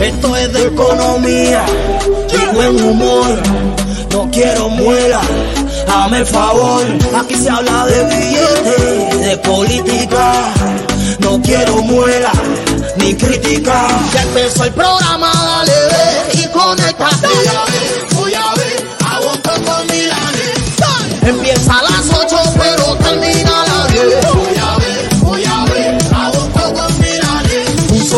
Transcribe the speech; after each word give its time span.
Esto 0.00 0.36
es 0.36 0.52
de 0.52 0.66
economía 0.66 1.66
y 2.30 2.54
buen 2.54 2.84
humor. 2.84 3.42
No 4.12 4.30
quiero 4.30 4.68
muela, 4.68 5.20
dame 5.88 6.18
el 6.18 6.26
favor. 6.26 6.84
Aquí 7.16 7.34
se 7.34 7.50
habla 7.50 7.86
de 7.86 8.04
billetes, 8.04 9.20
de 9.26 9.38
política. 9.38 10.32
No 11.18 11.42
quiero 11.42 11.82
muela 11.82 12.30
ni 12.98 13.12
crítica. 13.14 13.88
Ya 14.14 14.22
empezó 14.22 14.64
el 14.64 14.72
programa, 14.72 15.32
dale 15.34 15.72
ve 15.72 16.42
y 16.42 16.46
conéctate. 16.46 18.07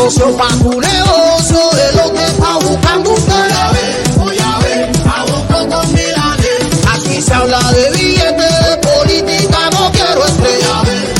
Socio 0.01 0.35
pa' 0.35 0.47
tu 0.63 0.81
negocio 0.81 1.61
de 1.79 1.87
lo 1.97 2.13
que 2.13 2.25
está 2.25 2.57
buscando 2.57 3.11
usted. 3.11 3.33
Voy 3.33 3.57
a 3.61 3.69
ver, 3.75 4.09
voy 4.17 4.37
a 4.39 4.59
ver, 4.63 4.91
a 5.05 5.23
vos 5.25 5.43
con 5.49 5.93
Milanes. 5.93 6.61
Aquí 6.93 7.21
se 7.21 7.33
habla 7.33 7.59
de 7.71 7.91
billetes, 7.91 8.53
de 8.65 8.77
política, 8.89 9.59
no 9.73 9.91
quiero 9.91 10.25
estrella. 10.25 10.75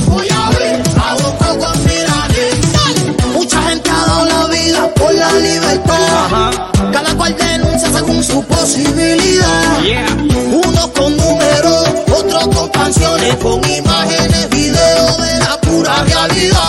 Voy 0.07 0.27
a 0.29 0.49
ver, 0.57 0.81
a 1.07 1.13
vos 1.13 1.33
con 1.39 1.83
Milanes. 1.85 2.55
Mucha 3.33 3.61
gente 3.69 3.89
ha 3.89 4.05
dado 4.07 4.25
la 4.25 4.47
vida 4.47 4.89
por 4.95 5.13
la 5.13 5.31
libertad. 5.33 6.51
Cada 6.91 7.15
cual 7.15 7.35
denuncia 7.37 7.91
según 7.91 8.23
su 8.23 8.43
posibilidad. 8.45 9.77
Unos 10.65 10.87
con 10.97 11.15
números, 11.17 11.87
otros 12.11 12.47
con 12.55 12.69
canciones, 12.69 13.35
con 13.35 13.61
imágenes, 13.69 14.49
videos 14.49 15.17
de 15.17 15.39
la 15.39 15.61
pura 15.61 16.03
realidad. 16.03 16.60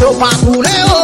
Milanes. 0.00 0.42
Un 0.42 0.64
socio 0.64 1.03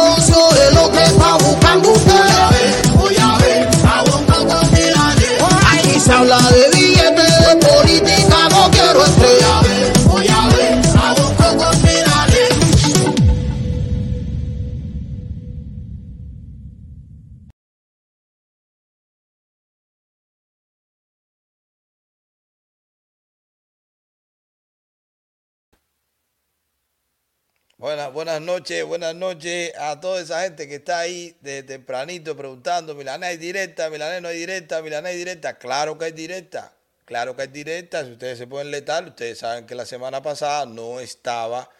Buenas, 27.81 28.13
buenas 28.13 28.39
noches, 28.41 28.85
buenas 28.85 29.15
noches 29.15 29.73
a 29.75 29.99
toda 29.99 30.21
esa 30.21 30.43
gente 30.43 30.67
que 30.67 30.75
está 30.75 30.99
ahí 30.99 31.35
de 31.41 31.63
tempranito 31.63 32.37
preguntando, 32.37 32.93
Milané 32.93 33.25
hay 33.25 33.37
directa, 33.37 33.89
Milané 33.89 34.21
no 34.21 34.27
hay 34.27 34.37
directa, 34.37 34.83
Milané 34.83 35.09
hay 35.09 35.17
directa. 35.17 35.57
Claro 35.57 35.97
que 35.97 36.05
hay 36.05 36.11
directa, 36.11 36.75
claro 37.05 37.35
que 37.35 37.41
hay 37.41 37.47
directa. 37.47 38.05
Si 38.05 38.11
ustedes 38.11 38.37
se 38.37 38.45
pueden 38.45 38.69
letar, 38.69 39.03
ustedes 39.05 39.39
saben 39.39 39.65
que 39.65 39.73
la 39.73 39.87
semana 39.87 40.21
pasada 40.21 40.67
no 40.67 40.99
estaba 40.99 41.71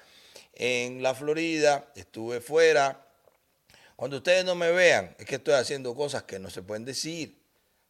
en 0.56 1.04
la 1.04 1.14
Florida, 1.14 1.92
estuve 1.94 2.42
fuera. 2.42 3.06
Cuando 3.96 4.18
ustedes 4.18 4.44
no 4.44 4.56
me 4.56 4.72
vean, 4.72 5.16
es 5.20 5.28
que 5.28 5.36
estoy 5.36 5.54
haciendo 5.54 5.94
cosas 5.94 6.24
que 6.24 6.40
no 6.40 6.50
se 6.50 6.64
pueden 6.64 6.84
decir. 6.84 7.38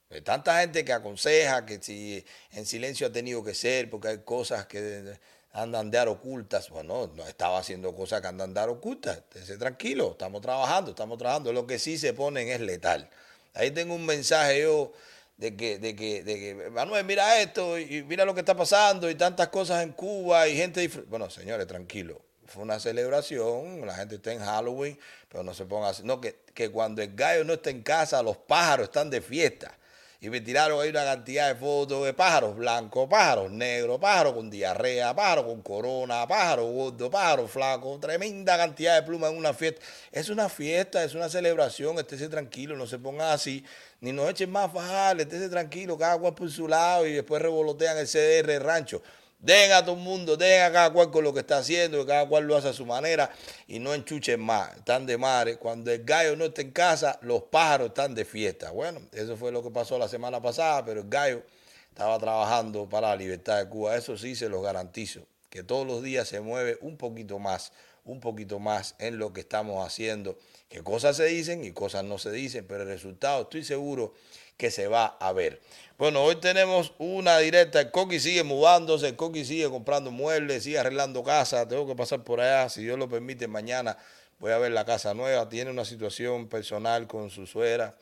Hay 0.09 0.19
tanta 0.19 0.59
gente 0.59 0.83
que 0.83 0.91
aconseja 0.91 1.65
que 1.65 1.81
si 1.81 2.25
en 2.51 2.65
silencio 2.65 3.07
ha 3.07 3.11
tenido 3.13 3.41
que 3.41 3.53
ser, 3.53 3.89
porque 3.89 4.09
hay 4.09 4.17
cosas 4.17 4.65
que 4.65 5.17
andan 5.53 5.91
de 5.91 5.99
ocultas. 6.01 6.69
Bueno, 6.69 7.11
no 7.15 7.27
estaba 7.27 7.59
haciendo 7.59 7.93
cosas 7.95 8.21
que 8.21 8.27
andan 8.27 8.53
de 8.53 8.61
ocultas. 8.61 9.17
Estése 9.17 9.57
tranquilo, 9.57 10.11
estamos 10.11 10.41
trabajando, 10.41 10.91
estamos 10.91 11.17
trabajando. 11.17 11.53
Lo 11.53 11.67
que 11.67 11.79
sí 11.79 11.97
se 11.97 12.13
ponen 12.13 12.47
es 12.47 12.61
letal. 12.61 13.09
Ahí 13.53 13.71
tengo 13.71 13.95
un 13.95 14.05
mensaje 14.05 14.61
yo 14.61 14.93
de 15.37 15.55
que, 15.55 15.79
de 15.79 15.95
que, 15.95 16.23
de 16.23 16.39
que 16.39 16.69
Manuel, 16.69 17.03
mira 17.05 17.41
esto 17.41 17.77
y 17.77 18.03
mira 18.03 18.25
lo 18.25 18.33
que 18.33 18.41
está 18.41 18.55
pasando 18.55 19.09
y 19.09 19.15
tantas 19.15 19.49
cosas 19.49 19.83
en 19.83 19.91
Cuba 19.91 20.47
y 20.47 20.55
gente. 20.55 20.87
Bueno, 21.07 21.29
señores, 21.29 21.67
tranquilo. 21.67 22.21
Fue 22.45 22.63
una 22.63 22.79
celebración, 22.79 23.85
la 23.85 23.95
gente 23.95 24.15
está 24.15 24.33
en 24.33 24.39
Halloween, 24.39 24.99
pero 25.29 25.41
no 25.41 25.53
se 25.53 25.65
ponga 25.65 25.89
así. 25.89 26.03
No, 26.03 26.19
que, 26.19 26.41
que 26.53 26.69
cuando 26.69 27.01
el 27.01 27.15
gallo 27.15 27.45
no 27.45 27.53
está 27.53 27.69
en 27.69 27.81
casa, 27.81 28.21
los 28.21 28.37
pájaros 28.37 28.85
están 28.85 29.09
de 29.09 29.21
fiesta. 29.21 29.77
Y 30.23 30.29
me 30.29 30.39
tiraron 30.39 30.79
ahí 30.79 30.89
una 30.89 31.03
cantidad 31.03 31.47
de 31.47 31.55
fotos 31.55 32.05
de 32.05 32.13
pájaros 32.13 32.55
blancos, 32.55 33.09
pájaros 33.09 33.51
negros, 33.51 33.97
pájaros 33.99 34.33
con 34.33 34.51
diarrea, 34.51 35.15
pájaros 35.15 35.45
con 35.45 35.63
corona, 35.63 36.27
pájaros 36.27 36.71
gordos, 36.71 37.09
pájaros 37.09 37.49
flacos, 37.49 37.99
tremenda 37.99 38.55
cantidad 38.55 38.97
de 38.97 39.01
plumas 39.01 39.31
en 39.31 39.37
una 39.37 39.51
fiesta. 39.51 39.81
Es 40.11 40.29
una 40.29 40.47
fiesta, 40.47 41.03
es 41.03 41.15
una 41.15 41.27
celebración, 41.27 41.97
estése 41.97 42.29
tranquilo, 42.29 42.77
no 42.77 42.85
se 42.85 42.99
pongan 42.99 43.31
así, 43.31 43.65
ni 43.99 44.11
nos 44.11 44.29
echen 44.29 44.51
más 44.51 44.71
fajar, 44.71 45.19
estése 45.19 45.49
tranquilo, 45.49 45.97
cada 45.97 46.19
cual 46.19 46.35
por 46.35 46.51
su 46.51 46.67
lado 46.67 47.07
y 47.07 47.13
después 47.13 47.41
revolotean 47.41 47.97
el 47.97 48.05
CDR 48.05 48.45
del 48.45 48.61
rancho. 48.61 49.01
Den 49.41 49.71
a 49.71 49.83
todo 49.83 49.95
el 49.95 50.01
mundo, 50.01 50.37
den 50.37 50.61
a 50.61 50.71
cada 50.71 50.93
cual 50.93 51.09
con 51.09 51.23
lo 51.23 51.33
que 51.33 51.39
está 51.39 51.57
haciendo, 51.57 52.01
que 52.01 52.05
cada 52.05 52.27
cual 52.27 52.43
lo 52.43 52.55
hace 52.55 52.67
a 52.67 52.73
su 52.73 52.85
manera 52.85 53.31
y 53.67 53.79
no 53.79 53.91
enchuchen 53.95 54.39
más, 54.39 54.77
están 54.77 55.07
de 55.07 55.17
madre. 55.17 55.57
Cuando 55.57 55.91
el 55.91 56.03
gallo 56.03 56.35
no 56.35 56.45
está 56.45 56.61
en 56.61 56.69
casa, 56.69 57.17
los 57.23 57.41
pájaros 57.43 57.87
están 57.87 58.13
de 58.13 58.23
fiesta. 58.23 58.69
Bueno, 58.69 59.01
eso 59.11 59.35
fue 59.37 59.51
lo 59.51 59.63
que 59.63 59.71
pasó 59.71 59.97
la 59.97 60.07
semana 60.07 60.39
pasada, 60.39 60.85
pero 60.85 61.01
el 61.01 61.09
gallo 61.09 61.41
estaba 61.89 62.19
trabajando 62.19 62.87
para 62.87 63.09
la 63.09 63.15
libertad 63.15 63.57
de 63.57 63.67
Cuba. 63.67 63.95
Eso 63.95 64.15
sí 64.15 64.35
se 64.35 64.47
los 64.47 64.61
garantizo, 64.61 65.21
que 65.49 65.63
todos 65.63 65.87
los 65.87 66.03
días 66.03 66.27
se 66.27 66.39
mueve 66.39 66.77
un 66.81 66.95
poquito 66.97 67.39
más, 67.39 67.71
un 68.05 68.19
poquito 68.19 68.59
más 68.59 68.93
en 68.99 69.17
lo 69.17 69.33
que 69.33 69.41
estamos 69.41 69.83
haciendo, 69.83 70.37
que 70.69 70.83
cosas 70.83 71.17
se 71.17 71.25
dicen 71.25 71.63
y 71.63 71.71
cosas 71.71 72.03
no 72.03 72.19
se 72.19 72.31
dicen, 72.31 72.65
pero 72.67 72.83
el 72.83 72.89
resultado 72.89 73.41
estoy 73.41 73.63
seguro 73.63 74.13
que 74.61 74.69
se 74.69 74.87
va 74.87 75.17
a 75.19 75.33
ver. 75.33 75.59
Bueno, 75.97 76.23
hoy 76.23 76.35
tenemos 76.35 76.93
una 76.99 77.39
directa. 77.39 77.81
El 77.81 77.89
Coqui 77.89 78.19
sigue 78.19 78.43
mudándose, 78.43 79.07
el 79.07 79.15
Coqui 79.15 79.43
sigue 79.43 79.67
comprando 79.71 80.11
muebles, 80.11 80.65
sigue 80.65 80.77
arreglando 80.77 81.23
casa. 81.23 81.67
Tengo 81.67 81.87
que 81.87 81.95
pasar 81.95 82.23
por 82.23 82.39
allá, 82.39 82.69
si 82.69 82.83
Dios 82.83 82.99
lo 82.99 83.09
permite, 83.09 83.47
mañana 83.47 83.97
voy 84.37 84.51
a 84.51 84.59
ver 84.59 84.71
la 84.71 84.85
casa 84.85 85.15
nueva. 85.15 85.49
Tiene 85.49 85.71
una 85.71 85.83
situación 85.83 86.47
personal 86.47 87.07
con 87.07 87.31
su 87.31 87.47
suegra, 87.47 87.97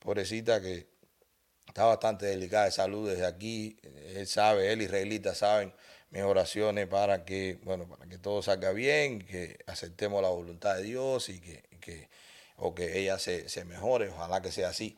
pobrecita, 0.00 0.60
que 0.60 0.88
está 1.68 1.84
bastante 1.84 2.26
delicada 2.26 2.64
de 2.64 2.72
salud 2.72 3.08
desde 3.08 3.24
aquí. 3.24 3.76
Él 4.08 4.26
sabe, 4.26 4.72
él 4.72 4.82
y 4.82 4.86
Israelita 4.86 5.32
saben 5.36 5.72
mis 6.10 6.24
oraciones 6.24 6.88
para 6.88 7.24
que, 7.24 7.60
bueno, 7.62 7.88
para 7.88 8.08
que 8.08 8.18
todo 8.18 8.42
salga 8.42 8.72
bien, 8.72 9.24
que 9.24 9.60
aceptemos 9.68 10.20
la 10.22 10.28
voluntad 10.30 10.74
de 10.74 10.82
Dios 10.82 11.28
y 11.28 11.40
que, 11.40 11.62
que 11.80 12.08
o 12.56 12.74
que 12.74 12.98
ella 12.98 13.16
se, 13.20 13.48
se 13.48 13.64
mejore, 13.64 14.08
ojalá 14.08 14.42
que 14.42 14.50
sea 14.50 14.70
así. 14.70 14.96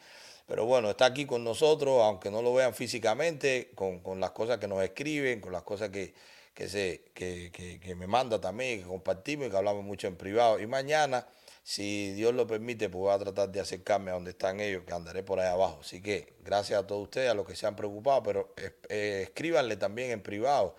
Pero 0.53 0.67
bueno, 0.67 0.91
está 0.91 1.07
aquí 1.07 1.25
con 1.25 1.43
nosotros, 1.43 2.03
aunque 2.03 2.31
no 2.31 2.43
lo 2.43 2.53
vean 2.53 2.75
físicamente, 2.75 3.71
con, 3.75 4.01
con 4.01 4.21
las 4.21 4.33
cosas 4.33 4.59
que 4.59 4.69
nos 4.69 4.83
escriben, 4.83 5.41
con 5.41 5.51
las 5.51 5.63
cosas 5.63 5.89
que, 5.89 6.13
que, 6.53 6.69
se, 6.69 7.05
que, 7.15 7.95
me 7.97 8.07
manda 8.07 8.39
también, 8.39 8.81
que 8.83 8.87
compartimos 8.87 9.47
y 9.47 9.51
que 9.51 9.57
hablamos 9.57 9.83
mucho 9.83 10.09
en 10.09 10.17
privado. 10.17 10.61
Y 10.61 10.67
mañana, 10.67 11.27
si 11.63 12.13
Dios 12.13 12.35
lo 12.35 12.47
permite, 12.47 12.91
pues 12.91 13.01
voy 13.01 13.15
a 13.15 13.19
tratar 13.19 13.51
de 13.51 13.61
acercarme 13.61 14.11
a 14.11 14.15
donde 14.15 14.33
están 14.33 14.61
ellos, 14.61 14.85
que 14.87 14.93
andaré 14.93 15.23
por 15.23 15.41
ahí 15.41 15.49
abajo. 15.49 15.79
Así 15.81 16.03
que 16.03 16.35
gracias 16.45 16.81
a 16.81 16.87
todos 16.87 17.05
ustedes, 17.05 17.31
a 17.31 17.35
los 17.35 17.47
que 17.47 17.57
se 17.57 17.67
han 17.67 17.75
preocupado, 17.75 18.23
pero 18.23 18.53
eh, 18.91 19.23
escríbanle 19.23 19.79
también 19.79 20.11
en 20.11 20.23
privado 20.23 20.77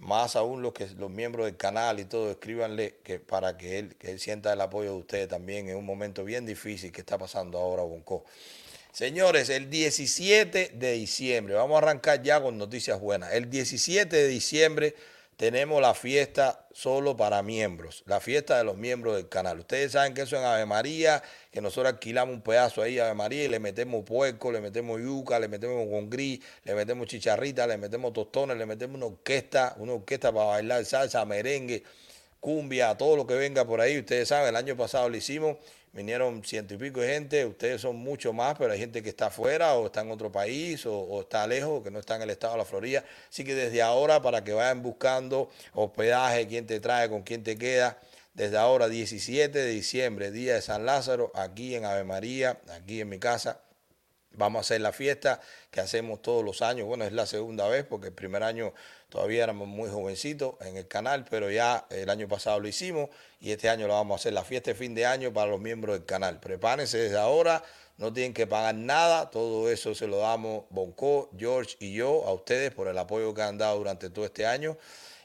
más 0.00 0.34
aún 0.34 0.62
los 0.62 0.72
que 0.72 0.86
los 0.96 1.10
miembros 1.10 1.44
del 1.44 1.58
canal 1.58 2.00
y 2.00 2.06
todo, 2.06 2.30
escríbanle 2.30 2.96
que 3.04 3.20
para 3.20 3.58
que 3.58 3.78
él, 3.78 3.96
que 3.96 4.10
él 4.10 4.18
sienta 4.18 4.50
el 4.50 4.60
apoyo 4.62 4.92
de 4.92 4.98
ustedes 4.98 5.28
también 5.28 5.68
en 5.68 5.76
un 5.76 5.84
momento 5.84 6.24
bien 6.24 6.46
difícil 6.46 6.90
que 6.90 7.02
está 7.02 7.18
pasando 7.18 7.58
ahora 7.58 7.82
Bonco. 7.82 8.24
Señores, 8.92 9.50
el 9.50 9.70
17 9.70 10.72
de 10.74 10.92
diciembre, 10.92 11.54
vamos 11.54 11.76
a 11.76 11.78
arrancar 11.78 12.22
ya 12.22 12.42
con 12.42 12.58
noticias 12.58 12.98
buenas. 12.98 13.32
El 13.32 13.48
17 13.48 14.16
de 14.16 14.26
diciembre 14.26 14.96
tenemos 15.36 15.80
la 15.80 15.94
fiesta 15.94 16.66
solo 16.72 17.16
para 17.16 17.40
miembros, 17.44 18.02
la 18.06 18.18
fiesta 18.18 18.58
de 18.58 18.64
los 18.64 18.76
miembros 18.76 19.14
del 19.14 19.28
canal. 19.28 19.60
Ustedes 19.60 19.92
saben 19.92 20.12
que 20.12 20.22
eso 20.22 20.36
en 20.36 20.44
Ave 20.44 20.66
María, 20.66 21.22
que 21.52 21.60
nosotros 21.60 21.94
alquilamos 21.94 22.34
un 22.34 22.42
pedazo 22.42 22.82
ahí 22.82 22.98
Ave 22.98 23.14
María 23.14 23.44
y 23.44 23.48
le 23.48 23.60
metemos 23.60 24.04
puerco, 24.04 24.50
le 24.50 24.60
metemos 24.60 25.00
yuca, 25.00 25.38
le 25.38 25.46
metemos 25.46 25.88
con 25.88 26.10
gris, 26.10 26.40
le 26.64 26.74
metemos 26.74 27.06
chicharrita, 27.06 27.68
le 27.68 27.78
metemos 27.78 28.12
tostones, 28.12 28.56
le 28.56 28.66
metemos 28.66 28.96
una 28.96 29.06
orquesta, 29.06 29.76
una 29.78 29.92
orquesta 29.92 30.32
para 30.32 30.46
bailar 30.46 30.84
salsa, 30.84 31.24
merengue, 31.24 31.84
cumbia, 32.40 32.96
todo 32.96 33.16
lo 33.16 33.26
que 33.26 33.34
venga 33.34 33.64
por 33.64 33.80
ahí. 33.80 33.98
Ustedes 33.98 34.28
saben, 34.28 34.48
el 34.48 34.56
año 34.56 34.76
pasado 34.76 35.08
lo 35.08 35.16
hicimos 35.16 35.56
vinieron 35.92 36.44
ciento 36.44 36.74
y 36.74 36.76
pico 36.76 37.00
de 37.00 37.14
gente, 37.14 37.44
ustedes 37.44 37.80
son 37.80 37.96
mucho 37.96 38.32
más, 38.32 38.56
pero 38.56 38.72
hay 38.72 38.78
gente 38.78 39.02
que 39.02 39.08
está 39.08 39.26
afuera 39.26 39.74
o 39.74 39.86
está 39.86 40.02
en 40.02 40.10
otro 40.10 40.30
país 40.30 40.86
o, 40.86 41.20
está 41.22 41.46
lejos, 41.46 41.82
que 41.82 41.90
no 41.90 41.98
está 41.98 42.16
en 42.16 42.22
el 42.22 42.30
estado 42.30 42.54
de 42.54 42.58
la 42.58 42.64
Florida. 42.64 43.04
Así 43.28 43.44
que 43.44 43.54
desde 43.54 43.82
ahora, 43.82 44.22
para 44.22 44.44
que 44.44 44.52
vayan 44.52 44.82
buscando 44.82 45.50
hospedaje, 45.74 46.46
quién 46.46 46.66
te 46.66 46.80
trae, 46.80 47.08
con 47.08 47.22
quién 47.22 47.42
te 47.42 47.56
queda, 47.56 47.98
desde 48.34 48.56
ahora 48.56 48.88
17 48.88 49.58
de 49.58 49.66
diciembre, 49.66 50.30
día 50.30 50.54
de 50.54 50.62
San 50.62 50.86
Lázaro, 50.86 51.32
aquí 51.34 51.74
en 51.74 51.84
Ave 51.84 52.04
María, 52.04 52.60
aquí 52.70 53.00
en 53.00 53.08
mi 53.08 53.18
casa. 53.18 53.60
Vamos 54.32 54.58
a 54.58 54.60
hacer 54.60 54.80
la 54.80 54.92
fiesta 54.92 55.40
que 55.72 55.80
hacemos 55.80 56.22
todos 56.22 56.44
los 56.44 56.62
años. 56.62 56.86
Bueno, 56.86 57.04
es 57.04 57.12
la 57.12 57.26
segunda 57.26 57.66
vez 57.66 57.84
porque 57.84 58.08
el 58.08 58.12
primer 58.12 58.44
año 58.44 58.72
todavía 59.10 59.44
éramos 59.44 59.68
muy 59.68 59.90
jovencitos 59.90 60.54
en 60.60 60.76
el 60.76 60.88
canal, 60.88 61.26
pero 61.28 61.50
ya 61.50 61.86
el 61.90 62.08
año 62.08 62.28
pasado 62.28 62.60
lo 62.60 62.68
hicimos 62.68 63.10
y 63.40 63.50
este 63.50 63.68
año 63.68 63.86
lo 63.86 63.94
vamos 63.94 64.14
a 64.14 64.16
hacer 64.20 64.32
la 64.32 64.44
fiesta 64.44 64.70
de 64.70 64.74
fin 64.74 64.94
de 64.94 65.04
año 65.04 65.32
para 65.32 65.50
los 65.50 65.60
miembros 65.60 65.96
del 65.96 66.06
canal. 66.06 66.40
Prepárense 66.40 66.96
desde 66.96 67.18
ahora, 67.18 67.62
no 67.98 68.12
tienen 68.12 68.32
que 68.32 68.46
pagar 68.46 68.74
nada, 68.74 69.30
todo 69.30 69.70
eso 69.70 69.94
se 69.94 70.06
lo 70.06 70.18
damos 70.18 70.64
Bonco, 70.70 71.28
George 71.36 71.76
y 71.80 71.92
yo 71.92 72.24
a 72.26 72.32
ustedes 72.32 72.72
por 72.72 72.88
el 72.88 72.96
apoyo 72.96 73.34
que 73.34 73.42
han 73.42 73.58
dado 73.58 73.76
durante 73.76 74.08
todo 74.08 74.24
este 74.24 74.46
año. 74.46 74.78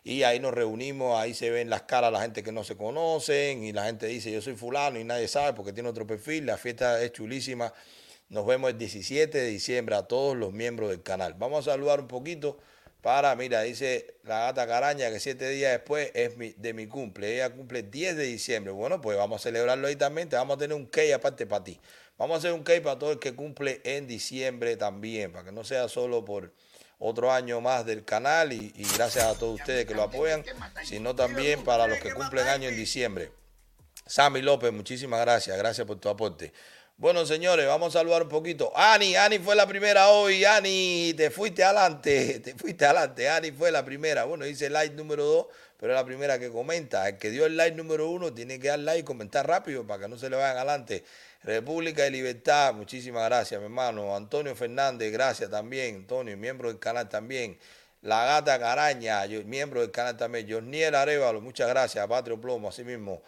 Y 0.04 0.24
ahí 0.24 0.40
nos 0.40 0.54
reunimos, 0.54 1.18
ahí 1.18 1.34
se 1.34 1.50
ven 1.50 1.70
las 1.70 1.84
caras 1.84 2.12
la 2.12 2.22
gente 2.22 2.44
que 2.44 2.52
no 2.52 2.64
se 2.64 2.76
conocen 2.76 3.64
y 3.64 3.72
la 3.72 3.86
gente 3.86 4.06
dice 4.08 4.32
yo 4.32 4.42
soy 4.42 4.56
fulano 4.56 5.00
y 5.00 5.04
nadie 5.04 5.28
sabe 5.28 5.54
porque 5.54 5.72
tiene 5.72 5.90
otro 5.90 6.06
perfil. 6.06 6.46
La 6.46 6.58
fiesta 6.58 7.02
es 7.02 7.12
chulísima 7.12 7.74
nos 8.30 8.46
vemos 8.46 8.72
el 8.72 8.78
17 8.78 9.38
de 9.38 9.48
diciembre 9.48 9.96
a 9.96 10.04
todos 10.04 10.36
los 10.36 10.52
miembros 10.52 10.90
del 10.90 11.04
canal. 11.04 11.36
Vamos 11.36 11.68
a 11.68 11.72
saludar 11.72 12.00
un 12.00 12.08
poquito 12.08 12.58
para, 13.06 13.36
mira, 13.36 13.62
dice 13.62 14.16
la 14.24 14.40
gata 14.40 14.66
caraña 14.66 15.12
que 15.12 15.20
siete 15.20 15.48
días 15.50 15.74
después 15.74 16.10
es 16.16 16.40
de 16.58 16.74
mi 16.74 16.88
cumple. 16.88 17.36
Ella 17.36 17.52
cumple 17.52 17.82
el 17.82 17.92
10 17.92 18.18
de 18.18 18.24
diciembre. 18.24 18.74
Bueno, 18.74 19.00
pues 19.00 19.16
vamos 19.16 19.42
a 19.42 19.44
celebrarlo 19.44 19.86
ahí 19.86 19.96
también. 19.96 20.28
Te 20.28 20.36
vamos 20.38 20.56
a 20.56 20.58
tener 20.58 20.76
un 20.76 20.88
cake 20.88 21.14
aparte 21.14 21.46
para 21.46 21.64
ti. 21.64 21.80
Vamos 22.18 22.34
a 22.34 22.38
hacer 22.40 22.54
un 22.54 22.64
cake 22.64 22.82
para 22.82 22.98
todo 22.98 23.12
el 23.12 23.20
que 23.20 23.36
cumple 23.36 23.80
en 23.84 24.08
diciembre 24.08 24.76
también, 24.76 25.32
para 25.32 25.46
que 25.46 25.52
no 25.52 25.64
sea 25.64 25.88
solo 25.88 26.26
por 26.26 26.52
otro 26.98 27.32
año 27.32 27.62
más 27.62 27.86
del 27.86 28.04
canal 28.04 28.52
y, 28.52 28.74
y 28.76 28.88
gracias 28.96 29.26
a 29.26 29.38
todos 29.38 29.60
ustedes 29.60 29.86
que 29.86 29.94
lo 29.94 30.02
apoyan, 30.02 30.44
sino 30.84 31.16
también 31.16 31.64
para 31.64 31.86
los 31.86 32.00
que 32.00 32.12
cumplen 32.12 32.48
año 32.48 32.70
en 32.70 32.76
diciembre. 32.76 33.32
Sammy 34.08 34.42
López, 34.42 34.74
muchísimas 34.74 35.22
gracias. 35.22 35.56
Gracias 35.56 35.86
por 35.86 36.00
tu 36.00 36.10
aporte. 36.10 36.54
Bueno, 36.98 37.26
señores, 37.26 37.68
vamos 37.68 37.94
a 37.94 38.00
saludar 38.00 38.24
un 38.24 38.30
poquito. 38.30 38.72
Ani, 38.74 39.18
Ani 39.18 39.38
fue 39.40 39.54
la 39.54 39.68
primera 39.68 40.08
hoy. 40.10 40.46
Ani, 40.46 41.14
te 41.16 41.30
fuiste 41.30 41.62
adelante, 41.62 42.40
te 42.44 42.56
fuiste 42.56 42.86
adelante. 42.86 43.28
Ani 43.28 43.52
fue 43.52 43.70
la 43.70 43.84
primera. 43.84 44.24
Bueno, 44.24 44.46
dice 44.46 44.70
like 44.70 44.96
número 44.96 45.26
dos, 45.26 45.48
pero 45.78 45.92
es 45.92 46.00
la 46.00 46.06
primera 46.06 46.40
que 46.40 46.50
comenta. 46.50 47.10
El 47.10 47.18
que 47.18 47.32
dio 47.32 47.46
el 47.48 47.58
like 47.58 47.76
número 47.76 48.10
uno 48.10 48.34
tiene 48.34 48.62
que 48.62 48.70
dar 48.70 48.80
like 48.80 49.02
y 49.02 49.04
comentar 49.04 49.46
rápido 49.46 49.86
para 49.86 50.04
que 50.04 50.08
no 50.08 50.18
se 50.18 50.30
le 50.30 50.38
vayan 50.38 50.56
adelante. 50.56 51.04
República 51.44 52.04
de 52.04 52.12
Libertad, 52.12 52.74
muchísimas 52.74 53.26
gracias, 53.26 53.60
mi 53.60 53.66
hermano. 53.66 54.16
Antonio 54.16 54.56
Fernández, 54.56 55.12
gracias 55.12 55.50
también. 55.50 55.96
Antonio, 55.98 56.38
miembro 56.38 56.70
del 56.70 56.80
canal 56.80 57.10
también. 57.10 57.60
La 58.04 58.24
Gata 58.26 58.58
Caraña, 58.58 59.26
miembro 59.46 59.82
del 59.82 59.92
canal 59.92 60.16
también. 60.16 60.50
Josniel 60.50 60.96
Arevalo, 60.96 61.42
muchas 61.42 61.68
gracias. 61.68 62.08
Patrio 62.08 62.40
Plomo, 62.40 62.70
así 62.70 62.86
mismo. 62.86 63.22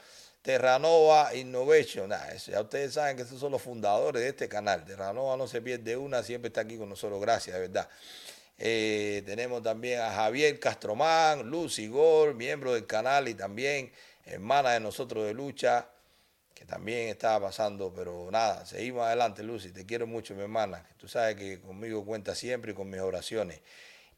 Terranova 0.47 1.35
Innovation. 1.35 2.09
ya 2.47 2.61
ustedes 2.61 2.93
saben 2.93 3.17
que 3.17 3.23
esos 3.23 3.37
son 3.37 3.51
los 3.51 3.61
fundadores 3.61 4.21
de 4.21 4.29
este 4.29 4.47
canal. 4.47 4.85
Terranova 4.85 5.35
no 5.35 5.45
se 5.45 5.61
pierde 5.61 5.97
una, 5.97 6.23
siempre 6.23 6.47
está 6.47 6.61
aquí 6.61 6.77
con 6.77 6.87
nosotros. 6.87 7.19
Gracias, 7.19 7.53
de 7.53 7.63
verdad. 7.63 7.89
Eh, 8.57 9.23
tenemos 9.25 9.61
también 9.61 9.99
a 9.99 10.09
Javier 10.09 10.57
Castromán, 10.57 11.49
Lucy 11.49 11.89
Gol, 11.89 12.33
miembro 12.35 12.75
del 12.75 12.87
canal 12.87 13.27
y 13.27 13.33
también 13.33 13.91
hermana 14.23 14.71
de 14.71 14.79
nosotros 14.79 15.25
de 15.25 15.33
lucha, 15.33 15.89
que 16.53 16.63
también 16.63 17.09
estaba 17.09 17.47
pasando, 17.47 17.93
pero 17.93 18.29
nada, 18.31 18.65
seguimos 18.65 19.05
adelante, 19.05 19.43
Lucy. 19.43 19.71
Te 19.71 19.85
quiero 19.85 20.07
mucho, 20.07 20.33
mi 20.33 20.43
hermana. 20.43 20.81
Tú 20.95 21.09
sabes 21.09 21.35
que 21.35 21.59
conmigo 21.59 22.05
cuenta 22.05 22.33
siempre 22.35 22.71
y 22.71 22.73
con 22.73 22.89
mis 22.89 23.01
oraciones. 23.01 23.59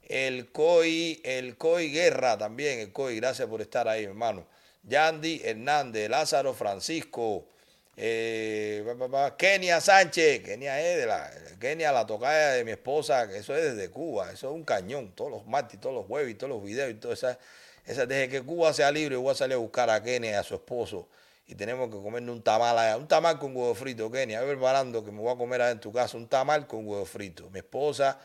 El 0.04 0.52
COI, 0.52 1.22
el 1.24 1.58
COI 1.58 1.92
Guerra 1.92 2.38
también, 2.38 2.78
el 2.78 2.92
COI, 2.92 3.16
gracias 3.16 3.48
por 3.48 3.62
estar 3.62 3.88
ahí, 3.88 4.04
hermano. 4.04 4.46
Yandy 4.84 5.42
Hernández, 5.44 6.10
Lázaro 6.10 6.54
Francisco, 6.54 7.48
eh, 7.96 8.84
Kenia 9.38 9.82
Sánchez, 9.82 10.44
Kenia 10.44 10.82
es 10.82 10.98
de 10.98 11.06
la, 11.06 11.32
Kenia 11.60 11.92
la 11.92 12.06
tocada 12.06 12.54
de 12.54 12.64
mi 12.64 12.72
esposa, 12.72 13.28
que 13.28 13.38
eso 13.38 13.56
es 13.56 13.76
desde 13.76 13.90
Cuba, 13.90 14.32
eso 14.32 14.50
es 14.50 14.56
un 14.56 14.64
cañón, 14.64 15.14
todos 15.16 15.32
los 15.32 15.46
martes, 15.46 15.80
todos 15.80 15.96
los 15.96 16.06
jueves, 16.06 16.38
todos 16.38 16.52
los 16.52 16.64
videos 16.64 16.92
y 16.92 16.96
todo 16.96 17.14
eso. 17.14 17.36
Esa, 17.86 18.06
desde 18.06 18.30
que 18.30 18.42
Cuba 18.42 18.74
sea 18.74 18.92
libre, 18.92 19.16
voy 19.16 19.32
a 19.32 19.36
salir 19.36 19.56
a 19.56 19.58
buscar 19.58 19.90
a 19.90 20.02
Kenia 20.02 20.32
y 20.32 20.34
a 20.36 20.44
su 20.44 20.56
esposo 20.56 21.08
y 21.50 21.56
tenemos 21.56 21.90
que 21.90 22.00
comernos 22.00 22.36
un 22.36 22.44
tamal 22.44 22.78
allá, 22.78 22.96
un 22.96 23.08
tamal 23.08 23.40
con 23.40 23.58
huevo 23.58 23.74
frito, 23.74 24.12
Kenia, 24.12 24.40
voy 24.42 24.52
preparando 24.52 25.04
que 25.04 25.12
me 25.12 25.20
voy 25.20 25.34
a 25.34 25.36
comer 25.36 25.64
allá 25.64 25.72
en 25.72 25.80
tu 25.80 25.92
casa, 25.92 26.16
un 26.16 26.28
tamal 26.28 26.68
con 26.68 26.88
huevo 26.88 27.06
frito. 27.06 27.50
Mi 27.50 27.58
esposa, 27.58 28.20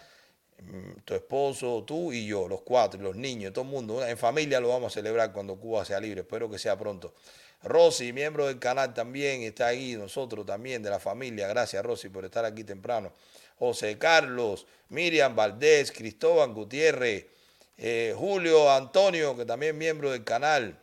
tu 1.05 1.15
esposo, 1.15 1.85
tú 1.87 2.13
y 2.13 2.27
yo, 2.27 2.49
los 2.49 2.63
cuatro, 2.63 3.01
los 3.01 3.17
niños, 3.17 3.53
todo 3.53 3.65
el 3.65 3.71
mundo, 3.71 4.07
en 4.07 4.17
familia 4.17 4.61
lo 4.61 4.69
vamos 4.69 4.93
a 4.93 4.95
celebrar 4.95 5.33
cuando 5.33 5.57
Cuba 5.57 5.85
sea 5.85 6.01
libre, 6.01 6.23
espero 6.23 6.51
que 6.51 6.59
sea 6.59 6.79
pronto. 6.79 7.15
Rosy, 7.63 8.13
miembro 8.13 8.47
del 8.47 8.59
canal 8.59 8.93
también, 8.93 9.43
está 9.43 9.69
ahí, 9.69 9.95
nosotros 9.97 10.45
también, 10.45 10.83
de 10.83 10.91
la 10.91 11.01
familia, 11.01 11.49
gracias 11.49 11.85
Rosy 11.85 12.09
por 12.09 12.25
estar 12.25 12.45
aquí 12.45 12.65
temprano. 12.65 13.13
José 13.59 13.97
Carlos, 13.99 14.67
Miriam 14.89 15.35
Valdés, 15.35 15.93
Cristóbal 15.93 16.53
Gutiérrez, 16.53 17.27
eh, 17.79 18.15
Julio 18.17 18.71
Antonio, 18.71 19.37
que 19.37 19.45
también 19.45 19.75
es 19.75 19.79
miembro 19.79 20.11
del 20.11 20.25
canal. 20.25 20.79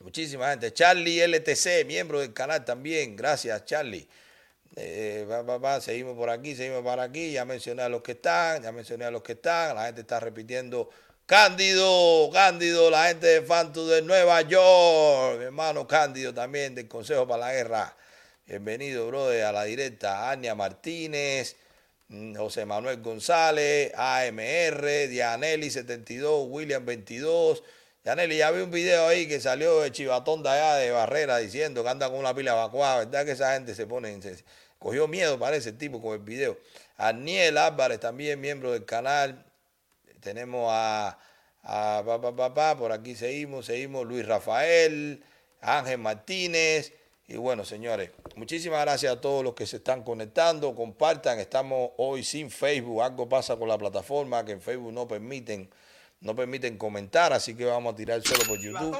Muchísima 0.00 0.50
gente. 0.50 0.72
Charlie 0.72 1.20
LTC, 1.20 1.84
miembro 1.84 2.20
del 2.20 2.32
canal 2.32 2.64
también. 2.64 3.16
Gracias, 3.16 3.64
Charlie. 3.64 4.06
Eh, 4.80 5.26
seguimos 5.80 6.16
por 6.16 6.30
aquí, 6.30 6.54
seguimos 6.54 6.82
por 6.82 7.00
aquí. 7.00 7.32
Ya 7.32 7.44
mencioné 7.44 7.82
a 7.82 7.88
los 7.88 8.02
que 8.02 8.12
están, 8.12 8.62
ya 8.62 8.70
mencioné 8.70 9.04
a 9.06 9.10
los 9.10 9.22
que 9.22 9.32
están. 9.32 9.74
La 9.74 9.86
gente 9.86 10.02
está 10.02 10.20
repitiendo. 10.20 10.88
Cándido, 11.26 12.30
Cándido, 12.32 12.88
la 12.90 13.08
gente 13.08 13.26
de 13.26 13.42
Fantu 13.42 13.86
de 13.88 14.02
Nueva 14.02 14.40
York. 14.42 15.38
Mi 15.38 15.44
hermano 15.46 15.86
Cándido 15.86 16.32
también 16.32 16.74
del 16.74 16.86
Consejo 16.88 17.26
para 17.26 17.46
la 17.46 17.52
Guerra. 17.52 17.96
Bienvenido, 18.46 19.08
brother, 19.08 19.44
a 19.44 19.52
la 19.52 19.64
directa. 19.64 20.30
Ania 20.30 20.54
Martínez, 20.54 21.56
mm, 22.08 22.36
José 22.36 22.64
Manuel 22.64 23.02
González, 23.02 23.92
AMR, 23.96 25.08
Dianelli 25.08 25.70
72, 25.70 26.46
William 26.48 26.86
22. 26.86 27.62
Yaneli, 28.04 28.38
ya 28.38 28.50
vi 28.52 28.62
un 28.62 28.70
video 28.70 29.08
ahí 29.08 29.26
que 29.28 29.40
salió 29.40 29.80
de 29.80 29.92
Chivatón 29.92 30.42
de 30.42 30.48
allá 30.48 30.76
de 30.76 30.90
Barrera 30.92 31.36
diciendo 31.38 31.82
que 31.82 31.90
anda 31.90 32.08
con 32.08 32.20
una 32.20 32.34
pila 32.34 32.52
evacuada. 32.52 33.04
¿Verdad 33.04 33.26
que 33.26 33.32
esa 33.32 33.52
gente 33.52 33.74
se 33.74 33.86
pone, 33.86 34.22
se, 34.22 34.44
cogió 34.78 35.08
miedo, 35.08 35.38
parece 35.38 35.70
el 35.70 35.78
tipo 35.78 36.00
con 36.00 36.14
el 36.14 36.20
video? 36.20 36.58
Aniel 36.96 37.58
Álvarez, 37.58 38.00
también 38.00 38.40
miembro 38.40 38.72
del 38.72 38.84
canal. 38.84 39.44
Tenemos 40.20 40.68
a, 40.72 41.18
a 41.62 42.02
pa, 42.04 42.20
pa, 42.20 42.54
pa, 42.54 42.76
por 42.76 42.92
aquí 42.92 43.14
seguimos, 43.14 43.66
seguimos 43.66 44.06
Luis 44.06 44.26
Rafael, 44.26 45.22
Ángel 45.60 45.98
Martínez. 45.98 46.92
Y 47.28 47.36
bueno, 47.36 47.64
señores, 47.64 48.10
muchísimas 48.36 48.80
gracias 48.80 49.12
a 49.12 49.20
todos 49.20 49.44
los 49.44 49.54
que 49.54 49.66
se 49.66 49.76
están 49.76 50.02
conectando. 50.02 50.74
Compartan, 50.74 51.38
estamos 51.38 51.90
hoy 51.98 52.24
sin 52.24 52.50
Facebook. 52.50 53.02
Algo 53.02 53.28
pasa 53.28 53.56
con 53.56 53.68
la 53.68 53.76
plataforma 53.76 54.44
que 54.44 54.52
en 54.52 54.62
Facebook 54.62 54.92
no 54.92 55.06
permiten 55.06 55.68
no 56.20 56.34
permiten 56.34 56.76
comentar, 56.76 57.32
así 57.32 57.54
que 57.54 57.64
vamos 57.64 57.94
a 57.94 57.96
tirar 57.96 58.20
solo 58.22 58.44
por 58.44 58.58
YouTube. 58.58 58.96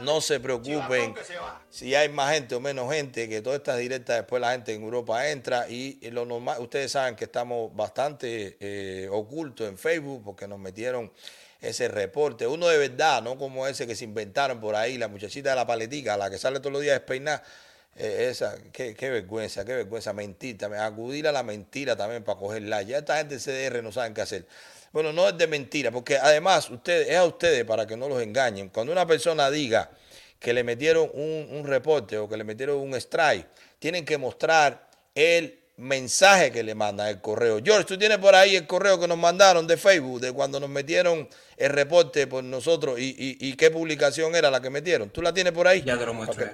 No 0.00 0.20
se 0.20 0.40
preocupen 0.40 1.14
si 1.68 1.94
hay 1.94 2.08
más 2.08 2.34
gente 2.34 2.54
o 2.54 2.60
menos 2.60 2.92
gente, 2.92 3.28
que 3.28 3.42
todas 3.42 3.58
estas 3.58 3.78
directas 3.78 4.16
después 4.16 4.40
la 4.40 4.52
gente 4.52 4.72
en 4.72 4.82
Europa 4.82 5.28
entra 5.28 5.68
y 5.68 5.98
lo 6.10 6.24
normal, 6.24 6.60
ustedes 6.60 6.92
saben 6.92 7.16
que 7.16 7.24
estamos 7.24 7.74
bastante 7.76 8.56
eh, 8.60 9.08
ocultos 9.10 9.68
en 9.68 9.76
Facebook 9.76 10.22
porque 10.24 10.48
nos 10.48 10.58
metieron 10.58 11.12
ese 11.60 11.86
reporte, 11.86 12.46
uno 12.46 12.66
de 12.66 12.76
verdad, 12.76 13.22
no 13.22 13.38
como 13.38 13.66
ese 13.66 13.86
que 13.86 13.94
se 13.94 14.04
inventaron 14.04 14.58
por 14.58 14.74
ahí, 14.74 14.98
la 14.98 15.08
muchachita 15.08 15.50
de 15.50 15.56
la 15.56 15.66
paletica, 15.66 16.16
la 16.16 16.28
que 16.28 16.38
sale 16.38 16.58
todos 16.58 16.72
los 16.72 16.82
días 16.82 16.98
despeinada. 16.98 17.42
Eh, 17.94 18.28
esa, 18.30 18.56
qué, 18.72 18.94
vergüenza, 18.98 19.66
qué 19.66 19.74
vergüenza, 19.74 20.14
mentira, 20.14 20.84
acudir 20.84 21.28
a 21.28 21.32
la 21.32 21.42
mentira 21.42 21.94
también 21.94 22.24
para 22.24 22.38
cogerla. 22.38 22.82
Ya 22.82 22.98
esta 22.98 23.18
gente 23.18 23.38
CDR 23.38 23.82
no 23.82 23.92
saben 23.92 24.14
qué 24.14 24.22
hacer. 24.22 24.46
Bueno, 24.92 25.12
no 25.12 25.28
es 25.28 25.38
de 25.38 25.46
mentira, 25.46 25.90
porque 25.90 26.18
además 26.18 26.68
ustedes, 26.68 27.08
es 27.08 27.16
a 27.16 27.24
ustedes 27.24 27.64
para 27.64 27.86
que 27.86 27.96
no 27.96 28.08
los 28.08 28.22
engañen. 28.22 28.68
Cuando 28.68 28.92
una 28.92 29.06
persona 29.06 29.50
diga 29.50 29.90
que 30.38 30.52
le 30.52 30.64
metieron 30.64 31.10
un, 31.14 31.64
reporte 31.64 32.18
o 32.18 32.28
que 32.28 32.36
le 32.36 32.44
metieron 32.44 32.76
un 32.76 32.94
strike, 32.94 33.46
tienen 33.78 34.04
que 34.04 34.18
mostrar 34.18 34.90
el 35.14 35.58
mensaje 35.78 36.52
que 36.52 36.62
le 36.62 36.74
mandan, 36.74 37.08
el 37.08 37.20
correo. 37.22 37.60
George, 37.64 37.84
tú 37.84 37.96
tienes 37.96 38.18
por 38.18 38.34
ahí 38.34 38.54
el 38.54 38.66
correo 38.66 39.00
que 39.00 39.08
nos 39.08 39.16
mandaron 39.16 39.66
de 39.66 39.78
Facebook, 39.78 40.20
de 40.20 40.32
cuando 40.32 40.60
nos 40.60 40.68
metieron 40.68 41.26
el 41.56 41.70
reporte 41.70 42.26
por 42.26 42.44
nosotros 42.44 42.96
y, 42.98 43.56
qué 43.56 43.70
publicación 43.70 44.34
era 44.34 44.50
la 44.50 44.60
que 44.60 44.68
metieron. 44.68 45.08
¿Tú 45.08 45.22
la 45.22 45.32
tienes 45.32 45.54
por 45.54 45.66
ahí? 45.66 45.82
Ya 45.86 45.96
te 45.96 46.04
lo 46.04 46.12
muestro. 46.12 46.44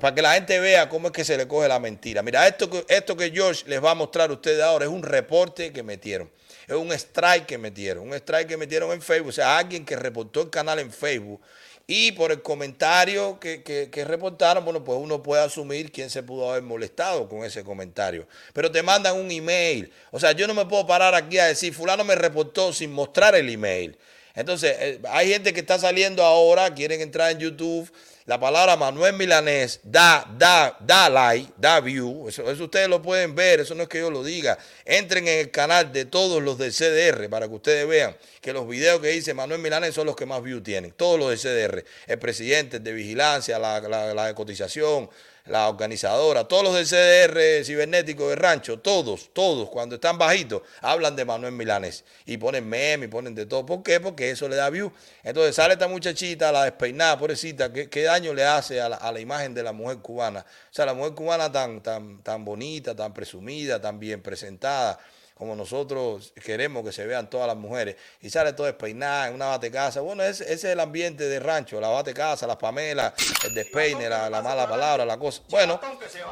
Para 0.00 0.14
que, 0.14 0.22
la 0.22 0.34
gente 0.34 0.60
vea 0.60 0.88
cómo 0.88 1.08
es 1.08 1.12
que 1.12 1.24
se 1.24 1.36
le 1.36 1.48
coge 1.48 1.66
la 1.66 1.80
mentira. 1.80 2.22
Mira, 2.22 2.46
esto, 2.46 2.70
esto 2.88 3.16
que 3.16 3.30
George 3.32 3.64
les 3.66 3.82
va 3.82 3.90
a 3.90 3.94
mostrar 3.94 4.30
a 4.30 4.34
ustedes 4.34 4.62
ahora 4.62 4.84
es 4.84 4.90
un 4.90 5.02
reporte 5.02 5.72
que 5.72 5.82
metieron. 5.82 6.30
Es 6.72 6.78
un 6.78 6.92
strike 6.92 7.46
que 7.46 7.58
metieron. 7.58 8.08
Un 8.08 8.14
strike 8.14 8.48
que 8.48 8.56
metieron 8.56 8.90
en 8.92 9.02
Facebook. 9.02 9.28
O 9.28 9.32
sea, 9.32 9.58
alguien 9.58 9.84
que 9.84 9.96
reportó 9.96 10.42
el 10.42 10.50
canal 10.50 10.78
en 10.78 10.92
Facebook 10.92 11.40
y 11.86 12.12
por 12.12 12.30
el 12.30 12.42
comentario 12.42 13.38
que, 13.40 13.62
que, 13.62 14.04
reportaron, 14.04 14.64
bueno, 14.64 14.84
pues 14.84 14.98
uno 15.00 15.22
puede 15.22 15.42
asumir 15.42 15.90
quién 15.90 16.10
se 16.10 16.22
pudo 16.22 16.50
haber 16.50 16.62
molestado 16.62 17.28
con 17.28 17.44
ese 17.44 17.64
comentario. 17.64 18.26
Pero 18.52 18.70
te 18.70 18.82
mandan 18.82 19.18
un 19.18 19.30
email. 19.30 19.92
O 20.10 20.20
sea, 20.20 20.32
yo 20.32 20.46
no 20.46 20.54
me 20.54 20.64
puedo 20.66 20.86
parar 20.86 21.14
aquí 21.14 21.38
a 21.38 21.46
decir, 21.46 21.74
fulano 21.74 22.04
me 22.04 22.14
reportó 22.14 22.72
sin 22.72 22.92
mostrar 22.92 23.34
el 23.34 23.48
email. 23.48 23.98
Entonces, 24.34 24.76
eh, 24.78 25.00
hay 25.10 25.28
gente 25.28 25.52
que 25.52 25.60
está 25.60 25.78
saliendo 25.78 26.22
ahora, 26.22 26.72
quieren 26.72 27.00
entrar 27.00 27.30
en 27.32 27.38
YouTube 27.38 27.92
la 28.26 28.38
palabra 28.38 28.76
Manuel 28.76 29.14
Milanés 29.14 29.80
da, 29.82 30.24
da, 30.38 30.76
da 30.80 31.08
like, 31.08 31.52
da 31.56 31.80
view, 31.80 32.28
eso, 32.28 32.44
ustedes 32.44 32.88
lo 32.88 33.02
pueden 33.02 33.34
ver, 33.34 33.60
eso 33.60 33.74
no 33.74 33.82
es 33.82 33.88
que 33.88 33.98
yo 33.98 34.10
lo 34.10 34.22
diga. 34.22 34.58
Entren 34.84 35.26
en 35.26 35.40
el 35.40 35.50
canal 35.50 35.92
de 35.92 36.04
todos 36.04 36.42
los 36.42 36.58
del 36.58 36.72
CDR 36.72 37.28
para 37.28 37.48
que 37.48 37.54
ustedes 37.54 37.86
vean 37.88 38.16
que 38.40 38.52
los 38.52 38.68
videos 38.68 39.00
que 39.00 39.08
dice 39.08 39.34
Manuel 39.34 39.60
Milanés 39.60 39.94
son 39.94 40.06
los 40.06 40.16
que 40.16 40.26
más 40.26 40.42
view 40.42 40.60
tienen, 40.60 40.92
todos 40.92 41.18
los 41.18 41.30
del 41.30 41.38
CDR, 41.38 41.84
el 42.06 42.18
presidente 42.18 42.78
de 42.78 42.92
vigilancia, 42.92 43.58
la, 43.58 43.80
la, 43.80 44.14
la 44.14 44.26
de 44.26 44.34
cotización, 44.34 45.10
la 45.46 45.68
organizadora, 45.68 46.44
todos 46.44 46.62
los 46.62 46.74
del 46.74 46.86
CDR 46.86 47.64
cibernético 47.64 48.28
de 48.28 48.36
rancho, 48.36 48.78
todos, 48.78 49.30
todos, 49.32 49.68
cuando 49.68 49.96
están 49.96 50.16
bajitos, 50.16 50.62
hablan 50.80 51.16
de 51.16 51.24
Manuel 51.24 51.52
Milanes 51.52 52.04
y 52.26 52.36
ponen 52.36 52.68
meme 52.68 53.06
y 53.06 53.08
ponen 53.08 53.34
de 53.34 53.46
todo. 53.46 53.66
¿Por 53.66 53.82
qué? 53.82 53.98
Porque 53.98 54.30
eso 54.30 54.48
le 54.48 54.56
da 54.56 54.70
view. 54.70 54.92
Entonces 55.24 55.56
sale 55.56 55.74
esta 55.74 55.88
muchachita, 55.88 56.52
la 56.52 56.64
despeinada, 56.64 57.18
pobrecita, 57.18 57.72
¿qué, 57.72 57.88
qué 57.88 58.02
daño 58.02 58.32
le 58.34 58.44
hace 58.44 58.80
a 58.80 58.88
la, 58.88 58.96
a 58.96 59.10
la, 59.10 59.20
imagen 59.20 59.52
de 59.54 59.62
la 59.62 59.72
mujer 59.72 59.98
cubana? 59.98 60.40
O 60.40 60.74
sea, 60.74 60.86
la 60.86 60.94
mujer 60.94 61.14
cubana 61.14 61.50
tan, 61.50 61.82
tan, 61.82 62.22
tan 62.22 62.44
bonita, 62.44 62.94
tan 62.94 63.12
presumida, 63.12 63.80
tan 63.80 63.98
bien 63.98 64.22
presentada 64.22 64.98
como 65.42 65.56
nosotros 65.56 66.32
queremos 66.44 66.84
que 66.84 66.92
se 66.92 67.04
vean 67.04 67.28
todas 67.28 67.48
las 67.48 67.56
mujeres, 67.56 67.96
y 68.20 68.30
sale 68.30 68.52
todo 68.52 68.68
despeinada 68.68 69.26
en 69.26 69.34
una 69.34 69.46
bate 69.46 69.72
casa. 69.72 70.00
Bueno, 70.00 70.22
ese, 70.22 70.52
es 70.52 70.62
el 70.62 70.78
ambiente 70.78 71.28
de 71.28 71.40
rancho, 71.40 71.80
la 71.80 71.88
bate 71.88 72.14
casa, 72.14 72.46
las 72.46 72.58
pamelas, 72.58 73.12
el 73.44 73.52
despeine, 73.52 74.08
la, 74.08 74.30
mala 74.40 74.68
palabra, 74.68 75.04
la 75.04 75.18
cosa. 75.18 75.42
Bueno, 75.48 75.80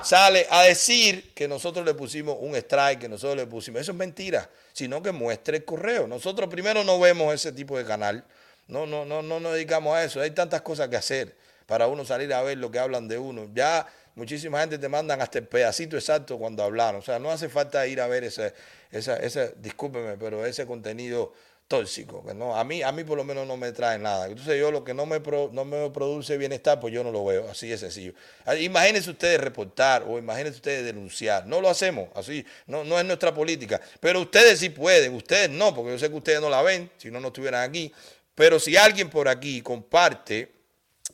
sale 0.04 0.46
a 0.48 0.62
decir 0.62 1.34
que 1.34 1.48
nosotros 1.48 1.84
le 1.84 1.94
pusimos 1.94 2.36
un 2.38 2.54
strike, 2.54 3.00
que 3.00 3.08
nosotros 3.08 3.36
le 3.36 3.46
pusimos. 3.46 3.80
Eso 3.80 3.90
es 3.90 3.98
mentira, 3.98 4.48
sino 4.72 5.02
que 5.02 5.10
muestre 5.10 5.56
el 5.56 5.64
correo. 5.64 6.06
Nosotros 6.06 6.48
primero 6.48 6.84
no 6.84 7.00
vemos 7.00 7.34
ese 7.34 7.50
tipo 7.50 7.76
de 7.76 7.84
canal, 7.84 8.22
no, 8.68 8.86
no, 8.86 9.04
no, 9.04 9.22
no 9.22 9.40
nos 9.40 9.54
dedicamos 9.54 9.96
a 9.96 10.04
eso. 10.04 10.20
Hay 10.20 10.30
tantas 10.30 10.62
cosas 10.62 10.88
que 10.88 10.94
hacer 10.94 11.34
para 11.66 11.88
uno 11.88 12.04
salir 12.04 12.32
a 12.32 12.42
ver 12.42 12.58
lo 12.58 12.70
que 12.70 12.78
hablan 12.78 13.08
de 13.08 13.18
uno. 13.18 13.48
Ya 13.54 13.88
muchísima 14.20 14.60
gente 14.60 14.76
te 14.76 14.86
mandan 14.86 15.22
hasta 15.22 15.38
el 15.38 15.46
pedacito 15.46 15.96
exacto 15.96 16.38
cuando 16.38 16.62
hablaron. 16.62 17.00
O 17.00 17.02
sea, 17.02 17.18
no 17.18 17.30
hace 17.30 17.48
falta 17.48 17.86
ir 17.86 18.02
a 18.02 18.06
ver 18.06 18.24
ese, 18.24 18.52
esa, 18.90 19.16
ese, 19.16 19.54
discúlpeme, 19.56 20.18
pero 20.18 20.44
ese 20.44 20.66
contenido 20.66 21.32
tóxico, 21.66 22.22
que 22.26 22.34
no, 22.34 22.54
a 22.54 22.62
mí, 22.64 22.82
a 22.82 22.92
mí 22.92 23.02
por 23.02 23.16
lo 23.16 23.24
menos 23.24 23.46
no 23.46 23.56
me 23.56 23.72
trae 23.72 23.98
nada. 23.98 24.26
Entonces 24.26 24.58
yo 24.58 24.70
lo 24.70 24.84
que 24.84 24.92
no 24.92 25.06
me, 25.06 25.20
no 25.52 25.64
me 25.64 25.88
produce 25.88 26.36
bienestar, 26.36 26.78
pues 26.80 26.92
yo 26.92 27.02
no 27.02 27.10
lo 27.10 27.24
veo, 27.24 27.48
así 27.48 27.68
de 27.68 27.78
sencillo. 27.78 28.12
Ah, 28.44 28.56
imagínense 28.56 29.08
ustedes 29.08 29.40
reportar 29.40 30.04
o 30.06 30.18
imagínense 30.18 30.56
ustedes 30.56 30.84
denunciar, 30.84 31.46
no 31.46 31.62
lo 31.62 31.70
hacemos, 31.70 32.10
así, 32.14 32.44
no, 32.66 32.84
no 32.84 32.98
es 32.98 33.06
nuestra 33.06 33.32
política, 33.32 33.80
pero 34.00 34.20
ustedes 34.20 34.58
sí 34.58 34.68
pueden, 34.68 35.14
ustedes 35.14 35.48
no, 35.48 35.74
porque 35.74 35.92
yo 35.92 35.98
sé 35.98 36.10
que 36.10 36.16
ustedes 36.16 36.40
no 36.40 36.50
la 36.50 36.60
ven, 36.60 36.90
si 36.98 37.10
no, 37.10 37.20
no 37.20 37.28
estuvieran 37.28 37.62
aquí, 37.62 37.92
pero 38.34 38.58
si 38.58 38.76
alguien 38.76 39.08
por 39.08 39.28
aquí 39.28 39.62
comparte 39.62 40.50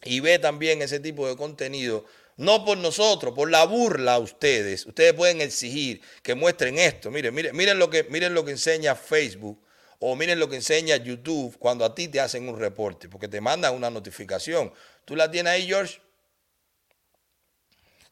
y 0.04 0.20
ve 0.20 0.38
también 0.38 0.80
ese 0.80 1.00
tipo 1.00 1.28
de 1.28 1.36
contenido, 1.36 2.06
no 2.36 2.64
por 2.64 2.78
nosotros, 2.78 3.34
por 3.34 3.50
la 3.50 3.64
burla 3.64 4.14
a 4.14 4.18
ustedes. 4.18 4.86
Ustedes 4.86 5.14
pueden 5.14 5.40
exigir 5.40 6.02
que 6.22 6.34
muestren 6.34 6.78
esto. 6.78 7.10
Miren, 7.10 7.34
miren, 7.34 7.56
miren 7.56 7.78
lo 7.78 7.88
que, 7.88 8.04
miren 8.04 8.34
lo 8.34 8.44
que 8.44 8.50
enseña 8.52 8.94
Facebook 8.94 9.62
o 9.98 10.14
miren 10.14 10.38
lo 10.38 10.48
que 10.48 10.56
enseña 10.56 10.96
YouTube 10.96 11.56
cuando 11.58 11.84
a 11.84 11.94
ti 11.94 12.08
te 12.08 12.20
hacen 12.20 12.48
un 12.48 12.58
reporte, 12.58 13.08
porque 13.08 13.28
te 13.28 13.40
mandan 13.40 13.74
una 13.74 13.88
notificación. 13.90 14.72
¿Tú 15.04 15.16
la 15.16 15.30
tienes 15.30 15.52
ahí, 15.52 15.66
George? 15.66 16.00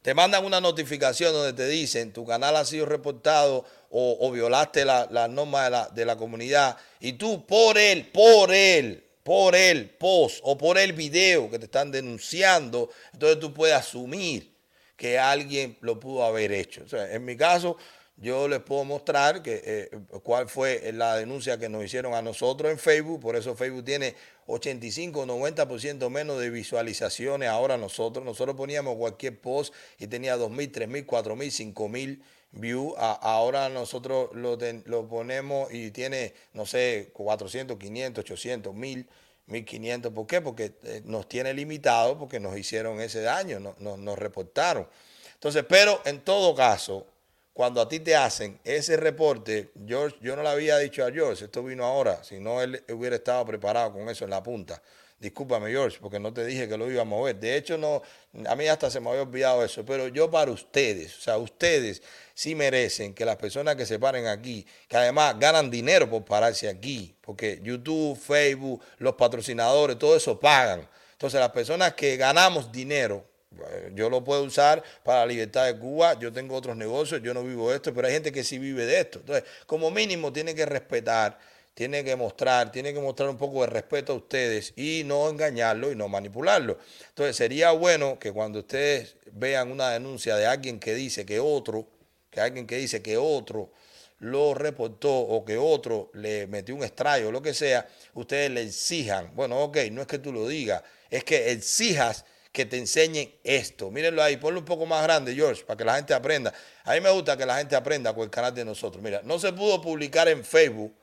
Te 0.00 0.14
mandan 0.14 0.45
una 0.45 0.61
notificación 0.61 1.33
donde 1.33 1.54
te 1.54 1.66
dicen 1.66 2.12
tu 2.12 2.26
canal 2.26 2.57
ha 2.57 2.64
sido 2.64 2.85
reportado 2.85 3.64
o, 3.88 4.31
violaste 4.31 4.85
las 4.85 5.11
la 5.11 5.28
normas 5.28 5.64
de 5.64 5.71
la, 5.71 5.88
de 5.88 6.04
la 6.04 6.16
comunidad 6.16 6.76
y 7.00 7.14
tú 7.14 7.47
por 7.47 7.78
él, 7.78 8.11
por 8.12 8.52
él, 8.52 9.03
por 9.25 9.57
el 9.57 9.90
post 9.90 10.38
o 10.43 10.57
por 10.57 10.78
el 10.78 10.93
video 10.93 11.50
que 11.50 11.59
te 11.59 11.64
están 11.64 11.90
denunciando, 11.90 12.90
entonces 13.12 13.40
tú 13.40 13.52
puedes 13.52 13.75
asumir 13.75 14.54
que 14.97 15.19
alguien 15.19 15.76
lo 15.81 15.99
pudo 15.99 16.23
haber 16.23 16.52
hecho. 16.52 16.85
en 16.93 17.25
mi 17.25 17.37
caso, 17.37 17.76
yo 18.16 18.47
les 18.47 18.61
puedo 18.61 18.85
mostrar 18.85 19.43
que, 19.43 19.61
eh, 19.64 19.90
cuál 20.23 20.49
fue 20.49 20.93
la 20.93 21.16
denuncia 21.16 21.59
que 21.59 21.69
nos 21.69 21.85
hicieron 21.85 22.14
a 22.14 22.23
nosotros 22.23 22.71
en 22.71 22.78
Facebook, 22.78 23.21
por 23.21 23.35
eso 23.35 23.57
Facebook 23.57 23.85
tiene 23.85 24.14
85, 24.47 25.26
90% 25.26 26.11
menos 26.11 26.38
de 26.38 26.50
visualizaciones 26.50 27.49
ahora 27.49 27.76
nosotros. 27.76 28.25
Nosotros 28.25 28.54
poníamos 28.54 28.97
cualquier 28.97 29.40
post 29.40 29.75
y 29.99 30.07
tenía 30.07 30.37
2.000, 30.37 30.71
3.000, 30.71 31.07
4.000, 31.07 31.75
5.000 31.75 32.21
view. 32.54 32.94
ahora 32.96 33.68
nosotros 33.68 34.30
lo, 34.34 34.56
lo, 34.87 35.08
ponemos 35.08 35.73
y 35.73 35.90
tiene, 35.90 36.34
no 36.52 36.66
sé, 36.66 37.11
400, 37.12 37.76
500, 37.76 38.23
800, 38.25 38.75
1000, 38.75 39.08
1500. 39.46 40.12
¿Por 40.12 40.26
qué? 40.26 40.40
Porque 40.40 40.73
eh, 40.84 41.02
nos 41.04 41.28
tiene 41.28 41.52
limitado 41.52 42.18
porque 42.18 42.40
nos 42.40 42.56
hicieron 42.56 43.00
ese 43.00 43.20
daño, 43.23 43.61
no, 43.61 43.96
nos 43.96 44.18
reportaron. 44.18 44.88
Entonces, 45.34 45.64
pero 45.68 46.00
en 46.04 46.20
todo 46.20 46.54
caso, 46.54 47.06
cuando 47.52 47.80
a 47.80 47.88
ti 47.88 48.00
te 48.00 48.16
hacen 48.16 48.58
ese 48.64 48.96
reporte, 48.96 49.70
George, 49.87 50.16
yo 50.20 50.34
no 50.34 50.42
le 50.42 50.49
había 50.49 50.78
dicho 50.78 51.04
a 51.04 51.12
George, 51.12 51.44
esto 51.44 51.62
vino 51.62 51.84
ahora, 51.84 52.25
si 52.25 52.40
no 52.40 52.62
él 52.62 52.82
hubiera 52.88 53.16
estado 53.16 53.44
preparado 53.44 53.92
con 53.92 54.08
eso 54.08 54.25
en 54.25 54.30
la 54.30 54.42
punta. 54.42 54.80
Discúlpame, 55.18 55.71
George, 55.71 55.99
porque 56.00 56.18
no 56.18 56.33
te 56.35 56.44
dije 56.44 56.68
que 56.68 56.76
lo 56.76 56.90
iba 56.90 57.02
a 57.02 57.04
mover. 57.04 57.37
De 57.37 57.56
hecho, 57.56 57.78
no, 57.78 58.02
a 58.47 58.56
mí 58.56 58.66
hasta 58.66 58.90
se 58.90 59.00
me 59.00 59.11
había 59.11 59.23
olvidado 59.23 59.64
eso. 59.64 59.85
Pero 59.85 60.09
yo 60.09 60.30
para 60.30 60.50
ustedes, 60.50 61.16
o 61.16 61.21
sea, 61.21 61.38
ustedes 61.38 62.02
sí 62.35 62.54
merecen 62.54 63.14
que 63.14 63.25
las 63.25 63.37
personas 63.37 63.76
que 63.76 63.87
se 63.87 63.99
paren 63.99 64.26
aquí, 64.26 64.66
que 64.88 64.97
además 64.97 65.38
ganan 65.38 65.71
dinero 65.71 66.11
por 66.11 66.25
pararse 66.25 66.68
aquí, 66.68 67.16
porque 67.21 67.61
YouTube, 67.62 68.18
Facebook, 68.18 68.83
los 68.99 69.14
patrocinadores, 69.14 69.99
todo 69.99 70.16
eso 70.16 70.38
pagan. 70.38 70.87
Entonces, 71.12 71.40
las 71.40 71.50
personas 71.50 71.94
que 71.94 72.16
ganamos 72.16 72.71
dinero, 72.71 73.25
eh, 73.71 73.92
yo 73.94 74.11
lo 74.11 74.23
puedo 74.23 74.42
usar 74.42 74.83
para 75.04 75.21
la 75.21 75.26
libertad 75.26 75.66
de 75.66 75.78
Cuba, 75.78 76.18
yo 76.18 76.33
tengo 76.33 76.56
otros 76.56 76.76
negocios, 76.76 77.23
yo 77.23 77.33
no 77.33 77.42
vivo 77.44 77.73
esto, 77.73 77.94
pero 77.94 78.09
hay 78.09 78.14
gente 78.14 78.33
que 78.33 78.44
sí 78.44 78.59
vive 78.59 78.85
de 78.85 79.00
esto. 79.00 79.21
Entonces, 79.21 79.44
como 79.66 79.90
mínimo, 79.90 80.33
tiene 80.33 80.54
que 80.54 80.66
respetar 80.66 81.38
tiene 81.75 82.04
que 82.04 82.14
mostrar, 82.14 82.71
tiene 82.71 82.95
que 82.95 83.00
mostrar 83.00 83.28
un 83.28 83.37
poco 83.37 83.62
de 83.62 83.66
respeto 83.66 84.12
a 84.12 84.16
ustedes 84.16 84.73
y 84.76 85.02
no 85.04 85.28
engañarlo 85.28 85.90
y 85.90 85.97
no 85.97 86.09
manipularlo. 86.09 86.78
Entonces 87.09 87.37
sería 87.37 87.73
bueno 87.73 88.19
que 88.19 88.33
cuando 88.33 88.61
ustedes 88.61 89.16
vean 89.33 89.73
una 89.73 89.90
denuncia 89.90 90.37
de 90.37 90.47
alguien 90.47 90.78
que 90.78 90.95
dice 90.95 91.26
que 91.26 91.40
otro, 91.40 91.88
que 92.31 92.40
alguien 92.40 92.66
que 92.66 92.76
dice 92.76 93.02
que 93.02 93.16
otro 93.16 93.73
lo 94.21 94.54
reportó 94.54 95.12
o 95.12 95.45
que 95.45 95.59
otro 95.59 96.11
le 96.14 96.47
metió 96.47 96.75
un 96.76 96.85
estrayo 96.85 97.28
o 97.28 97.33
lo 97.33 97.43
que 97.43 97.52
sea, 97.52 97.87
ustedes 98.14 98.50
le 98.50 98.62
exijan, 98.62 99.35
bueno, 99.35 99.61
ok, 99.61 99.78
no 99.90 100.00
es 100.00 100.07
que 100.07 100.19
tú 100.19 100.33
lo 100.33 100.47
digas, 100.47 100.83
es 101.11 101.25
que 101.25 101.50
exijas 101.50 102.25
que 102.52 102.64
te 102.64 102.78
enseñen 102.78 103.35
esto. 103.43 103.90
Mírenlo 103.90 104.23
ahí, 104.23 104.37
ponlo 104.37 104.61
un 104.61 104.64
poco 104.64 104.87
más 104.87 105.02
grande, 105.02 105.35
George, 105.35 105.64
para 105.64 105.76
que 105.76 105.85
la 105.85 105.97
gente 105.97 106.14
aprenda. 106.14 106.54
A 106.85 106.95
mí 106.95 107.00
me 107.00 107.11
gusta 107.11 107.37
que 107.37 107.45
la 107.45 107.59
gente 107.59 107.75
aprenda 107.75 108.14
con 108.14 108.23
el 108.23 108.31
canal 108.31 108.54
de 108.54 108.64
nosotros. 108.64 109.02
Mira, 109.02 109.21
no 109.25 109.40
se 109.40 109.52
pudo 109.52 109.83
publicar 109.83 110.28
en 110.28 110.45
Facebook 110.45 110.95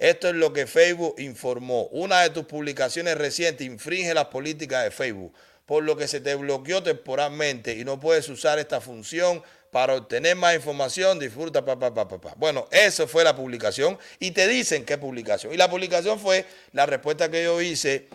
esto 0.00 0.28
es 0.28 0.34
lo 0.34 0.54
que 0.54 0.66
Facebook 0.66 1.14
informó. 1.18 1.82
Una 1.92 2.22
de 2.22 2.30
tus 2.30 2.46
publicaciones 2.46 3.18
recientes 3.18 3.66
infringe 3.66 4.14
las 4.14 4.24
políticas 4.28 4.82
de 4.82 4.90
Facebook, 4.90 5.34
por 5.66 5.84
lo 5.84 5.94
que 5.94 6.08
se 6.08 6.20
te 6.20 6.34
bloqueó 6.36 6.82
temporalmente 6.82 7.76
y 7.76 7.84
no 7.84 8.00
puedes 8.00 8.26
usar 8.30 8.58
esta 8.58 8.80
función 8.80 9.42
para 9.70 9.94
obtener 9.96 10.36
más 10.36 10.54
información. 10.54 11.18
Disfruta, 11.18 11.62
papá, 11.62 11.92
papá, 11.92 12.08
papá. 12.18 12.34
Bueno, 12.38 12.66
eso 12.70 13.06
fue 13.06 13.24
la 13.24 13.36
publicación 13.36 13.98
y 14.18 14.30
te 14.30 14.48
dicen 14.48 14.86
qué 14.86 14.96
publicación. 14.96 15.52
Y 15.52 15.58
la 15.58 15.68
publicación 15.68 16.18
fue 16.18 16.46
la 16.72 16.86
respuesta 16.86 17.30
que 17.30 17.44
yo 17.44 17.60
hice 17.60 18.08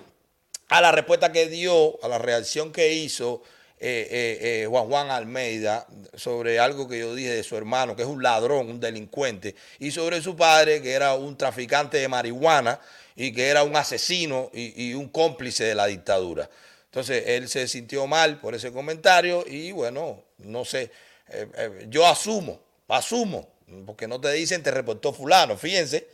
a 0.69 0.81
la 0.81 0.91
respuesta 0.91 1.31
que 1.31 1.47
dio, 1.47 2.03
a 2.03 2.07
la 2.07 2.17
reacción 2.17 2.71
que 2.71 2.93
hizo 2.93 3.43
eh, 3.87 4.07
eh, 4.09 4.37
eh, 4.41 4.67
Juan 4.67 4.87
Juan 4.87 5.11
Almeida 5.11 5.85
sobre 6.15 6.57
algo 6.57 6.87
que 6.87 6.97
yo 6.97 7.13
dije 7.13 7.29
de 7.29 7.43
su 7.43 7.55
hermano, 7.55 7.95
que 7.95 8.01
es 8.01 8.07
un 8.07 8.23
ladrón, 8.23 8.67
un 8.67 8.79
delincuente, 8.79 9.53
y 9.77 9.91
sobre 9.91 10.23
su 10.23 10.35
padre, 10.35 10.81
que 10.81 10.91
era 10.91 11.13
un 11.13 11.37
traficante 11.37 11.99
de 11.99 12.07
marihuana 12.07 12.79
y 13.15 13.31
que 13.31 13.47
era 13.47 13.61
un 13.61 13.75
asesino 13.75 14.49
y, 14.53 14.95
un 14.95 15.09
cómplice 15.09 15.65
de 15.65 15.75
la 15.75 15.85
dictadura. 15.85 16.49
Entonces 16.85 17.25
él 17.27 17.47
se 17.47 17.67
sintió 17.67 18.07
mal 18.07 18.39
por 18.39 18.55
ese 18.55 18.71
comentario 18.71 19.45
y 19.45 19.71
bueno, 19.71 20.23
no 20.39 20.65
sé, 20.65 20.89
yo 21.87 22.07
asumo 22.07 22.59
asumo, 22.87 23.47
porque 23.85 24.07
no 24.07 24.19
te 24.19 24.31
dicen 24.31 24.63
te 24.63 24.71
reportó 24.71 25.13
fulano, 25.13 25.57
fíjense. 25.57 26.07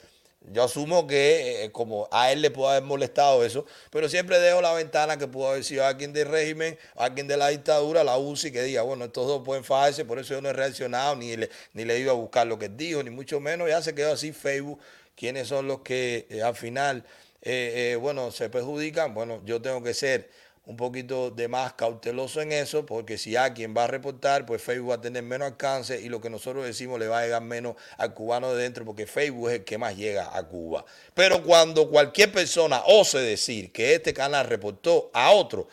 Yo 0.49 0.63
asumo 0.63 1.05
que 1.05 1.65
eh, 1.65 1.71
como 1.71 2.09
a 2.11 2.31
él 2.31 2.41
le 2.41 2.49
pudo 2.49 2.69
haber 2.69 2.81
molestado 2.81 3.45
eso, 3.45 3.65
pero 3.91 4.09
siempre 4.09 4.39
dejo 4.39 4.59
la 4.61 4.73
ventana 4.73 5.17
que 5.17 5.27
pudo 5.27 5.49
haber 5.49 5.63
sido 5.63 5.85
alguien 5.85 6.13
del 6.13 6.27
régimen, 6.27 6.79
alguien 6.95 7.27
de 7.27 7.37
la 7.37 7.49
dictadura, 7.49 8.03
la 8.03 8.17
UCI, 8.17 8.51
que 8.51 8.63
diga, 8.63 8.81
bueno, 8.81 9.05
estos 9.05 9.27
dos 9.27 9.43
pueden 9.45 9.63
fajarse, 9.63 10.03
por 10.03 10.17
eso 10.17 10.33
yo 10.33 10.41
no 10.41 10.49
he 10.49 10.53
reaccionado, 10.53 11.15
ni 11.15 11.37
le, 11.37 11.49
ni 11.73 11.85
le 11.85 11.99
iba 11.99 12.11
a 12.11 12.15
buscar 12.15 12.47
lo 12.47 12.57
que 12.57 12.69
dijo, 12.69 13.03
ni 13.03 13.11
mucho 13.11 13.39
menos, 13.39 13.69
ya 13.69 13.83
se 13.83 13.93
quedó 13.93 14.13
así 14.13 14.33
Facebook, 14.33 14.79
quiénes 15.15 15.47
son 15.47 15.67
los 15.67 15.81
que 15.81 16.25
eh, 16.31 16.41
al 16.41 16.55
final, 16.55 17.05
eh, 17.43 17.97
bueno, 18.01 18.31
se 18.31 18.49
perjudican, 18.49 19.13
bueno, 19.13 19.41
yo 19.45 19.61
tengo 19.61 19.83
que 19.83 19.93
ser 19.93 20.29
un 20.71 20.77
poquito 20.77 21.31
de 21.31 21.49
más 21.49 21.73
cauteloso 21.73 22.39
en 22.39 22.53
eso, 22.53 22.85
porque 22.85 23.17
si 23.17 23.35
alguien 23.35 23.75
va 23.75 23.83
a 23.83 23.87
reportar, 23.87 24.45
pues 24.45 24.61
Facebook 24.61 24.91
va 24.91 24.95
a 24.95 25.01
tener 25.01 25.21
menos 25.21 25.49
alcance 25.49 25.99
y 25.99 26.07
lo 26.07 26.21
que 26.21 26.29
nosotros 26.29 26.65
decimos 26.65 26.97
le 26.97 27.09
va 27.09 27.19
a 27.19 27.23
llegar 27.23 27.41
menos 27.41 27.75
al 27.97 28.13
cubano 28.13 28.53
de 28.53 28.63
dentro, 28.63 28.85
porque 28.85 29.05
Facebook 29.05 29.49
es 29.49 29.55
el 29.55 29.63
que 29.65 29.77
más 29.77 29.97
llega 29.97 30.35
a 30.35 30.47
Cuba. 30.47 30.85
Pero 31.13 31.43
cuando 31.43 31.89
cualquier 31.89 32.31
persona 32.31 32.83
ose 32.85 33.19
decir 33.19 33.73
que 33.73 33.95
este 33.95 34.13
canal 34.13 34.47
reportó 34.47 35.11
a 35.13 35.31
otro, 35.31 35.67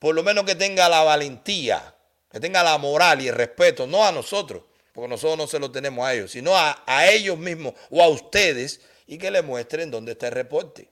por 0.00 0.16
lo 0.16 0.24
menos 0.24 0.44
que 0.44 0.56
tenga 0.56 0.88
la 0.88 1.04
valentía, 1.04 1.94
que 2.28 2.40
tenga 2.40 2.64
la 2.64 2.76
moral 2.76 3.22
y 3.22 3.28
el 3.28 3.36
respeto, 3.36 3.86
no 3.86 4.04
a 4.04 4.10
nosotros, 4.10 4.64
porque 4.92 5.08
nosotros 5.08 5.38
no 5.38 5.46
se 5.46 5.60
lo 5.60 5.70
tenemos 5.70 6.04
a 6.04 6.12
ellos, 6.12 6.32
sino 6.32 6.56
a, 6.56 6.82
a 6.86 7.08
ellos 7.08 7.38
mismos 7.38 7.74
o 7.88 8.02
a 8.02 8.08
ustedes 8.08 8.80
y 9.06 9.16
que 9.16 9.30
le 9.30 9.42
muestren 9.42 9.92
dónde 9.92 10.12
está 10.12 10.26
el 10.26 10.32
reporte 10.32 10.88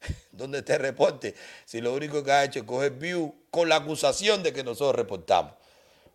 donde 0.32 0.62
te 0.62 0.78
reporte, 0.78 1.34
si 1.64 1.80
lo 1.80 1.94
único 1.94 2.22
que 2.22 2.32
ha 2.32 2.44
hecho 2.44 2.60
es 2.60 2.64
coger 2.64 2.92
view 2.92 3.34
con 3.50 3.68
la 3.68 3.76
acusación 3.76 4.42
de 4.42 4.52
que 4.52 4.62
nosotros 4.62 4.96
reportamos. 4.96 5.52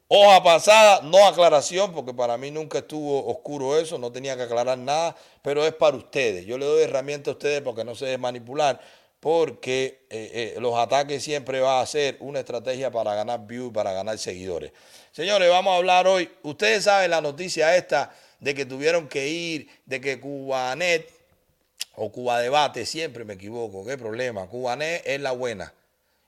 Hoja 0.07 0.43
pasada, 0.43 1.01
no 1.01 1.25
aclaración, 1.25 1.91
porque 1.91 2.13
para 2.13 2.37
mí 2.37 2.51
nunca 2.51 2.79
estuvo 2.79 3.25
oscuro 3.25 3.79
eso, 3.79 3.97
no 3.97 4.11
tenía 4.11 4.35
que 4.35 4.43
aclarar 4.43 4.77
nada, 4.77 5.15
pero 5.41 5.65
es 5.65 5.73
para 5.73 5.97
ustedes. 5.97 6.45
Yo 6.45 6.57
le 6.57 6.65
doy 6.65 6.83
herramientas 6.83 7.29
a 7.29 7.31
ustedes 7.31 7.61
porque 7.61 7.83
no 7.83 7.95
se 7.95 8.05
debe 8.05 8.17
manipular, 8.19 8.79
porque 9.19 10.05
eh, 10.09 10.53
eh, 10.55 10.59
los 10.59 10.77
ataques 10.77 11.23
siempre 11.23 11.61
va 11.61 11.81
a 11.81 11.85
ser 11.85 12.17
una 12.19 12.39
estrategia 12.39 12.91
para 12.91 13.15
ganar 13.15 13.47
views, 13.47 13.73
para 13.73 13.91
ganar 13.93 14.17
seguidores. 14.17 14.71
Señores, 15.11 15.49
vamos 15.49 15.73
a 15.73 15.77
hablar 15.77 16.05
hoy. 16.05 16.29
Ustedes 16.43 16.83
saben 16.83 17.09
la 17.09 17.21
noticia 17.21 17.75
esta 17.75 18.13
de 18.39 18.53
que 18.53 18.65
tuvieron 18.65 19.07
que 19.07 19.29
ir, 19.29 19.69
de 19.85 20.01
que 20.01 20.19
Cubanet 20.19 21.22
o 21.95 22.11
Cuba 22.11 22.39
Debate, 22.39 22.85
siempre 22.85 23.23
me 23.23 23.33
equivoco, 23.33 23.85
qué 23.85 23.97
problema. 23.97 24.47
Cubané 24.47 25.01
es 25.05 25.21
la 25.21 25.31
buena 25.31 25.73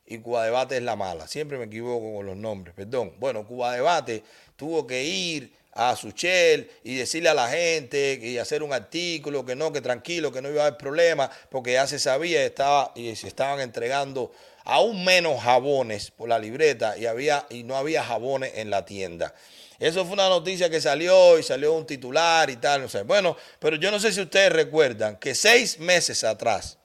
y 0.05 0.19
Cuba 0.19 0.45
Debate 0.45 0.77
es 0.77 0.83
la 0.83 0.95
mala. 0.95 1.27
Siempre 1.27 1.57
me 1.57 1.65
equivoco 1.65 2.17
con 2.17 2.25
los 2.25 2.37
nombres, 2.37 2.75
perdón. 2.75 3.13
Bueno, 3.19 3.45
Cuba 3.47 3.73
Debate 3.73 4.23
tuvo 4.55 4.85
que 4.85 5.03
ir 5.03 5.51
a 5.73 5.95
Suchel 5.95 6.69
y 6.83 6.95
decirle 6.95 7.29
a 7.29 7.33
la 7.33 7.49
gente 7.49 8.17
y 8.21 8.37
hacer 8.37 8.63
un 8.63 8.71
artículo 8.71 9.45
que 9.45 9.55
no, 9.55 9.73
que 9.73 9.81
tranquilo, 9.81 10.31
que 10.31 10.41
no 10.41 10.49
iba 10.49 10.63
a 10.63 10.67
haber 10.67 10.77
problema, 10.77 11.29
porque 11.49 11.73
ya 11.73 11.85
se 11.85 11.99
sabía 11.99 12.43
estaba, 12.45 12.93
y 12.95 13.15
se 13.15 13.27
estaban 13.27 13.59
entregando 13.59 14.31
aún 14.63 15.03
menos 15.03 15.41
jabones 15.41 16.11
por 16.11 16.29
la 16.29 16.39
libreta 16.39 16.97
y, 16.97 17.07
había, 17.07 17.45
y 17.49 17.63
no 17.63 17.75
había 17.75 18.03
jabones 18.03 18.53
en 18.55 18.69
la 18.69 18.85
tienda. 18.85 19.33
Eso 19.79 20.05
fue 20.05 20.13
una 20.13 20.29
noticia 20.29 20.69
que 20.69 20.79
salió 20.79 21.37
y 21.37 21.43
salió 21.43 21.73
un 21.73 21.85
titular 21.85 22.49
y 22.49 22.57
tal, 22.57 22.81
no 22.81 22.89
sé. 22.89 23.03
Bueno, 23.03 23.35
pero 23.59 23.75
yo 23.75 23.91
no 23.91 23.99
sé 23.99 24.11
si 24.11 24.21
ustedes 24.21 24.51
recuerdan 24.51 25.17
que 25.17 25.35
seis 25.35 25.79
meses 25.79 26.23
atrás, 26.23 26.77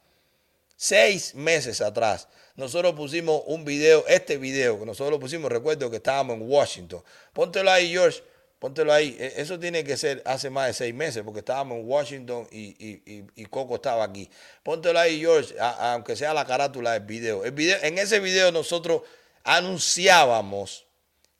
seis 0.76 1.35
meses 1.35 1.80
atrás, 1.80 2.28
nosotros 2.56 2.94
pusimos 2.94 3.42
un 3.47 3.64
video, 3.64 4.04
este 4.06 4.37
video 4.37 4.78
que 4.78 4.87
nosotros 4.87 5.18
pusimos, 5.18 5.50
recuerdo 5.50 5.90
que 5.90 5.97
estábamos 5.97 6.37
en 6.37 6.50
Washington. 6.50 7.02
Póntelo 7.32 7.70
ahí, 7.70 7.90
George, 7.90 8.23
póntelo 8.59 8.92
ahí. 8.92 9.16
E, 9.18 9.40
eso 9.40 9.59
tiene 9.59 9.85
que 9.85 9.97
ser 9.97 10.23
hace 10.26 10.50
más 10.50 10.66
de 10.66 10.75
seis 10.75 10.94
meses 10.94 11.23
porque 11.25 11.38
estábamos 11.38 11.78
en 11.78 11.88
Washington 11.88 12.49
y, 12.50 13.44
Coco 13.47 13.76
estaba 13.76 14.04
aquí. 14.04 14.28
Póntelo 14.62 14.99
ahí, 14.99 15.20
George, 15.20 15.54
aunque 15.59 16.16
sea 16.16 16.35
la 16.35 16.44
carátula 16.44 16.92
del 16.92 17.05
video. 17.05 17.44
El 17.44 17.53
video. 17.53 17.79
En 17.83 17.98
ese 17.98 18.20
video 18.20 18.53
nosotros 18.53 19.03
anunciábamos 19.44 20.87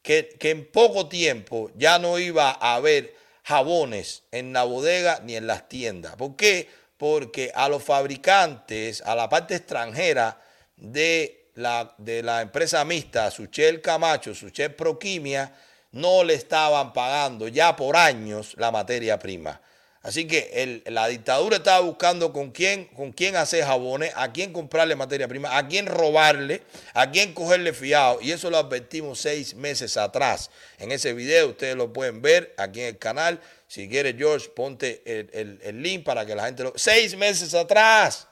que, 0.03 0.37
en 0.41 0.71
poco 0.71 1.09
tiempo 1.09 1.71
ya 1.77 1.99
no 1.99 2.19
iba 2.19 2.51
a 2.51 2.75
haber 2.75 3.15
jabones 3.45 4.23
en 4.31 4.53
la 4.53 4.65
bodega 4.65 5.21
ni 5.25 5.37
en 5.37 5.47
las 5.47 5.69
tiendas. 5.69 6.17
¿Por 6.17 6.37
qué? 6.37 6.69
Porque 6.97 7.51
a 7.55 7.69
los 7.69 7.83
fabricantes, 7.83 9.03
a 9.03 9.15
la 9.15 9.29
parte 9.29 9.57
extranjera 9.57 10.41
de 10.77 11.51
la, 11.55 11.95
de 11.99 12.23
la 12.23 12.43
empresa 12.43 12.85
mixta, 12.85 13.31
Suchel 13.31 13.81
Camacho, 13.81 14.35
Suchel 14.35 14.75
Proquimia, 14.75 15.53
no 15.93 16.23
le 16.23 16.35
estaban 16.35 16.93
pagando 16.93 17.49
ya 17.49 17.75
por 17.75 17.97
años 17.97 18.55
la 18.57 18.71
materia 18.71 19.19
prima. 19.19 19.61
Así 20.03 20.27
que 20.27 20.83
la 20.87 21.09
dictadura 21.09 21.59
estaba 21.59 21.81
buscando 21.81 22.33
con 22.33 22.53
quién, 22.53 22.87
con 22.87 23.13
quién 23.13 23.37
hacer 23.37 23.65
jabones, 23.65 24.13
a 24.17 24.33
quién 24.33 24.51
comprarle 24.51 24.97
materia 24.97 25.29
prima, 25.29 25.59
a 25.59 25.69
quién 25.69 25.85
robarle, 25.85 26.63
a 26.95 27.11
quién 27.11 27.35
cogerle 27.35 27.75
fiado. 27.75 28.19
Y 28.23 28.33
eso 28.33 28.49
lo 28.49 28.57
advertimos 28.57 29.21
seis 29.21 29.55
meses 29.55 29.99
atrás. 29.99 30.51
En 30.79 30.91
ese 30.91 31.13
video 31.13 31.49
ustedes 31.49 31.77
lo 31.77 31.93
pueden 31.93 32.23
ver 32.23 32.55
aquí 32.57 32.81
en 32.81 32.87
el 32.87 32.99
canal. 32.99 33.41
Si 33.69 33.91
quieres, 33.91 34.15
George, 34.17 34.49
ponte 34.49 35.03
el, 35.05 35.83
link 35.83 36.03
para 36.03 36.25
que 36.25 36.35
la 36.35 36.47
gente 36.47 36.63
lo... 36.63 36.73
Seis 36.77 37.15
meses 37.15 37.53
atrás. 37.53 38.27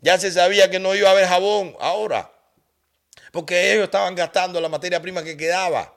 Ya 0.00 0.18
se 0.18 0.32
sabía 0.32 0.68
que 0.70 0.80
no 0.80 0.94
iba 0.96 1.08
a 1.08 1.12
haber 1.12 1.28
jabón 1.28 1.76
ahora. 1.78 2.32
Porque 3.30 3.72
ellos 3.72 3.84
estaban 3.84 4.16
gastando 4.16 4.60
la 4.60 4.68
materia 4.68 5.00
prima 5.00 5.22
que 5.22 5.36
quedaba. 5.36 5.94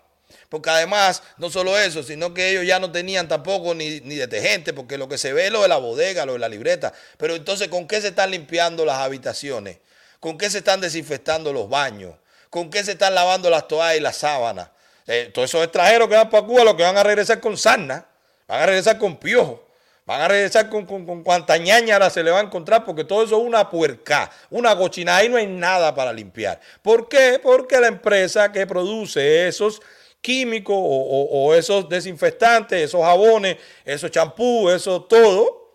Porque 0.50 0.70
además, 0.70 1.24
no 1.38 1.50
solo 1.50 1.78
eso, 1.78 2.04
sino 2.04 2.34
que 2.34 2.52
ellos 2.52 2.66
ya 2.66 2.80
no 2.80 2.92
tenían 2.92 3.28
tampoco 3.28 3.74
ni, 3.74 4.00
ni, 4.02 4.16
detergente, 4.16 4.74
porque 4.74 4.98
lo 4.98 5.10
que 5.10 5.18
se 5.18 5.34
ve 5.34 5.48
es 5.48 5.52
lo 5.52 5.62
de 5.62 5.68
la 5.68 5.78
bodega, 5.78 6.26
lo 6.26 6.34
de 6.34 6.40
la 6.40 6.50
libreta. 6.50 6.94
Pero 7.18 7.36
entonces, 7.36 7.68
¿con 7.68 7.88
qué 7.88 8.00
se 8.02 8.10
están 8.10 8.32
limpiando 8.32 8.86
las 8.86 8.98
habitaciones? 9.00 9.78
¿Con 10.20 10.38
qué 10.38 10.50
se 10.50 10.60
están 10.60 10.82
desinfectando 10.82 11.52
los 11.52 11.70
baños? 11.70 12.16
¿Con 12.50 12.70
qué 12.70 12.84
se 12.84 12.94
están 12.94 13.13
lavando 13.13 13.50
las 13.50 13.68
toallas 13.68 13.98
y 13.98 14.02
las 14.02 14.18
sábanas? 14.18 14.70
Eh, 15.06 15.32
todos 15.34 15.50
esos 15.50 15.63
extranjeros 15.63 16.08
que 16.08 16.16
van 16.16 16.30
para 16.30 16.46
Cuba, 16.46 16.63
lo 16.63 16.76
que 16.76 16.84
van 16.84 16.98
a 16.98 17.04
regresar 17.04 17.40
con 17.40 17.58
sarna, 17.58 18.06
van 18.48 18.62
a 18.62 18.66
regresar 18.66 18.98
con 18.98 19.18
piojo, 19.18 19.66
van 20.06 20.22
a 20.22 20.28
regresar 20.28 20.70
con, 20.70 20.86
con, 20.86 21.06
con 21.06 21.24
cuanta 21.24 21.58
ñañara 21.58 22.10
se 22.10 22.24
le 22.24 22.32
va 22.32 22.40
a 22.40 22.44
encontrar, 22.44 22.86
porque 22.86 23.04
todo 23.04 23.24
eso 23.24 23.40
es 23.40 23.46
una 23.46 23.70
puerca, 23.70 24.32
una 24.50 24.78
cochina, 24.78 25.18
ahí 25.18 25.30
no 25.30 25.38
hay 25.38 25.48
nada 25.48 25.94
para 25.94 26.12
limpiar. 26.12 26.60
¿Por 26.82 27.08
qué? 27.08 27.40
Porque 27.42 27.80
la 27.80 27.88
empresa 27.88 28.52
que 28.52 28.66
produce 28.66 29.48
esos 29.48 29.82
químicos 30.28 30.76
o, 30.78 31.56
esos 31.56 31.88
desinfectantes, 31.88 32.82
esos 32.82 33.02
jabones, 33.02 33.56
esos 33.86 34.12
champús, 34.12 34.74
eso 34.74 35.02
todo, 35.04 35.72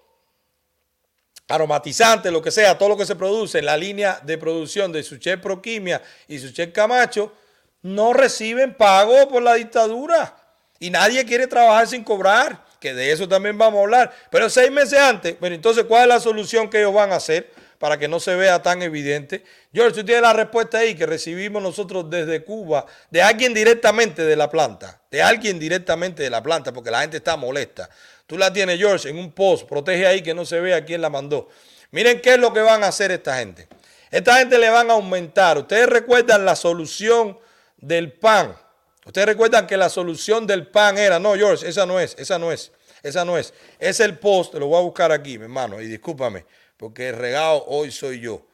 aromatizantes, 1.48 2.30
lo 2.30 2.42
que 2.42 2.50
sea, 2.50 2.76
todo 2.76 2.90
lo 2.90 2.96
que 2.98 3.06
se 3.06 3.16
produce 3.16 3.60
en 3.60 3.64
la 3.64 3.78
línea 3.78 4.20
de 4.22 4.36
producción 4.36 4.92
de 4.92 5.02
Suchet 5.02 5.40
Proquimia 5.40 6.02
y 6.28 6.38
Suchet 6.38 6.70
Camacho, 6.70 7.32
no 7.80 8.12
reciben 8.12 8.74
pago 8.74 9.26
por 9.26 9.42
la 9.42 9.54
dictadura. 9.54 10.36
Y 10.78 10.90
nadie 10.90 11.24
quiere 11.24 11.46
trabajar 11.46 11.88
sin 11.88 12.04
cobrar, 12.04 12.62
que 12.78 12.92
de 12.92 13.10
eso 13.10 13.26
también 13.26 13.56
vamos 13.56 13.78
a 13.78 13.82
hablar. 13.84 14.12
Pero 14.30 14.50
seis 14.50 14.70
meses 14.70 14.98
antes, 14.98 15.34
pero 15.40 15.54
entonces, 15.54 15.84
¿cuál 15.84 16.02
es 16.02 16.08
la 16.08 16.20
solución 16.20 16.68
que 16.68 16.80
ellos 16.80 16.92
van 16.92 17.10
a 17.10 17.16
hacer? 17.16 17.50
Para 17.82 17.98
que 17.98 18.06
no 18.06 18.20
se 18.20 18.36
vea 18.36 18.62
tan 18.62 18.80
evidente. 18.80 19.42
George, 19.74 19.98
tú 19.98 20.06
tienes 20.06 20.22
la 20.22 20.32
respuesta 20.32 20.78
ahí 20.78 20.94
que 20.94 21.04
recibimos 21.04 21.60
nosotros 21.60 22.08
desde 22.08 22.44
Cuba, 22.44 22.86
de 23.10 23.20
alguien 23.20 23.52
directamente 23.52 24.22
de 24.22 24.36
la 24.36 24.48
planta, 24.48 25.00
de 25.10 25.20
alguien 25.20 25.58
directamente 25.58 26.22
de 26.22 26.30
la 26.30 26.40
planta, 26.40 26.72
porque 26.72 26.92
la 26.92 27.00
gente 27.00 27.16
está 27.16 27.36
molesta. 27.36 27.90
Tú 28.24 28.38
la 28.38 28.52
tienes, 28.52 28.78
George, 28.78 29.08
en 29.08 29.18
un 29.18 29.32
post, 29.32 29.66
protege 29.66 30.06
ahí 30.06 30.22
que 30.22 30.32
no 30.32 30.44
se 30.44 30.60
vea 30.60 30.84
quién 30.84 31.00
la 31.00 31.10
mandó. 31.10 31.48
Miren 31.90 32.20
qué 32.20 32.34
es 32.34 32.38
lo 32.38 32.52
que 32.52 32.60
van 32.60 32.84
a 32.84 32.86
hacer 32.86 33.10
esta 33.10 33.38
gente. 33.38 33.66
Esta 34.12 34.36
gente 34.36 34.60
le 34.60 34.70
van 34.70 34.88
a 34.88 34.92
aumentar. 34.92 35.58
Ustedes 35.58 35.88
recuerdan 35.88 36.44
la 36.44 36.54
solución 36.54 37.36
del 37.78 38.12
pan. 38.12 38.54
Ustedes 39.04 39.26
recuerdan 39.26 39.66
que 39.66 39.76
la 39.76 39.88
solución 39.88 40.46
del 40.46 40.68
pan 40.68 40.98
era, 40.98 41.18
no, 41.18 41.34
George, 41.34 41.68
esa 41.68 41.84
no 41.84 41.98
es, 41.98 42.14
esa 42.16 42.38
no 42.38 42.52
es, 42.52 42.70
esa 43.02 43.24
no 43.24 43.36
es. 43.36 43.52
Es 43.80 43.98
el 43.98 44.20
post, 44.20 44.54
lo 44.54 44.68
voy 44.68 44.78
a 44.78 44.82
buscar 44.82 45.10
aquí, 45.10 45.36
mi 45.36 45.46
hermano, 45.46 45.80
y 45.80 45.88
discúlpame 45.88 46.44
porque 46.76 47.10
el 47.10 47.16
regalo 47.16 47.64
hoy 47.66 47.90
soy 47.90 48.20
yo. 48.20 48.46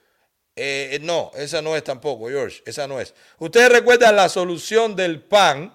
Eh, 0.57 0.96
eh, 0.96 0.98
no, 1.00 1.31
esa 1.37 1.62
no 1.62 1.76
es 1.76 1.85
tampoco, 1.85 2.28
George, 2.28 2.62
esa 2.66 2.87
no 2.88 3.00
es. 3.00 3.14
Ustedes 3.38 3.70
recuerdan 3.70 4.16
la 4.16 4.28
solución 4.28 4.96
del 4.96 5.22
pan, 5.22 5.72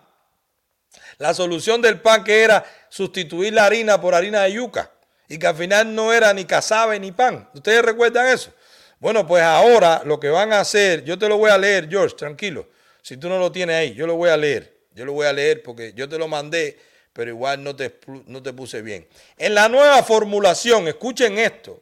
la 1.17 1.33
solución 1.33 1.81
del 1.81 2.01
pan 2.01 2.23
que 2.23 2.41
era 2.41 2.65
sustituir 2.89 3.53
la 3.53 3.65
harina 3.65 4.01
por 4.01 4.13
harina 4.13 4.43
de 4.43 4.53
yuca 4.53 4.91
y 5.29 5.37
que 5.37 5.47
al 5.47 5.55
final 5.55 5.95
no 5.95 6.11
era 6.11 6.33
ni 6.33 6.45
cazabe 6.45 6.99
ni 6.99 7.11
pan. 7.11 7.49
¿Ustedes 7.53 7.81
recuerdan 7.81 8.27
eso? 8.27 8.51
Bueno, 8.99 9.25
pues 9.25 9.43
ahora 9.43 10.01
lo 10.05 10.19
que 10.19 10.29
van 10.29 10.53
a 10.53 10.59
hacer, 10.59 11.03
yo 11.03 11.17
te 11.17 11.27
lo 11.27 11.37
voy 11.37 11.49
a 11.49 11.57
leer, 11.57 11.89
George, 11.89 12.15
tranquilo. 12.15 12.67
Si 13.01 13.17
tú 13.17 13.27
no 13.29 13.37
lo 13.37 13.51
tienes 13.51 13.75
ahí, 13.75 13.93
yo 13.93 14.07
lo 14.07 14.15
voy 14.15 14.29
a 14.29 14.37
leer. 14.37 14.73
Yo 14.93 15.05
lo 15.05 15.13
voy 15.13 15.25
a 15.25 15.33
leer 15.33 15.63
porque 15.63 15.93
yo 15.95 16.07
te 16.07 16.17
lo 16.17 16.27
mandé, 16.27 16.79
pero 17.11 17.31
igual 17.31 17.63
no 17.63 17.75
te, 17.75 17.99
no 18.27 18.43
te 18.43 18.53
puse 18.53 18.81
bien. 18.81 19.07
En 19.37 19.55
la 19.55 19.67
nueva 19.67 20.03
formulación, 20.03 20.87
escuchen 20.87 21.37
esto, 21.37 21.81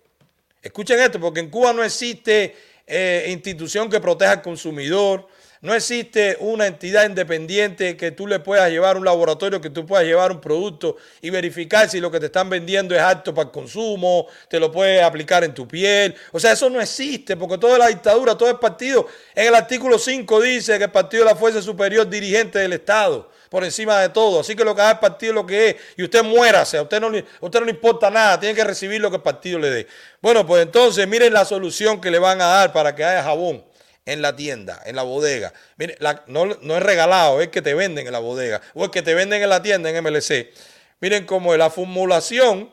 Escuchen 0.61 0.99
esto, 0.99 1.19
porque 1.19 1.39
en 1.39 1.49
Cuba 1.49 1.73
no 1.73 1.83
existe 1.83 2.55
eh, 2.85 3.25
institución 3.29 3.89
que 3.89 3.99
proteja 3.99 4.33
al 4.33 4.41
consumidor, 4.41 5.27
No 5.63 5.75
existe 5.75 6.37
una 6.39 6.65
entidad 6.65 7.05
independiente 7.07 7.95
que 7.95 8.09
tú 8.09 8.25
le 8.25 8.39
puedas 8.39 8.71
llevar 8.71 8.97
un 8.97 9.05
laboratorio, 9.05 9.61
que 9.61 9.69
tú 9.69 9.85
puedas 9.85 10.05
llevar 10.05 10.31
un 10.31 10.41
producto 10.41 10.97
y 11.21 11.29
verificar 11.29 11.87
si 11.87 11.99
lo 11.99 12.09
que 12.09 12.19
te 12.19 12.25
están 12.25 12.49
vendiendo 12.49 12.95
es 12.95 13.01
apto 13.01 13.31
para 13.31 13.45
el 13.45 13.51
consumo, 13.51 14.25
te 14.49 14.59
lo 14.59 14.71
puedes 14.71 15.03
aplicar 15.03 15.43
en 15.43 15.53
tu 15.53 15.67
piel. 15.67 16.15
O 16.31 16.39
sea, 16.39 16.53
eso 16.53 16.67
no 16.67 16.81
existe 16.81 17.37
porque 17.37 17.59
toda 17.59 17.77
la 17.77 17.89
dictadura, 17.89 18.35
todo 18.35 18.49
el 18.49 18.57
partido, 18.57 19.07
en 19.35 19.49
el 19.49 19.53
artículo 19.53 19.99
5 19.99 20.41
dice 20.41 20.79
que 20.79 20.85
el 20.85 20.91
partido 20.91 21.25
es 21.25 21.31
la 21.31 21.37
fuerza 21.37 21.61
superior 21.61 22.09
dirigente 22.09 22.57
del 22.57 22.73
Estado 22.73 23.29
por 23.51 23.65
encima 23.65 23.99
de 23.99 24.07
todo. 24.07 24.39
Así 24.39 24.55
que 24.55 24.63
lo 24.63 24.73
que 24.73 24.81
haga 24.81 24.91
el 24.91 24.99
partido 24.99 25.33
es 25.33 25.35
lo 25.35 25.45
que 25.45 25.69
es. 25.71 25.75
Y 25.97 26.03
usted 26.03 26.23
muérase, 26.23 26.77
a 26.77 26.83
usted 26.83 27.01
no, 27.01 27.07
a 27.07 27.45
usted 27.45 27.59
no 27.59 27.65
le 27.65 27.71
importa 27.71 28.09
nada, 28.09 28.39
tiene 28.39 28.55
que 28.55 28.63
recibir 28.63 29.01
lo 29.01 29.09
que 29.09 29.17
el 29.17 29.21
partido 29.21 29.59
le 29.59 29.69
dé. 29.69 29.87
Bueno, 30.21 30.47
pues 30.47 30.63
entonces 30.63 31.05
miren 31.05 31.33
la 31.33 31.43
solución 31.43 31.99
que 31.99 32.09
le 32.09 32.17
van 32.17 32.39
a 32.39 32.45
dar 32.45 32.71
para 32.71 32.95
que 32.95 33.03
haya 33.03 33.21
jabón 33.21 33.61
en 34.05 34.21
la 34.21 34.33
tienda, 34.37 34.81
en 34.85 34.95
la 34.95 35.03
bodega. 35.03 35.51
Mire, 35.75 35.97
no, 36.27 36.45
es 36.45 36.83
regalado, 36.83 37.41
es 37.41 37.49
que 37.49 37.61
te 37.61 37.73
venden 37.73 38.07
en 38.07 38.13
la 38.13 38.19
bodega 38.19 38.61
o 38.73 38.85
es 38.85 38.89
que 38.89 39.01
te 39.01 39.13
venden 39.13 39.43
en 39.43 39.49
la 39.49 39.61
tienda 39.61 39.89
en 39.89 40.01
MLC. 40.01 40.53
Miren 41.01 41.25
cómo 41.25 41.53
la 41.57 41.69
formulación, 41.69 42.71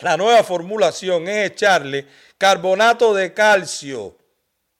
la 0.00 0.18
nueva 0.18 0.44
formulación 0.44 1.26
es 1.26 1.52
echarle 1.52 2.06
carbonato 2.36 3.14
de 3.14 3.32
calcio. 3.32 4.14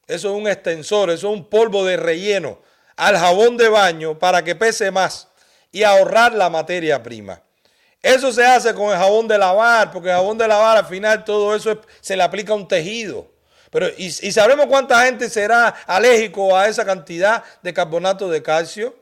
Eso 0.07 0.29
es 0.29 0.39
un 0.39 0.47
extensor, 0.47 1.09
eso 1.09 1.29
es 1.29 1.35
un 1.35 1.49
polvo 1.49 1.87
de 1.87 1.97
relleno 1.97 2.59
al 3.03 3.19
jabón 3.19 3.57
de 3.57 3.69
baño 3.69 4.17
para 4.17 4.45
que 4.45 4.55
pese 4.55 4.93
más 4.93 5.27
y 5.73 5.83
ahorrar 5.83 6.33
la 6.35 6.49
materia 6.49 7.03
prima. 7.03 7.43
Eso 8.01 8.33
se 8.33 8.45
hace 8.45 8.73
con 8.75 8.93
el 8.93 8.97
jabón 8.97 9.27
de 9.27 9.37
lavar, 9.37 9.91
porque 9.91 10.09
el 10.09 10.15
jabón 10.15 10.39
de 10.39 10.47
lavar 10.47 10.77
al 10.77 10.87
final 10.87 11.25
todo 11.25 11.55
eso 11.55 11.81
se 12.01 12.17
le 12.17 12.23
aplica 12.23 12.53
a 12.53 12.57
un 12.57 12.69
tejido. 12.69 13.27
Pero, 13.71 13.89
¿y, 13.97 14.11
sabemos 14.11 14.67
cuánta 14.67 15.05
gente 15.05 15.29
será 15.29 15.69
alérgico 15.87 16.57
a 16.57 16.69
esa 16.69 16.85
cantidad 16.85 17.43
de 17.63 17.73
carbonato 17.73 18.29
de 18.29 18.41
calcio? 18.41 18.95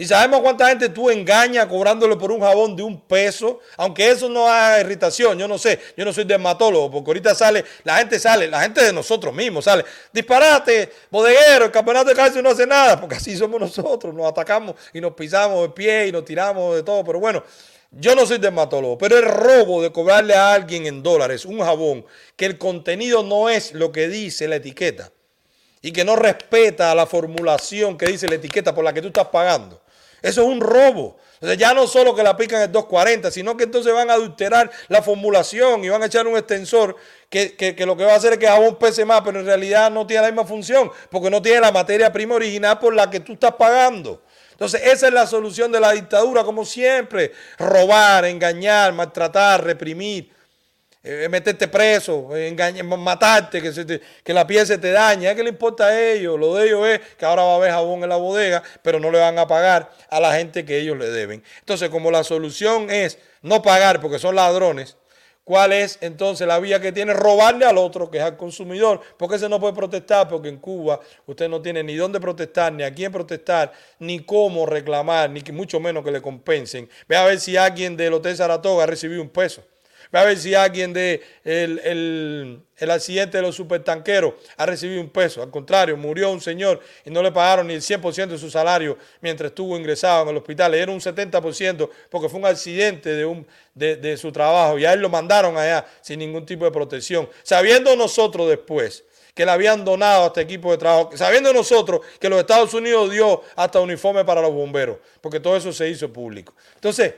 ¿Y 0.00 0.06
sabemos 0.06 0.40
cuánta 0.40 0.66
gente 0.66 0.88
tú 0.88 1.10
engañas 1.10 1.66
cobrándole 1.66 2.16
por 2.16 2.32
un 2.32 2.40
jabón 2.40 2.74
de 2.74 2.82
un 2.82 3.02
peso? 3.02 3.60
Aunque 3.76 4.08
eso 4.08 4.30
no 4.30 4.48
haga 4.48 4.80
irritación, 4.80 5.38
yo 5.38 5.46
no 5.46 5.58
sé, 5.58 5.78
yo 5.94 6.06
no 6.06 6.12
soy 6.14 6.24
dermatólogo, 6.24 6.90
porque 6.90 7.10
ahorita 7.10 7.34
sale, 7.34 7.66
la 7.84 7.98
gente 7.98 8.18
sale, 8.18 8.48
la 8.48 8.62
gente 8.62 8.82
de 8.82 8.94
nosotros 8.94 9.34
mismos 9.34 9.66
sale, 9.66 9.84
disparate, 10.10 10.90
bodeguero, 11.10 11.66
el 11.66 11.70
carbonato 11.70 12.08
de 12.08 12.14
calcio 12.14 12.40
no 12.40 12.48
hace 12.48 12.66
nada, 12.66 12.98
porque 12.98 13.16
así 13.16 13.36
somos 13.36 13.60
nosotros, 13.60 14.14
nos 14.14 14.26
atacamos 14.26 14.74
y 14.94 15.02
nos 15.02 15.12
pisamos 15.12 15.60
de 15.64 15.68
pie 15.68 16.06
y 16.06 16.12
nos 16.12 16.24
tiramos 16.24 16.76
de 16.76 16.82
todo, 16.82 17.04
pero 17.04 17.20
bueno, 17.20 17.44
yo 17.90 18.14
no 18.14 18.24
soy 18.24 18.38
dermatólogo, 18.38 18.96
pero 18.96 19.18
el 19.18 19.26
robo 19.26 19.82
de 19.82 19.92
cobrarle 19.92 20.32
a 20.32 20.54
alguien 20.54 20.86
en 20.86 21.02
dólares 21.02 21.44
un 21.44 21.60
jabón 21.60 22.06
que 22.36 22.46
el 22.46 22.56
contenido 22.56 23.22
no 23.22 23.50
es 23.50 23.74
lo 23.74 23.92
que 23.92 24.08
dice 24.08 24.48
la 24.48 24.56
etiqueta 24.56 25.12
y 25.82 25.92
que 25.92 26.06
no 26.06 26.16
respeta 26.16 26.94
la 26.94 27.04
formulación 27.04 27.98
que 27.98 28.06
dice 28.06 28.28
la 28.28 28.36
etiqueta 28.36 28.74
por 28.74 28.82
la 28.82 28.94
que 28.94 29.02
tú 29.02 29.08
estás 29.08 29.28
pagando. 29.28 29.82
Eso 30.22 30.42
es 30.42 30.46
un 30.46 30.60
robo. 30.60 31.16
Entonces 31.34 31.58
ya 31.58 31.72
no 31.72 31.86
solo 31.86 32.14
que 32.14 32.22
la 32.22 32.30
aplican 32.30 32.60
el 32.60 32.70
240, 32.70 33.30
sino 33.30 33.56
que 33.56 33.64
entonces 33.64 33.94
van 33.94 34.10
a 34.10 34.14
adulterar 34.14 34.70
la 34.88 35.02
formulación 35.02 35.82
y 35.82 35.88
van 35.88 36.02
a 36.02 36.06
echar 36.06 36.26
un 36.26 36.36
extensor 36.36 36.96
que, 37.30 37.56
que, 37.56 37.86
lo 37.86 37.96
que 37.96 38.04
va 38.04 38.12
a 38.12 38.16
hacer 38.16 38.34
es 38.34 38.38
que 38.38 38.46
jabón 38.46 38.76
pese 38.76 39.06
más, 39.06 39.22
pero 39.22 39.40
en 39.40 39.46
realidad 39.46 39.90
no 39.90 40.06
tiene 40.06 40.22
la 40.22 40.28
misma 40.28 40.44
función, 40.44 40.90
porque 41.10 41.30
no 41.30 41.40
tiene 41.40 41.60
la 41.60 41.72
materia 41.72 42.12
prima 42.12 42.34
original 42.34 42.78
por 42.78 42.94
la 42.94 43.08
que 43.08 43.20
tú 43.20 43.32
estás 43.32 43.54
pagando. 43.54 44.22
Entonces, 44.60 44.82
esa 44.84 45.08
es 45.08 45.14
la 45.14 45.26
solución 45.26 45.72
de 45.72 45.80
la 45.80 45.92
dictadura, 45.92 46.44
como 46.44 46.66
siempre. 46.66 47.32
Robar, 47.58 48.26
engañar, 48.26 48.92
maltratar, 48.92 49.64
reprimir, 49.64 50.30
eh, 51.02 51.28
meterte 51.30 51.68
preso, 51.68 52.28
matarte, 52.84 53.62
que, 53.62 54.00
que 54.22 54.34
la 54.34 54.46
piel 54.46 54.66
se 54.66 54.78
te 54.78 54.90
daña. 54.92 55.34
¿Qué 55.34 55.42
le 55.42 55.50
importa 55.50 55.86
a 55.86 56.00
ellos? 56.00 56.38
Lo 56.38 56.54
de 56.54 56.66
ellos 56.66 56.86
es 56.86 57.00
que 57.16 57.24
ahora 57.24 57.42
va 57.42 57.52
a 57.52 57.56
haber 57.56 57.70
jabón 57.70 58.02
en 58.02 58.08
la 58.08 58.16
bodega, 58.16 58.62
pero 58.82 59.00
no 59.00 59.10
le 59.10 59.18
van 59.18 59.38
a 59.38 59.46
pagar 59.46 59.90
a 60.08 60.20
la 60.20 60.34
gente 60.34 60.64
que 60.64 60.78
ellos 60.78 60.98
le 60.98 61.08
deben. 61.10 61.42
Entonces, 61.60 61.88
como 61.88 62.10
la 62.10 62.24
solución 62.24 62.90
es 62.90 63.18
no 63.42 63.62
pagar 63.62 64.00
porque 64.00 64.18
son 64.18 64.34
ladrones, 64.34 64.96
¿Cuál 65.50 65.72
es 65.72 65.98
entonces 66.00 66.46
la 66.46 66.60
vía 66.60 66.80
que 66.80 66.92
tiene? 66.92 67.12
Robarle 67.12 67.64
al 67.64 67.76
otro, 67.76 68.08
que 68.08 68.18
es 68.18 68.22
al 68.22 68.36
consumidor, 68.36 69.00
porque 69.16 69.34
ese 69.34 69.48
no 69.48 69.58
puede 69.58 69.72
protestar, 69.72 70.28
porque 70.28 70.48
en 70.48 70.58
Cuba 70.58 71.00
usted 71.26 71.48
no 71.48 71.60
tiene 71.60 71.82
ni 71.82 71.96
dónde 71.96 72.20
protestar, 72.20 72.72
ni 72.72 72.84
a 72.84 72.94
quién 72.94 73.10
protestar, 73.10 73.72
ni 73.98 74.20
cómo 74.20 74.64
reclamar, 74.64 75.28
ni 75.28 75.42
que 75.42 75.50
mucho 75.50 75.80
menos 75.80 76.04
que 76.04 76.12
le 76.12 76.22
compensen. 76.22 76.88
Ve 77.08 77.16
a 77.16 77.24
ver 77.24 77.40
si 77.40 77.56
alguien 77.56 77.96
del 77.96 78.12
Hotel 78.12 78.36
Saratoga 78.36 78.84
ha 78.84 78.86
recibido 78.86 79.20
un 79.20 79.28
peso. 79.28 79.64
Ve 80.12 80.18
a 80.18 80.24
ver 80.24 80.38
si 80.38 80.54
alguien 80.54 80.92
de 80.92 81.22
el, 81.44 82.90
accidente 82.90 83.38
de 83.38 83.42
los 83.42 83.54
supertanqueros 83.54 84.34
ha 84.56 84.66
recibido 84.66 85.00
un 85.00 85.08
peso. 85.08 85.40
Al 85.40 85.50
contrario, 85.50 85.96
murió 85.96 86.30
un 86.32 86.40
señor 86.40 86.80
y 87.04 87.10
no 87.10 87.22
le 87.22 87.30
pagaron 87.30 87.68
ni 87.68 87.74
el 87.74 87.80
100% 87.80 88.26
de 88.26 88.38
su 88.38 88.50
salario 88.50 88.98
mientras 89.20 89.50
estuvo 89.50 89.76
ingresado 89.76 90.24
en 90.24 90.30
el 90.30 90.36
hospital. 90.38 90.72
Le 90.72 90.78
dieron 90.78 90.96
un 90.96 91.00
70% 91.00 91.88
porque 92.10 92.28
fue 92.28 92.40
un 92.40 92.46
accidente 92.46 93.10
de, 93.10 93.24
un, 93.24 93.46
de, 93.74 94.16
su 94.16 94.32
trabajo 94.32 94.78
y 94.78 94.84
a 94.84 94.92
él 94.92 95.00
lo 95.00 95.08
mandaron 95.08 95.56
allá 95.56 95.86
sin 96.00 96.18
ningún 96.18 96.44
tipo 96.44 96.64
de 96.64 96.72
protección. 96.72 97.28
Sabiendo 97.44 97.94
nosotros 97.94 98.48
después 98.48 99.04
que 99.32 99.44
le 99.44 99.52
habían 99.52 99.84
donado 99.84 100.24
a 100.24 100.26
este 100.26 100.40
equipo 100.40 100.72
de 100.72 100.78
trabajo, 100.78 101.16
sabiendo 101.16 101.52
nosotros 101.52 102.00
que 102.18 102.28
los 102.28 102.40
Estados 102.40 102.74
Unidos 102.74 103.12
dio 103.12 103.42
hasta 103.54 103.78
uniforme 103.78 104.24
para 104.24 104.40
los 104.40 104.52
bomberos, 104.52 104.96
porque 105.20 105.38
todo 105.38 105.56
eso 105.56 105.72
se 105.72 105.88
hizo 105.88 106.12
público. 106.12 106.52
Entonces, 106.74 107.14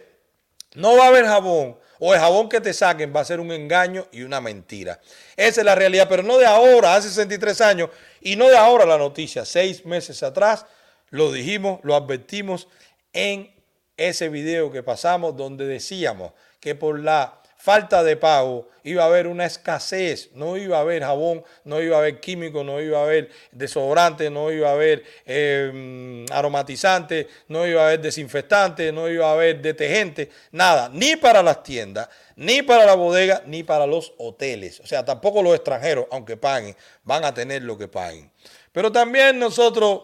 no 0.74 0.96
va 0.96 1.06
a 1.06 1.08
haber 1.08 1.24
jabón 1.24 1.76
o 2.04 2.12
el 2.12 2.18
jabón 2.18 2.48
que 2.48 2.60
te 2.60 2.72
saquen 2.72 3.12
va 3.14 3.20
a 3.20 3.24
ser 3.24 3.38
un 3.38 3.52
engaño 3.52 4.08
y 4.10 4.22
una 4.22 4.40
mentira. 4.40 5.00
Esa 5.36 5.60
es 5.60 5.64
la 5.64 5.76
realidad, 5.76 6.08
pero 6.08 6.24
no 6.24 6.36
de 6.36 6.46
ahora, 6.46 6.96
hace 6.96 7.08
63 7.08 7.60
años, 7.60 7.90
y 8.20 8.34
no 8.34 8.48
de 8.48 8.56
ahora 8.56 8.84
la 8.84 8.98
noticia. 8.98 9.44
Seis 9.44 9.86
meses 9.86 10.24
atrás 10.24 10.66
lo 11.10 11.30
dijimos, 11.30 11.78
lo 11.84 11.94
advertimos 11.94 12.66
en 13.12 13.54
ese 13.96 14.28
video 14.30 14.72
que 14.72 14.82
pasamos 14.82 15.36
donde 15.36 15.64
decíamos 15.64 16.32
que 16.58 16.74
por 16.74 16.98
la 16.98 17.40
falta 17.62 18.02
de 18.02 18.16
pago, 18.16 18.68
iba 18.82 19.04
a 19.04 19.06
haber 19.06 19.28
una 19.28 19.46
escasez, 19.46 20.30
no 20.34 20.56
iba 20.56 20.78
a 20.78 20.80
haber 20.80 21.04
jabón, 21.04 21.44
no 21.62 21.80
iba 21.80 21.94
a 21.94 22.00
haber 22.00 22.18
químico, 22.18 22.64
no 22.64 22.80
iba 22.80 22.98
a 22.98 23.04
haber 23.04 23.30
desodorante, 23.52 24.30
no 24.30 24.50
iba 24.50 24.68
a 24.68 24.72
haber 24.72 25.04
em, 25.24 26.26
aromatizante, 26.32 27.28
no 27.46 27.64
iba 27.64 27.82
a 27.82 27.86
haber 27.86 28.00
desinfectante, 28.00 28.90
no 28.90 29.08
iba 29.08 29.28
a 29.28 29.34
haber 29.34 29.62
detergente, 29.62 30.28
nada, 30.50 30.90
ni 30.92 31.14
para 31.14 31.40
las 31.40 31.62
tiendas, 31.62 32.08
ni 32.34 32.62
para 32.62 32.84
la 32.84 32.96
bodega, 32.96 33.44
ni 33.46 33.62
para 33.62 33.86
los 33.86 34.12
hoteles. 34.18 34.80
O 34.80 34.86
sea, 34.88 35.04
tampoco 35.04 35.40
los 35.40 35.54
extranjeros, 35.54 36.06
aunque 36.10 36.36
paguen, 36.36 36.74
van 37.04 37.24
a 37.24 37.32
tener 37.32 37.62
lo 37.62 37.78
que 37.78 37.86
paguen. 37.86 38.28
Pero 38.72 38.90
también 38.90 39.38
nosotros 39.38 40.02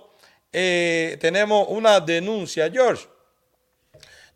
eh, 0.52 1.16
tenemos 1.20 1.66
una 1.70 1.98
denuncia, 1.98 2.70
George. 2.70 3.08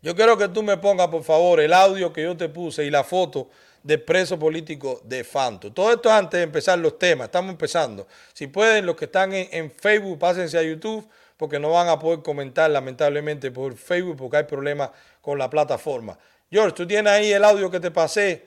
Yo 0.03 0.13
quiero 0.13 0.37
que 0.37 0.49
tú 0.49 0.61
me 0.61 0.75
pongas, 0.75 1.07
por 1.07 1.23
favor, 1.23 1.61
el 1.61 1.71
audio 1.71 2.11
que 2.11 2.23
yo 2.23 2.35
te 2.35 2.49
puse 2.49 2.83
y 2.83 2.91
la 2.91 3.05
foto 3.05 3.47
del 3.81 4.01
preso 4.01 4.37
político 4.37 4.99
de 5.05 5.23
Fanto. 5.23 5.71
Todo 5.71 5.93
esto 5.93 6.11
antes 6.11 6.39
de 6.39 6.43
empezar 6.43 6.77
los 6.77 6.99
temas, 6.99 7.27
estamos 7.27 7.51
empezando. 7.51 8.05
Si 8.33 8.47
pueden, 8.47 8.85
los 8.85 8.97
que 8.97 9.05
están 9.05 9.31
en, 9.33 9.71
Facebook, 9.71 10.19
pásense 10.19 10.57
a 10.57 10.61
YouTube, 10.61 11.07
porque 11.37 11.57
no 11.57 11.69
van 11.71 11.87
a 11.87 11.97
poder 11.97 12.21
comentar 12.21 12.69
lamentablemente 12.69 13.49
por 13.49 13.77
Facebook, 13.77 14.17
porque 14.17 14.35
hay 14.35 14.43
problemas 14.43 14.89
con 15.21 15.39
la 15.39 15.49
plataforma. 15.49 16.19
George, 16.51 16.75
tú 16.75 16.85
tienes 16.85 17.11
ahí 17.13 17.31
el 17.31 17.45
audio 17.45 17.71
que 17.71 17.79
te 17.79 17.89
pasé 17.89 18.45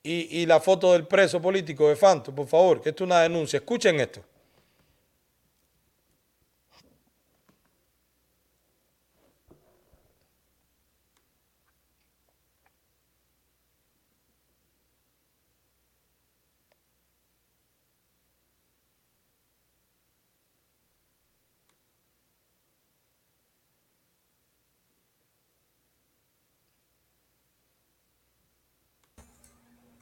y, 0.00 0.42
y 0.42 0.46
la 0.46 0.60
foto 0.60 0.92
del 0.92 1.08
preso 1.08 1.42
político 1.42 1.88
de 1.88 1.96
Fanto, 1.96 2.32
por 2.32 2.46
favor, 2.46 2.80
que 2.80 2.90
esto 2.90 3.02
es 3.02 3.06
una 3.06 3.20
denuncia. 3.22 3.56
Escuchen 3.56 3.98
esto. 3.98 4.20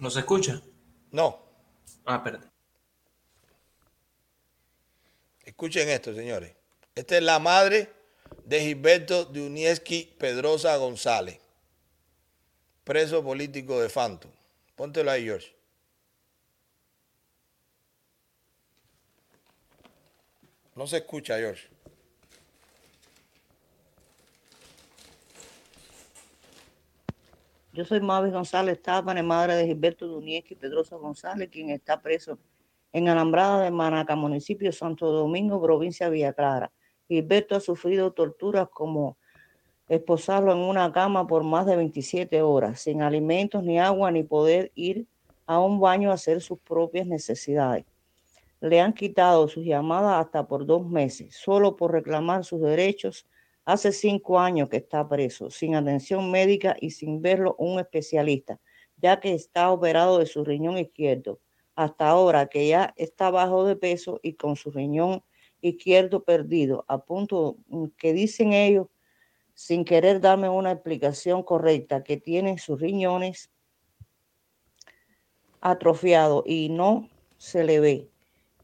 ¿No 0.03 0.11
se 0.11 0.19
escucha? 0.19 0.61
No. 1.13 1.41
Ah, 2.05 2.17
espérate. 2.17 2.49
Escuchen 5.45 5.89
esto, 5.91 6.13
señores. 6.13 6.53
Esta 6.97 7.19
es 7.19 7.23
la 7.23 7.39
madre 7.39 7.89
de 8.45 8.61
Gilberto 8.63 9.27
Dunieski 9.27 10.13
Pedrosa 10.19 10.77
González, 10.77 11.39
preso 12.83 13.23
político 13.23 13.81
de 13.81 13.89
Fanto. 13.89 14.29
Póntelo 14.75 15.09
ahí, 15.09 15.23
George. 15.23 15.55
No 20.75 20.89
se 20.89 20.97
escucha, 20.97 21.37
George. 21.39 21.72
Yo 27.75 27.87
soy 27.87 28.03
Mavis 28.03 28.35
González 28.35 28.83
Tápane, 28.83 29.23
madre 29.23 29.57
de 29.57 29.65
Gilberto 29.67 30.07
Dunieski 30.07 30.55
Pedrosa 30.55 30.97
González, 30.97 31.49
quien 31.51 31.71
está 31.71 32.03
preso 32.03 32.39
en 32.93 33.09
Alambrada 33.09 33.63
de 33.63 33.71
Manaca, 33.71 34.15
municipio 34.15 34.69
de 34.69 34.73
Santo 34.73 35.11
Domingo, 35.11 35.59
provincia 35.63 36.05
de 36.05 36.13
Villa 36.13 36.35
Clara. 36.35 36.71
Gilberto 37.09 37.57
ha 37.57 37.61
sufrido 37.61 38.13
torturas 38.13 38.69
como 38.69 39.17
esposarlo 39.89 40.53
en 40.53 40.59
una 40.59 40.93
cama 40.93 41.27
por 41.27 41.45
más 41.45 41.65
de 41.65 41.77
27 41.77 42.43
horas, 42.43 42.79
sin 42.79 43.01
alimentos 43.01 43.63
ni 43.63 43.81
agua, 43.81 44.11
ni 44.11 44.23
poder 44.23 44.71
ir 44.75 45.07
a 45.47 45.59
un 45.59 45.81
baño 45.81 46.11
a 46.11 46.15
hacer 46.15 46.43
sus 46.43 46.59
propias 46.59 47.07
necesidades. 47.07 47.87
Le 48.61 48.83
han 48.83 48.93
quitado 48.93 49.49
sus 49.49 49.65
llamadas 49.65 50.27
hasta 50.27 50.47
por 50.47 50.67
dos 50.67 50.87
meses, 50.87 51.35
solo 51.35 51.75
por 51.75 51.93
reclamar 51.93 52.45
sus 52.45 52.61
derechos. 52.61 53.27
Hace 53.65 53.93
cinco 53.93 54.41
años 54.41 54.69
que 54.69 54.79
está 54.79 55.09
preso, 55.09 55.49
sin 55.49 55.77
atención 55.77 56.31
médica 56.33 56.77
y 56.81 56.91
sin 56.91 57.23
verlo 57.23 57.55
un 57.59 57.79
especialista, 57.79 58.61
ya 58.97 59.21
que 59.21 59.35
está 59.35 59.71
operado 59.71 60.19
de 60.19 60.27
su 60.27 60.45
riñón 60.45 60.79
izquierdo. 60.79 61.41
Hasta 61.77 62.09
ahora 62.09 62.47
que 62.47 62.67
ya 62.67 62.93
está 62.97 63.31
bajo 63.31 63.65
de 63.65 63.77
peso 63.77 64.19
y 64.23 64.35
con 64.35 64.57
su 64.57 64.73
riñón 64.73 65.23
izquierdo 65.61 66.25
perdido, 66.25 66.85
a 66.89 67.05
punto 67.05 67.57
que 67.97 68.13
dicen 68.13 68.53
ellos 68.53 68.89
sin 69.55 69.85
querer 69.85 70.21
darme 70.21 70.49
una 70.49 70.73
explicación 70.73 71.45
correcta, 71.45 72.03
que 72.03 72.17
tiene 72.17 72.59
sus 72.59 72.81
riñones 72.81 73.51
atrofiados 75.61 76.43
y 76.47 76.69
no 76.69 77.09
se 77.39 77.63
le 77.63 77.79
ve. 77.79 78.11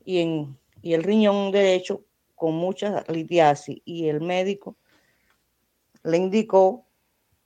Y, 0.04 0.18
en, 0.18 0.58
y 0.82 0.94
el 0.94 1.04
riñón 1.04 1.52
derecho 1.52 2.04
con 2.34 2.54
mucha 2.54 3.04
litiasis 3.08 3.80
y 3.84 4.08
el 4.08 4.20
médico 4.20 4.76
le 6.08 6.16
indicó 6.16 6.86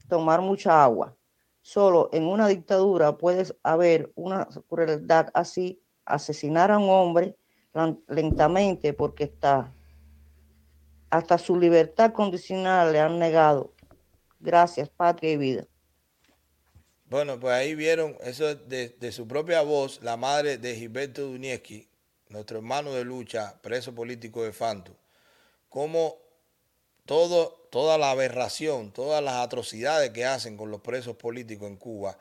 tomar 0.08 0.40
mucha 0.40 0.82
agua. 0.82 1.16
Solo 1.60 2.08
en 2.12 2.24
una 2.24 2.48
dictadura 2.48 3.16
puede 3.16 3.46
haber 3.62 4.12
una 4.14 4.48
crueldad 4.68 5.28
así, 5.34 5.80
asesinar 6.04 6.70
a 6.70 6.78
un 6.78 6.90
hombre 6.90 7.36
lentamente 8.08 8.92
porque 8.92 9.24
está 9.24 9.72
hasta 11.10 11.38
su 11.38 11.58
libertad 11.58 12.12
condicional 12.12 12.92
le 12.92 13.00
han 13.00 13.18
negado. 13.18 13.74
Gracias, 14.40 14.88
patria 14.88 15.32
y 15.32 15.36
vida. 15.36 15.66
Bueno, 17.04 17.38
pues 17.38 17.52
ahí 17.52 17.74
vieron 17.74 18.16
eso 18.22 18.54
de, 18.54 18.88
de 18.88 19.12
su 19.12 19.28
propia 19.28 19.60
voz, 19.60 20.02
la 20.02 20.16
madre 20.16 20.56
de 20.56 20.74
Gilberto 20.74 21.22
Dunieski, 21.26 21.86
nuestro 22.30 22.58
hermano 22.58 22.92
de 22.92 23.04
lucha, 23.04 23.60
preso 23.60 23.94
político 23.94 24.42
de 24.42 24.52
Fanto, 24.52 24.96
cómo 25.68 26.16
todo, 27.04 27.61
toda 27.72 27.96
la 27.96 28.10
aberración, 28.10 28.92
todas 28.92 29.24
las 29.24 29.36
atrocidades 29.36 30.10
que 30.10 30.26
hacen 30.26 30.58
con 30.58 30.70
los 30.70 30.82
presos 30.82 31.16
políticos 31.16 31.68
en 31.68 31.76
Cuba, 31.76 32.18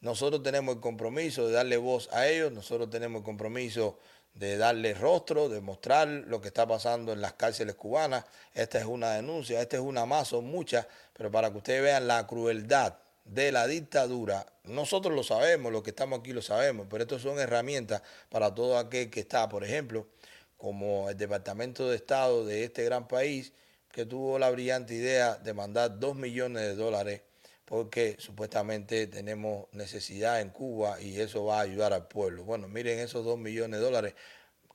nosotros 0.00 0.42
tenemos 0.42 0.74
el 0.74 0.80
compromiso 0.80 1.46
de 1.46 1.52
darle 1.52 1.76
voz 1.76 2.08
a 2.10 2.26
ellos, 2.26 2.50
nosotros 2.50 2.90
tenemos 2.90 3.20
el 3.20 3.24
compromiso 3.24 4.00
de 4.34 4.56
darle 4.56 4.94
rostro, 4.94 5.48
de 5.48 5.60
mostrar 5.60 6.08
lo 6.08 6.40
que 6.40 6.48
está 6.48 6.66
pasando 6.66 7.12
en 7.12 7.20
las 7.20 7.34
cárceles 7.34 7.76
cubanas. 7.76 8.24
Esta 8.52 8.80
es 8.80 8.86
una 8.86 9.12
denuncia, 9.12 9.62
esta 9.62 9.76
es 9.76 9.82
una 9.82 10.04
más, 10.04 10.26
son 10.26 10.46
muchas, 10.46 10.88
pero 11.12 11.30
para 11.30 11.52
que 11.52 11.58
ustedes 11.58 11.80
vean 11.80 12.08
la 12.08 12.26
crueldad 12.26 12.96
de 13.24 13.52
la 13.52 13.68
dictadura, 13.68 14.46
nosotros 14.64 15.14
lo 15.14 15.22
sabemos, 15.22 15.70
los 15.70 15.84
que 15.84 15.90
estamos 15.90 16.18
aquí 16.18 16.32
lo 16.32 16.42
sabemos, 16.42 16.88
pero 16.90 17.04
estas 17.04 17.22
son 17.22 17.38
herramientas 17.38 18.02
para 18.30 18.52
todo 18.52 18.76
aquel 18.76 19.10
que 19.10 19.20
está, 19.20 19.48
por 19.48 19.62
ejemplo, 19.62 20.08
como 20.56 21.08
el 21.08 21.16
Departamento 21.16 21.88
de 21.88 21.94
Estado 21.94 22.44
de 22.44 22.64
este 22.64 22.82
gran 22.82 23.06
país, 23.06 23.52
que 23.90 24.06
tuvo 24.06 24.38
la 24.38 24.50
brillante 24.50 24.94
idea 24.94 25.36
de 25.36 25.54
mandar 25.54 25.98
dos 25.98 26.16
millones 26.16 26.62
de 26.62 26.74
dólares 26.74 27.22
porque 27.68 28.16
supuestamente 28.18 29.06
tenemos 29.08 29.66
necesidad 29.72 30.40
en 30.40 30.48
Cuba 30.48 31.00
y 31.02 31.20
eso 31.20 31.44
va 31.44 31.58
a 31.58 31.62
ayudar 31.62 31.92
al 31.92 32.08
pueblo. 32.08 32.42
Bueno, 32.44 32.66
miren 32.66 32.98
esos 32.98 33.26
dos 33.26 33.38
millones 33.38 33.78
de 33.78 33.84
dólares, 33.84 34.14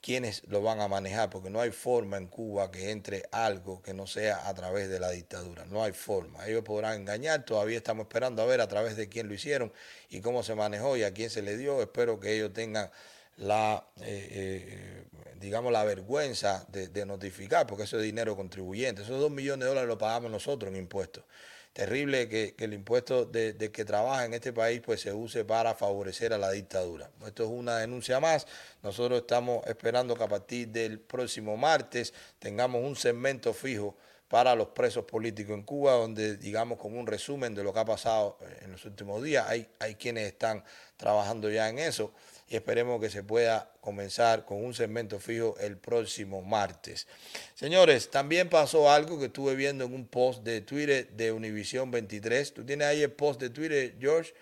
¿quiénes 0.00 0.44
lo 0.46 0.62
van 0.62 0.80
a 0.80 0.86
manejar? 0.86 1.28
Porque 1.28 1.50
no 1.50 1.60
hay 1.60 1.72
forma 1.72 2.18
en 2.18 2.28
Cuba 2.28 2.70
que 2.70 2.92
entre 2.92 3.24
algo 3.32 3.82
que 3.82 3.94
no 3.94 4.06
sea 4.06 4.48
a 4.48 4.54
través 4.54 4.88
de 4.88 5.00
la 5.00 5.10
dictadura. 5.10 5.64
No 5.66 5.82
hay 5.82 5.90
forma. 5.92 6.46
Ellos 6.46 6.62
podrán 6.62 7.00
engañar, 7.00 7.44
todavía 7.44 7.78
estamos 7.78 8.04
esperando 8.04 8.42
a 8.42 8.46
ver 8.46 8.60
a 8.60 8.68
través 8.68 8.96
de 8.96 9.08
quién 9.08 9.26
lo 9.26 9.34
hicieron 9.34 9.72
y 10.08 10.20
cómo 10.20 10.44
se 10.44 10.54
manejó 10.54 10.96
y 10.96 11.02
a 11.02 11.12
quién 11.12 11.30
se 11.30 11.42
le 11.42 11.56
dio. 11.56 11.82
Espero 11.82 12.20
que 12.20 12.32
ellos 12.36 12.52
tengan 12.52 12.92
la, 13.38 13.86
eh, 14.00 14.28
eh, 14.30 15.04
digamos, 15.40 15.72
la 15.72 15.84
vergüenza 15.84 16.66
de, 16.68 17.06
notificar, 17.06 17.66
porque 17.66 17.84
eso 17.84 17.98
es 17.98 18.04
dinero 18.04 18.36
contribuyente. 18.36 19.02
Esos 19.02 19.20
dos 19.20 19.30
millones 19.30 19.64
de 19.64 19.68
dólares 19.68 19.88
lo 19.88 19.98
pagamos 19.98 20.30
nosotros 20.30 20.70
en 20.70 20.76
impuestos 20.78 21.24
terrible 21.74 22.28
que, 22.28 22.54
el 22.58 22.72
impuesto 22.72 23.24
de, 23.26 23.56
que 23.72 23.84
trabaja 23.84 24.24
en 24.24 24.32
este 24.32 24.52
país 24.52 24.80
pues 24.80 25.00
se 25.00 25.12
use 25.12 25.44
para 25.44 25.74
favorecer 25.74 26.32
a 26.32 26.38
la 26.38 26.52
dictadura. 26.52 27.10
Esto 27.26 27.42
es 27.42 27.50
una 27.50 27.78
denuncia 27.78 28.20
más. 28.20 28.46
Nosotros 28.82 29.22
estamos 29.22 29.66
esperando 29.66 30.14
que 30.14 30.22
a 30.22 30.28
partir 30.28 30.68
del 30.68 31.00
próximo 31.00 31.56
martes 31.56 32.14
tengamos 32.38 32.80
un 32.80 32.94
segmento 32.94 33.52
fijo 33.52 33.96
para 34.28 34.54
los 34.54 34.68
presos 34.68 35.04
políticos 35.04 35.52
en 35.52 35.64
Cuba, 35.64 35.94
donde 35.94 36.36
digamos 36.36 36.78
como 36.78 36.98
un 36.98 37.08
resumen 37.08 37.56
de 37.56 37.64
lo 37.64 37.72
que 37.72 37.80
ha 37.80 37.84
pasado 37.84 38.38
en 38.62 38.70
los 38.70 38.84
últimos 38.84 39.20
días. 39.22 39.44
Hay, 39.48 39.68
hay 39.80 39.96
quienes 39.96 40.28
están 40.28 40.62
trabajando 40.96 41.50
ya 41.50 41.68
en 41.68 41.80
eso 41.80 42.12
y 42.48 42.56
esperemos 42.56 43.00
que 43.00 43.10
se 43.10 43.22
pueda 43.22 43.70
comenzar 43.80 44.44
con 44.44 44.64
un 44.64 44.74
segmento 44.74 45.18
fijo 45.18 45.56
el 45.60 45.78
próximo 45.78 46.42
martes. 46.42 47.06
Señores, 47.54 48.10
también 48.10 48.48
pasó 48.48 48.90
algo 48.90 49.18
que 49.18 49.26
estuve 49.26 49.54
viendo 49.54 49.84
en 49.84 49.94
un 49.94 50.06
post 50.06 50.42
de 50.42 50.60
Twitter 50.60 51.08
de 51.10 51.32
Univision 51.32 51.90
23. 51.90 52.54
Tú 52.54 52.64
tienes 52.64 52.86
ahí 52.86 53.02
el 53.02 53.12
post 53.12 53.40
de 53.40 53.50
Twitter, 53.50 53.94
George, 53.98 54.34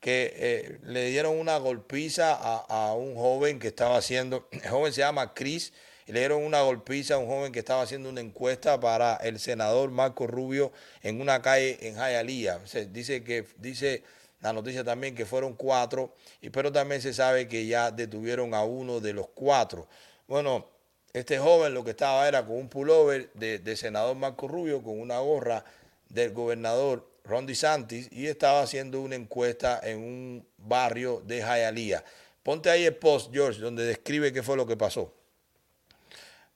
que 0.00 0.32
eh, 0.34 0.78
le 0.84 1.10
dieron 1.10 1.38
una 1.38 1.58
golpiza 1.58 2.34
a, 2.34 2.94
un 2.94 3.14
joven 3.14 3.58
que 3.58 3.68
estaba 3.68 3.96
haciendo, 3.96 4.48
el 4.52 4.68
joven 4.68 4.92
se 4.92 5.00
llama 5.00 5.34
Chris, 5.34 5.72
y 6.06 6.12
le 6.12 6.20
dieron 6.20 6.42
una 6.42 6.62
golpiza 6.62 7.14
a 7.14 7.18
un 7.18 7.26
joven 7.26 7.52
que 7.52 7.58
estaba 7.58 7.82
haciendo 7.82 8.08
una 8.08 8.20
encuesta 8.20 8.80
para 8.80 9.16
el 9.16 9.38
senador 9.38 9.90
Marco 9.90 10.26
Rubio 10.26 10.72
en 11.02 11.20
una 11.20 11.42
calle 11.42 11.78
en 11.82 11.96
Hialeah. 11.96 12.60
dice 12.90 13.22
que 13.22 13.44
dice 13.58 14.02
la 14.40 14.52
noticia 14.52 14.82
también 14.82 15.14
que 15.14 15.26
fueron 15.26 15.54
cuatro, 15.54 16.14
pero 16.52 16.72
también 16.72 17.02
se 17.02 17.12
sabe 17.12 17.46
que 17.46 17.66
ya 17.66 17.90
detuvieron 17.90 18.54
a 18.54 18.64
uno 18.64 19.00
de 19.00 19.12
los 19.12 19.28
cuatro. 19.28 19.86
Bueno, 20.26 20.66
este 21.12 21.38
joven 21.38 21.74
lo 21.74 21.84
que 21.84 21.90
estaba 21.90 22.26
era 22.26 22.44
con 22.46 22.56
un 22.56 22.68
pullover 22.68 23.30
de, 23.34 23.76
senador 23.76 24.16
Marco 24.16 24.48
Rubio, 24.48 24.82
con 24.82 24.98
una 24.98 25.18
gorra 25.18 25.64
del 26.08 26.32
gobernador 26.32 27.06
Ron 27.24 27.46
DeSantis, 27.46 28.08
y 28.12 28.26
estaba 28.26 28.62
haciendo 28.62 29.00
una 29.00 29.16
encuesta 29.16 29.80
en 29.82 29.98
un 29.98 30.46
barrio 30.56 31.22
de 31.26 31.40
Hialeah. 31.40 32.02
Ponte 32.42 32.70
ahí 32.70 32.84
el 32.84 32.96
post, 32.96 33.32
George, 33.32 33.60
donde 33.60 33.84
describe 33.84 34.32
qué 34.32 34.42
fue 34.42 34.56
lo 34.56 34.66
que 34.66 34.76
pasó. 34.76 35.12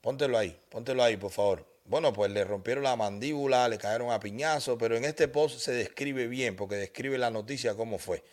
Póntelo 0.01 0.39
ahí, 0.39 0.59
póntelo 0.71 1.03
ahí, 1.03 1.17
por 1.17 1.31
favor. 1.31 1.74
Bueno, 1.87 2.15
pues 2.15 2.31
le 2.33 2.45
rompieron 2.45 2.83
la 2.83 2.97
mandíbula, 2.97 3.69
le 3.69 3.77
cayeron 3.77 4.11
a 4.11 4.19
piñazo, 4.19 4.79
pero 4.79 4.97
en 4.97 5.05
este 5.05 5.29
post 5.29 5.59
se 5.59 5.73
describe 5.73 6.27
bien, 6.29 6.57
porque 6.57 6.77
describe 6.77 7.19
la 7.19 7.31
noticia 7.31 7.75
cómo 7.75 7.99
fue. 7.99 8.25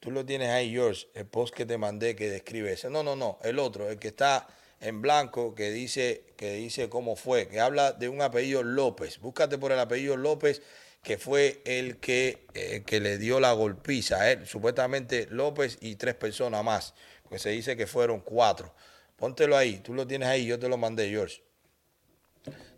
Tú 0.00 0.10
lo 0.10 0.26
tienes 0.26 0.48
ahí, 0.50 0.72
George, 0.72 1.06
el 1.14 1.26
post 1.26 1.54
que 1.54 1.64
te 1.64 1.78
mandé 1.78 2.16
que 2.16 2.28
describe 2.28 2.72
ese. 2.72 2.90
No, 2.90 3.04
no, 3.04 3.14
no, 3.14 3.38
el 3.44 3.60
otro, 3.60 3.88
el 3.88 4.00
que 4.00 4.08
está 4.08 4.48
en 4.80 5.00
blanco, 5.00 5.54
que 5.54 5.70
dice, 5.70 6.24
que 6.36 6.54
dice 6.54 6.88
cómo 6.88 7.14
fue, 7.14 7.46
que 7.48 7.60
habla 7.60 7.92
de 7.92 8.08
un 8.08 8.20
apellido 8.20 8.64
López. 8.64 9.20
Búscate 9.20 9.58
por 9.58 9.70
el 9.70 9.78
apellido 9.78 10.16
López, 10.16 10.62
que 11.02 11.18
fue 11.18 11.62
el 11.66 11.98
que, 11.98 12.46
eh, 12.54 12.82
que 12.84 12.98
le 12.98 13.18
dio 13.18 13.38
la 13.38 13.52
golpiza. 13.52 14.30
Él, 14.30 14.44
supuestamente 14.46 15.28
López 15.30 15.78
y 15.80 15.94
tres 15.94 16.16
personas 16.16 16.64
más, 16.64 16.94
porque 17.22 17.38
se 17.38 17.50
dice 17.50 17.76
que 17.76 17.86
fueron 17.86 18.20
cuatro. 18.20 18.74
Póntelo 19.16 19.56
ahí, 19.56 19.78
tú 19.78 19.94
lo 19.94 20.04
tienes 20.06 20.28
ahí, 20.28 20.46
yo 20.46 20.58
te 20.58 20.68
lo 20.68 20.76
mandé, 20.76 21.08
George. 21.08 21.47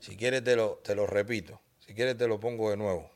Si 0.01 0.17
quieres 0.17 0.45
te 0.45 0.57
lo, 0.57 0.81
te 0.83 0.95
lo 0.95 1.07
repito. 1.07 1.61
Si 1.87 1.95
quieres 1.95 2.17
te 2.17 2.27
lo 2.27 2.39
pongo 2.39 2.71
de 2.71 2.77
nuevo. 2.77 3.11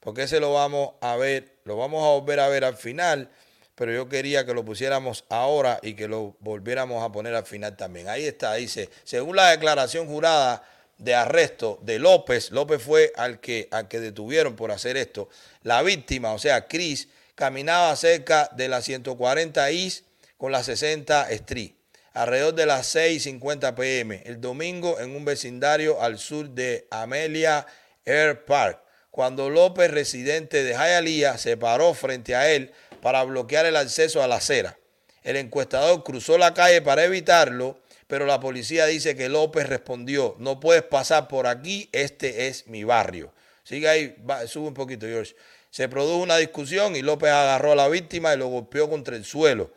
Porque 0.00 0.22
ese 0.22 0.40
lo 0.40 0.52
vamos 0.52 0.94
a 1.00 1.16
ver, 1.16 1.58
lo 1.64 1.76
vamos 1.76 2.04
a 2.04 2.12
volver 2.12 2.40
a 2.40 2.48
ver 2.48 2.64
al 2.64 2.76
final, 2.76 3.30
pero 3.74 3.92
yo 3.92 4.08
quería 4.08 4.46
que 4.46 4.54
lo 4.54 4.64
pusiéramos 4.64 5.24
ahora 5.28 5.78
y 5.82 5.94
que 5.94 6.08
lo 6.08 6.36
volviéramos 6.40 7.02
a 7.02 7.10
poner 7.10 7.34
al 7.34 7.46
final 7.46 7.76
también. 7.76 8.08
Ahí 8.08 8.24
está, 8.24 8.54
dice, 8.54 8.90
según 9.04 9.36
la 9.36 9.50
declaración 9.50 10.06
jurada 10.06 10.62
de 10.98 11.14
arresto 11.14 11.78
de 11.82 11.98
López, 11.98 12.50
López 12.50 12.82
fue 12.82 13.12
al 13.16 13.40
que, 13.40 13.68
al 13.70 13.88
que 13.88 14.00
detuvieron 14.00 14.56
por 14.56 14.70
hacer 14.70 14.96
esto. 14.96 15.28
La 15.62 15.82
víctima, 15.82 16.32
o 16.32 16.38
sea, 16.38 16.68
Cris, 16.68 17.08
caminaba 17.34 17.94
cerca 17.96 18.50
de 18.52 18.68
la 18.68 18.82
140 18.82 19.70
Is 19.70 20.04
con 20.38 20.52
la 20.52 20.62
60 20.62 21.30
Street 21.30 21.75
alrededor 22.16 22.54
de 22.54 22.64
las 22.64 22.96
6.50 22.96 23.74
pm 23.74 24.22
el 24.24 24.40
domingo 24.40 24.98
en 25.00 25.14
un 25.14 25.26
vecindario 25.26 26.00
al 26.00 26.18
sur 26.18 26.48
de 26.48 26.86
Amelia 26.90 27.66
Air 28.06 28.44
Park, 28.46 28.80
cuando 29.10 29.50
López, 29.50 29.90
residente 29.90 30.64
de 30.64 30.72
Hialeah, 30.72 31.36
se 31.36 31.58
paró 31.58 31.92
frente 31.92 32.34
a 32.34 32.50
él 32.50 32.72
para 33.02 33.22
bloquear 33.24 33.66
el 33.66 33.76
acceso 33.76 34.22
a 34.22 34.28
la 34.28 34.36
acera. 34.36 34.78
El 35.24 35.36
encuestador 35.36 36.04
cruzó 36.04 36.38
la 36.38 36.54
calle 36.54 36.80
para 36.80 37.04
evitarlo, 37.04 37.78
pero 38.06 38.24
la 38.24 38.40
policía 38.40 38.86
dice 38.86 39.14
que 39.14 39.28
López 39.28 39.68
respondió, 39.68 40.36
no 40.38 40.58
puedes 40.58 40.84
pasar 40.84 41.28
por 41.28 41.46
aquí, 41.46 41.90
este 41.92 42.48
es 42.48 42.66
mi 42.66 42.84
barrio. 42.84 43.32
Sigue 43.62 43.88
ahí, 43.88 44.16
sube 44.46 44.68
un 44.68 44.74
poquito, 44.74 45.06
George. 45.06 45.34
Se 45.70 45.88
produjo 45.88 46.22
una 46.22 46.38
discusión 46.38 46.96
y 46.96 47.02
López 47.02 47.30
agarró 47.30 47.72
a 47.72 47.76
la 47.76 47.88
víctima 47.88 48.32
y 48.32 48.38
lo 48.38 48.46
golpeó 48.46 48.88
contra 48.88 49.16
el 49.16 49.24
suelo. 49.24 49.70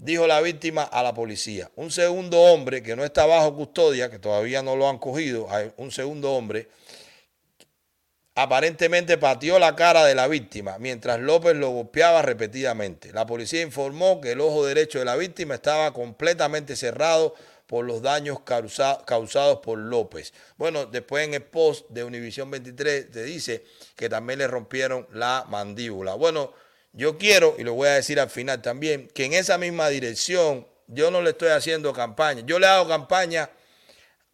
Dijo 0.00 0.26
la 0.26 0.40
víctima 0.40 0.82
a 0.82 1.02
la 1.02 1.14
policía. 1.14 1.70
Un 1.76 1.90
segundo 1.90 2.40
hombre 2.40 2.82
que 2.82 2.96
no 2.96 3.04
está 3.04 3.26
bajo 3.26 3.54
custodia, 3.54 4.10
que 4.10 4.18
todavía 4.18 4.62
no 4.62 4.74
lo 4.74 4.88
han 4.88 4.98
cogido, 4.98 5.46
un 5.76 5.92
segundo 5.92 6.32
hombre, 6.32 6.68
aparentemente 8.34 9.18
pateó 9.18 9.58
la 9.58 9.76
cara 9.76 10.04
de 10.04 10.14
la 10.14 10.26
víctima 10.26 10.78
mientras 10.78 11.20
López 11.20 11.54
lo 11.54 11.70
golpeaba 11.70 12.22
repetidamente. 12.22 13.12
La 13.12 13.26
policía 13.26 13.60
informó 13.60 14.20
que 14.20 14.32
el 14.32 14.40
ojo 14.40 14.64
derecho 14.64 14.98
de 14.98 15.04
la 15.04 15.16
víctima 15.16 15.56
estaba 15.56 15.92
completamente 15.92 16.76
cerrado 16.76 17.34
por 17.66 17.84
los 17.84 18.02
daños 18.02 18.40
causados 18.40 19.58
por 19.60 19.78
López. 19.78 20.32
Bueno, 20.56 20.86
después 20.86 21.28
en 21.28 21.34
el 21.34 21.42
post 21.42 21.88
de 21.90 22.02
Univisión 22.02 22.50
23 22.50 23.10
te 23.10 23.22
dice 23.22 23.64
que 23.94 24.08
también 24.08 24.38
le 24.38 24.48
rompieron 24.48 25.06
la 25.12 25.44
mandíbula. 25.48 26.14
Bueno, 26.14 26.52
yo 26.92 27.18
quiero, 27.18 27.54
y 27.58 27.64
lo 27.64 27.74
voy 27.74 27.88
a 27.88 27.92
decir 27.92 28.18
al 28.18 28.30
final 28.30 28.62
también, 28.62 29.08
que 29.08 29.24
en 29.24 29.32
esa 29.32 29.58
misma 29.58 29.88
dirección 29.88 30.66
yo 30.86 31.10
no 31.10 31.22
le 31.22 31.30
estoy 31.30 31.50
haciendo 31.50 31.92
campaña. 31.92 32.42
Yo 32.44 32.58
le 32.58 32.66
hago 32.66 32.88
campaña 32.88 33.50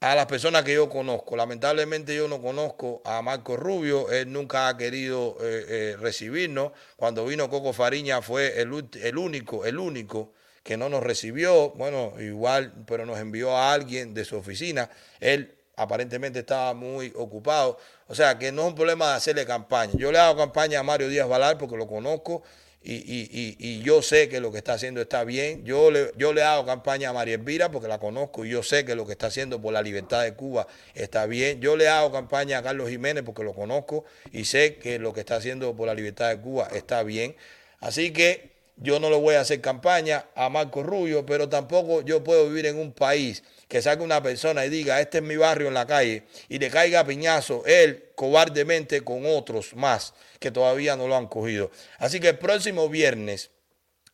a 0.01 0.15
las 0.15 0.27
personas 0.27 0.65
que 0.65 0.75
yo 0.75 0.89
conozco. 0.89 1.37
Lamentablemente 1.37 2.15
yo 2.15 2.29
no 2.29 2.41
conozco 2.41 3.03
a 3.05 3.21
Marco 3.23 3.57
Rubio, 3.57 4.11
él 4.11 4.33
nunca 4.33 4.69
ha 4.69 4.77
querido 4.77 5.37
eh, 5.41 5.65
eh, 5.69 5.97
recibirnos. 5.99 6.73
Cuando 6.97 7.27
vino 7.27 7.51
Coco 7.51 7.73
Fariña 7.73 8.23
fue 8.23 8.61
el, 8.61 8.89
el, 9.03 9.19
único, 9.19 9.65
el 9.65 9.79
único 9.79 10.33
que 10.63 10.77
no 10.77 10.89
nos 10.89 11.03
recibió. 11.03 11.71
Bueno, 11.71 12.15
igual, 12.21 12.73
pero 12.87 13.05
nos 13.05 13.19
envió 13.19 13.57
a 13.57 13.73
alguien 13.73 14.15
de 14.15 14.25
su 14.25 14.37
oficina. 14.37 14.91
Él 15.21 15.56
aparentemente 15.77 16.41
estaba 16.41 16.75
muy 16.75 17.13
ocupado. 17.15 17.79
O 18.09 18.15
sea, 18.15 18.39
que 18.39 18.51
no 18.51 18.63
es 18.63 18.69
un 18.69 18.75
problema 18.75 19.11
de 19.11 19.17
hacerle 19.17 19.47
campaña. 19.47 19.93
Yo 19.97 20.11
le 20.11 20.19
hago 20.19 20.37
campaña 20.37 20.81
a 20.81 20.83
Mario 20.83 21.09
Díaz 21.09 21.29
Valar 21.29 21.59
porque 21.59 21.77
lo 21.77 21.87
conozco 21.87 22.43
y, 22.89 23.83
yo 23.83 24.01
sé 24.01 24.29
que 24.29 24.39
lo 24.39 24.53
que 24.53 24.59
está 24.59 24.75
haciendo 24.75 25.01
está 25.01 25.25
bien. 25.25 25.65
Yo 25.65 25.91
le, 25.91 26.13
yo 26.17 26.33
le 26.33 26.43
hago 26.43 26.65
campaña 26.65 27.11
a 27.11 27.13
María 27.13 27.35
Elvira 27.35 27.71
porque 27.71 27.89
la 27.89 27.99
conozco 27.99 28.45
y 28.45 28.51
yo 28.51 28.63
sé 28.63 28.85
que 28.85 28.95
lo 28.95 29.07
que 29.07 29.13
está 29.13 29.27
haciendo 29.27 29.61
por 29.61 29.73
la 29.73 29.83
libertad 29.83 30.23
de 30.23 30.35
Cuba 30.35 30.67
está 30.95 31.27
bien. 31.27 31.61
Yo 31.61 31.77
le 31.77 31.89
hago 31.89 32.13
campaña 32.13 32.59
a 32.59 32.63
Carlos 32.63 32.89
Jiménez 32.89 33.25
porque 33.25 33.43
lo 33.43 33.55
conozco 33.55 34.05
y 34.33 34.45
sé 34.45 34.77
que 34.77 34.99
lo 34.99 35.13
que 35.13 35.21
está 35.21 35.37
haciendo 35.37 35.75
por 35.75 35.89
la 35.89 35.95
libertad 35.95 36.29
de 36.29 36.41
Cuba 36.41 36.69
está 36.73 37.03
bien. 37.03 37.35
Así 37.81 38.13
que 38.13 38.53
yo 38.77 39.01
no 39.01 39.11
le 39.11 39.17
voy 39.17 39.35
a 39.35 39.41
hacer 39.41 39.61
campaña 39.61 40.27
a 40.35 40.49
Marco 40.49 40.83
Rubio, 40.83 41.27
pero 41.27 41.49
tampoco 41.49 42.03
yo 42.03 42.23
puedo 42.23 42.49
vivir 42.49 42.67
en 42.67 42.79
un 42.79 42.93
país 42.93 43.43
que 43.69 43.83
salga 43.83 44.03
una 44.03 44.23
persona 44.23 44.65
y 44.65 44.71
diga, 44.71 45.01
este 45.01 45.19
es 45.19 45.25
mi 45.25 45.37
barrio 45.37 45.69
en 45.69 45.75
la 45.75 45.87
calle, 45.87 46.25
y 46.49 46.59
le 46.59 46.71
caiga 46.71 47.05
piñazo 47.05 47.65
él 47.67 48.11
cobardemente 48.15 49.03
con 49.03 49.27
otros 49.27 49.75
más 49.75 50.15
que 50.39 50.51
todavía 50.51 50.97
no 50.97 51.09
lo 51.09 51.17
han 51.17 51.27
cogido. 51.27 51.71
Así 51.99 52.21
que 52.21 52.29
el 52.29 52.39
próximo 52.39 52.89
viernes 52.89 53.51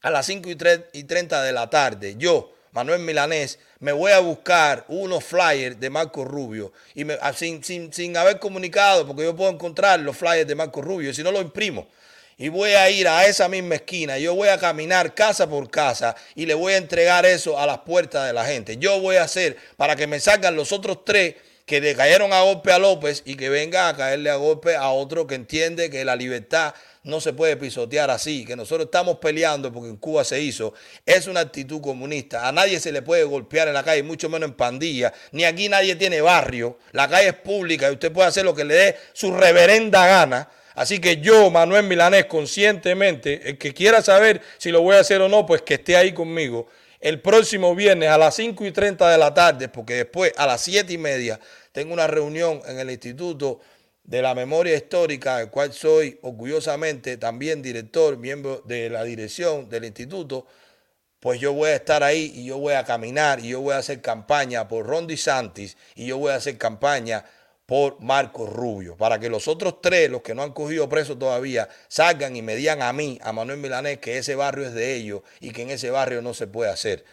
a 0.00 0.10
las 0.10 0.26
5 0.26 0.48
y 0.92 1.04
30 1.04 1.42
de 1.42 1.52
la 1.52 1.68
tarde, 1.68 2.16
yo, 2.16 2.54
Manuel 2.72 3.00
Milanés, 3.00 3.58
me 3.80 3.92
voy 3.92 4.12
a 4.12 4.20
buscar 4.20 4.84
unos 4.88 5.22
flyers 5.24 5.78
de 5.78 5.90
Marco 5.90 6.24
Rubio 6.24 6.72
y 6.94 7.04
ah, 7.20 7.32
sin, 7.32 7.62
sin, 7.62 7.92
sin 7.92 8.16
haber 8.16 8.38
comunicado, 8.38 9.06
porque 9.06 9.24
yo 9.24 9.36
puedo 9.36 9.50
encontrar 9.50 10.00
los 10.00 10.16
flyers 10.16 10.48
de 10.48 10.54
Marco 10.54 10.80
Rubio, 10.80 11.12
si 11.12 11.22
no 11.22 11.30
lo 11.30 11.40
imprimo 11.40 11.88
y 12.38 12.48
voy 12.48 12.70
a 12.70 12.90
ir 12.90 13.08
a 13.08 13.26
esa 13.26 13.48
misma 13.48 13.76
esquina, 13.76 14.18
yo 14.18 14.34
voy 14.34 14.48
a 14.48 14.58
caminar 14.58 15.14
casa 15.14 15.48
por 15.48 15.70
casa 15.70 16.16
y 16.34 16.46
le 16.46 16.54
voy 16.54 16.74
a 16.74 16.76
entregar 16.78 17.26
eso 17.26 17.58
a 17.58 17.66
las 17.66 17.78
puertas 17.78 18.26
de 18.26 18.32
la 18.32 18.44
gente. 18.44 18.76
Yo 18.76 19.00
voy 19.00 19.16
a 19.16 19.24
hacer 19.24 19.56
para 19.76 19.96
que 19.96 20.06
me 20.06 20.20
salgan 20.20 20.56
los 20.56 20.72
otros 20.72 21.04
tres 21.04 21.36
que 21.66 21.80
le 21.80 21.94
cayeron 21.94 22.32
a 22.32 22.42
golpe 22.42 22.72
a 22.72 22.78
López 22.78 23.22
y 23.24 23.36
que 23.36 23.48
venga 23.48 23.88
a 23.88 23.96
caerle 23.96 24.30
a 24.30 24.36
golpe 24.36 24.74
a 24.76 24.90
otro 24.90 25.26
que 25.26 25.34
entiende 25.34 25.90
que 25.90 26.04
la 26.04 26.16
libertad 26.16 26.74
no 27.04 27.20
se 27.20 27.32
puede 27.32 27.56
pisotear 27.56 28.10
así, 28.10 28.44
que 28.44 28.54
nosotros 28.54 28.86
estamos 28.86 29.18
peleando 29.18 29.72
porque 29.72 29.88
en 29.88 29.96
Cuba 29.96 30.22
se 30.24 30.40
hizo, 30.40 30.72
es 31.04 31.26
una 31.26 31.40
actitud 31.40 31.80
comunista. 31.80 32.46
A 32.46 32.52
nadie 32.52 32.78
se 32.78 32.92
le 32.92 33.02
puede 33.02 33.24
golpear 33.24 33.68
en 33.68 33.74
la 33.74 33.82
calle, 33.82 34.02
mucho 34.02 34.28
menos 34.28 34.50
en 34.50 34.54
pandilla, 34.54 35.12
ni 35.32 35.44
aquí 35.44 35.68
nadie 35.68 35.96
tiene 35.96 36.20
barrio, 36.20 36.78
la 36.92 37.08
calle 37.08 37.28
es 37.28 37.34
pública 37.34 37.88
y 37.88 37.94
usted 37.94 38.12
puede 38.12 38.28
hacer 38.28 38.44
lo 38.44 38.54
que 38.54 38.64
le 38.64 38.74
dé 38.74 38.96
su 39.12 39.34
reverenda 39.34 40.06
gana. 40.06 40.48
Así 40.74 41.00
que 41.00 41.18
yo, 41.18 41.50
Manuel 41.50 41.84
Milanés, 41.84 42.26
conscientemente, 42.26 43.50
el 43.50 43.58
que 43.58 43.74
quiera 43.74 44.02
saber 44.02 44.40
si 44.58 44.70
lo 44.70 44.80
voy 44.82 44.96
a 44.96 45.00
hacer 45.00 45.20
o 45.20 45.28
no, 45.28 45.44
pues 45.44 45.62
que 45.62 45.74
esté 45.74 45.96
ahí 45.96 46.12
conmigo. 46.12 46.66
El 47.00 47.20
próximo 47.20 47.74
viernes 47.74 48.08
a 48.08 48.18
las 48.18 48.36
5 48.36 48.64
y 48.64 48.72
30 48.72 49.10
de 49.10 49.18
la 49.18 49.34
tarde, 49.34 49.68
porque 49.68 49.94
después 49.94 50.32
a 50.36 50.46
las 50.46 50.60
7 50.60 50.92
y 50.92 50.98
media 50.98 51.40
tengo 51.72 51.92
una 51.92 52.06
reunión 52.06 52.62
en 52.66 52.78
el 52.78 52.90
Instituto 52.90 53.60
de 54.04 54.22
la 54.22 54.34
Memoria 54.34 54.76
Histórica, 54.76 55.38
del 55.38 55.50
cual 55.50 55.72
soy 55.72 56.18
orgullosamente 56.22 57.16
también 57.16 57.62
director, 57.62 58.16
miembro 58.16 58.62
de 58.64 58.90
la 58.90 59.04
dirección 59.04 59.68
del 59.68 59.84
instituto, 59.84 60.46
pues 61.20 61.40
yo 61.40 61.52
voy 61.52 61.70
a 61.70 61.76
estar 61.76 62.02
ahí 62.02 62.32
y 62.34 62.46
yo 62.46 62.58
voy 62.58 62.74
a 62.74 62.84
caminar 62.84 63.38
y 63.38 63.50
yo 63.50 63.60
voy 63.60 63.74
a 63.74 63.78
hacer 63.78 64.00
campaña 64.00 64.66
por 64.66 64.86
Rondi 64.86 65.16
Santis 65.16 65.76
y 65.94 66.06
yo 66.06 66.18
voy 66.18 66.32
a 66.32 66.36
hacer 66.36 66.58
campaña 66.58 67.24
por 67.66 68.00
Marco 68.00 68.46
Rubio, 68.46 68.96
para 68.96 69.18
que 69.18 69.28
los 69.28 69.48
otros 69.48 69.80
tres, 69.80 70.10
los 70.10 70.22
que 70.22 70.34
no 70.34 70.42
han 70.42 70.52
cogido 70.52 70.88
preso 70.88 71.16
todavía, 71.16 71.68
salgan 71.88 72.36
y 72.36 72.42
me 72.42 72.56
digan 72.56 72.82
a 72.82 72.92
mí, 72.92 73.18
a 73.22 73.32
Manuel 73.32 73.58
Milanés, 73.58 73.98
que 73.98 74.18
ese 74.18 74.34
barrio 74.34 74.66
es 74.66 74.74
de 74.74 74.94
ellos 74.94 75.22
y 75.40 75.52
que 75.52 75.62
en 75.62 75.70
ese 75.70 75.90
barrio 75.90 76.22
no 76.22 76.34
se 76.34 76.46
puede 76.46 76.70
hacer. 76.70 77.04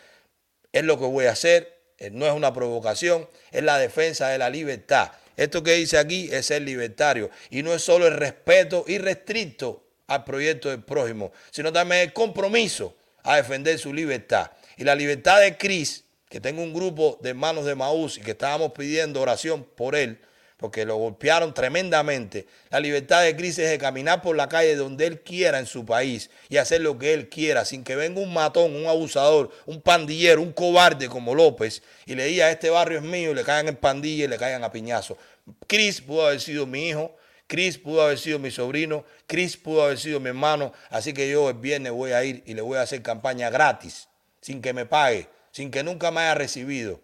Es 0.72 0.84
lo 0.84 1.00
que 1.00 1.06
voy 1.06 1.26
a 1.26 1.32
hacer, 1.32 1.80
eh, 1.98 2.10
no 2.12 2.26
es 2.26 2.34
una 2.34 2.54
provocación, 2.54 3.28
es 3.52 3.64
la 3.64 3.78
defensa 3.78 4.30
de 4.30 4.38
la 4.38 4.50
libertad. 4.50 5.12
Esto 5.38 5.64
que 5.64 5.74
dice 5.76 5.98
aquí 5.98 6.30
es 6.32 6.48
ser 6.48 6.64
libertario 6.64 7.30
y 7.50 7.64
no 7.64 7.74
es 7.74 7.82
solo 7.82 8.08
el 8.08 8.18
respeto 8.18 8.84
irrestricto 8.88 9.84
al 10.08 10.24
proyecto 10.24 10.70
del 10.70 10.84
prójimo, 10.84 11.32
sino 11.52 11.72
también 11.72 12.02
el 12.02 12.14
compromiso 12.14 12.96
a 13.24 13.38
defender 13.38 13.80
su 13.80 13.94
libertad. 13.94 14.52
Y 14.78 14.84
la 14.84 14.96
libertad 14.96 15.40
de 15.40 15.58
Cris, 15.58 16.04
que 16.28 16.42
tengo 16.42 16.62
un 16.62 16.74
grupo 16.74 17.18
de 17.22 17.30
hermanos 17.30 17.66
de 17.66 17.76
Maús 17.76 18.18
y 18.18 18.22
que 18.22 18.32
estábamos 18.32 18.72
pidiendo 18.74 19.22
oración 19.22 19.64
por 19.64 19.96
él, 19.96 20.20
porque 20.60 20.86
lo 20.86 20.98
golpearon 20.98 21.54
tremendamente. 21.54 22.46
La 22.70 22.82
libertad 22.82 23.24
de 23.24 23.34
Cristo 23.34 23.62
es 23.62 23.70
de 23.70 23.78
caminar 23.78 24.22
por 24.22 24.36
la 24.36 24.50
calle 24.50 24.76
donde 24.76 25.08
él 25.08 25.22
quiera 25.22 25.58
en 25.58 25.66
su 25.66 25.86
país 25.86 26.30
y 26.50 26.58
hacer 26.58 26.82
lo 26.82 26.98
que 27.00 27.14
él 27.14 27.30
quiera, 27.30 27.64
sin 27.64 27.82
que 27.82 27.96
venga 27.96 28.20
un 28.20 28.34
matón, 28.34 28.76
un 28.76 28.86
abusador, 28.86 29.52
un 29.66 29.82
pandillero, 29.82 30.42
un 30.42 30.52
cobarde 30.52 31.08
como 31.08 31.34
López 31.34 31.82
y 32.06 32.14
le 32.16 32.26
diga, 32.26 32.52
este 32.52 32.70
barrio 32.70 32.98
es 32.98 33.06
mío, 33.06 33.32
y 33.32 33.36
le 33.36 33.46
caigan 33.46 33.70
en 33.70 33.78
pandilla 33.78 34.26
y 34.26 34.28
le 34.28 34.38
caigan 34.38 34.66
a 34.66 34.72
piñazo. 34.72 35.18
Cris 35.66 36.02
pudo 36.02 36.28
haber 36.28 36.42
sido 36.42 36.68
mi 36.68 36.90
hijo, 36.90 37.16
Cris 37.48 37.78
pudo 37.78 38.02
haber 38.02 38.20
sido 38.20 38.38
mi 38.38 38.52
sobrino, 38.52 39.06
Cris 39.28 39.56
pudo 39.56 39.84
haber 39.84 39.98
sido 39.98 40.20
mi 40.20 40.28
hermano, 40.28 40.74
así 40.90 41.14
que 41.14 41.30
yo 41.30 41.50
el 41.50 41.56
viernes 41.56 41.94
voy 41.94 42.12
a 42.12 42.22
ir 42.26 42.44
y 42.46 42.54
le 42.54 42.62
voy 42.62 42.78
a 42.78 42.82
hacer 42.82 43.02
campaña 43.02 43.50
gratis, 43.50 44.10
sin 44.42 44.62
que 44.62 44.74
me 44.74 44.86
pague, 44.86 45.30
sin 45.54 45.72
que 45.72 45.84
nunca 45.84 46.12
me 46.12 46.20
haya 46.20 46.36
recibido, 46.36 47.00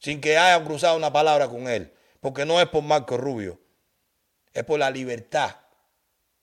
sin 0.00 0.20
que 0.20 0.36
haya 0.38 0.62
cruzado 0.64 0.96
una 0.96 1.12
palabra 1.12 1.46
con 1.46 1.68
él 1.68 1.92
porque 2.20 2.44
no 2.44 2.60
es 2.60 2.68
por 2.68 2.82
Marco 2.82 3.16
Rubio, 3.16 3.60
es 4.52 4.64
por 4.64 4.78
la 4.78 4.90
libertad. 4.90 5.56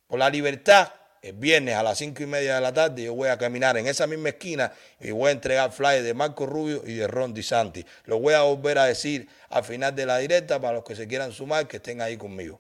Por 0.08 0.20
la 0.20 0.30
libertad, 0.30 0.92
el 1.24 1.34
viernes 1.34 1.76
a 1.76 1.84
las 1.84 1.98
cinco 1.98 2.22
y 2.22 2.26
media 2.26 2.56
de 2.56 2.62
la 2.62 2.74
tarde 2.74 3.04
yo 3.04 3.16
voy 3.16 3.30
a 3.30 3.38
caminar 3.38 3.78
en 3.78 3.88
esa 3.88 4.08
misma 4.08 4.30
esquina 4.30 4.74
y 5.00 5.12
voy 5.12 5.30
a 5.30 5.32
entregar 5.32 5.72
flyers 5.72 6.04
de 6.04 6.14
Marco 6.14 6.46
Rubio 6.46 6.84
y 6.86 6.96
de 6.96 7.08
Ron 7.08 7.34
DeSantis. 7.34 7.86
Lo 8.06 8.20
voy 8.20 8.34
a 8.34 8.42
volver 8.42 8.78
a 8.78 8.86
decir 8.86 9.28
al 9.50 9.64
final 9.64 9.96
de 9.96 10.06
la 10.06 10.18
directa 10.18 10.60
para 10.60 10.74
los 10.74 10.84
que 10.84 10.96
se 10.96 11.08
quieran 11.08 11.32
sumar, 11.32 11.68
que 11.68 11.78
estén 11.78 12.02
ahí 12.02 12.18
conmigo. 12.18 12.60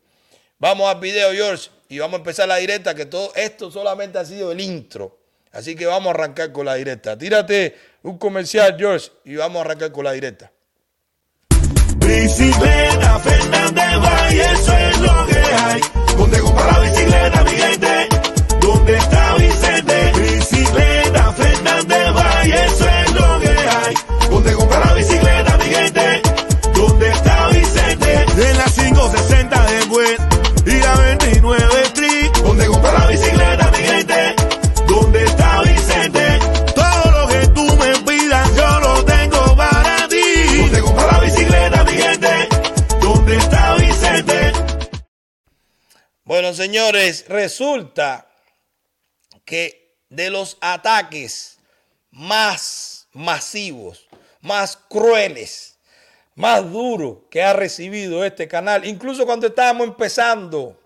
Vamos 0.60 0.90
al 0.90 1.02
video, 1.02 1.34
George, 1.34 1.70
y 1.90 2.00
vamos 2.00 2.16
a 2.16 2.18
empezar 2.20 2.48
la 2.48 2.56
directa, 2.56 2.96
que 2.96 3.06
todo 3.06 3.34
esto 3.36 3.70
solamente 3.70 4.18
ha 4.18 4.24
sido 4.24 4.54
el 4.54 4.62
intro. 4.62 5.20
Así 5.52 5.76
que 5.76 5.86
vamos 5.86 6.08
a 6.08 6.12
arrancar 6.12 6.54
con 6.54 6.66
la 6.66 6.76
directa. 6.76 7.18
Tírate 7.18 7.76
un 8.02 8.18
comercial, 8.18 8.76
George, 8.80 9.12
y 9.26 9.36
vamos 9.36 9.58
a 9.58 9.66
arrancar 9.66 9.92
con 9.92 10.06
la 10.06 10.14
directa. 10.14 10.54
Bicicleta 12.06 13.20
Fernández 13.20 14.00
Valle, 14.02 14.46
eso 14.54 14.74
es 14.78 15.00
lo 15.00 15.26
que 15.26 15.40
hay. 15.40 15.82
Donde 16.18 16.40
compra 16.40 16.72
la 16.72 16.80
bicicleta, 16.80 17.44
mi 17.44 17.52
gente? 17.52 18.08
¿Dónde 18.62 18.98
está 18.98 19.36
Vicente? 19.36 20.12
Bicicleta 20.20 21.32
Fernández 21.34 22.14
Valle, 22.14 22.66
eso 22.66 22.86
es 22.90 23.14
lo 23.14 23.40
que 23.40 23.50
hay. 23.50 23.96
Donde 24.30 24.54
compra 24.54 24.80
la 24.86 24.94
bicicleta, 24.94 25.23
Bueno, 46.26 46.54
señores, 46.54 47.26
resulta 47.28 48.30
que 49.44 49.98
de 50.08 50.30
los 50.30 50.58
ataques 50.62 51.60
más 52.12 53.10
masivos, 53.12 54.08
más 54.40 54.78
crueles, 54.78 55.78
más 56.36 56.72
duros 56.72 57.18
que 57.30 57.44
ha 57.44 57.52
recibido 57.52 58.24
este 58.24 58.48
canal, 58.48 58.86
incluso 58.86 59.26
cuando 59.26 59.48
estábamos 59.48 59.86
empezando, 59.88 60.80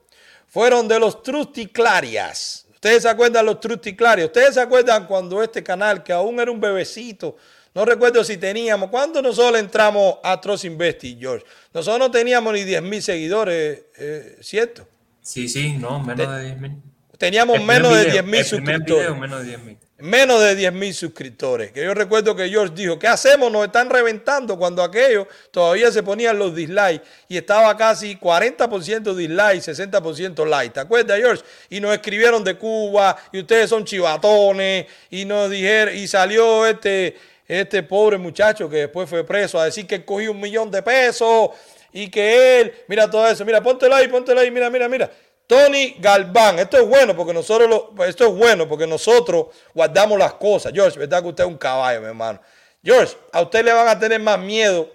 fueron 0.47 0.87
de 0.87 0.99
los 0.99 1.21
Trusticlarias. 1.21 2.65
Ustedes 2.73 3.03
se 3.03 3.09
acuerdan 3.09 3.45
los 3.45 3.59
Trusticlarios. 3.59 4.27
Ustedes 4.27 4.55
se 4.55 4.61
acuerdan 4.61 5.05
cuando 5.05 5.43
este 5.43 5.63
canal, 5.63 6.03
que 6.03 6.13
aún 6.13 6.39
era 6.39 6.49
un 6.49 6.59
bebecito, 6.59 7.35
no 7.75 7.85
recuerdo 7.85 8.23
si 8.23 8.37
teníamos, 8.37 8.89
¿cuándo 8.89 9.21
nosotros 9.21 9.59
entramos 9.59 10.15
a 10.23 10.41
Trust 10.41 10.65
Investi, 10.65 11.15
George? 11.19 11.45
Nosotros 11.71 11.99
no 11.99 12.09
teníamos 12.09 12.53
ni 12.53 12.63
10 12.63 12.81
mil 12.81 13.03
seguidores, 13.03 13.83
eh, 13.99 14.37
¿cierto? 14.41 14.87
Sí, 15.27 15.49
sí, 15.49 15.73
no, 15.73 15.99
menos 15.99 16.33
de 16.37 16.45
10 16.45 16.57
mil. 16.61 16.81
Teníamos 17.17 17.61
menos 17.61 17.93
de 17.93 18.11
10 18.11 18.23
mil 18.23 18.45
suscriptores. 18.45 19.13
menos 19.17 19.41
de 19.41 19.45
10 19.45 19.59
mil. 19.61 19.77
Menos 19.97 20.41
de 20.41 20.55
10 20.55 20.71
mil 20.71 20.93
suscriptores. 20.93 21.73
Que 21.73 21.83
yo 21.83 21.93
recuerdo 21.93 22.33
que 22.33 22.47
George 22.47 22.73
dijo, 22.73 22.97
¿qué 22.97 23.07
hacemos? 23.07 23.51
Nos 23.51 23.65
están 23.65 23.89
reventando 23.89 24.57
cuando 24.57 24.81
aquellos 24.81 25.27
todavía 25.51 25.91
se 25.91 26.01
ponían 26.01 26.39
los 26.39 26.55
dislikes 26.55 27.01
y 27.27 27.35
estaba 27.35 27.75
casi 27.75 28.15
40% 28.15 29.13
dislike, 29.13 29.61
60% 29.61 30.45
like. 30.47 30.73
¿Te 30.73 30.79
acuerdas, 30.79 31.19
George? 31.19 31.43
Y 31.71 31.81
nos 31.81 31.93
escribieron 31.93 32.41
de 32.45 32.55
Cuba 32.55 33.17
y 33.33 33.39
ustedes 33.39 33.69
son 33.69 33.83
chivatones 33.83 34.85
y 35.09 35.25
nos 35.25 35.49
dijeron, 35.49 35.93
y 35.93 36.07
salió 36.07 36.65
este, 36.65 37.17
este 37.45 37.83
pobre 37.83 38.17
muchacho 38.17 38.69
que 38.69 38.77
después 38.77 39.09
fue 39.09 39.25
preso 39.25 39.59
a 39.59 39.65
decir 39.65 39.85
que 39.85 40.05
cogió 40.05 40.31
un 40.31 40.39
millón 40.39 40.71
de 40.71 40.81
pesos 40.81 41.49
y 41.97 42.11
que 42.11 42.59
él, 42.59 42.73
mira 42.87 43.09
todo 43.09 43.27
eso, 43.27 43.43
mira, 43.43 43.59
póntelo 43.59 43.95
ahí, 43.95 44.07
póntelo 44.07 44.39
ahí, 44.39 44.51
mira, 44.51 44.69
mira, 44.69 44.87
mira. 44.87 45.11
Tony 45.47 45.95
Galván, 45.97 46.59
esto 46.59 46.77
es 46.77 46.85
bueno 46.85 47.15
porque 47.15 47.33
nosotros 47.33 47.67
lo, 47.67 48.05
esto 48.05 48.27
es 48.27 48.33
bueno 48.35 48.67
porque 48.67 48.85
nosotros 48.85 49.47
guardamos 49.73 50.19
las 50.19 50.33
cosas. 50.33 50.73
George, 50.73 50.99
verdad 50.99 51.23
que 51.23 51.29
usted 51.29 51.43
es 51.45 51.49
un 51.49 51.57
caballo, 51.57 52.01
mi 52.01 52.07
hermano. 52.07 52.39
George, 52.83 53.15
a 53.31 53.41
usted 53.41 53.65
le 53.65 53.73
van 53.73 53.87
a 53.87 53.97
tener 53.97 54.19
más 54.19 54.37
miedo 54.37 54.93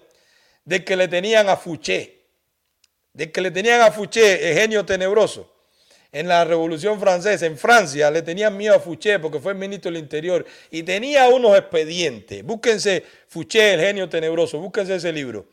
de 0.64 0.84
que 0.84 0.94
le 0.94 1.08
tenían 1.08 1.48
a 1.48 1.56
Fouché, 1.56 2.20
de 3.12 3.32
que 3.32 3.40
le 3.40 3.50
tenían 3.50 3.80
a 3.80 3.90
Fouché, 3.90 4.50
el 4.50 4.56
genio 4.56 4.86
tenebroso. 4.86 5.50
En 6.12 6.28
la 6.28 6.44
Revolución 6.44 7.00
Francesa, 7.00 7.46
en 7.46 7.58
Francia, 7.58 8.12
le 8.12 8.22
tenían 8.22 8.56
miedo 8.56 8.76
a 8.76 8.78
Fouché 8.78 9.18
porque 9.18 9.40
fue 9.40 9.52
el 9.52 9.58
ministro 9.58 9.90
del 9.90 10.00
Interior 10.00 10.46
y 10.70 10.84
tenía 10.84 11.28
unos 11.28 11.58
expedientes. 11.58 12.44
Búsquense 12.44 13.02
Fouché, 13.26 13.74
el 13.74 13.80
genio 13.80 14.08
tenebroso, 14.08 14.60
búsquense 14.60 14.94
ese 14.94 15.12
libro. 15.12 15.46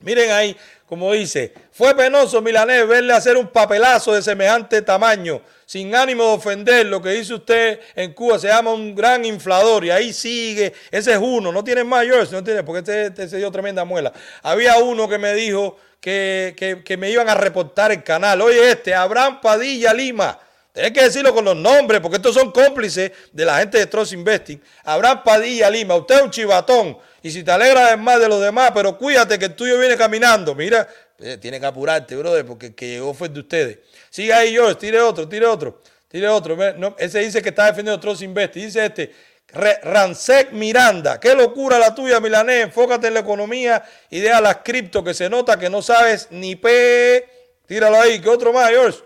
Miren 0.00 0.30
ahí, 0.30 0.56
como 0.86 1.12
dice, 1.12 1.52
fue 1.72 1.92
penoso 1.96 2.40
Milanés 2.40 2.86
verle 2.86 3.12
hacer 3.12 3.36
un 3.36 3.48
papelazo 3.48 4.14
de 4.14 4.22
semejante 4.22 4.80
tamaño, 4.80 5.42
sin 5.66 5.92
ánimo 5.92 6.22
de 6.22 6.30
ofender. 6.34 6.86
Lo 6.86 7.02
que 7.02 7.10
dice 7.10 7.34
usted 7.34 7.80
en 7.96 8.12
Cuba 8.12 8.38
se 8.38 8.46
llama 8.46 8.72
un 8.72 8.94
gran 8.94 9.24
inflador 9.24 9.84
y 9.84 9.90
ahí 9.90 10.12
sigue. 10.12 10.72
Ese 10.92 11.12
es 11.12 11.18
uno, 11.18 11.50
no 11.50 11.64
tiene 11.64 11.82
más 11.82 12.06
no 12.30 12.44
tiene, 12.44 12.62
porque 12.62 12.78
este, 12.78 13.06
este 13.06 13.28
se 13.28 13.38
dio 13.38 13.50
tremenda 13.50 13.84
muela. 13.84 14.12
Había 14.42 14.78
uno 14.78 15.08
que 15.08 15.18
me 15.18 15.34
dijo 15.34 15.76
que, 16.00 16.54
que, 16.56 16.84
que 16.84 16.96
me 16.96 17.10
iban 17.10 17.28
a 17.28 17.34
reportar 17.34 17.90
el 17.90 18.04
canal. 18.04 18.40
Oye, 18.40 18.70
este, 18.70 18.94
Abraham 18.94 19.40
Padilla 19.40 19.92
Lima. 19.92 20.38
Tienes 20.72 20.92
que 20.92 21.02
decirlo 21.02 21.34
con 21.34 21.44
los 21.44 21.56
nombres, 21.56 22.00
porque 22.00 22.18
estos 22.18 22.34
son 22.34 22.52
cómplices 22.52 23.10
de 23.32 23.44
la 23.44 23.58
gente 23.58 23.78
de 23.78 23.86
Trust 23.86 24.12
Investing. 24.12 24.62
Abraham 24.84 25.22
Padilla 25.24 25.68
Lima, 25.68 25.96
usted 25.96 26.18
es 26.18 26.22
un 26.22 26.30
chivatón. 26.30 26.98
Y 27.22 27.30
si 27.30 27.42
te 27.42 27.50
alegras 27.50 27.98
más 27.98 28.20
de 28.20 28.28
los 28.28 28.40
demás, 28.40 28.70
pero 28.72 28.96
cuídate 28.96 29.38
que 29.38 29.46
el 29.46 29.54
tuyo 29.54 29.78
viene 29.78 29.96
caminando. 29.96 30.54
Mira, 30.54 30.88
eh, 31.18 31.36
tiene 31.36 31.58
que 31.58 31.66
apurarte, 31.66 32.14
brother, 32.14 32.46
porque 32.46 32.66
el 32.66 32.74
que 32.74 32.88
llegó 32.88 33.12
fue 33.12 33.28
de 33.28 33.40
ustedes. 33.40 33.78
Sigue 34.08 34.32
ahí, 34.32 34.52
George, 34.52 34.76
tire 34.76 35.00
otro, 35.00 35.28
tire 35.28 35.46
otro, 35.46 35.80
tire 36.06 36.28
otro. 36.28 36.56
Ese 36.96 37.18
dice 37.20 37.42
que 37.42 37.48
está 37.48 37.66
defendiendo 37.66 37.98
Trust 38.00 38.22
Investing. 38.22 38.62
Dice 38.62 38.86
este, 38.86 39.12
Ransec 39.52 40.52
Miranda, 40.52 41.18
qué 41.18 41.34
locura 41.34 41.78
la 41.78 41.94
tuya, 41.94 42.20
Milanés. 42.20 42.64
Enfócate 42.64 43.08
en 43.08 43.14
la 43.14 43.20
economía 43.20 43.82
y 44.10 44.20
deja 44.20 44.40
las 44.40 44.58
cripto 44.58 45.02
que 45.02 45.12
se 45.12 45.28
nota 45.28 45.58
que 45.58 45.68
no 45.68 45.82
sabes 45.82 46.28
ni 46.30 46.54
P. 46.54 47.28
Tíralo 47.66 48.00
ahí, 48.00 48.20
¿qué 48.20 48.28
otro 48.28 48.52
más, 48.52 48.70
George? 48.70 49.00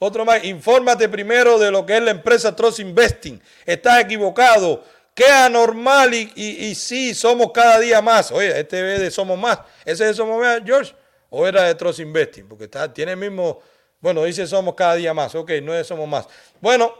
Otro 0.00 0.24
más, 0.24 0.42
infórmate 0.42 1.08
primero 1.08 1.60
de 1.60 1.70
lo 1.70 1.86
que 1.86 1.96
es 1.96 2.02
la 2.02 2.10
empresa 2.10 2.56
Trust 2.56 2.80
Investing. 2.80 3.40
Estás 3.64 4.00
equivocado. 4.00 4.82
Qué 5.14 5.26
anormal 5.26 6.14
y, 6.14 6.32
y, 6.34 6.74
sí, 6.74 7.14
somos 7.14 7.52
cada 7.52 7.78
día 7.78 8.00
más. 8.00 8.32
Oye, 8.32 8.58
este 8.58 8.94
es 8.94 9.00
de 9.00 9.10
Somos 9.10 9.38
Más. 9.38 9.58
¿Ese 9.84 10.04
es 10.04 10.10
de 10.10 10.14
Somos 10.14 10.40
Más, 10.40 10.62
George? 10.64 10.94
¿O 11.28 11.46
era 11.46 11.64
de 11.64 11.74
Trust 11.74 12.00
Investing? 12.00 12.48
Porque 12.48 12.64
está, 12.64 12.92
tiene 12.92 13.12
el 13.12 13.18
mismo, 13.18 13.60
bueno, 14.00 14.24
dice 14.24 14.46
Somos 14.46 14.74
cada 14.74 14.94
día 14.94 15.12
más. 15.12 15.34
Ok, 15.34 15.50
no 15.62 15.74
es 15.74 15.86
Somos 15.86 16.08
Más. 16.08 16.26
Bueno, 16.60 16.94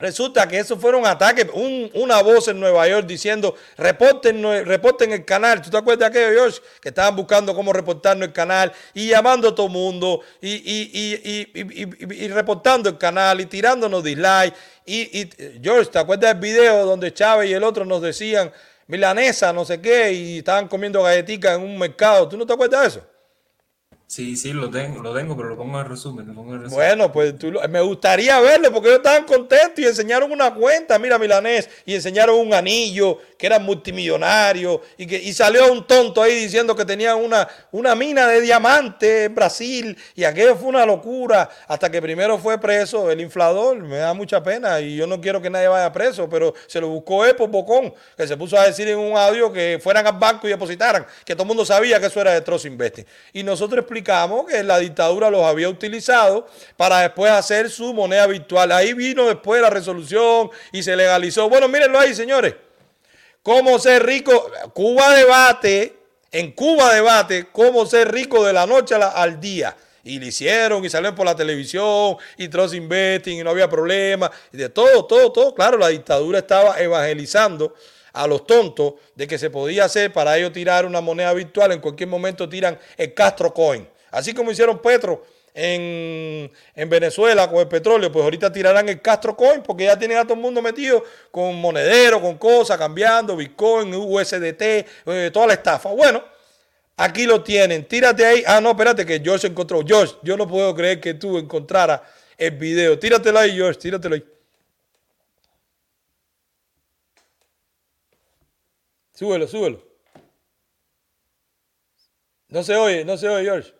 Resulta 0.00 0.46
que 0.46 0.60
eso 0.60 0.78
fueron 0.78 1.04
ataques, 1.04 1.48
un, 1.52 1.90
una 1.94 2.22
voz 2.22 2.46
en 2.46 2.60
Nueva 2.60 2.86
York 2.86 3.04
diciendo, 3.04 3.56
reporten, 3.76 4.40
reporten 4.64 5.10
el 5.10 5.24
canal. 5.24 5.60
¿Tú 5.60 5.70
te 5.70 5.76
acuerdas 5.76 6.12
de 6.12 6.20
aquello, 6.20 6.38
George? 6.38 6.60
Que 6.80 6.90
estaban 6.90 7.16
buscando 7.16 7.52
cómo 7.52 7.72
reportarnos 7.72 8.28
el 8.28 8.32
canal 8.32 8.72
y 8.94 9.08
llamando 9.08 9.48
a 9.48 9.54
todo 9.56 9.66
el 9.66 9.72
mundo 9.72 10.20
y, 10.40 10.50
y, 10.50 11.50
y, 11.52 12.28
reportando 12.28 12.88
el 12.90 12.96
canal 12.96 13.40
y 13.40 13.46
tirándonos 13.46 14.04
dislike. 14.04 14.54
Y, 14.86 15.28
George, 15.60 15.90
¿te 15.90 15.98
acuerdas 15.98 16.30
del 16.30 16.40
video 16.40 16.86
donde 16.86 17.12
Chávez 17.12 17.50
y 17.50 17.54
el 17.54 17.64
otro 17.64 17.84
nos 17.84 18.00
decían 18.00 18.52
milanesa, 18.86 19.52
no 19.52 19.64
sé 19.64 19.80
qué, 19.80 20.12
y 20.12 20.38
estaban 20.38 20.68
comiendo 20.68 21.02
galletitas 21.02 21.56
en 21.56 21.64
un 21.64 21.76
mercado? 21.76 22.28
¿Tú 22.28 22.36
no 22.36 22.46
te 22.46 22.52
acuerdas 22.52 22.82
de 22.82 22.86
eso? 22.86 23.17
Sí, 24.10 24.36
sí, 24.36 24.54
lo 24.54 24.70
tengo, 24.70 25.02
lo 25.02 25.14
tengo, 25.14 25.36
pero 25.36 25.50
lo 25.50 25.56
pongo 25.58 25.78
en 25.82 25.86
resumen. 25.86 26.26
Lo 26.26 26.32
pongo 26.32 26.54
en 26.54 26.62
resumen. 26.62 26.78
Bueno, 26.82 27.12
pues 27.12 27.38
tú, 27.38 27.52
me 27.68 27.82
gustaría 27.82 28.40
verlo 28.40 28.72
porque 28.72 28.88
ellos 28.88 29.00
estaban 29.00 29.24
contentos 29.24 29.78
y 29.80 29.86
enseñaron 29.86 30.32
una 30.32 30.54
cuenta, 30.54 30.98
mira 30.98 31.18
Milanés, 31.18 31.68
y 31.84 31.94
enseñaron 31.94 32.36
un 32.36 32.54
anillo 32.54 33.18
que 33.36 33.46
era 33.46 33.58
multimillonario 33.58 34.80
y, 34.96 35.06
que, 35.06 35.16
y 35.22 35.34
salió 35.34 35.70
un 35.70 35.86
tonto 35.86 36.22
ahí 36.22 36.34
diciendo 36.34 36.74
que 36.74 36.86
tenía 36.86 37.16
una, 37.16 37.46
una 37.70 37.94
mina 37.94 38.26
de 38.26 38.40
diamante 38.40 39.24
en 39.24 39.34
Brasil 39.34 39.96
y 40.16 40.24
aquello 40.24 40.56
fue 40.56 40.70
una 40.70 40.86
locura 40.86 41.50
hasta 41.68 41.90
que 41.90 42.00
primero 42.00 42.38
fue 42.38 42.58
preso 42.58 43.10
el 43.10 43.20
inflador. 43.20 43.76
Me 43.76 43.98
da 43.98 44.14
mucha 44.14 44.42
pena 44.42 44.80
y 44.80 44.96
yo 44.96 45.06
no 45.06 45.20
quiero 45.20 45.42
que 45.42 45.50
nadie 45.50 45.68
vaya 45.68 45.92
preso, 45.92 46.30
pero 46.30 46.54
se 46.66 46.80
lo 46.80 46.88
buscó 46.88 47.26
él 47.26 47.36
por 47.36 47.50
Bocón, 47.50 47.92
que 48.16 48.26
se 48.26 48.38
puso 48.38 48.58
a 48.58 48.64
decir 48.64 48.88
en 48.88 48.98
un 48.98 49.18
audio 49.18 49.52
que 49.52 49.78
fueran 49.82 50.06
al 50.06 50.18
banco 50.18 50.46
y 50.46 50.50
depositaran, 50.50 51.04
que 51.26 51.34
todo 51.34 51.42
el 51.42 51.48
mundo 51.48 51.66
sabía 51.66 52.00
que 52.00 52.06
eso 52.06 52.22
era 52.22 52.32
de 52.32 52.40
Trust 52.40 52.64
Investing. 52.64 53.04
Y 53.34 53.42
nosotros 53.42 53.80
explicamos 53.80 53.97
que 54.02 54.62
la 54.62 54.78
dictadura 54.78 55.30
los 55.30 55.42
había 55.42 55.68
utilizado 55.68 56.46
para 56.76 57.00
después 57.00 57.30
hacer 57.30 57.70
su 57.70 57.92
moneda 57.94 58.26
virtual. 58.26 58.72
Ahí 58.72 58.92
vino 58.92 59.26
después 59.26 59.60
la 59.60 59.70
resolución 59.70 60.50
y 60.72 60.82
se 60.82 60.96
legalizó. 60.96 61.48
Bueno, 61.48 61.68
mírenlo 61.68 61.98
ahí, 61.98 62.14
señores. 62.14 62.54
¿Cómo 63.42 63.78
ser 63.78 64.04
rico? 64.04 64.50
Cuba 64.74 65.14
debate, 65.14 65.96
en 66.30 66.52
Cuba 66.52 66.94
debate, 66.94 67.48
cómo 67.50 67.86
ser 67.86 68.12
rico 68.12 68.44
de 68.44 68.52
la 68.52 68.66
noche 68.66 68.94
al 68.94 69.40
día. 69.40 69.76
Y 70.04 70.18
lo 70.18 70.26
hicieron 70.26 70.84
y 70.84 70.88
salieron 70.88 71.14
por 71.14 71.26
la 71.26 71.36
televisión 71.36 72.16
y 72.36 72.48
Trust 72.48 72.74
Investing 72.74 73.40
y 73.40 73.42
no 73.44 73.50
había 73.50 73.68
problema. 73.68 74.30
De 74.50 74.68
todo, 74.68 75.04
todo, 75.04 75.32
todo. 75.32 75.54
Claro, 75.54 75.76
la 75.76 75.88
dictadura 75.88 76.38
estaba 76.38 76.80
evangelizando 76.80 77.74
a 78.12 78.26
los 78.26 78.46
tontos 78.46 78.94
de 79.14 79.26
que 79.26 79.38
se 79.38 79.50
podía 79.50 79.84
hacer 79.84 80.12
para 80.12 80.36
ellos 80.36 80.52
tirar 80.52 80.86
una 80.86 81.00
moneda 81.00 81.32
virtual. 81.32 81.72
En 81.72 81.80
cualquier 81.80 82.08
momento 82.08 82.48
tiran 82.48 82.78
el 82.96 83.14
Castro 83.14 83.52
Coin. 83.52 83.88
Así 84.10 84.34
como 84.34 84.50
hicieron 84.50 84.80
Petro 84.80 85.24
en, 85.54 86.50
Venezuela 86.88 87.48
con 87.50 87.58
el 87.58 87.68
petróleo, 87.68 88.12
pues 88.12 88.22
ahorita 88.22 88.52
tirarán 88.52 88.88
el 88.88 89.00
Castro 89.00 89.36
Coin 89.36 89.62
porque 89.62 89.84
ya 89.84 89.98
tienen 89.98 90.18
a 90.18 90.22
todo 90.22 90.34
el 90.34 90.40
mundo 90.40 90.62
metido 90.62 91.02
con 91.30 91.56
monedero, 91.56 92.20
con 92.20 92.38
cosas, 92.38 92.78
cambiando, 92.78 93.36
Bitcoin, 93.36 93.92
USDT, 93.94 94.62
eh, 94.62 95.30
toda 95.32 95.48
la 95.48 95.54
estafa. 95.54 95.90
Bueno, 95.90 96.22
aquí 96.96 97.26
lo 97.26 97.42
tienen. 97.42 97.86
Tírate 97.86 98.24
ahí. 98.24 98.42
Ah, 98.46 98.60
no, 98.60 98.70
espérate 98.70 99.04
que 99.04 99.20
George 99.20 99.48
encontró. 99.48 99.82
George, 99.86 100.14
yo 100.22 100.36
no 100.36 100.46
puedo 100.46 100.74
creer 100.74 101.00
que 101.00 101.14
tú 101.14 101.38
encontraras 101.38 102.00
el 102.36 102.52
video. 102.52 102.98
Tíratelo 102.98 103.38
ahí, 103.38 103.56
George, 103.56 103.80
tíratelo 103.80 104.14
ahí. 104.14 104.24
Súbelo, 109.18 109.48
súbelo. 109.48 109.82
No 112.48 112.62
se 112.62 112.76
oye, 112.76 113.04
no 113.04 113.16
se 113.16 113.28
oye, 113.28 113.44
George 113.44 113.78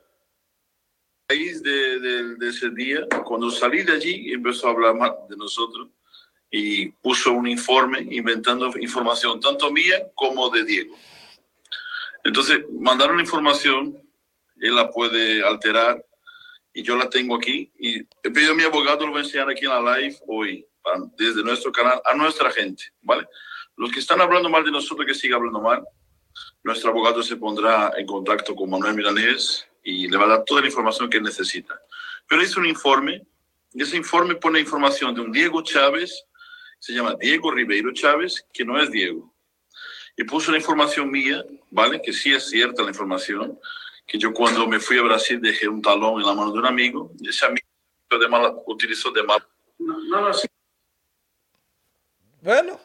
raíz 1.30 1.62
de, 1.62 2.48
ese 2.48 2.70
día, 2.70 3.06
cuando 3.24 3.50
salí 3.50 3.82
de 3.82 3.92
allí, 3.92 4.32
empezó 4.32 4.66
a 4.66 4.70
hablar 4.70 4.94
mal 4.94 5.14
de 5.28 5.36
nosotros 5.36 5.88
y 6.50 6.88
puso 6.88 7.32
un 7.32 7.46
informe 7.46 8.00
inventando 8.10 8.72
información, 8.80 9.38
tanto 9.38 9.70
mía 9.70 10.08
como 10.14 10.48
de 10.48 10.64
Diego. 10.64 10.96
Entonces, 12.24 12.60
mandaron 12.70 13.20
información, 13.20 14.02
él 14.56 14.74
la 14.74 14.90
puede 14.90 15.44
alterar 15.46 16.02
y 16.72 16.82
yo 16.82 16.96
la 16.96 17.10
tengo 17.10 17.36
aquí. 17.36 17.70
Y 17.78 17.98
he 17.98 18.30
pedido 18.30 18.52
a 18.52 18.56
mi 18.56 18.62
abogado, 18.62 19.04
lo 19.04 19.12
voy 19.12 19.20
a 19.20 19.24
enseñar 19.24 19.50
aquí 19.50 19.66
en 19.66 19.70
la 19.70 19.98
live 19.98 20.16
hoy, 20.26 20.66
desde 21.18 21.44
nuestro 21.44 21.70
canal, 21.70 22.00
a 22.06 22.14
nuestra 22.14 22.50
gente, 22.50 22.84
¿vale? 23.02 23.28
Los 23.78 23.92
que 23.92 24.00
están 24.00 24.20
hablando 24.20 24.50
mal 24.50 24.64
de 24.64 24.72
nosotros, 24.72 25.06
que 25.06 25.14
sigan 25.14 25.38
hablando 25.38 25.60
mal. 25.60 25.84
Nuestro 26.64 26.90
abogado 26.90 27.22
se 27.22 27.36
pondrá 27.36 27.92
en 27.96 28.06
contacto 28.06 28.54
con 28.54 28.68
Manuel 28.68 28.94
Milanés 28.94 29.66
y 29.84 30.08
le 30.08 30.16
va 30.16 30.24
a 30.24 30.28
dar 30.28 30.44
toda 30.44 30.62
la 30.62 30.66
información 30.66 31.08
que 31.08 31.20
necesita. 31.20 31.80
Pero 32.28 32.42
hizo 32.42 32.58
un 32.58 32.66
informe, 32.66 33.24
y 33.72 33.82
ese 33.82 33.96
informe 33.96 34.34
pone 34.34 34.58
información 34.58 35.14
de 35.14 35.20
un 35.20 35.30
Diego 35.30 35.62
Chávez, 35.62 36.24
se 36.80 36.92
llama 36.92 37.14
Diego 37.20 37.52
Ribeiro 37.52 37.92
Chávez, 37.92 38.44
que 38.52 38.64
no 38.64 38.80
es 38.82 38.90
Diego. 38.90 39.32
Y 40.16 40.24
puso 40.24 40.50
la 40.50 40.58
información 40.58 41.08
mía, 41.08 41.44
¿vale? 41.70 42.02
Que 42.02 42.12
sí 42.12 42.32
es 42.32 42.50
cierta 42.50 42.82
la 42.82 42.88
información, 42.88 43.60
que 44.08 44.18
yo 44.18 44.32
cuando 44.32 44.66
me 44.66 44.80
fui 44.80 44.98
a 44.98 45.02
Brasil 45.02 45.40
dejé 45.40 45.68
un 45.68 45.82
talón 45.82 46.20
en 46.20 46.26
la 46.26 46.34
mano 46.34 46.50
de 46.50 46.58
un 46.58 46.66
amigo, 46.66 47.12
y 47.20 47.28
ese 47.28 47.46
amigo 47.46 47.66
de 48.10 48.60
utilizó 48.66 49.12
de 49.12 49.22
mal 49.22 49.46
No, 49.78 49.98
no, 50.00 50.20
no, 50.22 50.34
sí. 50.34 50.48
Bueno, 52.42 52.80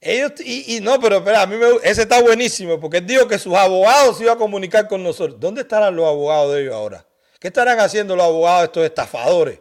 ellos, 0.00 0.32
y, 0.44 0.76
y 0.76 0.80
no, 0.80 0.98
pero 1.00 1.18
espera, 1.18 1.42
a 1.42 1.46
mí 1.46 1.56
me, 1.56 1.66
ese 1.84 2.02
está 2.02 2.20
buenísimo, 2.20 2.80
porque 2.80 2.98
él 2.98 3.06
dijo 3.06 3.28
que 3.28 3.38
sus 3.38 3.54
abogados 3.54 4.18
se 4.18 4.24
iban 4.24 4.36
a 4.36 4.38
comunicar 4.38 4.88
con 4.88 5.02
nosotros. 5.02 5.38
¿Dónde 5.38 5.62
estarán 5.62 5.94
los 5.94 6.06
abogados 6.06 6.52
de 6.52 6.62
ellos 6.62 6.74
ahora? 6.74 7.06
¿Qué 7.38 7.48
estarán 7.48 7.78
haciendo 7.80 8.16
los 8.16 8.24
abogados 8.24 8.60
de 8.60 8.66
estos 8.66 8.84
estafadores? 8.84 9.60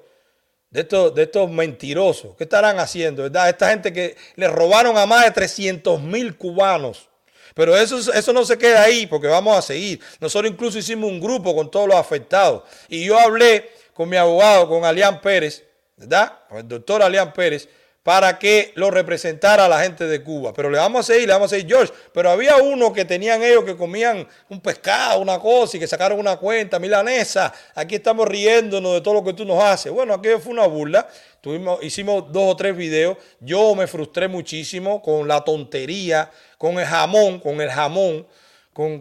De 0.69 0.81
estos, 0.81 1.13
de 1.13 1.23
estos 1.23 1.49
mentirosos. 1.49 2.35
¿Qué 2.37 2.45
estarán 2.45 2.79
haciendo? 2.79 3.23
¿Verdad? 3.23 3.49
Esta 3.49 3.69
gente 3.69 3.91
que 3.91 4.15
le 4.35 4.47
robaron 4.47 4.97
a 4.97 5.05
más 5.05 5.25
de 5.25 5.31
300 5.31 6.01
mil 6.01 6.37
cubanos. 6.37 7.09
Pero 7.53 7.75
eso, 7.75 7.97
eso 8.13 8.33
no 8.33 8.45
se 8.45 8.57
queda 8.57 8.83
ahí 8.83 9.05
porque 9.05 9.27
vamos 9.27 9.57
a 9.57 9.61
seguir. 9.61 9.99
Nosotros 10.19 10.51
incluso 10.51 10.77
hicimos 10.77 11.09
un 11.09 11.19
grupo 11.19 11.55
con 11.55 11.69
todos 11.69 11.87
los 11.87 11.97
afectados. 11.97 12.63
Y 12.87 13.05
yo 13.05 13.19
hablé 13.19 13.69
con 13.93 14.07
mi 14.07 14.15
abogado, 14.15 14.69
con 14.69 14.85
Alián 14.85 15.19
Pérez, 15.21 15.63
¿verdad? 15.97 16.39
Con 16.47 16.59
el 16.59 16.67
doctor 16.67 17.03
Alián 17.03 17.33
Pérez, 17.33 17.67
para 18.03 18.39
que 18.39 18.71
lo 18.75 18.89
representara 18.89 19.67
la 19.67 19.83
gente 19.83 20.05
de 20.05 20.23
Cuba. 20.23 20.53
Pero 20.53 20.69
le 20.69 20.79
vamos 20.79 21.01
a 21.01 21.13
seguir, 21.13 21.27
le 21.27 21.33
vamos 21.33 21.51
a 21.51 21.55
seguir, 21.55 21.67
George. 21.67 21.93
Pero 22.13 22.31
había 22.31 22.57
uno 22.57 22.91
que 22.91 23.05
tenían 23.05 23.43
ellos 23.43 23.63
que 23.63 23.77
comían 23.77 24.27
un 24.49 24.59
pescado, 24.59 25.19
una 25.19 25.39
cosa, 25.39 25.77
y 25.77 25.79
que 25.79 25.87
sacaron 25.87 26.19
una 26.19 26.37
cuenta 26.37 26.79
milanesa. 26.79 27.53
Aquí 27.75 27.95
estamos 27.95 28.27
riéndonos 28.27 28.93
de 28.95 29.01
todo 29.01 29.13
lo 29.13 29.23
que 29.23 29.33
tú 29.33 29.45
nos 29.45 29.63
haces. 29.63 29.91
Bueno, 29.91 30.15
aquello 30.15 30.39
fue 30.39 30.53
una 30.53 30.65
burla. 30.65 31.07
Tuvimos, 31.41 31.83
hicimos 31.83 32.31
dos 32.31 32.53
o 32.53 32.55
tres 32.55 32.75
videos. 32.75 33.17
Yo 33.39 33.75
me 33.75 33.85
frustré 33.85 34.27
muchísimo 34.27 35.01
con 35.01 35.27
la 35.27 35.43
tontería, 35.43 36.31
con 36.57 36.79
el 36.79 36.85
jamón, 36.85 37.39
con 37.39 37.61
el 37.61 37.69
jamón 37.69 38.25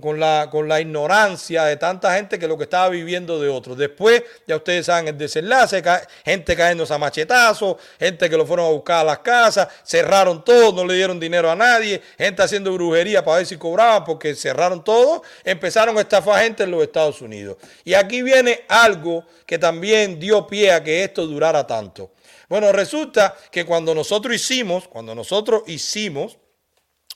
con, 0.01 0.21
la, 0.21 0.49
con 0.51 0.69
la 0.69 0.81
ignorancia 0.81 1.65
de 1.65 1.77
tanta 1.77 2.15
gente 2.15 2.39
que 2.39 2.47
lo 2.47 2.57
que 2.57 2.65
estaba 2.65 2.89
viviendo 2.89 3.41
de 3.41 3.49
otros. 3.49 3.77
Después, 3.77 4.23
ya 4.47 4.57
ustedes 4.57 4.87
saben 4.87 5.09
el 5.09 5.19
desenlace, 5.19 5.83
gente 6.25 6.57
cayéndose 6.57 6.93
a 6.93 6.99
machetazos, 6.99 7.77
gente 7.99 8.29
que 8.29 8.37
lo 8.37 8.47
fueron 8.47 8.67
a 8.67 8.71
buscar 8.71 9.01
a 9.01 9.05
las 9.05 9.19
casas, 9.21 9.69
cerraron 9.85 10.45
todo, 10.45 10.73
no 10.73 10.85
le 10.85 10.95
dieron 10.95 11.19
dinero 11.19 11.51
a 11.51 11.57
nadie, 11.57 12.01
gente 12.19 12.43
haciendo 12.43 12.73
brujería 12.73 13.25
para 13.25 13.39
ver 13.39 13.47
si 13.47 13.57
cobraban 13.57 14.05
porque 14.05 14.35
cerraron 14.35 14.85
todo, 14.85 15.23
empezaron 15.45 15.97
a 15.99 16.01
estafar 16.03 16.43
gente 16.43 16.65
en 16.65 16.71
los 16.71 16.83
Estados 16.83 17.21
Unidos. 17.21 17.57
Y 17.85 17.95
aquí 17.95 18.23
viene 18.23 18.65
algo 18.69 19.25
que 19.47 19.59
también 19.59 20.19
dio 20.19 20.47
pie 20.47 20.73
a 20.73 20.83
que 20.83 21.05
esto 21.05 21.27
durara 21.27 21.67
tanto. 21.67 22.13
Bueno, 22.49 22.73
resulta 22.73 23.37
que 23.51 23.65
cuando 23.65 23.95
nosotros 23.95 24.35
hicimos, 24.35 24.89
cuando 24.89 25.15
nosotros 25.15 25.63
hicimos, 25.69 26.37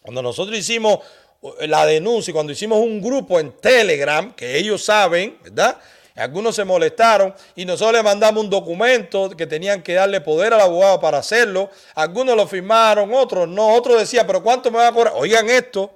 cuando 0.00 0.22
nosotros 0.22 0.56
hicimos 0.56 1.00
la 1.60 1.86
denuncia, 1.86 2.32
cuando 2.32 2.52
hicimos 2.52 2.78
un 2.78 3.00
grupo 3.00 3.38
en 3.38 3.52
Telegram, 3.52 4.32
que 4.34 4.56
ellos 4.56 4.84
saben, 4.84 5.38
¿verdad? 5.42 5.76
Algunos 6.16 6.54
se 6.54 6.64
molestaron 6.64 7.34
y 7.56 7.64
nosotros 7.64 7.94
le 7.94 8.02
mandamos 8.02 8.44
un 8.44 8.48
documento 8.48 9.30
que 9.30 9.46
tenían 9.46 9.82
que 9.82 9.94
darle 9.94 10.20
poder 10.20 10.54
al 10.54 10.60
abogado 10.60 11.00
para 11.00 11.18
hacerlo. 11.18 11.70
Algunos 11.96 12.36
lo 12.36 12.46
firmaron, 12.46 13.12
otros 13.12 13.48
no. 13.48 13.74
Otros 13.74 13.98
decían, 13.98 14.24
pero 14.24 14.40
¿cuánto 14.40 14.70
me 14.70 14.78
va 14.78 14.88
a 14.88 14.92
cobrar? 14.92 15.14
Oigan 15.16 15.50
esto. 15.50 15.90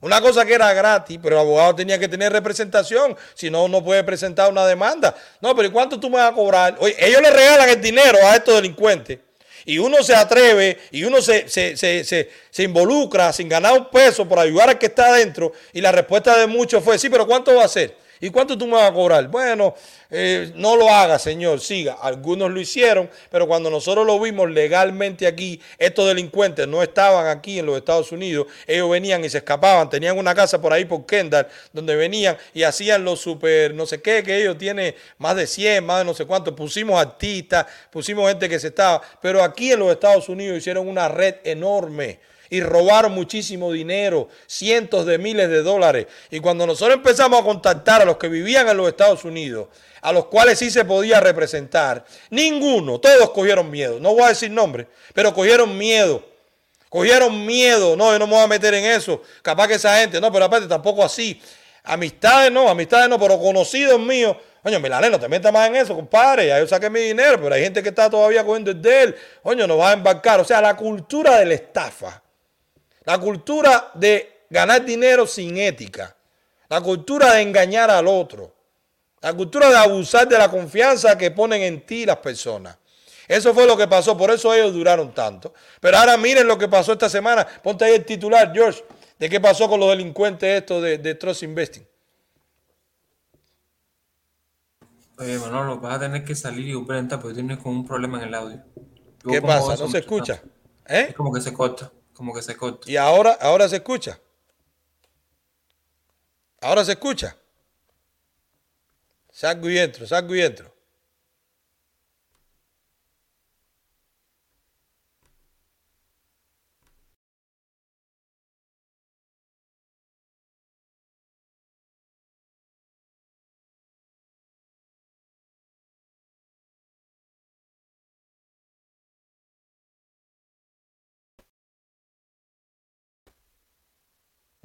Una 0.00 0.20
cosa 0.20 0.44
que 0.44 0.54
era 0.54 0.72
gratis, 0.72 1.18
pero 1.20 1.36
el 1.36 1.40
abogado 1.40 1.74
tenía 1.74 1.98
que 1.98 2.08
tener 2.08 2.30
representación, 2.30 3.16
si 3.32 3.50
no, 3.50 3.66
no 3.68 3.82
puede 3.82 4.04
presentar 4.04 4.50
una 4.50 4.66
demanda. 4.66 5.14
No, 5.40 5.56
pero 5.56 5.68
¿y 5.68 5.70
cuánto 5.70 5.98
tú 5.98 6.10
me 6.10 6.18
vas 6.18 6.30
a 6.30 6.34
cobrar? 6.34 6.76
Oye, 6.78 6.94
ellos 6.98 7.22
le 7.22 7.30
regalan 7.30 7.70
el 7.70 7.80
dinero 7.80 8.18
a 8.22 8.36
estos 8.36 8.54
delincuentes 8.54 9.18
y 9.64 9.78
uno 9.78 10.02
se 10.02 10.14
atreve 10.14 10.78
y 10.90 11.04
uno 11.04 11.20
se, 11.20 11.48
se, 11.48 11.76
se, 11.76 12.04
se, 12.04 12.62
involucra 12.62 13.32
sin 13.32 13.48
ganar 13.48 13.72
un 13.72 13.90
peso 13.90 14.28
por 14.28 14.38
ayudar 14.38 14.70
al 14.70 14.78
que 14.78 14.86
está 14.86 15.06
adentro 15.06 15.52
y 15.72 15.80
la 15.80 15.92
respuesta 15.92 16.38
de 16.38 16.46
muchos 16.46 16.82
fue, 16.82 16.98
sí, 16.98 17.08
pero 17.08 17.26
¿cuánto 17.26 17.54
va 17.54 17.64
a 17.64 17.68
ser? 17.68 18.03
¿Y 18.20 18.30
cuánto 18.30 18.56
tú 18.56 18.66
me 18.66 18.74
vas 18.74 18.90
a 18.90 18.92
cobrar? 18.92 19.28
Bueno, 19.28 19.74
eh, 20.10 20.52
no 20.54 20.76
lo 20.76 20.88
haga, 20.88 21.18
señor, 21.18 21.60
siga. 21.60 21.94
Algunos 22.00 22.50
lo 22.50 22.60
hicieron, 22.60 23.10
pero 23.30 23.46
cuando 23.46 23.70
nosotros 23.70 24.06
lo 24.06 24.20
vimos 24.20 24.48
legalmente 24.50 25.26
aquí, 25.26 25.60
estos 25.78 26.06
delincuentes 26.06 26.68
no 26.68 26.82
estaban 26.82 27.26
aquí 27.26 27.58
en 27.58 27.66
los 27.66 27.76
Estados 27.76 28.12
Unidos, 28.12 28.46
ellos 28.66 28.88
venían 28.88 29.24
y 29.24 29.28
se 29.28 29.38
escapaban, 29.38 29.90
tenían 29.90 30.16
una 30.16 30.34
casa 30.34 30.60
por 30.60 30.72
ahí 30.72 30.84
por 30.84 31.04
Kendall, 31.06 31.48
donde 31.72 31.96
venían 31.96 32.36
y 32.52 32.62
hacían 32.62 33.04
los 33.04 33.20
super, 33.20 33.74
no 33.74 33.86
sé 33.86 34.00
qué, 34.00 34.22
que 34.22 34.40
ellos 34.40 34.56
tienen 34.56 34.94
más 35.18 35.36
de 35.36 35.46
100, 35.46 35.84
más 35.84 35.98
de 35.98 36.04
no 36.04 36.14
sé 36.14 36.24
cuánto, 36.24 36.54
pusimos 36.54 37.00
artistas, 37.00 37.66
pusimos 37.90 38.28
gente 38.28 38.48
que 38.48 38.58
se 38.58 38.68
estaba, 38.68 39.02
pero 39.20 39.42
aquí 39.42 39.72
en 39.72 39.80
los 39.80 39.90
Estados 39.90 40.28
Unidos 40.28 40.58
hicieron 40.58 40.88
una 40.88 41.08
red 41.08 41.36
enorme 41.44 42.20
y 42.54 42.60
robaron 42.60 43.10
muchísimo 43.10 43.72
dinero, 43.72 44.28
cientos 44.46 45.06
de 45.06 45.18
miles 45.18 45.48
de 45.48 45.64
dólares. 45.64 46.06
Y 46.30 46.38
cuando 46.38 46.68
nosotros 46.68 46.98
empezamos 46.98 47.40
a 47.40 47.44
contactar 47.44 48.02
a 48.02 48.04
los 48.04 48.16
que 48.16 48.28
vivían 48.28 48.68
en 48.68 48.76
los 48.76 48.86
Estados 48.86 49.24
Unidos, 49.24 49.66
a 50.00 50.12
los 50.12 50.26
cuales 50.26 50.60
sí 50.60 50.70
se 50.70 50.84
podía 50.84 51.18
representar, 51.18 52.04
ninguno, 52.30 53.00
todos 53.00 53.30
cogieron 53.30 53.72
miedo. 53.72 53.98
No 53.98 54.14
voy 54.14 54.22
a 54.22 54.28
decir 54.28 54.52
nombre, 54.52 54.86
pero 55.12 55.34
cogieron 55.34 55.76
miedo. 55.76 56.24
Cogieron 56.88 57.44
miedo. 57.44 57.96
No, 57.96 58.12
yo 58.12 58.20
no 58.20 58.28
me 58.28 58.34
voy 58.34 58.44
a 58.44 58.46
meter 58.46 58.72
en 58.72 58.84
eso. 58.84 59.20
Capaz 59.42 59.66
que 59.66 59.74
esa 59.74 59.98
gente, 59.98 60.20
no, 60.20 60.30
pero 60.30 60.44
aparte 60.44 60.68
tampoco 60.68 61.04
así. 61.04 61.42
Amistades 61.82 62.52
no, 62.52 62.68
amistades 62.68 63.08
no, 63.08 63.18
pero 63.18 63.36
conocidos 63.40 63.98
míos. 63.98 64.36
Coño, 64.62 64.78
Milané, 64.78 65.10
no 65.10 65.18
te 65.18 65.28
metas 65.28 65.52
más 65.52 65.68
en 65.68 65.74
eso, 65.74 65.94
compadre. 65.96 66.46
Ya 66.46 66.60
yo 66.60 66.68
saqué 66.68 66.88
mi 66.88 67.00
dinero, 67.00 67.38
pero 67.42 67.56
hay 67.56 67.64
gente 67.64 67.82
que 67.82 67.88
está 67.88 68.08
todavía 68.08 68.44
cogiendo 68.44 68.70
el 68.70 68.80
de 68.80 69.02
él. 69.02 69.16
Coño, 69.42 69.66
nos 69.66 69.80
va 69.80 69.90
a 69.90 69.92
embarcar. 69.94 70.40
O 70.40 70.44
sea, 70.44 70.60
la 70.60 70.76
cultura 70.76 71.38
de 71.40 71.46
la 71.46 71.54
estafa. 71.54 72.23
La 73.04 73.18
cultura 73.18 73.90
de 73.94 74.44
ganar 74.50 74.84
dinero 74.84 75.26
sin 75.26 75.56
ética. 75.58 76.16
La 76.68 76.80
cultura 76.80 77.34
de 77.34 77.42
engañar 77.42 77.90
al 77.90 78.06
otro. 78.08 78.54
La 79.20 79.32
cultura 79.32 79.68
de 79.68 79.76
abusar 79.76 80.28
de 80.28 80.38
la 80.38 80.50
confianza 80.50 81.16
que 81.16 81.30
ponen 81.30 81.62
en 81.62 81.84
ti 81.84 82.04
las 82.06 82.18
personas. 82.18 82.76
Eso 83.26 83.54
fue 83.54 83.66
lo 83.66 83.76
que 83.76 83.88
pasó, 83.88 84.16
por 84.16 84.30
eso 84.30 84.52
ellos 84.52 84.74
duraron 84.74 85.14
tanto. 85.14 85.54
Pero 85.80 85.96
ahora 85.96 86.16
miren 86.16 86.46
lo 86.46 86.58
que 86.58 86.68
pasó 86.68 86.92
esta 86.92 87.08
semana. 87.08 87.46
Ponte 87.62 87.84
ahí 87.84 87.94
el 87.94 88.04
titular, 88.04 88.52
George, 88.52 88.84
de 89.18 89.28
qué 89.30 89.40
pasó 89.40 89.68
con 89.68 89.80
los 89.80 89.88
delincuentes 89.90 90.60
estos 90.60 90.82
de, 90.82 90.98
de 90.98 91.14
Trust 91.14 91.42
Investing. 91.42 91.86
Oye, 95.18 95.38
Manolo, 95.38 95.78
vas 95.78 95.96
a 95.96 96.00
tener 96.00 96.24
que 96.24 96.34
salir 96.34 96.68
y 96.68 96.84
presentar 96.84 97.20
porque 97.20 97.36
tienes 97.36 97.58
como 97.58 97.78
un 97.78 97.86
problema 97.86 98.18
en 98.20 98.28
el 98.28 98.34
audio. 98.34 98.62
Yo 99.22 99.30
¿Qué 99.30 99.40
pasa? 99.40 99.76
¿No 99.76 99.88
se 99.88 99.98
escucha? 99.98 100.42
¿Eh? 100.86 101.06
Es 101.10 101.14
como 101.14 101.32
que 101.32 101.40
se 101.40 101.52
corta, 101.52 101.90
como 102.14 102.32
que 102.32 102.42
se 102.42 102.56
corta. 102.56 102.90
Y 102.90 102.96
ahora, 102.96 103.32
ahora 103.40 103.68
se 103.68 103.76
escucha. 103.76 104.18
Ahora 106.60 106.84
se 106.84 106.92
escucha. 106.92 107.36
Salgo 109.30 109.68
y 109.68 109.78
entro, 109.78 110.06
salgo 110.06 110.34
y 110.34 110.40
entro. 110.40 110.73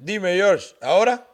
Dime, 0.01 0.35
George, 0.35 0.75
¿ahora? 0.81 1.27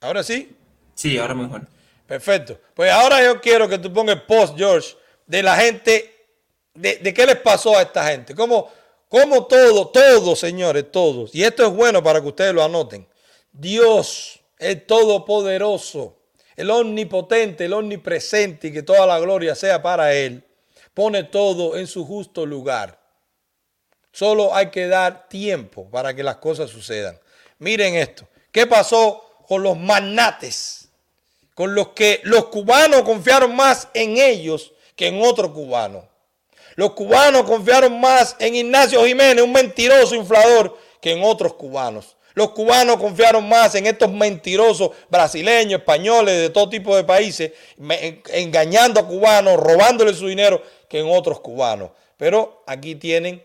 ¿Ahora 0.00 0.22
sí? 0.22 0.56
Sí, 0.94 1.18
ahora 1.18 1.34
mejor. 1.34 1.62
Perfecto. 2.06 2.58
Pues 2.74 2.92
ahora 2.92 3.22
yo 3.24 3.40
quiero 3.40 3.68
que 3.68 3.78
tú 3.78 3.92
pongas 3.92 4.16
el 4.16 4.22
post, 4.22 4.56
George, 4.56 4.96
de 5.26 5.42
la 5.42 5.56
gente, 5.56 6.28
de, 6.74 6.96
de 6.98 7.12
qué 7.12 7.26
les 7.26 7.36
pasó 7.36 7.76
a 7.76 7.82
esta 7.82 8.06
gente. 8.08 8.34
Cómo, 8.34 8.70
cómo 9.08 9.46
todo, 9.46 9.88
todos, 9.88 10.38
señores, 10.38 10.90
todos. 10.92 11.34
Y 11.34 11.42
esto 11.42 11.66
es 11.66 11.72
bueno 11.72 12.02
para 12.02 12.20
que 12.20 12.28
ustedes 12.28 12.54
lo 12.54 12.62
anoten. 12.62 13.06
Dios, 13.50 14.40
el 14.58 14.86
Todopoderoso, 14.86 16.18
el 16.54 16.70
Omnipotente, 16.70 17.64
el 17.64 17.72
Omnipresente, 17.72 18.68
y 18.68 18.72
que 18.72 18.82
toda 18.82 19.06
la 19.06 19.18
gloria 19.18 19.54
sea 19.54 19.82
para 19.82 20.14
Él, 20.14 20.44
pone 20.94 21.24
todo 21.24 21.76
en 21.76 21.86
su 21.86 22.06
justo 22.06 22.46
lugar. 22.46 23.00
Solo 24.12 24.54
hay 24.54 24.70
que 24.70 24.86
dar 24.86 25.28
tiempo 25.28 25.90
para 25.90 26.14
que 26.14 26.22
las 26.22 26.36
cosas 26.36 26.70
sucedan. 26.70 27.18
Miren 27.58 27.94
esto. 27.94 28.26
¿Qué 28.52 28.66
pasó 28.66 29.22
con 29.46 29.62
los 29.62 29.76
magnates? 29.78 30.88
Con 31.54 31.74
los 31.74 31.88
que 31.88 32.20
los 32.24 32.46
cubanos 32.46 33.02
confiaron 33.02 33.54
más 33.54 33.88
en 33.94 34.18
ellos 34.18 34.72
que 34.94 35.08
en 35.08 35.22
otro 35.22 35.52
cubano. 35.52 36.08
Los 36.74 36.92
cubanos 36.92 37.44
confiaron 37.44 37.98
más 38.00 38.36
en 38.38 38.54
Ignacio 38.54 39.04
Jiménez, 39.04 39.42
un 39.42 39.52
mentiroso 39.52 40.14
inflador, 40.14 40.76
que 41.00 41.12
en 41.12 41.22
otros 41.22 41.54
cubanos. 41.54 42.16
Los 42.34 42.50
cubanos 42.50 42.98
confiaron 42.98 43.48
más 43.48 43.74
en 43.76 43.86
estos 43.86 44.12
mentirosos 44.12 44.90
brasileños, 45.08 45.80
españoles, 45.80 46.38
de 46.38 46.50
todo 46.50 46.68
tipo 46.68 46.94
de 46.94 47.04
países, 47.04 47.52
engañando 48.30 49.00
a 49.00 49.08
cubanos, 49.08 49.56
robándole 49.56 50.12
su 50.12 50.26
dinero, 50.26 50.62
que 50.86 50.98
en 50.98 51.08
otros 51.08 51.40
cubanos. 51.40 51.92
Pero 52.18 52.62
aquí 52.66 52.94
tienen 52.94 53.42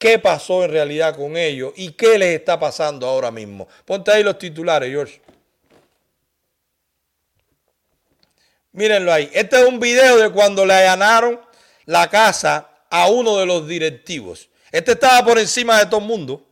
qué 0.00 0.18
pasó 0.18 0.64
en 0.64 0.72
realidad 0.72 1.14
con 1.14 1.36
ellos 1.36 1.74
y 1.76 1.92
qué 1.92 2.18
les 2.18 2.40
está 2.40 2.58
pasando 2.58 3.06
ahora 3.06 3.30
mismo. 3.30 3.68
Ponte 3.84 4.10
ahí 4.10 4.24
los 4.24 4.38
titulares, 4.38 4.90
George. 4.90 5.20
Mírenlo 8.72 9.12
ahí. 9.12 9.30
Este 9.34 9.60
es 9.60 9.68
un 9.68 9.78
video 9.78 10.16
de 10.16 10.30
cuando 10.30 10.64
le 10.64 10.72
allanaron 10.72 11.38
la 11.84 12.08
casa 12.08 12.70
a 12.88 13.08
uno 13.08 13.36
de 13.36 13.44
los 13.44 13.68
directivos. 13.68 14.48
Este 14.72 14.92
estaba 14.92 15.22
por 15.22 15.38
encima 15.38 15.78
de 15.78 15.86
todo 15.86 16.00
el 16.00 16.06
mundo. 16.06 16.46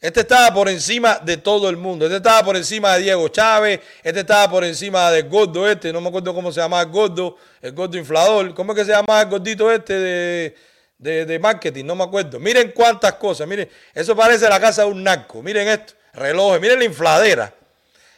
Este 0.00 0.20
estaba 0.20 0.54
por 0.54 0.68
encima 0.68 1.18
de 1.18 1.36
todo 1.36 1.68
el 1.68 1.76
mundo. 1.76 2.04
Este 2.04 2.18
estaba 2.18 2.44
por 2.44 2.56
encima 2.56 2.94
de 2.94 3.02
Diego 3.02 3.26
Chávez. 3.28 3.80
Este 4.04 4.20
estaba 4.20 4.48
por 4.48 4.62
encima 4.62 5.10
de 5.10 5.22
gordo 5.22 5.68
este. 5.68 5.92
No 5.92 6.00
me 6.00 6.08
acuerdo 6.10 6.32
cómo 6.32 6.52
se 6.52 6.60
llama 6.60 6.80
el 6.80 6.88
gordo. 6.90 7.36
El 7.60 7.72
gordo 7.72 7.98
inflador. 7.98 8.54
¿Cómo 8.54 8.72
es 8.72 8.78
que 8.78 8.84
se 8.84 8.92
llama 8.92 9.20
el 9.20 9.28
gordito 9.28 9.68
este 9.72 9.98
de, 9.98 10.56
de, 10.98 11.24
de 11.24 11.38
marketing? 11.38 11.84
No 11.84 11.94
me 11.94 12.04
acuerdo. 12.04 12.38
Miren 12.40 12.72
cuántas 12.74 13.14
cosas. 13.14 13.46
Miren, 13.48 13.68
eso 13.94 14.14
parece 14.16 14.48
la 14.48 14.60
casa 14.60 14.82
de 14.82 14.88
un 14.90 15.02
narco. 15.02 15.42
Miren 15.42 15.68
esto. 15.68 15.94
Relojes. 16.12 16.60
Miren 16.60 16.78
la 16.80 16.84
infladera. 16.84 17.54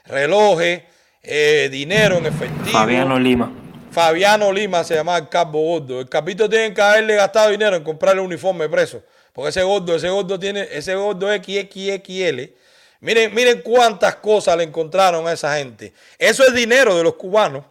Relojes. 0.07 0.83
eh, 1.23 1.69
dinero 1.71 2.17
en 2.17 2.27
efectivo. 2.27 2.67
Fabiano 2.67 3.19
Lima. 3.19 3.53
Fabiano 3.93 4.53
Lima 4.53 4.85
se 4.85 4.95
llama 4.95 5.17
el 5.19 5.29
Capo 5.29 5.59
Gordo. 5.61 6.01
El 6.01 6.09
capito 6.09 6.49
tiene 6.49 6.73
que 6.73 6.81
haberle 6.81 7.17
gastado 7.17 7.51
dinero 7.51 7.77
en 7.77 7.85
comprarle 7.85 8.21
un 8.21 8.29
uniforme 8.29 8.69
preso. 8.69 9.03
Porque 9.33 9.51
ese 9.51 9.63
gordo, 9.63 9.95
ese 9.95 10.09
gordo 10.09 10.39
tiene, 10.39 10.67
ese 10.73 10.95
gordo 10.95 11.29
XXXL. 11.33 12.55
Miren, 13.01 13.35
miren 13.35 13.63
cuántas 13.63 14.17
cosas 14.17 14.57
le 14.57 14.65
encontraron 14.65 15.27
a 15.27 15.33
esa 15.33 15.57
gente. 15.57 15.93
Eso 16.19 16.45
es 16.47 16.55
dinero 16.55 16.97
de 16.97 17.03
los 17.03 17.15
cubanos. 17.15 17.65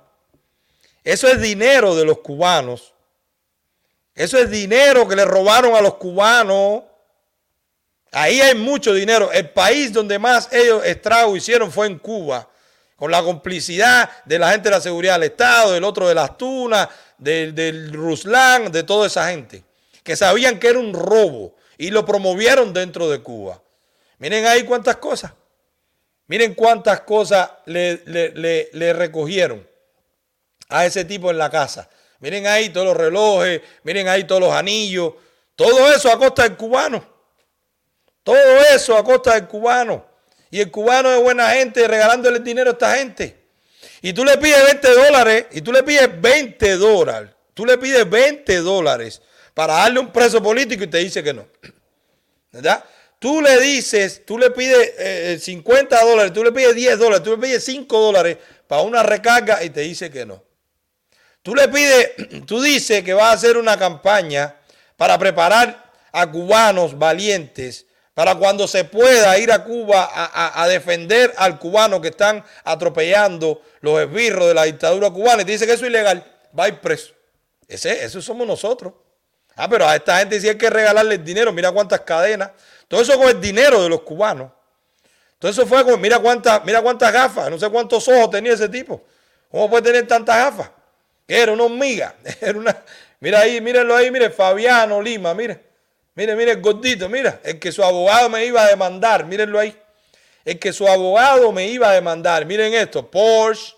Eso 1.03 1.27
es 1.27 1.39
dinero 1.41 1.95
de 1.95 2.05
los 2.05 2.19
cubanos. 2.19 2.93
Eso 4.19 4.37
es 4.37 4.49
dinero 4.49 5.07
que 5.07 5.15
le 5.15 5.23
robaron 5.23 5.75
a 5.75 5.81
los 5.81 5.95
cubanos. 5.95 6.83
Ahí 8.11 8.41
hay 8.41 8.55
mucho 8.55 8.93
dinero. 8.93 9.31
El 9.31 9.51
país 9.51 9.93
donde 9.93 10.19
más 10.19 10.51
ellos 10.51 10.83
estrago 10.83 11.37
hicieron 11.37 11.71
fue 11.71 11.87
en 11.87 11.97
Cuba 11.99 12.49
con 12.97 13.11
la 13.11 13.23
complicidad 13.23 14.09
de 14.25 14.37
la 14.37 14.51
gente 14.51 14.67
de 14.67 14.75
la 14.75 14.81
seguridad 14.81 15.13
del 15.13 15.29
Estado, 15.31 15.71
del 15.71 15.85
otro 15.85 16.09
de 16.09 16.15
las 16.15 16.37
Tunas, 16.37 16.89
del, 17.17 17.55
del 17.55 17.93
Ruslan, 17.93 18.73
de 18.73 18.83
toda 18.83 19.07
esa 19.07 19.29
gente, 19.29 19.63
que 20.03 20.17
sabían 20.17 20.59
que 20.59 20.67
era 20.67 20.79
un 20.79 20.93
robo 20.93 21.55
y 21.77 21.91
lo 21.91 22.05
promovieron 22.05 22.73
dentro 22.73 23.09
de 23.09 23.21
Cuba. 23.21 23.61
Miren 24.17 24.45
ahí 24.47 24.63
cuántas 24.63 24.97
cosas. 24.97 25.31
Miren 26.27 26.55
cuántas 26.55 26.99
cosas 27.01 27.51
le, 27.65 28.93
recogieron 28.93 29.65
a 30.67 30.85
ese 30.85 31.05
tipo 31.05 31.31
en 31.31 31.37
la 31.37 31.49
casa. 31.49 31.89
Miren 32.19 32.47
ahí 32.47 32.69
todos 32.69 32.87
los 32.87 32.97
relojes, 32.97 33.61
miren 33.83 34.07
ahí 34.07 34.25
todos 34.25 34.41
los 34.41 34.53
anillos. 34.53 35.13
Todo 35.55 35.91
eso 35.91 36.11
a 36.11 36.17
costa 36.17 36.43
del 36.43 36.57
cubano. 36.57 37.05
Todo 38.23 38.61
eso 38.73 38.97
a 38.97 39.03
costa 39.03 39.33
del 39.33 39.47
cubano. 39.47 40.05
Y 40.51 40.59
el 40.59 40.71
cubano 40.71 41.11
es 41.11 41.21
buena 41.21 41.49
gente 41.51 41.87
regalándole 41.87 42.39
dinero 42.39 42.71
a 42.71 42.73
esta 42.73 42.95
gente. 42.95 43.37
Y 44.01 44.13
tú 44.13 44.23
le 44.23 44.37
pides 44.37 44.63
20 44.63 44.93
dólares, 44.93 45.45
y 45.51 45.61
tú 45.61 45.71
le 45.71 45.83
pides 45.83 46.09
20 46.21 46.77
dólares. 46.77 47.29
Tú 47.53 47.65
le 47.65 47.77
pides 47.77 48.09
20 48.09 48.57
dólares 48.57 49.21
para 49.53 49.73
darle 49.73 49.99
un 49.99 50.11
preso 50.11 50.41
político 50.41 50.85
y 50.85 50.87
te 50.87 50.99
dice 50.99 51.21
que 51.21 51.33
no. 51.33 51.45
¿Verdad? 52.51 52.83
Tú 53.19 53.41
le 53.41 53.59
dices, 53.59 54.25
tú 54.25 54.37
le 54.37 54.51
pides 54.51 54.93
eh, 54.97 55.37
50 55.41 56.05
dólares, 56.05 56.31
tú 56.31 56.41
le 56.41 56.53
pides 56.53 56.73
10 56.73 56.97
dólares, 56.97 57.23
tú 57.23 57.31
le 57.31 57.37
pides 57.37 57.65
5 57.65 57.99
dólares 57.99 58.37
para 58.65 58.81
una 58.81 59.03
recarga 59.03 59.61
y 59.61 59.69
te 59.71 59.81
dice 59.81 60.09
que 60.09 60.25
no. 60.25 60.41
Tú 61.49 61.55
le 61.55 61.67
pides, 61.67 62.11
tú 62.45 62.61
dices 62.61 63.03
que 63.03 63.11
vas 63.11 63.25
a 63.25 63.31
hacer 63.31 63.57
una 63.57 63.75
campaña 63.75 64.55
para 64.95 65.17
preparar 65.17 65.83
a 66.11 66.29
cubanos 66.29 66.95
valientes 66.95 67.87
para 68.13 68.35
cuando 68.35 68.67
se 68.67 68.83
pueda 68.83 69.35
ir 69.39 69.51
a 69.51 69.63
Cuba 69.63 70.11
a, 70.13 70.67
defender 70.67 71.33
al 71.37 71.57
cubano 71.57 71.99
que 71.99 72.09
están 72.09 72.45
atropellando 72.63 73.63
los 73.81 73.99
esbirros 73.99 74.47
de 74.47 74.53
la 74.53 74.65
dictadura 74.65 75.09
cubana 75.09 75.41
y 75.41 75.45
te 75.45 75.53
dice 75.53 75.65
que 75.65 75.73
eso 75.73 75.85
es 75.85 75.89
ilegal, 75.89 76.23
va 76.57 76.65
a 76.65 76.67
ir 76.67 76.79
preso. 76.81 77.15
Ese, 77.67 78.03
eso 78.05 78.21
somos 78.21 78.45
nosotros. 78.45 78.93
Ah, 79.55 79.67
pero 79.67 79.87
a 79.87 79.95
esta 79.95 80.19
gente 80.19 80.39
sí 80.39 80.47
hay 80.47 80.57
que 80.57 80.69
regalarle 80.69 81.15
el 81.15 81.23
dinero, 81.23 81.51
mira 81.51 81.71
cuántas 81.71 82.01
cadenas. 82.01 82.51
Todo 82.87 83.01
eso 83.01 83.17
con 83.17 83.27
el 83.27 83.41
dinero 83.41 83.81
de 83.81 83.89
los 83.89 84.01
cubanos. 84.01 84.51
Todo 85.39 85.49
eso 85.49 85.65
fue 85.65 85.83
con, 85.83 85.99
mira 85.99 86.19
cuántas, 86.19 86.63
mira 86.63 86.79
cuántas 86.83 87.11
gafas, 87.11 87.49
no 87.49 87.57
sé 87.57 87.67
cuántos 87.71 88.07
ojos 88.07 88.29
tenía 88.29 88.53
ese 88.53 88.69
tipo. 88.69 89.03
¿Cómo 89.49 89.67
puede 89.67 89.81
tener 89.81 90.07
tantas 90.07 90.35
gafas? 90.35 90.78
Era 91.29 91.53
una 91.53 91.65
hormiga. 91.65 92.15
Era 92.41 92.57
una, 92.57 92.83
mira 93.19 93.39
ahí, 93.41 93.61
mírenlo 93.61 93.95
ahí, 93.95 94.09
mire, 94.09 94.31
Fabiano 94.31 95.01
Lima, 95.01 95.33
mire. 95.33 95.69
Mire, 96.15 96.35
mire 96.35 96.51
el 96.51 96.61
gordito, 96.61 97.07
mira, 97.07 97.39
el 97.43 97.59
que 97.59 97.71
su 97.71 97.81
abogado 97.81 98.29
me 98.29 98.43
iba 98.43 98.61
a 98.63 98.67
demandar, 98.67 99.25
mírenlo 99.25 99.57
ahí. 99.57 99.73
El 100.43 100.59
que 100.59 100.73
su 100.73 100.87
abogado 100.87 101.51
me 101.51 101.67
iba 101.67 101.89
a 101.89 101.93
demandar. 101.93 102.45
Miren 102.45 102.73
esto, 102.73 103.09
Porsche, 103.09 103.75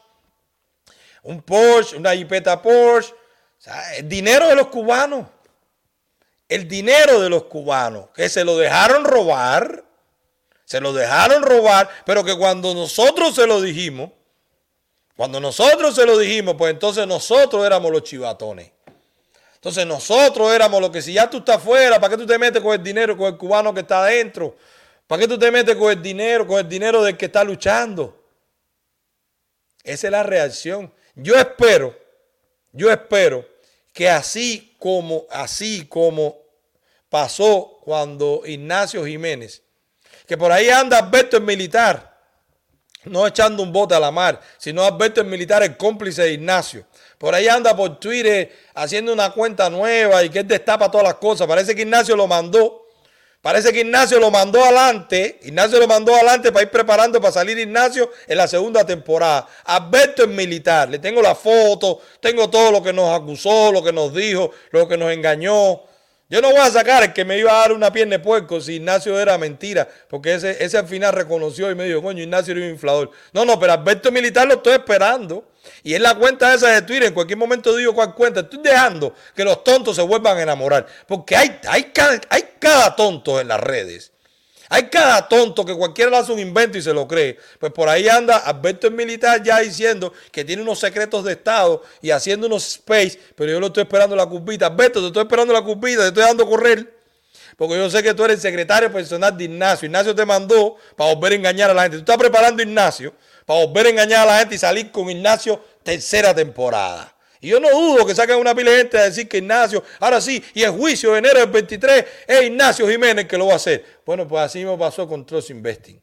un 1.23 1.41
Porsche, 1.41 1.97
una 1.97 2.15
jipeta 2.15 2.61
Porsche. 2.61 3.13
El 3.97 4.07
dinero 4.07 4.47
de 4.47 4.55
los 4.55 4.67
cubanos. 4.67 5.27
El 6.47 6.67
dinero 6.67 7.19
de 7.19 7.29
los 7.29 7.43
cubanos, 7.43 8.09
que 8.13 8.27
se 8.27 8.43
lo 8.43 8.57
dejaron 8.57 9.05
robar, 9.05 9.85
se 10.65 10.81
lo 10.81 10.91
dejaron 10.93 11.43
robar, 11.43 11.89
pero 12.05 12.23
que 12.23 12.35
cuando 12.35 12.73
nosotros 12.73 13.35
se 13.35 13.47
lo 13.47 13.61
dijimos, 13.61 14.11
cuando 15.21 15.39
nosotros 15.39 15.93
se 15.93 16.03
lo 16.03 16.17
dijimos, 16.17 16.55
pues 16.57 16.73
entonces 16.73 17.05
nosotros 17.05 17.63
éramos 17.63 17.91
los 17.91 18.01
chivatones. 18.01 18.71
Entonces 19.53 19.85
nosotros 19.85 20.51
éramos 20.51 20.81
los 20.81 20.89
que 20.89 20.99
si 20.99 21.13
ya 21.13 21.29
tú 21.29 21.37
estás 21.37 21.61
fuera, 21.61 21.99
¿para 21.99 22.09
qué 22.09 22.17
tú 22.23 22.25
te 22.25 22.39
metes 22.39 22.59
con 22.59 22.73
el 22.73 22.81
dinero, 22.81 23.15
con 23.15 23.27
el 23.27 23.37
cubano 23.37 23.71
que 23.71 23.81
está 23.81 24.01
adentro? 24.01 24.57
¿Para 25.05 25.21
qué 25.21 25.27
tú 25.27 25.37
te 25.37 25.51
metes 25.51 25.75
con 25.75 25.91
el 25.91 26.01
dinero, 26.01 26.47
con 26.47 26.57
el 26.57 26.67
dinero 26.67 27.03
del 27.03 27.15
que 27.17 27.25
está 27.27 27.43
luchando? 27.43 28.19
Esa 29.83 30.07
es 30.07 30.11
la 30.11 30.23
reacción. 30.23 30.91
Yo 31.13 31.35
espero, 31.35 31.95
yo 32.71 32.89
espero 32.89 33.47
que 33.93 34.09
así 34.09 34.75
como, 34.79 35.27
así 35.29 35.85
como 35.85 36.35
pasó 37.09 37.77
cuando 37.83 38.41
Ignacio 38.43 39.05
Jiménez, 39.05 39.61
que 40.25 40.35
por 40.35 40.51
ahí 40.51 40.69
anda 40.69 40.97
Alberto 40.97 41.37
el 41.37 41.43
militar, 41.43 42.10
no 43.05 43.25
echando 43.25 43.63
un 43.63 43.71
bote 43.71 43.95
a 43.95 43.99
la 43.99 44.11
mar, 44.11 44.39
sino 44.57 44.83
Alberto 44.83 45.21
el 45.21 45.27
militar, 45.27 45.63
el 45.63 45.77
cómplice 45.77 46.23
de 46.23 46.33
Ignacio. 46.33 46.85
Por 47.17 47.33
ahí 47.33 47.47
anda 47.47 47.75
por 47.75 47.99
Twitter 47.99 48.51
haciendo 48.73 49.13
una 49.13 49.31
cuenta 49.31 49.69
nueva 49.69 50.23
y 50.23 50.29
que 50.29 50.39
él 50.39 50.47
destapa 50.47 50.89
todas 50.89 51.05
las 51.05 51.15
cosas. 51.15 51.47
Parece 51.47 51.75
que 51.75 51.81
Ignacio 51.81 52.15
lo 52.15 52.27
mandó. 52.27 52.87
Parece 53.41 53.73
que 53.73 53.81
Ignacio 53.81 54.19
lo 54.19 54.29
mandó 54.29 54.63
adelante. 54.63 55.39
Ignacio 55.43 55.79
lo 55.79 55.87
mandó 55.87 56.13
adelante 56.13 56.51
para 56.51 56.63
ir 56.63 56.69
preparando 56.69 57.19
para 57.19 57.31
salir 57.31 57.57
Ignacio 57.57 58.11
en 58.27 58.37
la 58.37 58.47
segunda 58.47 58.85
temporada. 58.85 59.47
Alberto 59.65 60.23
es 60.23 60.29
militar. 60.29 60.89
Le 60.89 60.99
tengo 60.99 61.21
la 61.21 61.33
foto, 61.33 62.01
tengo 62.19 62.49
todo 62.51 62.71
lo 62.71 62.83
que 62.83 62.93
nos 62.93 63.19
acusó, 63.19 63.71
lo 63.71 63.83
que 63.83 63.91
nos 63.91 64.13
dijo, 64.13 64.51
lo 64.71 64.87
que 64.87 64.97
nos 64.97 65.11
engañó. 65.11 65.81
Yo 66.31 66.41
no 66.41 66.49
voy 66.49 66.61
a 66.61 66.71
sacar 66.71 67.03
el 67.03 67.11
que 67.11 67.25
me 67.25 67.37
iba 67.37 67.51
a 67.51 67.59
dar 67.59 67.73
una 67.73 67.91
pierna 67.91 68.17
de 68.17 68.23
puerco 68.23 68.61
si 68.61 68.75
Ignacio 68.75 69.19
era 69.19 69.37
mentira, 69.37 69.85
porque 70.07 70.33
ese, 70.33 70.63
ese 70.63 70.77
al 70.77 70.87
final 70.87 71.11
reconoció 71.11 71.69
y 71.69 71.75
me 71.75 71.83
dijo, 71.83 72.01
coño, 72.01 72.23
Ignacio 72.23 72.53
era 72.53 72.61
un 72.63 72.71
inflador. 72.71 73.11
No, 73.33 73.43
no, 73.43 73.59
pero 73.59 73.73
Alberto 73.73 74.13
Militar 74.13 74.47
lo 74.47 74.53
estoy 74.53 74.75
esperando. 74.75 75.43
Y 75.83 75.93
en 75.93 76.03
la 76.03 76.15
cuenta 76.15 76.53
esa 76.53 76.69
de 76.69 76.83
Twitter, 76.83 77.09
en 77.09 77.13
cualquier 77.13 77.37
momento 77.37 77.75
digo 77.75 77.93
cuál 77.93 78.15
cuenta, 78.15 78.39
estoy 78.39 78.61
dejando 78.63 79.13
que 79.35 79.43
los 79.43 79.61
tontos 79.61 79.97
se 79.97 80.03
vuelvan 80.03 80.37
a 80.37 80.43
enamorar. 80.43 80.87
Porque 81.05 81.35
hay, 81.35 81.59
hay, 81.67 81.91
hay 82.29 82.43
cada 82.59 82.95
tonto 82.95 83.41
en 83.41 83.49
las 83.49 83.59
redes. 83.59 84.13
Hay 84.73 84.83
cada 84.83 85.27
tonto 85.27 85.65
que 85.65 85.75
cualquiera 85.75 86.09
le 86.09 86.15
hace 86.15 86.31
un 86.31 86.39
invento 86.39 86.77
y 86.77 86.81
se 86.81 86.93
lo 86.93 87.05
cree. 87.05 87.37
Pues 87.59 87.73
por 87.73 87.89
ahí 87.89 88.07
anda 88.07 88.37
Alberto 88.37 88.87
el 88.87 88.93
militar 88.93 89.43
ya 89.43 89.59
diciendo 89.59 90.13
que 90.31 90.45
tiene 90.45 90.61
unos 90.61 90.79
secretos 90.79 91.25
de 91.25 91.33
Estado 91.33 91.83
y 92.01 92.09
haciendo 92.09 92.47
unos 92.47 92.75
space, 92.75 93.19
pero 93.35 93.51
yo 93.51 93.59
lo 93.59 93.67
estoy 93.67 93.83
esperando 93.83 94.15
la 94.15 94.25
curvita. 94.25 94.67
Alberto, 94.67 95.01
te 95.01 95.07
estoy 95.07 95.23
esperando 95.23 95.51
la 95.51 95.61
curvita, 95.61 96.03
te 96.03 96.07
estoy 96.07 96.23
dando 96.23 96.45
a 96.45 96.47
correr. 96.47 96.89
Porque 97.57 97.75
yo 97.75 97.89
sé 97.89 98.01
que 98.01 98.13
tú 98.13 98.23
eres 98.23 98.37
el 98.37 98.41
secretario 98.41 98.89
personal 98.89 99.37
de 99.37 99.43
Ignacio. 99.43 99.87
Ignacio 99.87 100.15
te 100.15 100.25
mandó 100.25 100.77
para 100.95 101.13
volver 101.15 101.33
a 101.33 101.35
engañar 101.35 101.69
a 101.69 101.73
la 101.73 101.81
gente. 101.81 101.97
Tú 101.97 102.03
estás 102.03 102.17
preparando 102.17 102.63
Ignacio 102.63 103.13
para 103.45 103.65
volver 103.65 103.87
a 103.87 103.89
engañar 103.89 104.21
a 104.21 104.31
la 104.31 104.39
gente 104.39 104.55
y 104.55 104.57
salir 104.57 104.89
con 104.89 105.09
Ignacio 105.09 105.61
tercera 105.83 106.33
temporada. 106.33 107.13
Y 107.41 107.49
yo 107.49 107.59
no 107.59 107.71
dudo 107.71 108.05
que 108.05 108.13
saquen 108.13 108.37
una 108.37 108.53
pila 108.53 108.69
de 108.69 108.77
gente 108.77 108.99
a 108.99 109.03
decir 109.03 109.27
que 109.27 109.39
Ignacio, 109.39 109.83
ahora 109.99 110.21
sí, 110.21 110.43
y 110.53 110.61
el 110.61 110.71
juicio 110.71 111.13
de 111.13 111.19
enero 111.19 111.39
del 111.39 111.49
23 111.49 112.05
es 112.27 112.43
Ignacio 112.43 112.87
Jiménez 112.87 113.25
que 113.25 113.35
lo 113.35 113.47
va 113.47 113.53
a 113.53 113.55
hacer. 113.55 113.83
Bueno, 114.05 114.27
pues 114.27 114.43
así 114.43 114.63
me 114.63 114.77
pasó 114.77 115.07
con 115.07 115.25
Trust 115.25 115.49
Investing. 115.49 115.99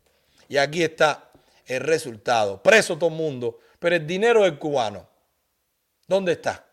Y 0.48 0.56
aquí 0.56 0.82
está 0.82 1.30
el 1.64 1.80
resultado. 1.80 2.60
Preso 2.60 2.98
todo 2.98 3.10
el 3.10 3.16
mundo, 3.16 3.60
pero 3.78 3.94
el 3.94 4.04
dinero 4.04 4.42
del 4.42 4.58
cubano, 4.58 5.08
¿dónde 6.08 6.32
está? 6.32 6.66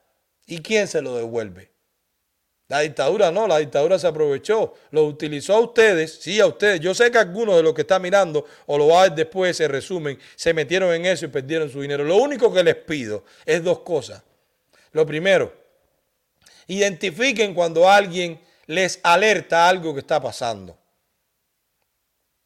¿Y 0.47 0.59
quién 0.59 0.87
se 0.87 0.99
lo 0.99 1.15
devuelve? 1.15 1.71
La 2.67 2.79
dictadura 2.79 3.31
no, 3.31 3.47
la 3.47 3.59
dictadura 3.59 3.99
se 3.99 4.07
aprovechó, 4.07 4.73
lo 4.89 5.05
utilizó 5.05 5.53
a 5.53 5.59
ustedes, 5.59 6.15
sí 6.19 6.39
a 6.39 6.47
ustedes. 6.47 6.79
Yo 6.79 6.95
sé 6.95 7.11
que 7.11 7.19
algunos 7.19 7.55
de 7.55 7.61
los 7.61 7.75
que 7.75 7.81
están 7.81 8.01
mirando 8.01 8.43
o 8.65 8.79
lo 8.79 8.87
va 8.87 9.01
a 9.01 9.03
ver 9.03 9.13
después 9.13 9.51
ese 9.51 9.67
resumen, 9.67 10.17
se 10.35 10.51
metieron 10.55 10.91
en 10.91 11.05
eso 11.05 11.25
y 11.25 11.27
perdieron 11.27 11.69
su 11.69 11.81
dinero. 11.81 12.03
Lo 12.03 12.17
único 12.17 12.51
que 12.51 12.63
les 12.63 12.75
pido 12.75 13.23
es 13.45 13.63
dos 13.63 13.81
cosas. 13.81 14.23
Lo 14.95 15.05
primero, 15.05 15.53
identifiquen 16.67 17.53
cuando 17.53 17.89
alguien 17.89 18.39
les 18.65 19.01
alerta 19.03 19.67
algo 19.67 19.93
que 19.93 19.99
está 19.99 20.21
pasando. 20.21 20.77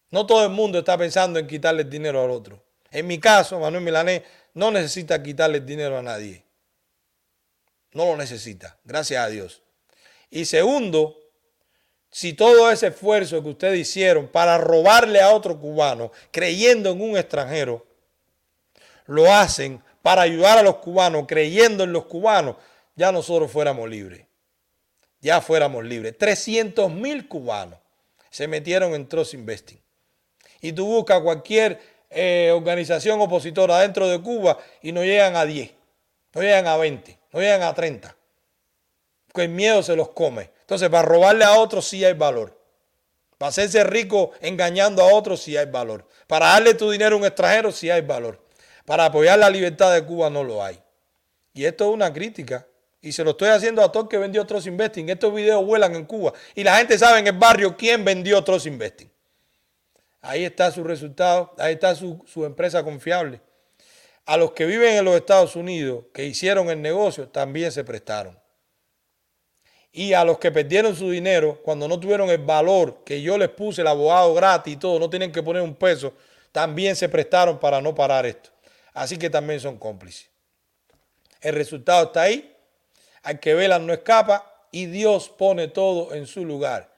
No 0.09 0.25
todo 0.25 0.45
el 0.45 0.49
mundo 0.49 0.79
está 0.79 0.97
pensando 0.97 1.37
en 1.37 1.45
quitarle 1.45 1.83
el 1.83 1.89
dinero 1.91 2.23
al 2.23 2.31
otro. 2.31 2.59
En 2.89 3.05
mi 3.05 3.19
caso, 3.19 3.59
Manuel 3.59 3.83
Milanés 3.83 4.23
no 4.55 4.71
necesita 4.71 5.21
quitarle 5.21 5.59
el 5.59 5.65
dinero 5.67 5.99
a 5.99 6.01
nadie. 6.01 6.43
No 7.91 8.05
lo 8.05 8.17
necesita, 8.17 8.79
gracias 8.83 9.23
a 9.23 9.29
Dios. 9.29 9.61
Y 10.31 10.45
segundo, 10.45 11.19
si 12.09 12.33
todo 12.33 12.71
ese 12.71 12.87
esfuerzo 12.87 13.43
que 13.43 13.49
ustedes 13.49 13.77
hicieron 13.77 14.27
para 14.27 14.57
robarle 14.57 15.21
a 15.21 15.29
otro 15.35 15.59
cubano, 15.59 16.11
creyendo 16.31 16.89
en 16.89 16.99
un 16.99 17.15
extranjero, 17.15 17.85
lo 19.05 19.31
hacen 19.31 19.83
para 20.01 20.21
ayudar 20.21 20.57
a 20.57 20.63
los 20.63 20.77
cubanos, 20.77 21.25
creyendo 21.27 21.83
en 21.83 21.93
los 21.93 22.05
cubanos, 22.05 22.55
ya 22.95 23.11
nosotros 23.11 23.51
fuéramos 23.51 23.89
libres. 23.89 24.25
Ya 25.21 25.41
fuéramos 25.41 25.83
libres. 25.83 26.17
300 26.17 26.91
mil 26.91 27.27
cubanos 27.27 27.77
se 28.29 28.47
metieron 28.47 28.93
en 28.93 29.07
Trust 29.07 29.33
Investing. 29.33 29.81
Y 30.61 30.71
tú 30.73 30.85
buscas 30.85 31.21
cualquier 31.21 31.79
eh, 32.09 32.51
organización 32.53 33.19
opositora 33.21 33.79
dentro 33.79 34.07
de 34.07 34.21
Cuba 34.21 34.57
y 34.81 34.91
no 34.91 35.03
llegan 35.03 35.35
a 35.35 35.45
10, 35.45 35.71
no 36.33 36.41
llegan 36.41 36.67
a 36.67 36.77
20, 36.77 37.17
no 37.31 37.39
llegan 37.39 37.63
a 37.63 37.73
30. 37.73 38.15
Porque 39.27 39.43
el 39.43 39.49
miedo 39.49 39.83
se 39.83 39.95
los 39.95 40.09
come. 40.09 40.49
Entonces, 40.61 40.89
para 40.89 41.07
robarle 41.07 41.45
a 41.45 41.59
otros 41.59 41.87
sí 41.87 42.03
hay 42.03 42.13
valor. 42.13 42.57
Para 43.37 43.49
hacerse 43.49 43.83
rico 43.83 44.31
engañando 44.41 45.01
a 45.01 45.13
otros 45.13 45.41
sí 45.41 45.55
hay 45.55 45.67
valor. 45.67 46.05
Para 46.27 46.47
darle 46.47 46.73
tu 46.73 46.91
dinero 46.91 47.15
a 47.15 47.19
un 47.19 47.25
extranjero 47.25 47.71
sí 47.71 47.89
hay 47.89 48.01
valor. 48.01 48.39
Para 48.89 49.05
apoyar 49.05 49.37
la 49.37 49.51
libertad 49.51 49.93
de 49.93 50.03
Cuba 50.03 50.31
no 50.31 50.43
lo 50.43 50.63
hay. 50.63 50.79
Y 51.53 51.63
esto 51.63 51.87
es 51.87 51.93
una 51.93 52.11
crítica. 52.11 52.65
Y 52.99 53.11
se 53.11 53.23
lo 53.23 53.29
estoy 53.31 53.49
haciendo 53.49 53.83
a 53.83 53.91
todo 53.91 54.09
que 54.09 54.17
vendió 54.17 54.47
Trust 54.47 54.65
Investing. 54.65 55.09
Estos 55.09 55.31
videos 55.31 55.63
vuelan 55.63 55.93
en 55.93 56.05
Cuba. 56.05 56.33
Y 56.55 56.63
la 56.63 56.75
gente 56.77 56.97
sabe 56.97 57.19
en 57.19 57.27
el 57.27 57.37
barrio 57.37 57.77
quién 57.77 58.03
vendió 58.03 58.43
Trust 58.43 58.65
Investing. 58.65 59.07
Ahí 60.21 60.43
está 60.43 60.71
su 60.71 60.83
resultado. 60.83 61.53
Ahí 61.59 61.73
está 61.75 61.93
su, 61.93 62.25
su 62.25 62.45
empresa 62.45 62.83
confiable. 62.83 63.41
A 64.25 64.37
los 64.37 64.53
que 64.53 64.65
viven 64.65 64.95
en 64.95 65.05
los 65.05 65.15
Estados 65.15 65.55
Unidos, 65.55 66.05
que 66.11 66.25
hicieron 66.25 66.71
el 66.71 66.81
negocio, 66.81 67.27
también 67.27 67.71
se 67.71 67.83
prestaron. 67.83 68.39
Y 69.91 70.13
a 70.13 70.25
los 70.25 70.39
que 70.39 70.49
perdieron 70.51 70.95
su 70.95 71.11
dinero, 71.11 71.61
cuando 71.61 71.87
no 71.87 71.99
tuvieron 71.99 72.31
el 72.31 72.39
valor 72.39 73.03
que 73.05 73.21
yo 73.21 73.37
les 73.37 73.49
puse, 73.49 73.81
el 73.81 73.87
abogado 73.87 74.33
gratis 74.33 74.73
y 74.73 74.77
todo, 74.77 74.97
no 74.97 75.11
tienen 75.11 75.31
que 75.31 75.43
poner 75.43 75.61
un 75.61 75.75
peso, 75.75 76.11
también 76.51 76.95
se 76.95 77.07
prestaron 77.07 77.59
para 77.59 77.79
no 77.79 77.93
parar 77.93 78.25
esto. 78.25 78.49
Así 78.99 79.17
que 79.17 79.29
también 79.29 79.61
son 79.61 79.77
cómplices. 79.77 80.29
El 81.39 81.55
resultado 81.55 82.07
está 82.07 82.23
ahí. 82.23 82.53
Al 83.23 83.39
que 83.39 83.53
velan 83.53 83.87
no 83.87 83.93
escapa 83.93 84.67
y 84.71 84.87
Dios 84.87 85.29
pone 85.29 85.69
todo 85.69 86.13
en 86.13 86.27
su 86.27 86.43
lugar. 86.43 86.93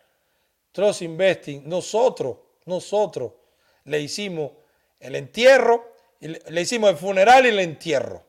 Trust 0.72 1.04
Investing, 1.04 1.62
nosotros, 1.70 2.38
nosotros 2.66 3.34
le 3.84 4.02
hicimos 4.02 4.52
el 5.00 5.16
entierro, 5.16 5.94
le 6.20 6.62
hicimos 6.62 6.90
el 6.90 6.98
funeral 6.98 7.46
y 7.46 7.50
el 7.50 7.60
entierro. 7.60 8.26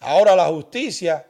Ahora 0.00 0.36
la 0.36 0.48
justicia 0.48 1.26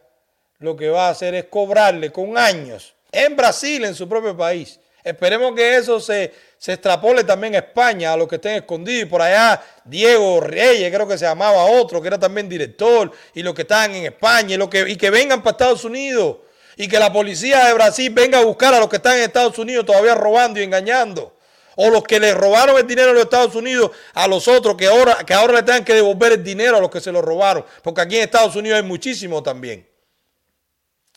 lo 0.58 0.74
que 0.74 0.88
va 0.88 1.06
a 1.06 1.10
hacer 1.10 1.36
es 1.36 1.44
cobrarle 1.44 2.10
con 2.10 2.36
años 2.36 2.96
en 3.12 3.36
Brasil, 3.36 3.84
en 3.84 3.94
su 3.94 4.08
propio 4.08 4.36
país. 4.36 4.80
Esperemos 5.04 5.54
que 5.54 5.76
eso 5.76 6.00
se, 6.00 6.32
se 6.60 6.74
extrapole 6.74 7.24
también 7.24 7.54
a 7.54 7.58
España, 7.58 8.12
a 8.12 8.16
los 8.18 8.28
que 8.28 8.34
estén 8.34 8.56
escondidos. 8.56 9.04
Y 9.04 9.06
por 9.06 9.22
allá, 9.22 9.62
Diego 9.82 10.42
Reyes, 10.42 10.92
creo 10.94 11.08
que 11.08 11.16
se 11.16 11.24
llamaba 11.24 11.64
otro, 11.64 12.02
que 12.02 12.08
era 12.08 12.18
también 12.18 12.50
director, 12.50 13.10
y 13.32 13.42
los 13.42 13.54
que 13.54 13.62
están 13.62 13.94
en 13.94 14.04
España, 14.04 14.56
y, 14.56 14.58
lo 14.58 14.68
que, 14.68 14.86
y 14.86 14.96
que 14.96 15.08
vengan 15.08 15.42
para 15.42 15.52
Estados 15.52 15.86
Unidos. 15.86 16.36
Y 16.76 16.86
que 16.86 16.98
la 16.98 17.10
policía 17.10 17.64
de 17.64 17.72
Brasil 17.72 18.12
venga 18.12 18.40
a 18.40 18.44
buscar 18.44 18.74
a 18.74 18.78
los 18.78 18.90
que 18.90 18.96
están 18.96 19.16
en 19.16 19.22
Estados 19.22 19.58
Unidos 19.58 19.86
todavía 19.86 20.14
robando 20.14 20.60
y 20.60 20.62
engañando. 20.62 21.34
O 21.76 21.88
los 21.88 22.02
que 22.02 22.20
le 22.20 22.34
robaron 22.34 22.76
el 22.76 22.86
dinero 22.86 23.12
a 23.12 23.14
los 23.14 23.22
Estados 23.22 23.54
Unidos 23.54 23.92
a 24.12 24.28
los 24.28 24.46
otros, 24.46 24.76
que 24.76 24.86
ahora, 24.86 25.24
que 25.24 25.32
ahora 25.32 25.54
le 25.54 25.62
tengan 25.62 25.82
que 25.82 25.94
devolver 25.94 26.32
el 26.32 26.44
dinero 26.44 26.76
a 26.76 26.80
los 26.80 26.90
que 26.90 27.00
se 27.00 27.10
lo 27.10 27.22
robaron. 27.22 27.64
Porque 27.82 28.02
aquí 28.02 28.16
en 28.16 28.24
Estados 28.24 28.54
Unidos 28.54 28.76
hay 28.76 28.82
muchísimo 28.82 29.42
también. 29.42 29.88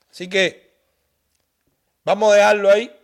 Así 0.10 0.30
que 0.30 0.74
vamos 2.06 2.32
a 2.32 2.38
dejarlo 2.38 2.72
ahí, 2.72 2.96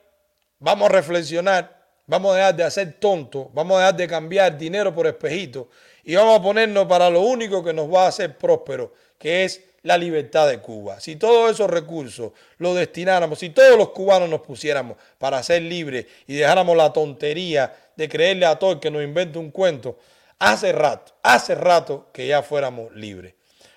vamos 0.57 0.89
a 0.89 0.93
reflexionar, 0.93 1.78
vamos 2.09 2.33
a 2.33 2.37
dejar 2.37 2.55
de 2.55 2.63
hacer 2.63 2.93
tonto, 2.93 3.49
vamos 3.53 3.77
a 3.77 3.79
dejar 3.79 3.95
de 3.95 4.07
cambiar 4.07 4.57
dinero 4.57 4.93
por 4.93 5.05
espejito 5.05 5.69
y 6.03 6.15
vamos 6.15 6.39
a 6.39 6.41
ponernos 6.41 6.87
para 6.87 7.09
lo 7.09 7.21
único 7.21 7.63
que 7.63 7.71
nos 7.71 7.91
va 7.91 8.05
a 8.05 8.07
hacer 8.07 8.35
próspero, 8.35 8.93
que 9.17 9.45
es 9.45 9.63
la 9.83 9.95
libertad 9.95 10.49
de 10.49 10.59
Cuba. 10.59 10.99
Si 10.99 11.15
todos 11.15 11.51
esos 11.51 11.69
recursos 11.69 12.31
los 12.57 12.75
destináramos, 12.75 13.39
si 13.39 13.51
todos 13.51 13.77
los 13.77 13.89
cubanos 13.89 14.27
nos 14.27 14.41
pusiéramos 14.41 14.97
para 15.19 15.41
ser 15.43 15.61
libres 15.61 16.07
y 16.25 16.35
dejáramos 16.35 16.75
la 16.75 16.91
tontería 16.91 17.73
de 17.95 18.09
creerle 18.09 18.47
a 18.47 18.57
todo 18.57 18.73
el 18.73 18.79
que 18.79 18.89
nos 18.89 19.03
invente 19.03 19.37
un 19.37 19.51
cuento, 19.51 19.99
hace 20.39 20.71
rato, 20.71 21.13
hace 21.21 21.53
rato 21.53 22.07
que 22.11 22.25
ya 22.27 22.41
fuéramos 22.41 22.93
libres. 22.95 23.35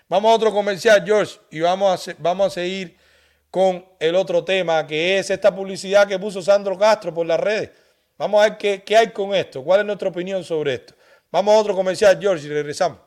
Vamos 0.09 0.33
a 0.33 0.35
otro 0.35 0.53
comercial, 0.53 1.03
George, 1.05 1.39
y 1.51 1.61
vamos 1.61 2.09
a, 2.09 2.15
vamos 2.19 2.47
a 2.47 2.51
seguir 2.51 2.97
con 3.51 3.85
el 4.01 4.15
otro 4.15 4.43
tema, 4.43 4.87
que 4.87 5.19
es 5.19 5.29
esta 5.29 5.55
publicidad 5.55 6.09
que 6.09 6.19
puso 6.19 6.41
Sandro 6.41 6.79
Castro 6.79 7.13
por 7.13 7.27
las 7.27 7.39
redes. 7.39 7.82
Vamos 8.23 8.41
a 8.41 8.51
ver 8.51 8.57
qué, 8.57 8.85
qué 8.87 8.97
hay 8.97 9.13
con 9.13 9.35
esto, 9.35 9.65
cuál 9.65 9.81
es 9.81 9.87
nuestra 9.87 10.09
opinión 10.09 10.45
sobre 10.45 10.75
esto. 10.75 10.95
Vamos 11.33 11.57
a 11.57 11.59
otro 11.59 11.75
comercial, 11.75 12.17
George, 12.21 12.47
y 12.47 12.51
regresamos. 12.51 13.01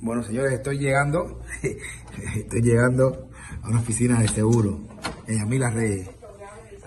Bueno, 0.00 0.22
señores, 0.22 0.54
estoy 0.54 0.78
llegando, 0.78 1.42
estoy 2.34 2.62
llegando 2.62 3.28
a 3.62 3.68
una 3.68 3.80
oficina 3.80 4.18
de 4.22 4.28
seguro 4.28 4.80
en 5.26 5.40
Yamila 5.40 5.68
Reyes. 5.68 6.08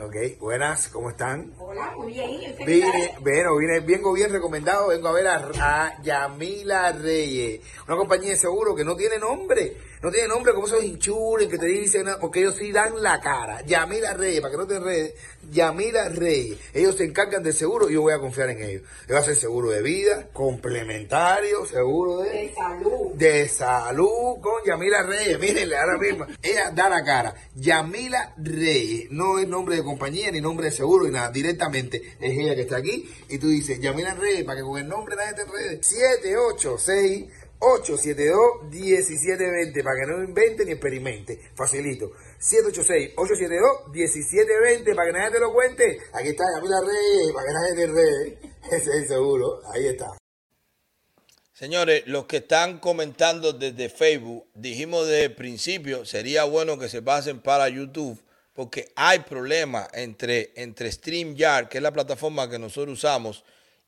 Ok, 0.03 0.39
buenas, 0.39 0.87
¿cómo 0.87 1.11
están? 1.11 1.53
Hola, 1.77 1.93
muy 1.95 2.13
bien. 2.13 3.15
Bueno, 3.19 3.55
vine, 3.57 3.79
vengo 3.81 4.11
bien 4.13 4.31
recomendado, 4.31 4.87
vengo 4.87 5.09
a 5.09 5.11
ver 5.11 5.27
a, 5.27 5.51
a 5.59 6.01
Yamila 6.01 6.91
Reyes, 6.93 7.61
una 7.87 7.97
compañía 7.97 8.31
de 8.31 8.37
seguro 8.37 8.73
que 8.75 8.83
no 8.83 8.95
tiene 8.95 9.19
nombre, 9.19 9.77
no 10.01 10.11
tiene 10.11 10.27
nombre 10.27 10.53
como 10.53 10.65
esos 10.65 10.83
inchures 10.83 11.47
que 11.47 11.57
te 11.57 11.67
dicen, 11.67 12.07
porque 12.19 12.39
ellos 12.39 12.55
sí 12.55 12.71
dan 12.71 13.01
la 13.01 13.19
cara. 13.19 13.61
Yamila 13.61 14.13
Reyes, 14.13 14.41
para 14.41 14.51
que 14.51 14.57
no 14.57 14.67
te 14.67 14.75
enredes, 14.75 15.13
Yamila 15.51 16.09
Reyes, 16.09 16.57
ellos 16.73 16.95
se 16.95 17.05
encargan 17.05 17.43
del 17.43 17.53
seguro 17.53 17.89
y 17.89 17.93
yo 17.93 18.01
voy 18.01 18.13
a 18.13 18.19
confiar 18.19 18.49
en 18.49 18.63
ellos. 18.63 18.81
Ellos 19.05 19.15
va 19.15 19.19
a 19.19 19.23
ser 19.23 19.35
seguro 19.35 19.69
de 19.69 19.81
vida, 19.83 20.27
complementario, 20.33 21.65
seguro 21.65 22.19
de... 22.19 22.27
De 22.37 22.53
salud. 22.53 23.13
de 23.15 23.47
salud 23.47 24.39
con 24.41 24.63
Yamila 24.65 25.03
Reyes. 25.03 25.39
Mírenle 25.39 25.77
ahora 25.77 25.97
mismo. 25.97 26.25
Ella 26.41 26.71
da 26.71 26.89
la 26.89 27.03
cara. 27.03 27.35
Yamila 27.55 28.33
Reyes. 28.37 29.11
No 29.11 29.39
es 29.39 29.47
nombre 29.47 29.75
de 29.75 29.83
compañía 29.83 30.31
ni 30.31 30.41
nombre 30.41 30.67
de 30.67 30.71
seguro 30.71 31.05
ni 31.05 31.11
nada. 31.11 31.29
Directamente 31.29 31.66
es 31.75 31.91
ella 32.21 32.55
que 32.55 32.61
está 32.61 32.77
aquí. 32.77 33.09
Y 33.29 33.37
tú 33.37 33.47
dices, 33.47 33.79
Yamila 33.79 34.15
Reyes, 34.15 34.43
para 34.43 34.57
que 34.57 34.63
con 34.63 34.79
el 34.79 34.87
nombre 34.87 35.15
nadie 35.15 35.33
te 35.33 35.41
enrede. 35.41 35.79
786 35.81 37.25
872-1720 37.59 39.83
para 39.83 39.99
que 39.99 40.05
no 40.05 40.23
invente 40.23 40.63
ni 40.65 40.73
experimente. 40.73 41.39
Facilito. 41.55 42.11
786-872-1720 42.39 44.95
para 44.95 45.07
que 45.07 45.13
nadie 45.17 45.31
te 45.31 45.39
lo 45.39 45.51
cuente. 45.53 45.97
Aquí 46.13 46.27
está 46.29 46.43
Yamila 46.55 46.81
Reyes, 46.81 47.31
para 47.33 47.47
que 47.47 47.53
nadie 47.53 47.87
te. 47.87 48.37
Ese 48.75 48.99
es 48.99 49.07
seguro. 49.07 49.61
Ahí 49.73 49.87
está. 49.87 50.15
Señores, 51.53 52.03
los 52.05 52.25
que 52.25 52.37
están 52.37 52.79
comentando 52.79 53.53
desde 53.53 53.89
Facebook, 53.89 54.45
dijimos 54.53 55.07
desde 55.07 55.23
el 55.25 55.33
principio, 55.33 56.05
sería 56.05 56.43
bueno 56.43 56.77
que 56.77 56.87
se 56.87 57.01
pasen 57.01 57.41
para 57.41 57.67
YouTube, 57.67 58.21
porque 58.57 58.91
hay 58.95 59.19
problemas 59.19 59.87
entre, 59.93 60.51
entre 60.55 60.91
StreamYard, 60.91 61.67
que 61.67 61.77
es 61.77 61.83
la 61.83 61.93
plataforma 61.93 62.49
que 62.49 62.57
nosotros 62.57 62.97
usamos, 62.97 63.43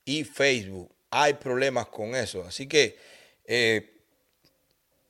y 0.06 0.24
Facebook. 0.24 0.92
Hay 1.10 1.34
problemas 1.34 1.88
con 1.88 2.14
eso. 2.14 2.44
Así 2.44 2.68
que, 2.68 2.96
eh, 3.46 3.90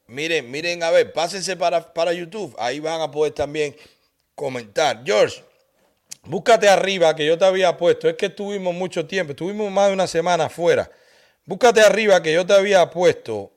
miren, 0.07 0.49
miren, 0.49 0.81
a 0.81 0.91
ver, 0.91 1.11
pásense 1.11 1.57
para, 1.57 1.93
para 1.93 2.13
YouTube. 2.13 2.55
Ahí 2.57 2.79
van 2.79 3.01
a 3.01 3.11
poder 3.11 3.33
también 3.33 3.75
comentar. 4.33 5.03
George, 5.05 5.43
búscate 6.23 6.69
arriba 6.69 7.13
que 7.13 7.25
yo 7.25 7.37
te 7.37 7.43
había 7.43 7.75
puesto. 7.75 8.07
Es 8.07 8.15
que 8.15 8.27
estuvimos 8.27 8.73
mucho 8.73 9.07
tiempo, 9.07 9.31
estuvimos 9.31 9.69
más 9.69 9.87
de 9.87 9.93
una 9.93 10.07
semana 10.07 10.45
afuera. 10.45 10.89
Búscate 11.43 11.81
arriba 11.81 12.23
que 12.23 12.31
yo 12.31 12.45
te 12.45 12.53
había 12.53 12.89
puesto 12.89 13.51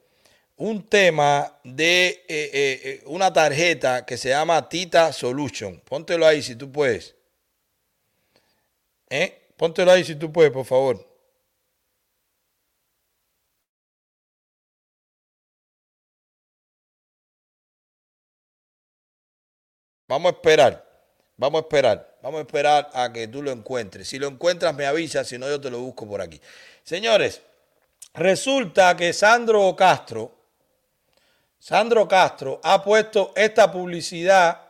un 0.63 0.89
tema 0.89 1.59
de 1.65 2.07
eh, 2.07 2.25
eh, 2.29 2.81
eh, 2.85 3.03
una 3.07 3.33
tarjeta 3.33 4.07
que 4.07 4.17
se 4.17 4.29
llama 4.29 4.69
Tita 4.69 5.13
Solution. 5.13 5.81
Póntelo 5.81 6.25
ahí 6.25 6.41
si 6.41 6.55
tú 6.55 6.71
puedes. 6.71 7.17
¿Eh? 9.11 9.49
Póntelo 9.57 9.91
ahí 9.91 10.05
si 10.05 10.15
tú 10.15 10.33
puedes, 10.33 10.53
por 10.53 10.65
favor. 10.65 11.05
Vamos 20.07 20.33
a 20.33 20.37
esperar. 20.37 20.87
Vamos 21.37 21.61
a 21.61 21.63
esperar. 21.63 22.19
Vamos 22.23 22.39
a 22.39 22.43
esperar 22.43 22.89
a 22.95 23.13
que 23.13 23.27
tú 23.27 23.43
lo 23.43 23.51
encuentres. 23.51 24.07
Si 24.07 24.17
lo 24.17 24.29
encuentras, 24.29 24.73
me 24.77 24.87
avisas. 24.87 25.27
Si 25.27 25.39
no, 25.39 25.49
yo 25.49 25.61
te 25.61 25.71
lo 25.71 25.81
busco 25.81 26.07
por 26.07 26.21
aquí. 26.21 26.41
Señores, 26.85 27.43
resulta 28.15 28.97
que 28.97 29.13
Sandro 29.13 29.75
Castro, 29.75 30.42
Sandro 31.63 32.09
Castro 32.09 32.61
ha 32.65 32.83
puesto 32.83 33.33
esta 33.37 33.71
publicidad 33.71 34.63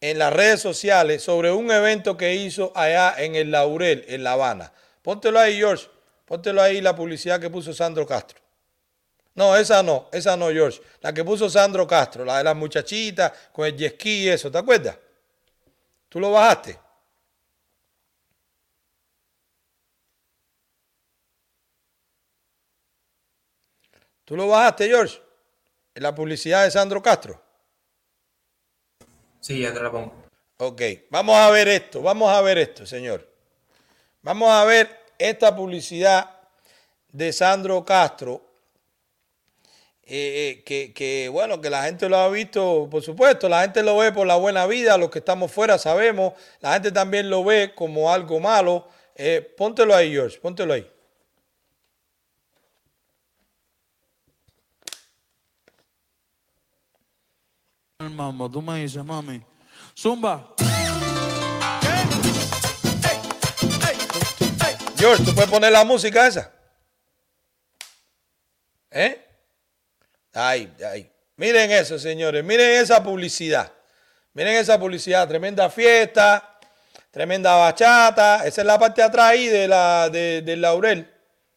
en 0.00 0.18
las 0.18 0.32
redes 0.32 0.62
sociales 0.62 1.22
sobre 1.22 1.52
un 1.52 1.70
evento 1.70 2.16
que 2.16 2.34
hizo 2.34 2.72
allá 2.74 3.16
en 3.18 3.34
el 3.34 3.50
Laurel, 3.50 4.02
en 4.08 4.24
La 4.24 4.32
Habana. 4.32 4.72
Póntelo 5.02 5.38
ahí, 5.38 5.58
George. 5.58 5.90
Póntelo 6.24 6.62
ahí 6.62 6.80
la 6.80 6.96
publicidad 6.96 7.38
que 7.38 7.50
puso 7.50 7.74
Sandro 7.74 8.06
Castro. 8.06 8.40
No, 9.34 9.54
esa 9.54 9.82
no, 9.82 10.08
esa 10.10 10.34
no, 10.34 10.48
George. 10.48 10.80
La 11.02 11.12
que 11.12 11.22
puso 11.22 11.50
Sandro 11.50 11.86
Castro, 11.86 12.24
la 12.24 12.38
de 12.38 12.44
las 12.44 12.56
muchachitas 12.56 13.30
con 13.52 13.66
el 13.66 13.76
jet 13.76 13.96
ski 13.96 14.22
y 14.22 14.28
eso, 14.30 14.50
¿te 14.50 14.56
acuerdas? 14.56 14.96
¿Tú 16.08 16.18
lo 16.18 16.30
bajaste? 16.30 16.78
¿Tú 24.24 24.34
lo 24.34 24.48
bajaste, 24.48 24.88
George? 24.88 25.31
En 25.94 26.02
la 26.02 26.14
publicidad 26.14 26.64
de 26.64 26.70
Sandro 26.70 27.02
Castro. 27.02 27.40
Sí, 29.40 29.60
ya 29.60 29.72
te 29.74 29.82
la 29.82 29.90
pongo. 29.90 30.14
Ok, 30.58 30.80
vamos 31.10 31.36
a 31.36 31.50
ver 31.50 31.68
esto, 31.68 32.00
vamos 32.02 32.30
a 32.30 32.40
ver 32.40 32.58
esto, 32.58 32.86
señor. 32.86 33.28
Vamos 34.22 34.50
a 34.50 34.64
ver 34.64 34.88
esta 35.18 35.54
publicidad 35.54 36.30
de 37.08 37.32
Sandro 37.32 37.84
Castro, 37.84 38.40
eh, 40.04 40.58
eh, 40.58 40.62
que, 40.64 40.92
que, 40.92 41.28
bueno, 41.28 41.60
que 41.60 41.70
la 41.70 41.84
gente 41.84 42.08
lo 42.08 42.16
ha 42.18 42.28
visto, 42.28 42.88
por 42.90 43.02
supuesto, 43.02 43.48
la 43.48 43.62
gente 43.62 43.82
lo 43.82 43.96
ve 43.98 44.12
por 44.12 44.26
la 44.26 44.36
buena 44.36 44.66
vida, 44.66 44.96
los 44.96 45.10
que 45.10 45.18
estamos 45.18 45.50
fuera 45.50 45.78
sabemos, 45.78 46.34
la 46.60 46.74
gente 46.74 46.92
también 46.92 47.28
lo 47.28 47.44
ve 47.44 47.72
como 47.74 48.12
algo 48.12 48.40
malo. 48.40 48.88
Eh, 49.14 49.40
póntelo 49.56 49.94
ahí, 49.94 50.12
George, 50.12 50.38
póntelo 50.38 50.72
ahí. 50.74 50.90
El 58.02 58.10
mambo, 58.10 58.50
tú 58.50 58.60
me 58.62 58.80
dices, 58.80 59.04
mami. 59.04 59.42
Zumba. 59.96 60.54
George, 64.96 65.24
¿tú 65.24 65.34
puedes 65.34 65.50
poner 65.50 65.72
la 65.72 65.84
música 65.84 66.26
esa? 66.26 66.52
¿Eh? 68.90 69.20
Ay, 70.32 70.72
ay. 70.88 71.10
Miren 71.36 71.72
eso, 71.72 71.98
señores. 71.98 72.44
Miren 72.44 72.80
esa 72.82 73.02
publicidad. 73.02 73.72
Miren 74.32 74.54
esa 74.56 74.78
publicidad. 74.78 75.26
Tremenda 75.26 75.68
fiesta. 75.70 76.58
Tremenda 77.10 77.56
bachata. 77.56 78.46
Esa 78.46 78.60
es 78.60 78.66
la 78.66 78.78
parte 78.78 79.02
atrás 79.02 79.30
ahí 79.30 79.48
de 79.48 79.66
la, 79.66 80.08
de, 80.08 80.42
del 80.42 80.60
laurel. 80.60 81.12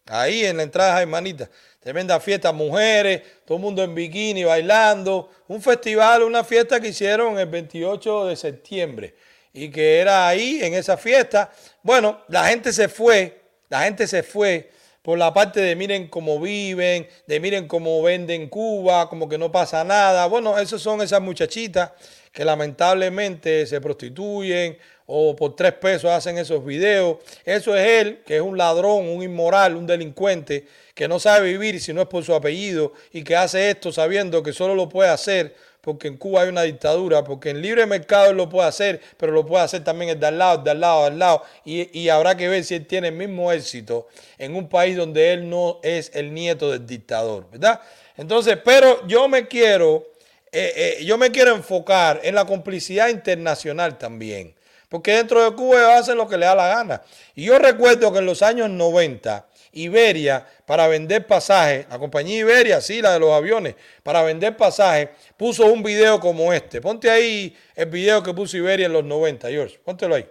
Ahí 0.08 0.46
en 0.46 0.58
la 0.58 0.64
entrada, 0.64 1.02
hermanita. 1.02 1.50
Tremenda 1.86 2.20
fiesta, 2.20 2.52
mujeres, 2.52 3.22
todo 3.46 3.60
el 3.60 3.62
mundo 3.62 3.84
en 3.84 3.94
bikini 3.94 4.44
bailando. 4.44 5.30
Un 5.48 5.62
festival, 5.62 6.24
una 6.24 6.44
fiesta 6.44 6.80
que 6.80 6.88
hicieron 6.88 7.38
el 7.38 7.46
28 7.46 8.26
de 8.26 8.36
septiembre 8.36 9.14
y 9.54 9.70
que 9.70 10.00
era 10.00 10.28
ahí 10.28 10.62
en 10.64 10.74
esa 10.74 10.98
fiesta. 10.98 11.52
Bueno, 11.84 12.24
la 12.30 12.48
gente 12.48 12.74
se 12.74 12.90
fue, 12.90 13.40
la 13.70 13.84
gente 13.84 14.08
se 14.08 14.24
fue 14.24 14.72
por 15.04 15.20
la 15.20 15.32
parte 15.32 15.62
de 15.62 15.76
miren 15.76 16.08
cómo 16.08 16.40
viven, 16.40 17.08
de 17.28 17.40
miren 17.40 17.68
cómo 17.68 18.02
venden 18.02 18.50
Cuba, 18.50 19.08
como 19.08 19.30
que 19.30 19.38
no 19.38 19.52
pasa 19.52 19.84
nada. 19.84 20.26
Bueno, 20.26 20.58
esas 20.58 20.82
son 20.82 21.04
esas 21.04 21.22
muchachitas 21.22 21.92
que 22.32 22.44
lamentablemente 22.44 23.68
se 23.68 23.80
prostituyen 23.80 24.76
o 25.08 25.36
por 25.36 25.56
tres 25.56 25.74
pesos 25.74 26.12
hacen 26.12 26.38
esos 26.38 26.66
videos. 26.66 27.18
Eso 27.44 27.76
es 27.76 27.88
él, 28.02 28.22
que 28.26 28.38
es 28.38 28.42
un 28.42 28.58
ladrón, 28.58 29.08
un 29.08 29.24
inmoral, 29.24 29.76
un 29.76 29.86
delincuente, 29.86 30.66
que 30.94 31.08
no 31.08 31.20
sabe 31.20 31.50
vivir 31.50 31.80
si 31.82 31.94
no 31.94 32.02
es 32.02 32.08
por 32.08 32.24
su 32.24 32.34
apellido 32.34 32.94
y 33.12 33.24
que 33.24 33.36
hace 33.36 33.70
esto 33.70 33.92
sabiendo 33.92 34.42
que 34.42 34.54
solo 34.54 34.76
lo 34.76 34.88
puede 34.90 35.10
hacer 35.10 35.56
porque 35.86 36.08
en 36.08 36.18
Cuba 36.18 36.42
hay 36.42 36.50
una 36.50 36.64
dictadura, 36.64 37.24
porque 37.24 37.52
en 37.52 37.62
libre 37.62 37.86
mercado 37.86 38.32
él 38.32 38.38
lo 38.38 38.50
puede 38.50 38.68
hacer, 38.68 39.00
pero 39.18 39.32
lo 39.32 39.46
puede 39.46 39.64
hacer 39.64 39.84
también 39.84 40.10
el 40.10 40.20
de 40.20 40.26
al 40.26 40.40
lado, 40.40 40.58
el 40.58 40.64
de 40.64 40.72
al 40.72 40.80
lado, 40.80 41.06
al 41.06 41.20
lado. 41.20 41.44
Y, 41.64 42.00
y 42.00 42.10
habrá 42.10 42.36
que 42.36 42.50
ver 42.50 42.64
si 42.64 42.74
él 42.74 42.88
tiene 42.88 43.10
el 43.10 43.14
mismo 43.14 43.52
éxito 43.52 44.08
en 44.40 44.56
un 44.56 44.68
país 44.68 44.98
donde 44.98 45.32
él 45.32 45.48
no 45.48 45.80
es 45.84 46.10
el 46.16 46.34
nieto 46.34 46.72
del 46.72 46.88
dictador, 46.88 47.48
¿verdad? 47.52 47.82
Entonces, 48.18 48.58
pero 48.66 49.06
yo 49.06 49.28
me 49.28 49.48
quiero, 49.48 50.08
eh, 50.52 50.98
eh, 51.00 51.06
yo 51.06 51.20
me 51.20 51.30
quiero 51.30 51.54
enfocar 51.54 52.20
en 52.24 52.34
la 52.34 52.46
complicidad 52.46 53.10
internacional 53.10 54.00
también. 54.00 54.56
Porque 54.96 55.12
dentro 55.12 55.44
de 55.44 55.54
Cuba 55.58 55.98
hacen 55.98 56.16
lo 56.16 56.26
que 56.26 56.38
le 56.38 56.46
da 56.46 56.56
la 56.56 56.70
gana. 56.70 57.02
Y 57.36 57.44
yo 57.44 57.60
recuerdo 57.60 58.14
que 58.14 58.20
en 58.20 58.26
los 58.26 58.42
años 58.42 58.70
90, 58.70 59.46
Iberia, 59.74 60.48
para 60.66 60.88
vender 60.88 61.28
pasajes, 61.28 61.86
la 61.90 62.00
compañía 62.00 62.40
Iberia, 62.40 62.80
sí, 62.80 63.02
la 63.02 63.12
de 63.12 63.20
los 63.20 63.32
aviones, 63.32 63.76
para 64.04 64.24
vender 64.24 64.56
pasajes, 64.56 65.10
puso 65.36 65.66
un 65.66 65.84
video 65.84 66.22
como 66.22 66.54
este. 66.54 66.80
Ponte 66.80 67.10
ahí 67.12 67.54
el 67.76 67.88
video 67.88 68.24
que 68.24 68.34
puso 68.34 68.56
Iberia 68.56 68.86
en 68.86 68.94
los 68.94 69.04
90, 69.04 69.50
George. 69.50 69.78
Póntelo 69.84 70.16
ahí. 70.16 70.26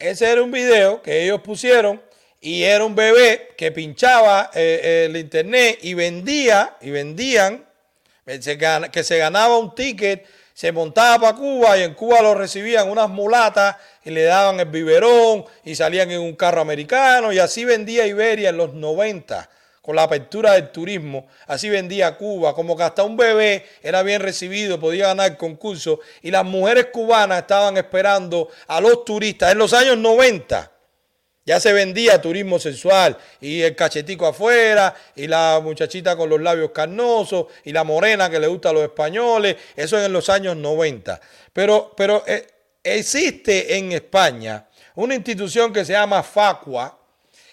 Ese 0.00 0.32
era 0.32 0.42
un 0.42 0.50
video 0.50 1.00
que 1.00 1.22
ellos 1.22 1.40
pusieron 1.42 2.02
y 2.46 2.62
era 2.62 2.84
un 2.84 2.94
bebé 2.94 3.54
que 3.56 3.72
pinchaba 3.72 4.52
eh, 4.54 5.06
el 5.08 5.16
internet 5.16 5.80
y 5.82 5.94
vendía, 5.94 6.76
y 6.80 6.90
vendían, 6.90 7.66
que 8.24 9.02
se 9.02 9.18
ganaba 9.18 9.58
un 9.58 9.74
ticket, 9.74 10.24
se 10.54 10.70
montaba 10.70 11.18
para 11.18 11.36
Cuba 11.36 11.76
y 11.76 11.82
en 11.82 11.94
Cuba 11.94 12.22
lo 12.22 12.36
recibían 12.36 12.88
unas 12.88 13.08
mulatas 13.08 13.74
y 14.04 14.10
le 14.10 14.22
daban 14.22 14.60
el 14.60 14.66
biberón 14.66 15.44
y 15.64 15.74
salían 15.74 16.08
en 16.12 16.20
un 16.20 16.36
carro 16.36 16.60
americano 16.60 17.32
y 17.32 17.40
así 17.40 17.64
vendía 17.64 18.06
Iberia 18.06 18.50
en 18.50 18.58
los 18.58 18.74
90 18.74 19.50
con 19.82 19.96
la 19.96 20.04
apertura 20.04 20.52
del 20.52 20.70
turismo, 20.70 21.26
así 21.48 21.68
vendía 21.68 22.16
Cuba, 22.16 22.54
como 22.54 22.76
que 22.76 22.84
hasta 22.84 23.02
un 23.02 23.16
bebé 23.16 23.66
era 23.82 24.04
bien 24.04 24.22
recibido, 24.22 24.78
podía 24.78 25.08
ganar 25.08 25.32
el 25.32 25.36
concurso 25.36 25.98
y 26.22 26.30
las 26.30 26.44
mujeres 26.44 26.90
cubanas 26.92 27.40
estaban 27.40 27.76
esperando 27.76 28.50
a 28.68 28.80
los 28.80 29.04
turistas 29.04 29.50
en 29.50 29.58
los 29.58 29.72
años 29.72 29.98
90 29.98 30.75
ya 31.46 31.60
se 31.60 31.72
vendía 31.72 32.20
turismo 32.20 32.58
sexual 32.58 33.16
y 33.40 33.62
el 33.62 33.76
cachetico 33.76 34.26
afuera 34.26 34.94
y 35.14 35.28
la 35.28 35.60
muchachita 35.62 36.16
con 36.16 36.28
los 36.28 36.40
labios 36.40 36.72
carnosos 36.72 37.46
y 37.64 37.72
la 37.72 37.84
morena 37.84 38.28
que 38.28 38.40
le 38.40 38.48
gusta 38.48 38.70
a 38.70 38.72
los 38.72 38.82
españoles. 38.82 39.54
Eso 39.76 40.04
en 40.04 40.12
los 40.12 40.28
años 40.28 40.56
90. 40.56 41.20
Pero, 41.52 41.94
pero 41.96 42.24
eh, 42.26 42.48
existe 42.82 43.78
en 43.78 43.92
España 43.92 44.66
una 44.96 45.14
institución 45.14 45.72
que 45.72 45.84
se 45.84 45.92
llama 45.92 46.24
FACUA, 46.24 46.98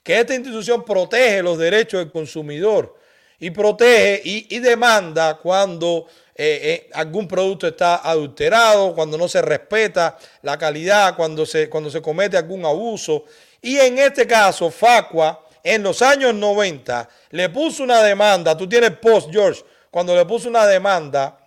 que 0.01 0.19
esta 0.19 0.33
institución 0.33 0.83
protege 0.83 1.43
los 1.43 1.59
derechos 1.59 1.99
del 1.99 2.11
consumidor 2.11 2.97
y 3.39 3.51
protege 3.51 4.21
y, 4.23 4.59
demanda 4.59 5.37
cuando 5.37 6.07
eh, 6.35 6.59
eh, 6.63 6.89
algún 6.93 7.27
producto 7.27 7.67
está 7.67 7.97
adulterado, 7.97 8.95
cuando 8.95 9.17
no 9.17 9.27
se 9.27 9.41
respeta 9.41 10.17
la 10.41 10.57
calidad, 10.57 11.15
cuando 11.15 11.45
se, 11.45 11.69
cuando 11.69 11.91
se 11.91 12.01
comete 12.01 12.37
algún 12.37 12.65
abuso. 12.65 13.25
Y 13.63 13.79
en 13.79 13.97
este 13.97 14.27
caso, 14.27 14.69
Facua, 14.69 15.47
en 15.63 15.81
los 15.83 16.01
años 16.01 16.33
90, 16.35 17.07
le 17.29 17.47
puso 17.47 17.83
una 17.83 18.03
demanda, 18.03 18.57
tú 18.57 18.67
tienes 18.67 18.91
post, 18.97 19.29
George, 19.31 19.63
cuando 19.89 20.13
le 20.13 20.25
puso 20.25 20.49
una 20.49 20.67
demanda 20.67 21.37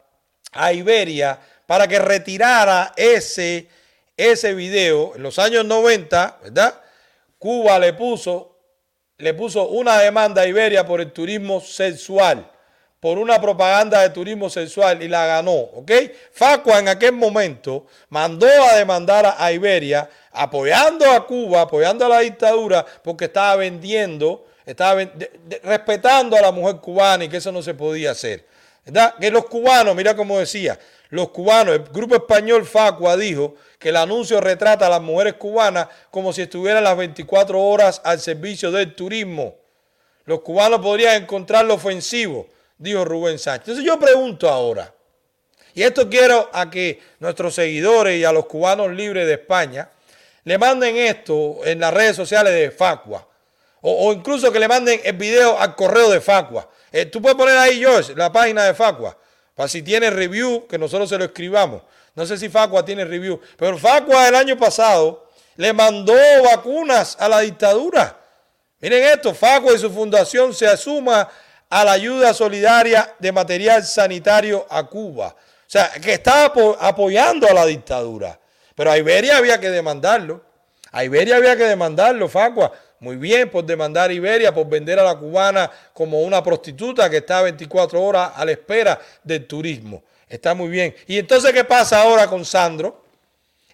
a 0.53 0.73
Iberia 0.73 1.39
para 1.67 1.87
que 1.87 1.99
retirara 1.99 2.95
ese, 2.97 3.69
ese 4.17 4.55
video, 4.55 5.15
en 5.15 5.23
los 5.23 5.39
años 5.39 5.67
90, 5.67 6.39
¿verdad? 6.45 6.81
Cuba 7.39 7.79
le 7.79 7.93
puso, 7.93 8.57
le 9.19 9.35
puso 9.35 9.69
una 9.69 9.99
demanda 9.99 10.41
a 10.41 10.47
Iberia 10.47 10.87
por 10.87 11.03
el 11.03 11.13
turismo 11.13 11.61
sexual 11.61 12.51
por 13.01 13.19
una 13.19 13.41
propaganda 13.41 14.01
de 14.01 14.11
turismo 14.11 14.49
sexual 14.49 15.03
y 15.03 15.09
la 15.09 15.27
ganó, 15.27 15.53
¿ok? 15.53 15.91
Facua 16.33 16.79
en 16.79 16.89
aquel 16.89 17.13
momento 17.13 17.87
mandó 18.09 18.47
a 18.47 18.77
demandar 18.77 19.37
a 19.39 19.53
Iberia 19.53 20.09
apoyando 20.33 21.11
a 21.11 21.27
Cuba, 21.27 21.63
apoyando 21.63 22.07
a 22.07 22.09
la 22.09 22.21
dictadura, 22.21 22.85
porque 23.05 23.27
estaba 23.27 23.57
vendiendo, 23.57 24.47
estaba 24.65 25.03
respetando 25.63 26.37
a 26.37 26.41
la 26.41 26.53
mujer 26.53 26.77
cubana 26.77 27.25
y 27.25 27.29
que 27.29 27.37
eso 27.37 27.53
no 27.53 27.63
se 27.63 27.75
podía 27.75 28.13
hacer. 28.13 28.45
¿verdad? 28.85 29.15
Que 29.21 29.31
los 29.31 29.47
cubanos, 29.47 29.95
mira 29.95 30.17
como 30.17 30.39
decía, 30.39 30.79
los 31.11 31.29
cubanos, 31.31 31.75
el 31.75 31.83
grupo 31.85 32.17
español 32.17 32.65
Facua 32.67 33.17
dijo 33.17 33.55
que 33.79 33.91
el 33.91 33.97
anuncio 33.97 34.41
retrata 34.41 34.87
a 34.87 34.91
las 34.91 35.03
mujeres 35.03 35.35
cubanas 35.35 35.89
como 36.11 36.33
si 36.33 36.43
estuvieran 36.43 36.83
las 36.83 36.97
24 36.97 37.63
horas 37.63 38.01
al 38.05 38.21
servicio 38.21 38.73
del 38.73 38.95
turismo. 38.95 39.55
Los 40.25 40.41
cubanos 40.41 40.81
podrían 40.81 41.23
encontrarlo 41.23 41.75
ofensivo 41.75 42.49
dijo 42.79 43.05
Rubén 43.05 43.39
Sánchez. 43.39 43.69
Entonces 43.69 43.85
yo 43.85 43.99
pregunto 43.99 44.49
ahora, 44.49 44.93
y 45.75 45.83
esto 45.83 46.09
quiero 46.09 46.49
a 46.53 46.71
que 46.71 47.01
nuestros 47.21 47.55
seguidores 47.55 48.19
y 48.19 48.25
a 48.25 48.33
los 48.33 48.47
cubanos 48.47 48.91
libres 48.93 49.27
de 49.27 49.35
España 49.35 49.91
le 50.45 50.59
manden 50.59 50.97
esto 50.97 51.59
en 51.65 51.81
las 51.81 51.93
redes 51.93 52.17
sociales 52.17 52.55
de 52.55 52.71
Facua, 52.71 53.27
o, 53.83 54.13
incluso 54.13 54.51
que 54.51 54.59
le 54.59 54.69
manden 54.69 55.01
el 55.05 55.17
video 55.17 55.59
al 55.59 55.77
correo 55.77 56.11
de 56.11 56.21
Facua. 56.21 56.69
Eh, 56.91 57.07
tú 57.07 57.21
puedes 57.21 57.37
poner 57.37 57.59
ahí, 57.59 57.79
George, 57.79 58.15
la 58.17 58.33
página 58.33 58.65
de 58.65 58.75
Facua, 58.75 59.17
para 59.55 59.69
si 59.69 59.83
tiene 59.83 60.11
review, 60.11 60.67
que 60.67 60.79
nosotros 60.79 61.09
se 61.09 61.19
lo 61.19 61.25
escribamos. 61.25 61.83
No 62.15 62.25
sé 62.25 62.39
si 62.39 62.49
Facua 62.49 62.85
tiene 62.85 63.05
review, 63.05 63.41
pero 63.57 63.77
Facua 63.77 64.29
el 64.29 64.35
año 64.35 64.57
pasado 64.57 65.29
le 65.57 65.73
mandó 65.73 66.15
vacunas 66.45 67.17
a 67.21 67.29
la 67.29 67.41
dictadura. 67.41 68.19
Miren 68.81 69.05
esto, 69.05 69.35
Facua 69.35 69.75
y 69.75 69.79
su 69.79 69.91
fundación 69.91 70.55
se 70.55 70.67
asuma 70.67 71.29
a 71.69 71.85
la 71.85 71.93
ayuda 71.93 72.33
solidaria 72.33 73.15
de 73.19 73.33
material 73.33 73.85
sanitario 73.85 74.67
a 74.69 74.85
Cuba. 74.85 75.29
O 75.29 75.69
sea, 75.71 75.91
que 75.91 76.15
estaba 76.15 76.53
apoyando 76.81 77.49
a 77.49 77.53
la 77.53 77.67
dictadura. 77.67 78.39
Pero 78.75 78.91
a 78.91 78.99
Iberia 78.99 79.37
había 79.39 79.59
que 79.59 79.71
demandarlo. 79.71 80.43
A 80.93 81.03
Iberia 81.05 81.37
había 81.37 81.57
que 81.57 81.65
demandarlo, 81.65 82.29
Facua. 82.29 82.73
Muy 83.01 83.17
bien 83.17 83.51
por 83.51 83.65
demandar 83.65 84.11
a 84.11 84.13
Iberia, 84.13 84.55
por 84.55 84.69
vender 84.69 84.99
a 84.99 85.05
la 85.05 85.17
cubana 85.17 85.71
como 85.93 86.23
una 86.23 86.43
prostituta 86.43 87.11
que 87.11 87.19
está 87.19 87.43
24 87.43 88.03
horas 88.03 88.33
a 88.35 88.45
la 88.45 88.53
espera 88.53 88.99
del 89.23 89.47
turismo. 89.47 90.03
Está 90.29 90.55
muy 90.55 90.69
bien. 90.69 90.95
¿Y 91.07 91.19
entonces 91.19 91.53
qué 91.53 91.65
pasa 91.65 92.01
ahora 92.01 92.27
con 92.27 92.45
Sandro? 92.45 93.05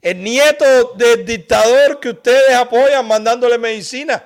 El 0.01 0.23
nieto 0.23 0.95
del 0.95 1.25
dictador 1.25 2.01
que 2.01 2.11
ustedes 2.11 2.55
apoyan 2.55 3.07
mandándole 3.07 3.59
medicina. 3.59 4.25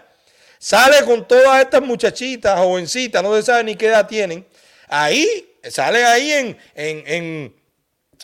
Sale 0.58 1.04
con 1.04 1.26
todas 1.28 1.60
estas 1.60 1.82
muchachitas, 1.82 2.58
jovencitas, 2.58 3.22
no 3.22 3.34
se 3.36 3.42
sabe 3.42 3.64
ni 3.64 3.76
qué 3.76 3.86
edad 3.86 4.06
tienen. 4.06 4.46
Ahí, 4.88 5.58
salen 5.68 6.04
ahí 6.06 6.32
en, 6.32 6.58
en, 6.74 7.54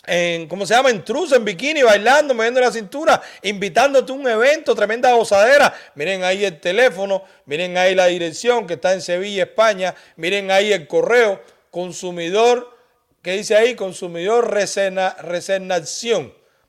en, 0.05 0.47
¿cómo 0.47 0.65
se 0.65 0.73
llama? 0.73 0.89
En 0.89 1.03
truza, 1.03 1.35
en 1.35 1.45
bikini, 1.45 1.83
bailando, 1.83 2.33
moviendo 2.33 2.59
la 2.59 2.71
cintura, 2.71 3.21
invitándote 3.41 4.11
a 4.11 4.15
un 4.15 4.27
evento, 4.27 4.75
tremenda 4.75 5.13
gozadera. 5.13 5.73
Miren 5.95 6.23
ahí 6.23 6.43
el 6.43 6.59
teléfono, 6.59 7.23
miren 7.45 7.77
ahí 7.77 7.95
la 7.95 8.07
dirección 8.07 8.65
que 8.65 8.73
está 8.73 8.93
en 8.93 9.01
Sevilla, 9.01 9.43
España. 9.43 9.93
Miren 10.15 10.51
ahí 10.51 10.73
el 10.73 10.87
correo, 10.87 11.41
consumidor, 11.71 12.75
¿qué 13.21 13.33
dice 13.33 13.55
ahí? 13.55 13.75
Consumidor 13.75 14.51
resena, 14.51 15.15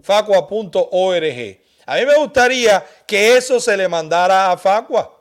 facua.org. 0.01 1.59
A 1.87 1.97
mí 1.97 2.07
me 2.07 2.15
gustaría 2.17 2.85
que 3.07 3.37
eso 3.37 3.61
se 3.61 3.77
le 3.77 3.89
mandara 3.89 4.53
a 4.53 4.57
Facua 4.57 5.14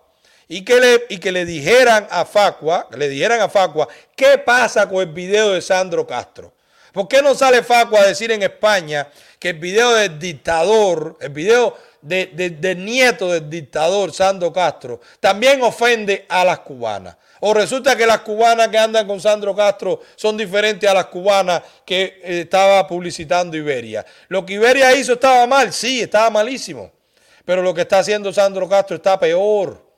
y 0.53 0.61
que 0.63 0.79
le, 0.79 1.05
y 1.09 1.17
que 1.17 1.31
le 1.31 1.45
dijeran 1.45 2.07
a 2.11 2.25
Facua, 2.25 2.87
le 2.95 3.09
dijeran 3.09 3.41
a 3.41 3.49
Facua, 3.49 3.87
¿qué 4.15 4.37
pasa 4.37 4.87
con 4.87 4.99
el 5.01 5.07
video 5.07 5.53
de 5.53 5.63
Sandro 5.63 6.05
Castro? 6.05 6.53
¿Por 6.91 7.07
qué 7.07 7.23
no 7.23 7.33
sale 7.33 7.63
Facua 7.63 8.01
a 8.01 8.05
decir 8.05 8.31
en 8.31 8.43
España 8.43 9.07
que 9.39 9.49
el 9.49 9.57
video 9.57 9.95
del 9.95 10.19
dictador, 10.19 11.17
el 11.19 11.29
video 11.29 11.75
de, 12.03 12.27
de, 12.27 12.51
del 12.51 12.85
nieto 12.85 13.29
del 13.29 13.49
dictador 13.49 14.13
Sandro 14.13 14.53
Castro, 14.53 15.01
también 15.19 15.63
ofende 15.63 16.27
a 16.29 16.45
las 16.45 16.59
cubanas? 16.59 17.17
O 17.39 17.51
resulta 17.55 17.95
que 17.95 18.05
las 18.05 18.19
cubanas 18.19 18.67
que 18.67 18.77
andan 18.77 19.07
con 19.07 19.19
Sandro 19.19 19.55
Castro 19.55 20.01
son 20.15 20.37
diferentes 20.37 20.87
a 20.87 20.93
las 20.93 21.07
cubanas 21.07 21.63
que 21.83 22.21
eh, 22.23 22.41
estaba 22.41 22.85
publicitando 22.85 23.57
Iberia. 23.57 24.05
Lo 24.27 24.45
que 24.45 24.53
Iberia 24.53 24.95
hizo 24.95 25.13
estaba 25.13 25.47
mal, 25.47 25.73
sí, 25.73 26.01
estaba 26.01 26.29
malísimo. 26.29 26.91
Pero 27.43 27.63
lo 27.63 27.73
que 27.73 27.81
está 27.81 27.97
haciendo 27.97 28.31
Sandro 28.31 28.69
Castro 28.69 28.97
está 28.97 29.19
peor 29.19 29.92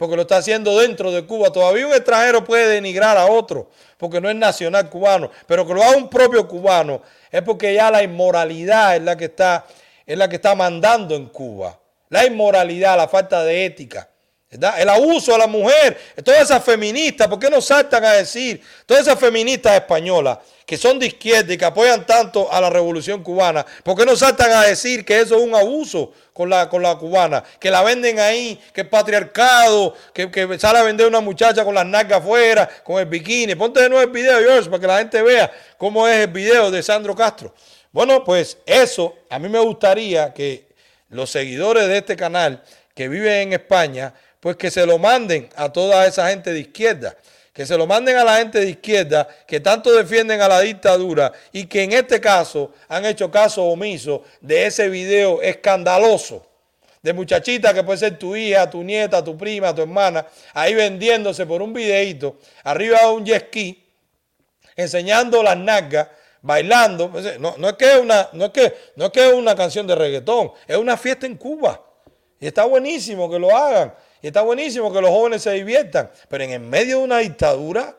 porque 0.00 0.16
lo 0.16 0.22
está 0.22 0.38
haciendo 0.38 0.78
dentro 0.78 1.12
de 1.12 1.26
Cuba. 1.26 1.52
Todavía 1.52 1.86
un 1.86 1.92
extranjero 1.92 2.42
puede 2.42 2.66
denigrar 2.68 3.18
a 3.18 3.26
otro, 3.26 3.68
porque 3.98 4.18
no 4.18 4.30
es 4.30 4.34
nacional 4.34 4.88
cubano, 4.88 5.30
pero 5.46 5.66
que 5.66 5.74
lo 5.74 5.82
haga 5.82 5.98
un 5.98 6.08
propio 6.08 6.48
cubano 6.48 7.02
es 7.30 7.42
porque 7.42 7.74
ya 7.74 7.90
la 7.90 8.02
inmoralidad 8.02 8.96
es 8.96 9.02
la 9.02 9.14
que 9.14 9.26
está, 9.26 9.66
es 10.06 10.16
la 10.16 10.26
que 10.26 10.36
está 10.36 10.54
mandando 10.54 11.14
en 11.14 11.26
Cuba. 11.26 11.78
La 12.08 12.24
inmoralidad, 12.24 12.96
la 12.96 13.08
falta 13.08 13.44
de 13.44 13.66
ética. 13.66 14.08
El 14.50 14.88
abuso 14.88 15.32
a 15.32 15.38
la 15.38 15.46
mujer, 15.46 15.96
todas 16.24 16.42
esas 16.42 16.64
feministas, 16.64 17.28
¿por 17.28 17.38
qué 17.38 17.48
no 17.48 17.60
saltan 17.60 18.04
a 18.04 18.14
decir? 18.14 18.60
Todas 18.84 19.04
esas 19.06 19.16
feministas 19.16 19.74
españolas 19.74 20.38
que 20.66 20.76
son 20.76 20.98
de 20.98 21.06
izquierda 21.06 21.52
y 21.52 21.56
que 21.56 21.64
apoyan 21.64 22.04
tanto 22.04 22.52
a 22.52 22.60
la 22.60 22.68
revolución 22.68 23.22
cubana, 23.22 23.64
¿por 23.84 23.96
qué 23.96 24.04
no 24.04 24.16
saltan 24.16 24.50
a 24.50 24.62
decir 24.62 25.04
que 25.04 25.20
eso 25.20 25.36
es 25.36 25.42
un 25.42 25.54
abuso 25.54 26.12
con 26.32 26.50
la, 26.50 26.68
con 26.68 26.82
la 26.82 26.96
cubana? 26.96 27.44
Que 27.60 27.70
la 27.70 27.82
venden 27.82 28.18
ahí, 28.18 28.60
que 28.72 28.80
es 28.80 28.88
patriarcado, 28.88 29.94
que, 30.12 30.28
que 30.32 30.58
sale 30.58 30.80
a 30.80 30.82
vender 30.82 31.06
una 31.06 31.20
muchacha 31.20 31.64
con 31.64 31.74
las 31.76 31.86
nalgas 31.86 32.18
afuera, 32.18 32.68
con 32.82 32.98
el 32.98 33.06
bikini. 33.06 33.54
Ponte 33.54 33.80
de 33.80 33.88
nuevo 33.88 34.02
el 34.02 34.10
video, 34.10 34.38
George, 34.40 34.68
para 34.68 34.80
que 34.80 34.86
la 34.88 34.98
gente 34.98 35.22
vea 35.22 35.52
cómo 35.78 36.08
es 36.08 36.24
el 36.24 36.32
video 36.32 36.72
de 36.72 36.82
Sandro 36.82 37.14
Castro. 37.14 37.54
Bueno, 37.92 38.24
pues 38.24 38.58
eso, 38.66 39.14
a 39.28 39.38
mí 39.38 39.48
me 39.48 39.60
gustaría 39.60 40.34
que 40.34 40.70
los 41.08 41.30
seguidores 41.30 41.86
de 41.86 41.98
este 41.98 42.16
canal 42.16 42.64
que 42.94 43.08
viven 43.08 43.32
en 43.32 43.52
España, 43.54 44.12
pues 44.40 44.56
que 44.56 44.70
se 44.70 44.84
lo 44.86 44.98
manden 44.98 45.48
a 45.54 45.70
toda 45.70 46.06
esa 46.06 46.28
gente 46.30 46.52
de 46.52 46.60
izquierda, 46.60 47.16
que 47.52 47.66
se 47.66 47.76
lo 47.76 47.86
manden 47.86 48.16
a 48.16 48.24
la 48.24 48.36
gente 48.38 48.58
de 48.58 48.70
izquierda 48.70 49.28
que 49.46 49.60
tanto 49.60 49.92
defienden 49.92 50.40
a 50.40 50.48
la 50.48 50.60
dictadura 50.60 51.32
y 51.52 51.66
que 51.66 51.82
en 51.82 51.92
este 51.92 52.20
caso 52.20 52.72
han 52.88 53.04
hecho 53.04 53.30
caso 53.30 53.64
omiso 53.64 54.24
de 54.40 54.66
ese 54.66 54.88
video 54.88 55.42
escandaloso 55.42 56.46
de 57.02 57.12
muchachita 57.12 57.72
que 57.72 57.82
puede 57.82 57.98
ser 57.98 58.18
tu 58.18 58.36
hija, 58.36 58.68
tu 58.68 58.82
nieta, 58.82 59.24
tu 59.24 59.36
prima, 59.36 59.74
tu 59.74 59.82
hermana, 59.82 60.26
ahí 60.52 60.74
vendiéndose 60.74 61.46
por 61.46 61.62
un 61.62 61.72
videíto 61.72 62.38
arriba 62.64 63.00
de 63.00 63.06
un 63.06 63.24
jet 63.24 63.46
ski, 63.46 63.82
enseñando 64.76 65.42
las 65.42 65.56
nalgas, 65.56 66.08
bailando. 66.42 67.10
No, 67.38 67.68
es 67.68 67.76
que 67.76 67.96
una, 67.96 68.28
no, 68.32 68.46
es 68.46 68.50
que, 68.50 68.74
no 68.96 69.06
es 69.06 69.10
que 69.12 69.28
es 69.28 69.32
una 69.32 69.54
canción 69.54 69.86
de 69.86 69.94
reggaetón, 69.94 70.52
es 70.66 70.76
una 70.76 70.96
fiesta 70.96 71.26
en 71.26 71.36
Cuba. 71.36 71.80
Y 72.38 72.46
está 72.46 72.64
buenísimo 72.64 73.30
que 73.30 73.38
lo 73.38 73.54
hagan. 73.54 73.94
Y 74.22 74.26
está 74.26 74.42
buenísimo 74.42 74.92
que 74.92 75.00
los 75.00 75.10
jóvenes 75.10 75.42
se 75.42 75.52
diviertan, 75.52 76.10
pero 76.28 76.44
en 76.44 76.50
el 76.50 76.60
medio 76.60 76.98
de 76.98 77.04
una 77.04 77.18
dictadura, 77.18 77.96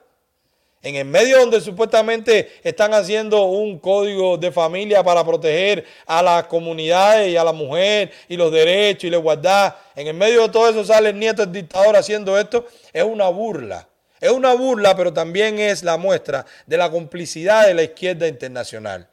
en 0.84 0.96
el 0.96 1.06
medio 1.06 1.40
donde 1.40 1.62
supuestamente 1.62 2.60
están 2.64 2.94
haciendo 2.94 3.46
un 3.46 3.80
código 3.80 4.38
de 4.38 4.52
familia 4.52 5.04
para 5.04 5.24
proteger 5.24 5.86
a 6.06 6.22
las 6.22 6.46
comunidades 6.46 7.30
y 7.30 7.38
a 7.38 7.44
la 7.44 7.54
mujer 7.54 8.12
y 8.28 8.38
los 8.38 8.52
derechos 8.52 9.06
y 9.06 9.10
la 9.10 9.18
igualdad, 9.18 9.76
en 9.96 10.08
el 10.08 10.14
medio 10.16 10.44
de 10.44 10.50
todo 10.50 10.70
eso 10.70 10.84
sale 10.84 11.10
el 11.10 11.20
nieto 11.20 11.44
del 11.44 11.54
dictador 11.54 11.96
haciendo 11.96 12.38
esto, 12.40 12.66
es 12.94 13.04
una 13.04 13.28
burla. 13.30 13.88
Es 14.20 14.30
una 14.30 14.54
burla, 14.54 14.96
pero 14.96 15.12
también 15.12 15.58
es 15.58 15.82
la 15.82 15.98
muestra 15.98 16.46
de 16.68 16.78
la 16.78 16.92
complicidad 16.92 17.66
de 17.66 17.74
la 17.74 17.82
izquierda 17.82 18.28
internacional 18.28 19.08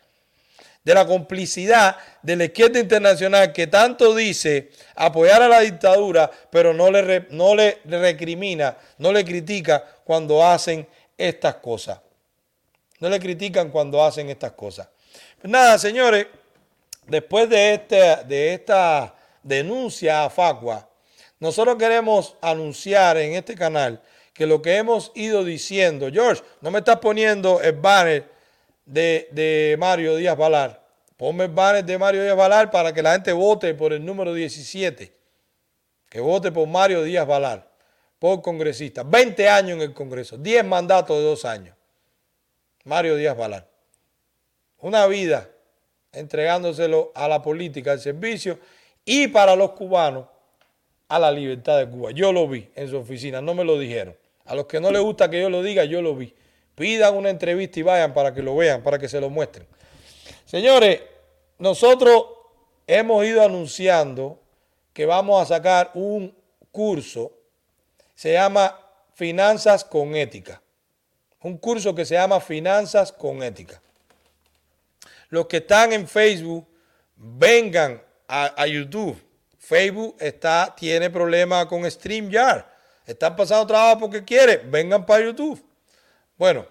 de 0.85 0.95
la 0.95 1.07
complicidad 1.07 1.97
de 2.23 2.37
la 2.37 2.45
izquierda 2.45 2.81
internacional 2.81 3.53
que 3.53 3.67
tanto 3.67 4.15
dice 4.15 4.71
apoyar 4.95 5.43
a 5.43 5.49
la 5.49 5.61
dictadura, 5.61 6.31
pero 6.51 6.73
no 6.73 6.91
le, 6.91 7.27
no 7.31 7.55
le 7.55 7.81
recrimina, 7.85 8.77
no 8.99 9.13
le 9.13 9.25
critica 9.25 9.85
cuando 10.05 10.45
hacen 10.45 10.89
estas 11.17 11.57
cosas. 11.57 12.01
No 13.01 13.09
le 13.09 13.21
critican 13.21 13.71
cuando 13.71 14.03
hacen 14.03 14.29
estas 14.31 14.53
cosas. 14.53 14.89
Pues 15.41 15.51
nada, 15.51 15.79
señores, 15.79 16.27
después 17.07 17.49
de, 17.49 17.75
este, 17.75 18.25
de 18.27 18.55
esta 18.55 19.15
denuncia 19.43 20.25
a 20.25 20.31
Facua, 20.31 20.89
nosotros 21.39 21.77
queremos 21.77 22.35
anunciar 22.41 23.17
en 23.19 23.35
este 23.35 23.55
canal 23.55 24.03
que 24.33 24.47
lo 24.47 24.61
que 24.63 24.77
hemos 24.77 25.13
ido 25.15 25.45
diciendo, 25.45 26.09
George, 26.13 26.43
no 26.61 26.71
me 26.71 26.79
estás 26.79 26.99
poniendo 26.99 27.61
el 27.61 27.73
banner 27.73 28.38
de, 28.89 29.77
Mario 29.79 30.17
Díaz 30.17 30.37
Valar. 30.37 30.83
Ponme 31.17 31.45
el 31.45 31.51
banner 31.51 31.85
de 31.85 31.99
Mario 31.99 32.23
Díaz 32.23 32.37
Valar 32.37 32.71
para 32.71 32.93
que 32.93 33.03
la 33.03 33.13
gente 33.13 33.33
vote 33.33 33.75
por 33.75 33.93
el 33.93 34.05
número 34.05 34.33
17. 34.33 35.13
Que 36.09 36.21
vote 36.21 36.51
por 36.51 36.67
Mario 36.67 37.03
Díaz 37.03 37.27
Valar, 37.27 37.71
por 38.19 38.41
congresista. 38.41 39.03
20 39.03 39.49
años 39.49 39.77
en 39.77 39.83
el 39.83 39.95
Congreso, 39.95 40.39
10 40.39 40.65
mandatos 40.65 41.17
de 41.17 41.23
dos 41.23 41.45
años. 41.45 41.77
Mario 42.85 43.17
Díaz 43.17 43.37
Valar. 43.37 43.69
Una 44.81 45.07
vida 45.07 45.51
entregándoselo 46.13 47.13
a 47.15 47.29
la 47.29 47.43
política, 47.43 47.93
al 47.93 48.01
servicio 48.01 48.59
y 49.05 49.29
para 49.29 49.55
los 49.55 49.73
cubanos 49.73 50.27
a 51.09 51.19
la 51.19 51.31
libertad 51.31 51.79
de 51.79 51.89
Cuba. 51.89 52.11
Yo 52.13 52.33
lo 52.33 52.49
vi 52.49 52.69
en 52.75 52.89
su 52.89 52.97
oficina, 52.97 53.41
no 53.41 53.55
me 53.55 53.65
lo 53.65 53.79
dijeron. 53.79 54.17
A 54.47 54.55
los 54.55 54.67
que 54.67 54.81
no 54.81 54.91
les 54.91 55.03
gusta 55.03 55.29
que 55.29 55.41
yo 55.41 55.51
lo 55.51 55.63
diga, 55.63 55.85
yo 55.85 56.01
lo 56.01 56.15
vi. 56.15 56.35
Pidan 56.79 57.17
una 57.17 57.29
entrevista 57.29 57.81
y 57.81 57.83
vayan 57.83 58.15
para 58.15 58.33
que 58.33 58.41
lo 58.41 58.55
vean, 58.55 58.85
para 58.85 59.01
que 59.01 59.09
se 59.09 59.21
lo 59.21 59.29
muestren. 59.29 59.67
Señores, 60.45 61.01
nosotros 61.59 62.25
hemos 62.87 63.27
ido 63.27 63.43
anunciando 63.43 64.39
que 64.93 65.05
vamos 65.05 65.43
a 65.43 65.47
sacar 65.57 65.91
un 65.95 66.33
curso, 66.71 67.33
se 68.15 68.35
llama 68.35 68.79
Finanzas 69.15 69.85
con 69.85 70.15
Ética. 70.15 70.63
Un 71.43 71.59
curso 71.59 71.97
que 71.97 72.05
se 72.05 72.15
llama 72.15 72.41
Finanzas 72.41 73.11
con 73.11 73.43
Ética. 73.43 73.83
Los 75.31 75.47
que 75.47 75.57
están 75.57 75.93
en 75.93 76.07
Facebook, 76.07 76.65
vengan 77.17 78.01
a, 78.29 78.69
YouTube. 78.69 79.21
Facebook 79.59 80.15
está, 80.21 80.73
tiene 80.77 81.11
problemas 81.11 81.67
con 81.67 81.91
StreamYard. 81.91 82.65
Están 83.05 83.35
pasando 83.35 83.67
trabajo 83.67 83.99
porque 83.99 84.25
quiere. 84.25 84.59
Vengan 84.59 85.05
para 85.05 85.25
YouTube. 85.25 85.68
Bueno, 86.39 86.65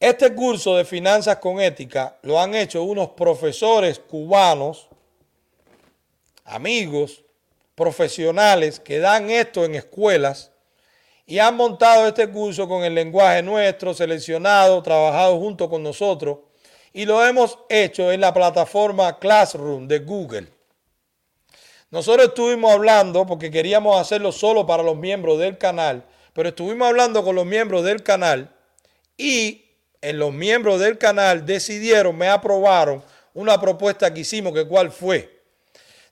este 0.00 0.34
curso 0.34 0.74
de 0.76 0.84
finanzas 0.84 1.36
con 1.36 1.60
ética 1.60 2.18
lo 2.22 2.40
han 2.40 2.56
hecho 2.56 2.82
unos 2.82 3.10
profesores 3.10 4.00
cubanos, 4.00 4.88
amigos, 6.44 7.22
profesionales 7.76 8.80
que 8.80 8.98
dan 8.98 9.30
esto 9.30 9.64
en 9.64 9.76
escuelas 9.76 10.50
y 11.24 11.38
han 11.38 11.54
montado 11.54 12.08
este 12.08 12.28
curso 12.28 12.68
con 12.68 12.82
el 12.82 12.96
lenguaje 12.96 13.44
nuestro, 13.44 13.94
seleccionado, 13.94 14.82
trabajado 14.82 15.38
junto 15.38 15.70
con 15.70 15.84
nosotros 15.84 16.38
y 16.92 17.04
lo 17.04 17.24
hemos 17.24 17.60
hecho 17.68 18.10
en 18.10 18.20
la 18.20 18.34
plataforma 18.34 19.20
Classroom 19.20 19.86
de 19.86 20.00
Google. 20.00 20.48
Nosotros 21.92 22.26
estuvimos 22.26 22.72
hablando 22.72 23.24
porque 23.24 23.52
queríamos 23.52 24.00
hacerlo 24.00 24.32
solo 24.32 24.66
para 24.66 24.82
los 24.82 24.96
miembros 24.96 25.38
del 25.38 25.58
canal 25.58 26.04
pero 26.38 26.50
estuvimos 26.50 26.86
hablando 26.86 27.24
con 27.24 27.34
los 27.34 27.44
miembros 27.44 27.82
del 27.82 28.04
canal 28.04 28.54
y 29.16 29.64
en 30.00 30.20
los 30.20 30.32
miembros 30.32 30.78
del 30.78 30.96
canal 30.96 31.44
decidieron, 31.44 32.16
me 32.16 32.28
aprobaron 32.28 33.02
una 33.34 33.60
propuesta 33.60 34.14
que 34.14 34.20
hicimos, 34.20 34.54
que 34.54 34.64
cuál 34.64 34.92
fue. 34.92 35.42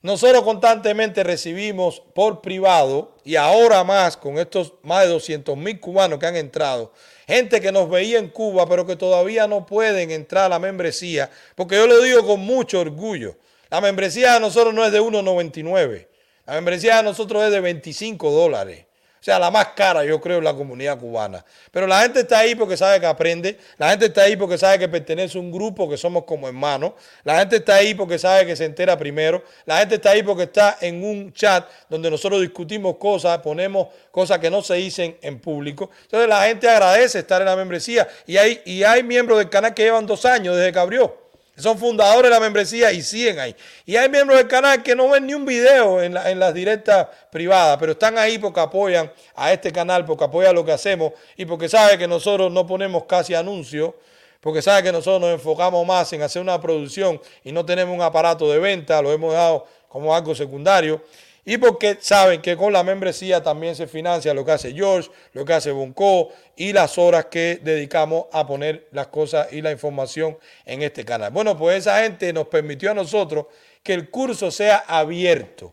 Nosotros 0.03 0.43
constantemente 0.43 1.22
recibimos 1.22 2.03
por 2.12 2.41
privado 2.41 3.14
y 3.22 3.37
ahora 3.37 3.85
más 3.85 4.16
con 4.16 4.37
estos 4.41 4.72
más 4.83 5.03
de 5.03 5.11
200 5.11 5.57
mil 5.57 5.79
cubanos 5.79 6.18
que 6.18 6.27
han 6.27 6.35
entrado, 6.35 6.93
gente 7.29 7.61
que 7.61 7.70
nos 7.70 7.89
veía 7.89 8.18
en 8.18 8.29
Cuba 8.29 8.68
pero 8.68 8.85
que 8.85 8.97
todavía 8.97 9.47
no 9.47 9.64
pueden 9.64 10.11
entrar 10.11 10.47
a 10.47 10.49
la 10.49 10.59
membresía, 10.59 11.31
porque 11.55 11.77
yo 11.77 11.87
lo 11.87 12.01
digo 12.03 12.27
con 12.27 12.41
mucho 12.41 12.81
orgullo. 12.81 13.37
La 13.70 13.81
membresía 13.81 14.35
de 14.35 14.41
nosotros 14.41 14.74
no 14.74 14.85
es 14.85 14.91
de 14.91 15.01
1,99, 15.01 16.09
la 16.47 16.55
membresía 16.55 16.97
de 16.97 17.05
nosotros 17.05 17.45
es 17.45 17.53
de 17.53 17.61
25 17.61 18.33
dólares. 18.33 18.87
O 19.27 19.29
sea, 19.29 19.41
la 19.41 19.51
más 19.51 19.66
cara, 19.74 20.05
yo 20.05 20.20
creo, 20.20 20.39
en 20.39 20.45
la 20.45 20.55
comunidad 20.55 21.01
cubana. 21.01 21.45
Pero 21.72 21.89
la 21.89 22.03
gente 22.03 22.20
está 22.20 22.39
ahí 22.39 22.55
porque 22.55 22.77
sabe 22.77 23.01
que 23.01 23.07
aprende. 23.07 23.59
La 23.77 23.91
gente 23.91 24.07
está 24.07 24.22
ahí 24.22 24.37
porque 24.37 24.57
sabe 24.57 24.79
que 24.79 24.89
pertenece 24.89 25.37
a 25.37 25.41
un 25.41 25.51
grupo, 25.51 25.91
que 25.91 25.97
somos 25.97 26.22
como 26.22 26.47
hermanos. 26.47 26.93
La 27.24 27.41
gente 27.41 27.57
está 27.57 27.74
ahí 27.74 27.93
porque 27.93 28.20
sabe 28.20 28.47
que 28.47 28.55
se 28.55 28.64
entera 28.64 28.97
primero. 28.97 29.43
La 29.64 29.79
gente 29.79 29.97
está 29.97 30.11
ahí 30.11 30.22
porque 30.22 30.45
está 30.45 30.79
en 30.81 31.05
un 31.05 31.33
chat 31.33 31.68
donde 31.89 32.09
nosotros 32.09 32.41
discutimos 32.41 32.99
cosas, 32.99 33.39
ponemos 33.39 33.89
cosas 34.12 34.39
que 34.39 34.49
no 34.49 34.62
se 34.62 34.74
dicen 34.74 35.18
en 35.20 35.41
público. 35.41 35.91
Entonces 36.03 36.29
la 36.29 36.45
gente 36.45 36.68
agradece 36.68 37.18
estar 37.18 37.43
en 37.43 37.49
la 37.49 37.57
membresía. 37.57 38.07
Y 38.29 38.37
hay, 38.37 38.62
y 38.64 38.85
hay 38.85 39.03
miembros 39.03 39.39
del 39.39 39.51
canal 39.51 39.74
que 39.74 39.83
llevan 39.83 40.07
dos 40.07 40.24
años 40.24 40.55
desde 40.55 40.72
que 40.72 40.79
abrió 40.79 41.26
son 41.57 41.79
fundadores 41.79 42.25
de 42.25 42.31
la 42.31 42.41
membresía 42.41 42.93
y 42.93 43.03
siguen 43.03 43.39
ahí. 43.39 43.57
Y 43.85 43.97
hay 43.97 44.09
miembros 44.09 44.39
del 44.39 44.49
canal 44.49 44.83
que 44.83 44.95
no 44.95 45.09
ven 45.09 45.27
ni 45.27 45.35
un 45.35 45.45
video 45.45 46.03
en, 46.03 46.13
las 46.13 46.55
directas 46.55 47.09
privadas, 47.31 47.79
pero 47.79 47.93
están 47.93 48.19
ahí 48.19 48.39
porque 48.39 48.61
apoyan 48.61 49.11
a 49.35 49.53
este 49.53 49.73
canal, 49.73 50.05
porque 50.05 50.25
apoyan 50.25 50.55
lo 50.55 50.65
que 50.65 50.73
hacemos 50.73 51.13
y 51.37 51.45
porque 51.47 51.69
saben 51.69 51.99
que 51.99 52.07
nosotros 52.07 52.53
no 52.53 52.67
ponemos 52.67 53.05
casi 53.05 53.35
anuncios, 53.35 53.95
porque 54.41 54.61
saben 54.61 54.85
que 54.85 54.93
nosotros 54.93 55.21
nos 55.21 55.31
enfocamos 55.31 55.87
más 55.87 56.13
en 56.13 56.23
hacer 56.23 56.43
una 56.43 56.61
producción 56.61 57.21
y 57.43 57.53
no 57.53 57.65
tenemos 57.65 57.95
un 57.95 58.03
aparato 58.03 58.51
de 58.51 58.59
venta, 58.59 59.01
lo 59.01 59.13
hemos 59.13 59.33
dado 59.33 59.67
como 59.89 60.15
algo 60.15 60.35
secundario 60.35 61.03
y 61.49 61.59
porque 61.59 61.97
saben 62.01 62.43
que 62.43 62.57
con 62.57 62.73
la 62.73 62.83
membresía 62.83 63.41
también 63.41 63.77
se 63.77 63.87
financia 63.87 64.35
lo 64.35 64.45
que 64.45 64.51
hace 64.51 64.75
George, 64.75 65.09
lo 65.33 65.45
que 65.45 65.53
hace 65.53 65.71
Bonco 65.71 66.31
y 66.57 66.73
las 66.73 66.99
horas 66.99 67.27
que 67.27 67.61
dedicamos 67.63 68.27
a 68.33 68.45
poner 68.45 68.89
las 68.91 69.07
cosas 69.07 69.53
y 69.53 69.63
la 69.63 69.71
información 69.71 70.37
en 70.65 70.83
este 70.83 71.05
canal. 71.05 71.31
Bueno, 71.31 71.57
pues 71.57 71.79
esa 71.79 72.03
gente 72.03 72.33
nos 72.33 72.49
permitió 72.49 72.91
a 72.91 72.95
nosotros 72.95 73.47
que 73.85 73.95
el 73.95 74.11
curso 74.11 74.51
sea 74.51 74.79
abierto. 74.89 75.73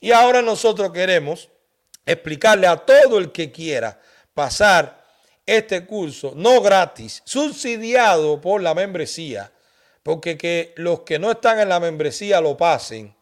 Y 0.00 0.12
ahora 0.12 0.40
nosotros 0.40 0.90
queremos 0.92 1.50
explicarle 2.06 2.66
a 2.66 2.78
todo 2.78 3.18
el 3.18 3.32
que 3.32 3.52
quiera 3.52 4.00
pasar 4.32 5.04
este 5.44 5.84
curso, 5.84 6.32
no 6.34 6.62
gratis, 6.62 7.20
subsidiado 7.26 8.40
por 8.40 8.62
la 8.62 8.74
membresía, 8.74 9.52
porque 10.02 10.38
que 10.38 10.72
los 10.76 11.00
que 11.00 11.18
no 11.18 11.30
están 11.30 11.60
en 11.60 11.68
la 11.68 11.80
membresía 11.80 12.40
lo 12.40 12.56
pasen 12.56 13.14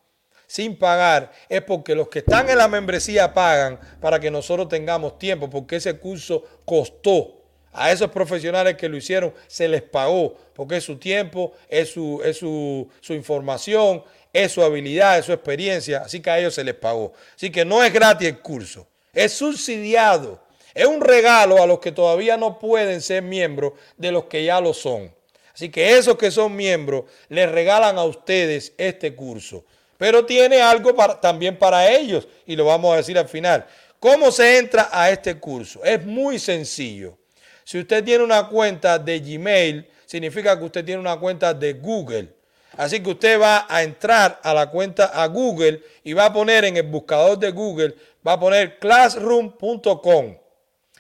sin 0.51 0.75
pagar 0.75 1.31
es 1.49 1.63
porque 1.63 1.95
los 1.95 2.09
que 2.09 2.19
están 2.19 2.51
en 2.51 2.59
la 2.59 2.67
membresía 2.67 3.33
pagan 3.33 3.79
para 4.01 4.19
que 4.19 4.33
nosotros 4.33 4.69
tengamos 4.69 5.17
tiempo, 5.17 5.49
porque 5.49 5.77
ese 5.77 5.97
curso 5.97 6.43
costó. 6.65 7.37
A 7.73 7.93
esos 7.93 8.11
profesionales 8.11 8.75
que 8.75 8.89
lo 8.89 8.97
hicieron 8.97 9.33
se 9.47 9.69
les 9.69 9.83
pagó, 9.83 10.35
porque 10.53 10.79
es 10.79 10.83
su 10.83 10.97
tiempo, 10.97 11.53
es 11.69 11.91
su, 11.91 12.21
es 12.25 12.39
su, 12.39 12.89
su 13.01 13.15
información, 13.15 14.03
es 14.33 14.51
su 14.51 14.65
habilidad, 14.65 15.21
es 15.21 15.27
su 15.27 15.33
experiencia, 15.33 15.99
así 15.99 16.19
que 16.19 16.31
a 16.31 16.41
ellos 16.41 16.53
se 16.53 16.65
les 16.65 16.75
pagó. 16.75 17.13
Así 17.37 17.53
que 17.53 17.65
no 17.65 17.85
es 17.85 17.93
gratis 17.93 18.27
el 18.27 18.41
curso, 18.41 18.89
es 19.13 19.33
subsidiado. 19.33 20.43
Es 20.75 20.87
un 20.87 21.01
regalo 21.01 21.63
a 21.63 21.67
los 21.69 21.79
que 21.79 21.93
todavía 21.93 22.37
no 22.37 22.59
pueden 22.59 23.01
ser 23.03 23.23
miembros 23.23 23.75
de 23.97 24.11
los 24.11 24.25
que 24.25 24.45
ya 24.45 24.61
lo 24.61 24.75
son. 24.75 25.15
Así 25.55 25.69
que 25.69 25.97
esos 25.97 26.17
que 26.17 26.33
son 26.33 26.57
miembros 26.57 27.05
les 27.29 27.49
regalan 27.49 27.99
a 27.99 28.05
ustedes 28.05 28.73
este 28.79 29.15
curso 29.15 29.65
pero 30.01 30.25
tiene 30.25 30.63
algo 30.63 30.95
también 31.21 31.59
para 31.59 31.87
ellos 31.87 32.27
y 32.47 32.57
lo 32.57 32.65
vamos 32.65 32.95
a 32.95 32.97
decir 32.97 33.19
al 33.19 33.29
final. 33.29 33.67
¿Cómo 33.99 34.31
se 34.31 34.57
entra 34.57 34.89
a 34.91 35.11
este 35.11 35.39
curso? 35.39 35.85
Es 35.85 36.03
muy 36.07 36.39
sencillo. 36.39 37.19
Si 37.65 37.79
usted 37.79 38.03
tiene 38.03 38.25
una 38.25 38.49
cuenta 38.49 38.99
de 38.99 39.21
Gmail, 39.21 39.87
significa 40.07 40.59
que 40.59 40.65
usted 40.65 40.87
tiene 40.87 41.03
una 41.03 41.19
cuenta 41.19 41.53
de 41.53 41.75
Google. 41.75 42.33
Así 42.79 43.03
que 43.03 43.11
usted 43.11 43.39
va 43.39 43.67
a 43.69 43.83
entrar 43.83 44.41
a 44.43 44.55
la 44.55 44.71
cuenta 44.71 45.05
a 45.05 45.27
Google 45.27 45.83
y 46.03 46.15
va 46.15 46.25
a 46.25 46.33
poner 46.33 46.65
en 46.65 46.79
el 46.79 46.85
buscador 46.85 47.39
de 47.39 47.51
Google, 47.51 47.95
va 48.27 48.33
a 48.33 48.41
poner 48.41 48.79
classroom.com. 48.79 50.35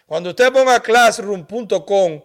Cuando 0.04 0.28
usted 0.28 0.52
ponga 0.52 0.78
classroom.com 0.78 2.20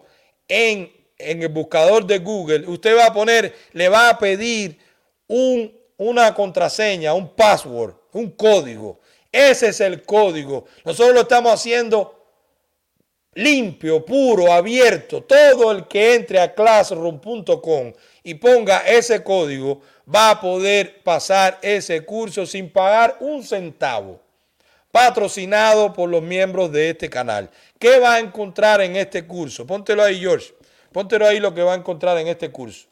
en, 0.46 0.92
en 1.16 1.42
el 1.42 1.48
buscador 1.48 2.04
de 2.04 2.18
Google, 2.18 2.68
usted 2.68 2.94
va 2.98 3.06
a 3.06 3.14
poner, 3.14 3.54
le 3.72 3.88
va 3.88 4.10
a 4.10 4.18
pedir 4.18 4.78
un 5.26 5.85
una 5.98 6.34
contraseña, 6.34 7.14
un 7.14 7.34
password, 7.34 7.94
un 8.12 8.30
código. 8.30 9.00
Ese 9.32 9.68
es 9.68 9.80
el 9.80 10.02
código. 10.02 10.66
Nosotros 10.84 11.14
lo 11.14 11.20
estamos 11.22 11.52
haciendo 11.52 12.16
limpio, 13.34 14.04
puro, 14.04 14.52
abierto. 14.52 15.22
Todo 15.22 15.70
el 15.72 15.86
que 15.86 16.14
entre 16.14 16.40
a 16.40 16.54
classroom.com 16.54 17.92
y 18.22 18.34
ponga 18.34 18.78
ese 18.80 19.22
código 19.22 19.80
va 20.12 20.30
a 20.30 20.40
poder 20.40 21.02
pasar 21.02 21.58
ese 21.62 22.04
curso 22.04 22.46
sin 22.46 22.70
pagar 22.70 23.16
un 23.20 23.42
centavo. 23.42 24.20
Patrocinado 24.90 25.92
por 25.92 26.08
los 26.08 26.22
miembros 26.22 26.72
de 26.72 26.90
este 26.90 27.10
canal. 27.10 27.50
¿Qué 27.78 27.98
va 27.98 28.14
a 28.14 28.20
encontrar 28.20 28.80
en 28.80 28.96
este 28.96 29.26
curso? 29.26 29.66
Póntelo 29.66 30.02
ahí, 30.02 30.18
George. 30.18 30.54
Póntelo 30.90 31.26
ahí 31.26 31.38
lo 31.38 31.52
que 31.52 31.62
va 31.62 31.74
a 31.74 31.76
encontrar 31.76 32.16
en 32.16 32.28
este 32.28 32.50
curso. 32.50 32.86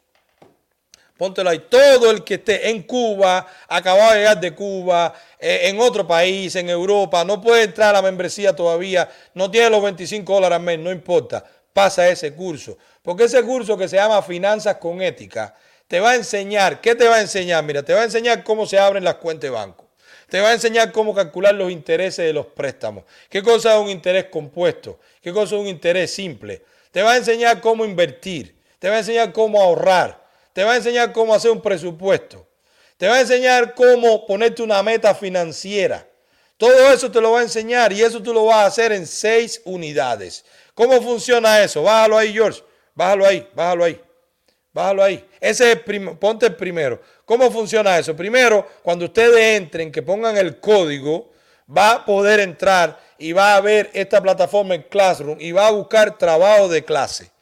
Póntelo 1.17 1.49
ahí. 1.49 1.59
Todo 1.69 2.11
el 2.11 2.23
que 2.23 2.35
esté 2.35 2.69
en 2.69 2.83
Cuba, 2.83 3.47
acabado 3.67 4.11
de 4.11 4.19
llegar 4.19 4.39
de 4.39 4.53
Cuba, 4.53 5.13
eh, 5.39 5.61
en 5.63 5.79
otro 5.79 6.05
país, 6.05 6.55
en 6.55 6.69
Europa, 6.69 7.23
no 7.23 7.39
puede 7.41 7.63
entrar 7.63 7.89
a 7.89 7.93
la 7.93 8.01
membresía 8.01 8.53
todavía, 8.53 9.09
no 9.33 9.49
tiene 9.49 9.69
los 9.69 9.81
25 9.81 10.33
dólares 10.33 10.57
al 10.57 10.63
mes, 10.63 10.79
no 10.79 10.91
importa. 10.91 11.43
Pasa 11.71 12.07
ese 12.09 12.33
curso. 12.33 12.77
Porque 13.01 13.25
ese 13.25 13.41
curso 13.43 13.77
que 13.77 13.87
se 13.87 13.95
llama 13.95 14.21
Finanzas 14.21 14.75
con 14.75 15.01
Ética 15.01 15.55
te 15.87 15.99
va 15.99 16.11
a 16.11 16.15
enseñar, 16.15 16.81
¿qué 16.81 16.95
te 16.95 17.07
va 17.07 17.15
a 17.15 17.21
enseñar? 17.21 17.63
Mira, 17.63 17.83
te 17.83 17.93
va 17.93 18.01
a 18.01 18.05
enseñar 18.05 18.43
cómo 18.43 18.65
se 18.65 18.79
abren 18.79 19.03
las 19.03 19.15
cuentas 19.15 19.43
de 19.43 19.49
banco. 19.51 19.85
Te 20.29 20.41
va 20.41 20.49
a 20.49 20.53
enseñar 20.53 20.91
cómo 20.91 21.13
calcular 21.13 21.53
los 21.53 21.71
intereses 21.71 22.25
de 22.25 22.33
los 22.33 22.47
préstamos. 22.47 23.03
¿Qué 23.29 23.43
cosa 23.43 23.75
es 23.75 23.81
un 23.81 23.89
interés 23.89 24.25
compuesto? 24.25 24.99
¿Qué 25.21 25.31
cosa 25.31 25.55
es 25.55 25.61
un 25.61 25.67
interés 25.67 26.11
simple? 26.11 26.63
Te 26.91 27.03
va 27.03 27.13
a 27.13 27.17
enseñar 27.17 27.61
cómo 27.61 27.85
invertir. 27.85 28.55
Te 28.79 28.89
va 28.89 28.95
a 28.95 28.99
enseñar 28.99 29.31
cómo 29.31 29.61
ahorrar 29.61 30.24
te 30.55 30.63
va 30.63 30.71
a 30.71 30.77
enseñar 30.77 31.11
cómo 31.11 31.35
hacer 31.35 31.51
un 31.51 31.61
presupuesto, 31.61 32.47
te 32.95 33.09
va 33.09 33.15
a 33.15 33.19
enseñar 33.19 33.75
cómo 33.75 34.25
ponerte 34.25 34.63
una 34.63 34.81
meta 34.81 35.13
financiera. 35.13 36.07
Todo 36.55 36.93
eso 36.93 37.11
te 37.11 37.19
lo 37.19 37.31
va 37.31 37.41
a 37.41 37.43
enseñar 37.43 37.91
y 37.91 38.01
eso 38.01 38.23
tú 38.23 38.33
lo 38.33 38.45
vas 38.45 38.59
a 38.59 38.65
hacer 38.67 38.93
en 38.93 39.05
seis 39.05 39.61
unidades. 39.65 40.45
¿Cómo 40.73 41.01
funciona 41.01 41.61
eso? 41.61 41.83
Bájalo 41.83 42.17
ahí, 42.17 42.31
George. 42.31 42.63
Bájalo 42.93 43.25
ahí, 43.25 43.45
bájalo 43.53 43.83
ahí. 43.83 44.01
Bájalo 44.71 45.03
ahí. 45.03 45.27
Ese 45.41 45.73
es 45.73 45.77
el 45.85 46.17
ponte 46.17 46.45
el 46.45 46.55
primero. 46.55 47.01
¿Cómo 47.25 47.51
funciona 47.51 47.99
eso? 47.99 48.15
Primero, 48.15 48.65
cuando 48.81 49.03
ustedes 49.03 49.57
entren, 49.57 49.91
que 49.91 50.03
pongan 50.03 50.37
el 50.37 50.61
código, 50.61 51.33
va 51.69 51.91
a 51.91 52.05
poder 52.05 52.39
entrar 52.39 52.97
y 53.17 53.33
va 53.33 53.57
a 53.57 53.59
ver 53.59 53.89
esta 53.93 54.21
plataforma 54.21 54.73
en 54.73 54.83
Classroom 54.83 55.37
y 55.37 55.51
va 55.51 55.67
a 55.67 55.71
buscar 55.71 56.17
trabajo 56.17 56.69
de 56.69 56.85
clase. 56.85 57.34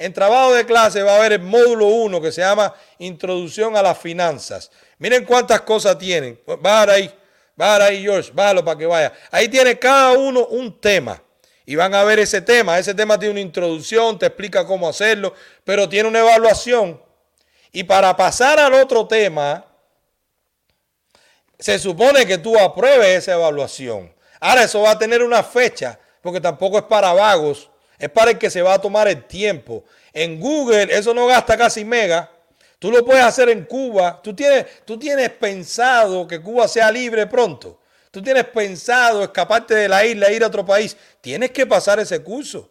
En 0.00 0.14
trabajo 0.14 0.54
de 0.54 0.64
clase 0.64 1.02
va 1.02 1.12
a 1.12 1.16
haber 1.16 1.34
el 1.34 1.42
módulo 1.42 1.84
1 1.88 2.22
que 2.22 2.32
se 2.32 2.40
llama 2.40 2.74
Introducción 3.00 3.76
a 3.76 3.82
las 3.82 3.98
Finanzas. 3.98 4.70
Miren 4.96 5.26
cuántas 5.26 5.60
cosas 5.60 5.98
tienen. 5.98 6.40
Bájalo 6.46 6.92
ahí, 6.92 7.14
bájalo 7.54 7.84
ahí, 7.84 8.02
George, 8.02 8.30
bájalo 8.32 8.64
para 8.64 8.78
que 8.78 8.86
vaya. 8.86 9.12
Ahí 9.30 9.46
tiene 9.50 9.78
cada 9.78 10.12
uno 10.12 10.46
un 10.46 10.80
tema. 10.80 11.22
Y 11.66 11.74
van 11.76 11.94
a 11.94 12.02
ver 12.02 12.18
ese 12.18 12.40
tema. 12.40 12.78
Ese 12.78 12.94
tema 12.94 13.18
tiene 13.18 13.32
una 13.32 13.40
introducción, 13.42 14.18
te 14.18 14.24
explica 14.24 14.66
cómo 14.66 14.88
hacerlo, 14.88 15.34
pero 15.64 15.86
tiene 15.86 16.08
una 16.08 16.20
evaluación. 16.20 16.98
Y 17.70 17.84
para 17.84 18.16
pasar 18.16 18.58
al 18.58 18.72
otro 18.72 19.06
tema, 19.06 19.66
se 21.58 21.78
supone 21.78 22.24
que 22.24 22.38
tú 22.38 22.58
apruebes 22.58 23.18
esa 23.18 23.34
evaluación. 23.34 24.10
Ahora 24.40 24.62
eso 24.64 24.80
va 24.80 24.92
a 24.92 24.98
tener 24.98 25.22
una 25.22 25.42
fecha, 25.42 26.00
porque 26.22 26.40
tampoco 26.40 26.78
es 26.78 26.84
para 26.84 27.12
vagos 27.12 27.70
es 28.00 28.10
para 28.10 28.32
el 28.32 28.38
que 28.38 28.50
se 28.50 28.62
va 28.62 28.74
a 28.74 28.80
tomar 28.80 29.06
el 29.06 29.24
tiempo. 29.24 29.84
En 30.12 30.40
Google 30.40 30.88
eso 30.90 31.14
no 31.14 31.26
gasta 31.26 31.56
casi 31.56 31.84
mega. 31.84 32.30
Tú 32.78 32.90
lo 32.90 33.04
puedes 33.04 33.22
hacer 33.22 33.50
en 33.50 33.64
Cuba. 33.64 34.20
Tú 34.22 34.34
tienes, 34.34 34.84
tú 34.86 34.98
tienes 34.98 35.28
pensado 35.30 36.26
que 36.26 36.40
Cuba 36.40 36.66
sea 36.66 36.90
libre 36.90 37.26
pronto. 37.26 37.78
Tú 38.10 38.22
tienes 38.22 38.46
pensado 38.46 39.22
escaparte 39.22 39.74
de 39.74 39.88
la 39.88 40.04
isla 40.04 40.28
e 40.28 40.34
ir 40.34 40.42
a 40.42 40.46
otro 40.46 40.64
país. 40.64 40.96
Tienes 41.20 41.50
que 41.50 41.66
pasar 41.66 42.00
ese 42.00 42.22
curso. 42.22 42.70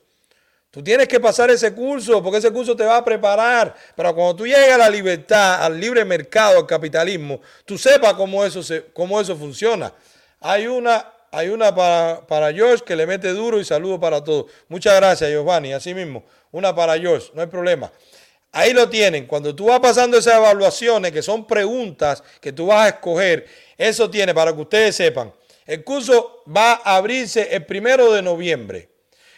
Tú 0.71 0.83
tienes 0.83 1.07
que 1.07 1.19
pasar 1.19 1.49
ese 1.49 1.73
curso 1.73 2.21
porque 2.21 2.39
ese 2.39 2.51
curso 2.51 2.75
te 2.75 2.83
va 2.83 2.97
a 2.97 3.05
preparar 3.05 3.75
para 3.95 4.13
cuando 4.13 4.35
tú 4.35 4.45
llegues 4.45 4.71
a 4.71 4.77
la 4.77 4.89
libertad, 4.89 5.63
al 5.63 5.79
libre 5.79 6.05
mercado, 6.05 6.57
al 6.57 6.67
capitalismo, 6.67 7.41
tú 7.65 7.75
sepas 7.75 8.13
cómo 8.13 8.45
eso, 8.45 8.61
se, 8.61 8.85
cómo 8.93 9.19
eso 9.19 9.35
funciona. 9.35 9.91
Hay 10.39 10.67
una 10.67 11.11
hay 11.31 11.49
una 11.49 11.73
para, 11.73 12.53
George 12.53 12.83
que 12.83 12.95
le 12.95 13.05
mete 13.05 13.29
duro 13.29 13.59
y 13.59 13.65
saludo 13.65 13.99
para 13.99 14.23
todos. 14.23 14.51
Muchas 14.67 14.95
gracias, 14.95 15.29
Giovanni. 15.29 15.73
Así 15.73 15.93
mismo, 15.93 16.23
una 16.51 16.73
para 16.75 16.97
George, 16.97 17.29
no 17.33 17.41
hay 17.41 17.47
problema. 17.47 17.91
Ahí 18.51 18.73
lo 18.73 18.89
tienen. 18.89 19.27
Cuando 19.27 19.55
tú 19.55 19.65
vas 19.65 19.79
pasando 19.79 20.17
esas 20.17 20.35
evaluaciones, 20.35 21.11
que 21.11 21.21
son 21.21 21.45
preguntas 21.45 22.23
que 22.41 22.51
tú 22.51 22.67
vas 22.67 22.85
a 22.85 22.89
escoger, 22.89 23.45
eso 23.77 24.09
tiene 24.09 24.33
para 24.33 24.53
que 24.53 24.61
ustedes 24.61 24.95
sepan. 24.95 25.31
El 25.65 25.83
curso 25.83 26.43
va 26.47 26.81
a 26.83 26.95
abrirse 26.95 27.55
el 27.55 27.65
primero 27.65 28.11
de 28.11 28.23
noviembre, 28.23 28.89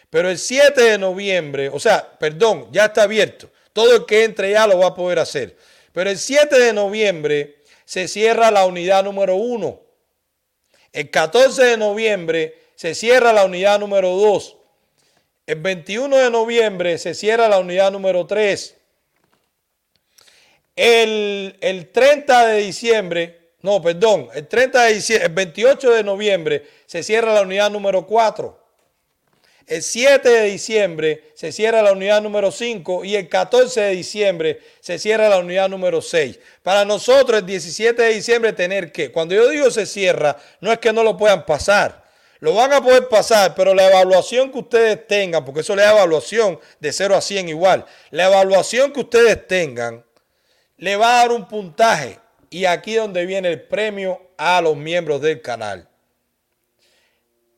pero 0.10 0.30
el 0.30 0.38
7 0.38 0.82
de 0.82 0.98
noviembre, 0.98 1.70
o 1.70 1.80
sea, 1.80 2.10
perdón, 2.18 2.70
ya 2.72 2.86
está 2.86 3.04
abierto. 3.04 3.50
Todo 3.74 3.96
el 3.96 4.06
que 4.06 4.24
entre 4.24 4.52
ya 4.52 4.68
lo 4.68 4.80
va 4.80 4.88
a 4.88 4.96
poder 4.96 5.20
hacer. 5.20 5.58
Pero 5.94 6.10
el 6.10 6.18
7 6.18 6.58
de 6.58 6.74
noviembre 6.74 7.58
se 7.84 8.08
cierra 8.08 8.52
la 8.52 8.66
unidad 8.66 9.04
número 9.04 9.36
1. 9.36 9.91
El 10.94 11.10
14 11.10 11.64
de 11.64 11.78
noviembre 11.78 12.56
se 12.76 12.96
cierra 12.96 13.32
la 13.32 13.46
unidad 13.46 13.80
número 13.80 14.10
2. 14.10 14.58
El 15.48 15.62
21 15.62 16.18
de 16.18 16.30
noviembre 16.30 16.98
se 16.98 17.14
cierra 17.14 17.48
la 17.48 17.60
unidad 17.60 17.92
número 17.92 18.26
3. 18.26 18.78
El, 20.76 21.58
el 21.62 21.92
30 21.92 22.48
de 22.48 22.58
diciembre, 22.60 23.54
no, 23.62 23.82
perdón, 23.82 24.30
el 24.34 24.48
30 24.48 24.84
de 24.84 24.94
diciembre, 24.94 25.28
el 25.28 25.34
28 25.34 25.92
de 25.92 26.04
noviembre 26.04 26.68
se 26.86 27.04
cierra 27.04 27.34
la 27.34 27.42
unidad 27.42 27.70
número 27.70 28.06
4. 28.06 28.61
El 29.72 29.84
7 29.84 30.28
de 30.28 30.44
diciembre 30.48 31.32
se 31.34 31.54
cierra 31.54 31.82
la 31.82 31.94
unidad 31.94 32.22
número 32.22 32.52
5 32.52 33.06
y 33.06 33.16
el 33.16 33.30
14 33.30 33.80
de 33.80 33.92
diciembre 33.92 34.60
se 34.82 35.00
cierra 35.00 35.30
la 35.30 35.38
unidad 35.38 35.70
número 35.70 36.02
6. 36.02 36.40
Para 36.62 36.84
nosotros 36.84 37.40
el 37.40 37.46
17 37.46 38.02
de 38.02 38.14
diciembre 38.14 38.52
tener 38.52 38.92
que, 38.92 39.14
cuando 39.14 39.34
yo 39.34 39.48
digo 39.48 39.72
se 39.72 39.86
cierra, 39.86 40.36
no 40.60 40.74
es 40.74 40.80
que 40.80 40.92
no 40.92 41.04
lo 41.04 41.16
puedan 41.16 41.46
pasar. 41.46 42.04
Lo 42.42 42.54
van 42.54 42.74
a 42.74 42.84
poder 42.84 43.08
pasar, 43.08 43.56
pero 43.56 43.74
la 43.74 43.88
evaluación 43.88 44.52
que 44.52 44.60
ustedes 44.60 45.08
tengan, 45.08 45.46
porque 45.46 45.62
eso 45.62 45.74
le 45.74 45.84
da 45.84 45.92
evaluación 45.92 46.60
de 46.82 46.92
0 46.92 47.16
a 47.16 47.22
100 47.22 47.48
igual, 47.48 47.86
la 48.10 48.26
evaluación 48.26 48.92
que 48.92 49.00
ustedes 49.00 49.48
tengan 49.48 50.04
le 50.76 50.98
va 50.98 51.14
a 51.14 51.18
dar 51.20 51.32
un 51.32 51.48
puntaje. 51.48 52.20
Y 52.50 52.66
aquí 52.66 52.96
donde 52.96 53.26
viene 53.26 53.48
el 53.48 53.62
premio 53.62 54.32
a 54.36 54.60
los 54.60 54.76
miembros 54.76 55.22
del 55.22 55.42
canal. 55.42 55.88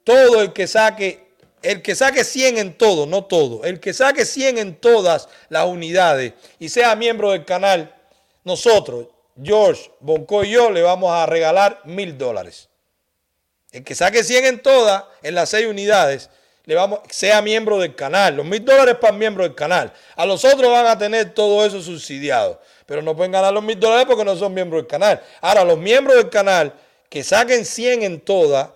Todo 0.03 0.43
el 0.43 0.53
que 0.53 0.67
saque, 0.67 1.32
el 1.63 1.81
que 1.81 1.95
saque 1.95 2.23
100 2.23 2.57
en 2.57 2.77
todo, 2.77 3.05
no 3.05 3.25
todo, 3.25 3.63
el 3.63 3.79
que 3.79 3.93
saque 3.93 4.25
100 4.25 4.57
en 4.57 4.75
todas 4.75 5.29
las 5.49 5.65
unidades 5.65 6.33
y 6.59 6.69
sea 6.69 6.95
miembro 6.95 7.31
del 7.31 7.45
canal, 7.45 7.95
nosotros, 8.43 9.07
George, 9.41 9.89
Bonco 9.99 10.43
y 10.43 10.51
yo, 10.51 10.69
le 10.69 10.81
vamos 10.81 11.11
a 11.11 11.25
regalar 11.25 11.81
mil 11.85 12.17
dólares. 12.17 12.69
El 13.71 13.83
que 13.83 13.95
saque 13.95 14.23
100 14.23 14.45
en 14.45 14.61
todas, 14.61 15.05
en 15.23 15.33
las 15.33 15.49
6 15.49 15.67
unidades, 15.67 16.29
le 16.65 16.75
vamos, 16.75 16.99
sea 17.09 17.41
miembro 17.41 17.79
del 17.79 17.95
canal. 17.95 18.35
Los 18.35 18.45
mil 18.45 18.63
dólares 18.63 18.95
para 19.01 19.13
miembro 19.13 19.43
del 19.43 19.55
canal. 19.55 19.91
A 20.15 20.25
los 20.25 20.45
otros 20.45 20.71
van 20.71 20.85
a 20.85 20.97
tener 20.97 21.33
todo 21.33 21.65
eso 21.65 21.81
subsidiado. 21.81 22.61
Pero 22.85 23.01
no 23.01 23.15
pueden 23.15 23.31
ganar 23.31 23.53
los 23.53 23.63
mil 23.63 23.79
dólares 23.79 24.05
porque 24.07 24.23
no 24.23 24.35
son 24.35 24.53
miembros 24.53 24.83
del 24.83 24.87
canal. 24.87 25.21
Ahora, 25.41 25.63
los 25.63 25.77
miembros 25.77 26.15
del 26.15 26.29
canal 26.29 26.73
que 27.09 27.23
saquen 27.23 27.65
100 27.65 28.03
en 28.03 28.21
todas, 28.21 28.69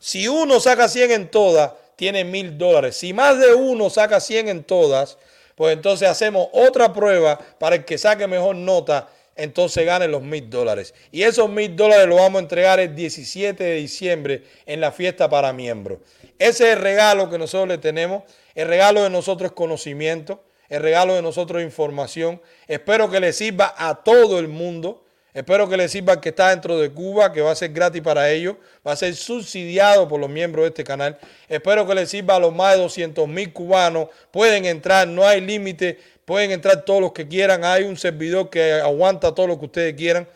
si 0.00 0.26
uno 0.26 0.58
saca 0.60 0.88
100 0.88 1.10
en 1.12 1.30
todas, 1.30 1.72
tiene 1.98 2.22
mil 2.22 2.56
dólares. 2.56 2.96
Si 2.96 3.12
más 3.12 3.40
de 3.40 3.52
uno 3.54 3.90
saca 3.90 4.20
100 4.20 4.48
en 4.48 4.62
todas, 4.62 5.18
pues 5.56 5.72
entonces 5.72 6.08
hacemos 6.08 6.46
otra 6.52 6.92
prueba 6.92 7.36
para 7.58 7.74
el 7.74 7.84
que 7.84 7.98
saque 7.98 8.28
mejor 8.28 8.54
nota, 8.54 9.08
entonces 9.34 9.84
gane 9.84 10.06
los 10.06 10.22
mil 10.22 10.48
dólares. 10.48 10.94
Y 11.10 11.24
esos 11.24 11.50
mil 11.50 11.74
dólares 11.74 12.06
los 12.06 12.20
vamos 12.20 12.38
a 12.38 12.42
entregar 12.44 12.78
el 12.78 12.94
17 12.94 13.64
de 13.64 13.74
diciembre 13.74 14.44
en 14.64 14.80
la 14.80 14.92
fiesta 14.92 15.28
para 15.28 15.52
miembros. 15.52 15.98
Ese 16.38 16.68
es 16.68 16.76
el 16.76 16.82
regalo 16.82 17.28
que 17.28 17.36
nosotros 17.36 17.66
le 17.66 17.78
tenemos. 17.78 18.22
El 18.54 18.68
regalo 18.68 19.02
de 19.02 19.10
nosotros 19.10 19.50
es 19.50 19.56
conocimiento. 19.56 20.44
El 20.68 20.82
regalo 20.82 21.14
de 21.14 21.22
nosotros 21.22 21.60
es 21.60 21.66
información. 21.66 22.40
Espero 22.68 23.10
que 23.10 23.18
le 23.18 23.32
sirva 23.32 23.74
a 23.76 24.04
todo 24.04 24.38
el 24.38 24.46
mundo. 24.46 25.02
Espero 25.34 25.68
que 25.68 25.76
le 25.76 25.88
sirva 25.88 26.14
al 26.14 26.20
que 26.20 26.30
está 26.30 26.50
dentro 26.50 26.78
de 26.78 26.90
Cuba, 26.90 27.32
que 27.32 27.42
va 27.42 27.50
a 27.50 27.54
ser 27.54 27.70
gratis 27.72 28.00
para 28.00 28.30
ellos. 28.30 28.56
Va 28.86 28.92
a 28.92 28.96
ser 28.96 29.14
subsidiado 29.14 30.08
por 30.08 30.18
los 30.18 30.30
miembros 30.30 30.64
de 30.64 30.68
este 30.68 30.84
canal. 30.84 31.18
Espero 31.48 31.86
que 31.86 31.94
le 31.94 32.06
sirva 32.06 32.36
a 32.36 32.38
los 32.40 32.54
más 32.54 32.74
de 32.74 32.82
200 32.82 33.28
mil 33.28 33.52
cubanos. 33.52 34.08
Pueden 34.30 34.64
entrar, 34.64 35.06
no 35.06 35.26
hay 35.26 35.40
límite. 35.40 35.98
Pueden 36.24 36.50
entrar 36.50 36.82
todos 36.82 37.00
los 37.00 37.12
que 37.12 37.28
quieran. 37.28 37.64
Hay 37.64 37.84
un 37.84 37.96
servidor 37.96 38.48
que 38.48 38.72
aguanta 38.72 39.34
todo 39.34 39.46
lo 39.46 39.58
que 39.58 39.66
ustedes 39.66 39.94
quieran. 39.94 40.26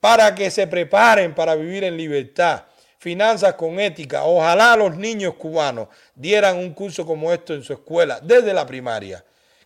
Para 0.00 0.34
que 0.34 0.50
se 0.50 0.66
preparen 0.66 1.34
para 1.34 1.54
vivir 1.54 1.84
en 1.84 1.96
libertad. 1.96 2.64
Finanzas 2.98 3.54
con 3.54 3.78
ética. 3.78 4.24
Ojalá 4.24 4.76
los 4.76 4.96
niños 4.96 5.34
cubanos 5.34 5.88
dieran 6.14 6.56
un 6.56 6.74
curso 6.74 7.06
como 7.06 7.32
esto 7.32 7.54
en 7.54 7.62
su 7.62 7.72
escuela, 7.72 8.18
desde 8.22 8.52
la 8.52 8.66
primaria 8.66 9.24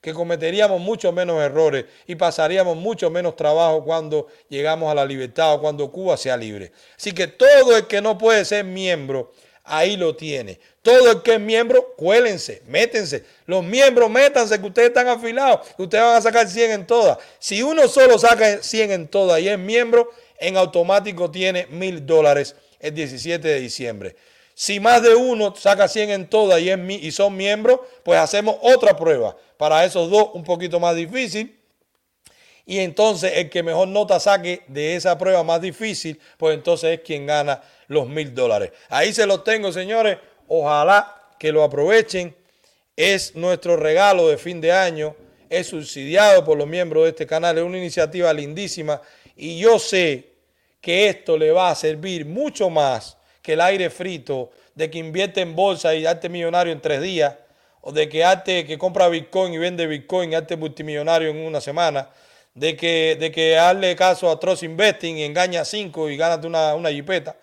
que 0.08 0.14
cometeríamos 0.14 0.80
mucho 0.80 1.12
menos 1.12 1.38
errores 1.42 1.84
y 2.06 2.14
pasaríamos 2.14 2.76
mucho 2.76 3.10
menos 3.10 3.36
trabajo 3.36 3.84
cuando 3.84 4.28
llegamos 4.48 4.90
a 4.90 4.94
la 4.94 5.04
libertad 5.04 5.52
o 5.52 5.60
cuando 5.60 5.92
Cuba 5.92 6.16
sea 6.16 6.34
libre. 6.34 6.72
Así 6.96 7.12
que 7.12 7.26
todo 7.26 7.76
el 7.76 7.86
que 7.86 8.00
no 8.00 8.16
puede 8.16 8.46
ser 8.46 8.64
miembro, 8.64 9.32
ahí 9.64 9.98
lo 9.98 10.16
tiene. 10.16 10.58
Todo 10.80 11.10
el 11.10 11.22
que 11.22 11.34
es 11.34 11.40
miembro, 11.40 11.94
cuélense, 11.94 12.62
métense. 12.66 13.24
Los 13.44 13.62
miembros, 13.62 14.08
métanse, 14.08 14.58
que 14.58 14.66
ustedes 14.66 14.88
están 14.88 15.08
afilados, 15.08 15.68
ustedes 15.76 16.02
van 16.02 16.16
a 16.16 16.22
sacar 16.22 16.48
100 16.48 16.70
en 16.70 16.86
todas. 16.86 17.18
Si 17.38 17.62
uno 17.62 17.86
solo 17.86 18.18
saca 18.18 18.62
100 18.62 18.90
en 18.90 19.08
todas 19.08 19.40
y 19.42 19.48
es 19.50 19.58
miembro, 19.58 20.10
en 20.38 20.56
automático 20.56 21.30
tiene 21.30 21.66
mil 21.66 22.06
dólares 22.06 22.56
el 22.80 22.94
17 22.94 23.46
de 23.46 23.60
diciembre. 23.60 24.16
Si 24.60 24.80
más 24.80 25.00
de 25.04 25.14
uno 25.14 25.54
saca 25.54 25.86
100 25.86 26.10
en 26.10 26.28
todas 26.28 26.60
y, 26.60 26.68
es, 26.68 26.80
y 26.88 27.12
son 27.12 27.36
miembros, 27.36 27.78
pues 28.02 28.18
hacemos 28.18 28.56
otra 28.60 28.96
prueba. 28.96 29.36
Para 29.56 29.84
esos 29.84 30.10
dos, 30.10 30.30
un 30.32 30.42
poquito 30.42 30.80
más 30.80 30.96
difícil. 30.96 31.56
Y 32.66 32.80
entonces 32.80 33.34
el 33.36 33.50
que 33.50 33.62
mejor 33.62 33.86
nota 33.86 34.18
saque 34.18 34.64
de 34.66 34.96
esa 34.96 35.16
prueba 35.16 35.44
más 35.44 35.60
difícil, 35.60 36.20
pues 36.36 36.56
entonces 36.56 36.98
es 36.98 37.04
quien 37.04 37.24
gana 37.24 37.62
los 37.86 38.08
mil 38.08 38.34
dólares. 38.34 38.72
Ahí 38.88 39.12
se 39.12 39.26
los 39.26 39.44
tengo, 39.44 39.70
señores. 39.70 40.18
Ojalá 40.48 41.14
que 41.38 41.52
lo 41.52 41.62
aprovechen. 41.62 42.34
Es 42.96 43.36
nuestro 43.36 43.76
regalo 43.76 44.26
de 44.26 44.38
fin 44.38 44.60
de 44.60 44.72
año. 44.72 45.14
Es 45.48 45.68
subsidiado 45.68 46.44
por 46.44 46.58
los 46.58 46.66
miembros 46.66 47.04
de 47.04 47.10
este 47.10 47.28
canal. 47.28 47.56
Es 47.58 47.62
una 47.62 47.78
iniciativa 47.78 48.32
lindísima. 48.32 49.00
Y 49.36 49.60
yo 49.60 49.78
sé 49.78 50.32
que 50.80 51.08
esto 51.08 51.38
le 51.38 51.52
va 51.52 51.70
a 51.70 51.76
servir 51.76 52.26
mucho 52.26 52.68
más 52.68 53.17
que 53.48 53.54
el 53.54 53.62
aire 53.62 53.88
frito, 53.88 54.50
de 54.74 54.90
que 54.90 54.98
invierte 54.98 55.40
en 55.40 55.56
bolsa 55.56 55.94
y 55.94 56.04
arte 56.04 56.28
millonario 56.28 56.70
en 56.70 56.82
tres 56.82 57.00
días, 57.00 57.34
o 57.80 57.90
de 57.92 58.06
que 58.06 58.22
arte 58.22 58.66
que 58.66 58.76
compra 58.76 59.08
Bitcoin 59.08 59.54
y 59.54 59.56
vende 59.56 59.86
Bitcoin 59.86 60.32
y 60.32 60.34
arte 60.34 60.54
multimillonario 60.54 61.30
en 61.30 61.38
una 61.38 61.58
semana, 61.58 62.10
de 62.52 62.76
que, 62.76 63.16
de 63.18 63.32
que 63.32 63.56
hazle 63.56 63.96
caso 63.96 64.30
a 64.30 64.38
Trust 64.38 64.64
Investing 64.64 65.16
y 65.16 65.22
engaña 65.22 65.64
cinco 65.64 66.10
y 66.10 66.18
gánate 66.18 66.46
una, 66.46 66.74
una 66.74 66.90
jipeta. 66.90 67.36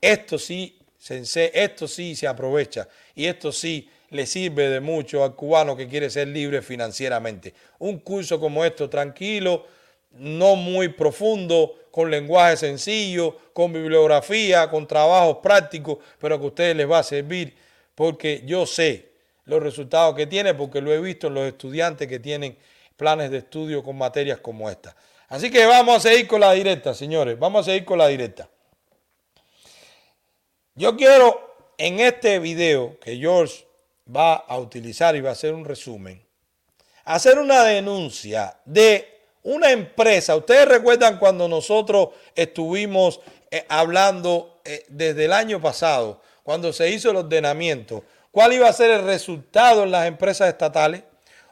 Esto 0.00 0.38
sí, 0.38 0.78
esto 1.08 1.88
sí 1.88 2.14
se 2.14 2.28
aprovecha 2.28 2.86
y 3.16 3.26
esto 3.26 3.50
sí 3.50 3.90
le 4.10 4.26
sirve 4.26 4.68
de 4.68 4.78
mucho 4.78 5.24
al 5.24 5.34
cubano 5.34 5.76
que 5.76 5.88
quiere 5.88 6.08
ser 6.08 6.28
libre 6.28 6.62
financieramente. 6.62 7.52
Un 7.80 7.98
curso 7.98 8.38
como 8.38 8.64
esto, 8.64 8.88
tranquilo, 8.88 9.66
no 10.12 10.54
muy 10.54 10.90
profundo, 10.90 11.74
con 11.98 12.12
lenguaje 12.12 12.56
sencillo, 12.56 13.36
con 13.52 13.72
bibliografía, 13.72 14.70
con 14.70 14.86
trabajos 14.86 15.38
prácticos, 15.42 15.98
pero 16.20 16.38
que 16.38 16.44
a 16.44 16.46
ustedes 16.46 16.76
les 16.76 16.88
va 16.88 17.00
a 17.00 17.02
servir 17.02 17.56
porque 17.96 18.44
yo 18.46 18.66
sé 18.66 19.10
los 19.46 19.60
resultados 19.60 20.14
que 20.14 20.28
tiene 20.28 20.54
porque 20.54 20.80
lo 20.80 20.92
he 20.92 21.00
visto 21.00 21.26
en 21.26 21.34
los 21.34 21.48
estudiantes 21.48 22.06
que 22.06 22.20
tienen 22.20 22.56
planes 22.96 23.32
de 23.32 23.38
estudio 23.38 23.82
con 23.82 23.98
materias 23.98 24.38
como 24.38 24.70
esta. 24.70 24.94
Así 25.26 25.50
que 25.50 25.66
vamos 25.66 25.96
a 25.96 26.08
seguir 26.08 26.28
con 26.28 26.40
la 26.40 26.52
directa, 26.52 26.94
señores, 26.94 27.36
vamos 27.36 27.62
a 27.62 27.72
seguir 27.72 27.84
con 27.84 27.98
la 27.98 28.06
directa. 28.06 28.48
Yo 30.76 30.96
quiero 30.96 31.72
en 31.78 31.98
este 31.98 32.38
video 32.38 32.96
que 33.00 33.16
George 33.16 33.66
va 34.08 34.34
a 34.34 34.56
utilizar 34.56 35.16
y 35.16 35.20
va 35.20 35.30
a 35.30 35.32
hacer 35.32 35.52
un 35.52 35.64
resumen, 35.64 36.24
hacer 37.04 37.40
una 37.40 37.64
denuncia 37.64 38.56
de 38.64 39.17
una 39.42 39.70
empresa, 39.70 40.36
ustedes 40.36 40.68
recuerdan 40.68 41.18
cuando 41.18 41.48
nosotros 41.48 42.08
estuvimos 42.34 43.20
eh, 43.50 43.64
hablando 43.68 44.60
eh, 44.64 44.84
desde 44.88 45.24
el 45.24 45.32
año 45.32 45.60
pasado, 45.60 46.20
cuando 46.42 46.72
se 46.72 46.90
hizo 46.90 47.10
el 47.10 47.16
ordenamiento, 47.16 48.04
cuál 48.30 48.52
iba 48.52 48.68
a 48.68 48.72
ser 48.72 48.90
el 48.90 49.04
resultado 49.04 49.84
en 49.84 49.90
las 49.90 50.06
empresas 50.06 50.48
estatales. 50.48 51.02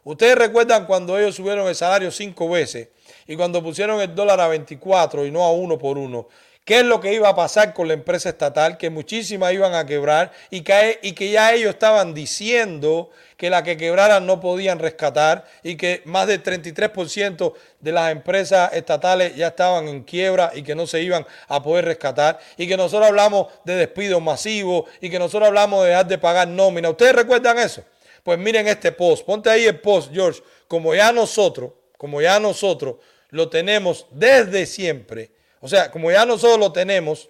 Ustedes 0.05 0.37
recuerdan 0.37 0.87
cuando 0.87 1.19
ellos 1.19 1.35
subieron 1.35 1.67
el 1.67 1.75
salario 1.75 2.11
cinco 2.11 2.49
veces 2.49 2.89
y 3.27 3.35
cuando 3.35 3.63
pusieron 3.63 4.01
el 4.01 4.15
dólar 4.15 4.41
a 4.41 4.49
24 4.49 5.27
y 5.27 5.31
no 5.31 5.43
a 5.43 5.53
uno 5.53 5.79
por 5.79 5.99
uno. 5.99 6.29
¿Qué 6.67 6.81
es 6.81 6.85
lo 6.85 7.01
que 7.01 7.15
iba 7.15 7.29
a 7.29 7.37
pasar 7.37 7.73
con 7.73 7.87
la 7.87 7.95
empresa 7.95 8.29
estatal? 8.29 8.77
Que 8.77 8.91
muchísimas 8.91 9.53
iban 9.53 9.73
a 9.75 9.87
quebrar 9.87 10.33
y 10.51 10.63
que, 10.63 10.99
y 11.01 11.13
que 11.13 11.31
ya 11.31 11.55
ellos 11.55 11.71
estaban 11.71 12.13
diciendo 12.13 13.11
que 13.37 13.51
la 13.51 13.63
que 13.63 13.77
quebraran 13.77 14.27
no 14.27 14.41
podían 14.41 14.81
rescatar 14.81 15.47
y 15.63 15.77
que 15.77 16.03
más 16.07 16.27
del 16.27 16.43
33% 16.43 17.55
de 17.79 17.93
las 17.93 18.11
empresas 18.11 18.73
estatales 18.73 19.37
ya 19.37 19.47
estaban 19.47 19.87
en 19.87 20.03
quiebra 20.03 20.51
y 20.57 20.65
que 20.65 20.75
no 20.75 20.89
se 20.89 21.01
iban 21.03 21.25
a 21.47 21.63
poder 21.63 21.85
rescatar 21.85 22.41
y 22.57 22.67
que 22.67 22.77
nosotros 22.77 23.09
hablamos 23.09 23.47
de 23.65 23.77
despidos 23.77 24.21
masivos 24.21 24.91
y 25.01 25.09
que 25.09 25.21
nosotros 25.21 25.47
hablamos 25.47 25.85
de 25.85 25.91
dejar 25.91 26.09
de 26.09 26.19
pagar 26.19 26.49
nómina. 26.49 26.91
¿Ustedes 26.91 27.15
recuerdan 27.15 27.59
eso? 27.61 27.85
Pues 28.25 28.41
miren 28.41 28.67
este 28.67 28.91
post, 28.91 29.25
ponte 29.25 29.49
ahí 29.49 29.67
el 29.67 29.79
post, 29.79 30.13
George, 30.13 30.43
como 30.67 30.93
ya 30.97 31.13
nosotros 31.13 31.71
como 31.97 32.21
ya 32.21 32.39
nosotros 32.41 32.97
lo 33.31 33.49
tenemos 33.49 34.07
desde 34.11 34.67
siempre, 34.67 35.31
o 35.67 35.69
sea, 35.69 35.91
como 35.91 36.13
ya 36.13 36.25
nosotros 36.25 36.61
lo 36.61 36.71
tenemos 36.71 37.29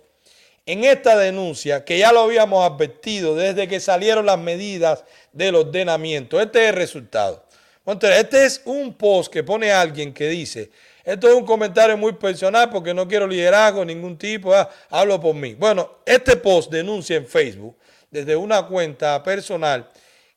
en 0.67 0.85
esta 0.85 1.17
denuncia, 1.17 1.87
que 1.87 1.97
ya 1.97 2.13
lo 2.13 2.21
habíamos 2.21 2.71
advertido 2.71 3.35
desde 3.35 3.67
que 3.67 3.81
salieron 3.81 4.27
las 4.27 4.39
medidas 4.39 5.05
del 5.33 5.55
ordenamiento. 5.55 6.39
Este 6.39 6.65
es 6.65 6.69
el 6.69 6.77
resultado. 6.77 7.47
Este 7.87 8.45
es 8.45 8.61
un 8.67 8.93
post 8.93 9.33
que 9.33 9.43
pone 9.43 9.73
alguien 9.73 10.13
que 10.13 10.29
dice, 10.29 10.71
esto 11.03 11.29
es 11.29 11.35
un 11.35 11.47
comentario 11.47 11.97
muy 11.97 12.13
personal 12.13 12.69
porque 12.69 12.93
no 12.93 13.09
quiero 13.09 13.27
liderazgo 13.27 13.81
de 13.81 13.87
ningún 13.87 14.19
tipo, 14.19 14.53
ah, 14.53 14.69
hablo 14.91 15.19
por 15.19 15.35
mí. 15.35 15.55
Bueno, 15.55 16.01
este 16.05 16.37
post 16.37 16.71
denuncia 16.71 17.17
en 17.17 17.27
Facebook 17.27 17.75
desde 18.11 18.37
una 18.37 18.67
cuenta 18.67 19.23
personal 19.23 19.89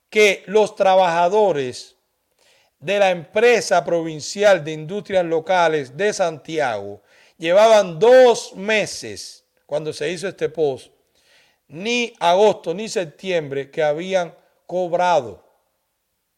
que 0.10 0.44
los 0.46 0.74
trabajadores 0.74 1.98
de 2.80 2.98
la 2.98 3.10
empresa 3.10 3.84
provincial 3.84 4.64
de 4.64 4.72
industrias 4.72 5.26
locales 5.26 5.98
de 5.98 6.14
Santiago 6.14 7.02
llevaban 7.40 7.98
dos 7.98 8.54
meses 8.56 9.44
cuando 9.66 9.92
se 9.92 10.12
hizo 10.12 10.28
este 10.28 10.50
post, 10.50 10.92
ni 11.68 12.14
agosto 12.20 12.74
ni 12.76 12.88
septiembre 12.88 13.72
que 13.72 13.82
habían 13.82 14.36
cobrado. 14.68 15.44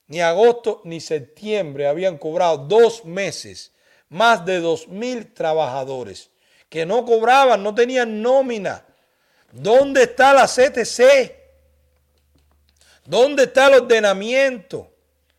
Ni 0.08 0.22
agosto 0.22 0.82
ni 0.86 1.02
septiembre 1.02 1.88
habían 1.88 2.18
cobrado 2.18 2.58
dos 2.58 3.04
meses, 3.04 3.74
más 4.08 4.46
de 4.46 4.60
dos 4.60 4.88
mil 4.88 5.34
trabajadores 5.34 6.30
que 6.70 6.86
no 6.86 7.06
cobraban, 7.06 7.62
no 7.64 7.76
tenían 7.76 8.22
nómina. 8.22 8.86
¿Dónde 9.52 10.04
está 10.04 10.34
la 10.34 10.48
CTC? 10.48 11.36
¿Dónde 13.04 13.44
está 13.44 13.68
el 13.68 13.84
ordenamiento? 13.84 14.90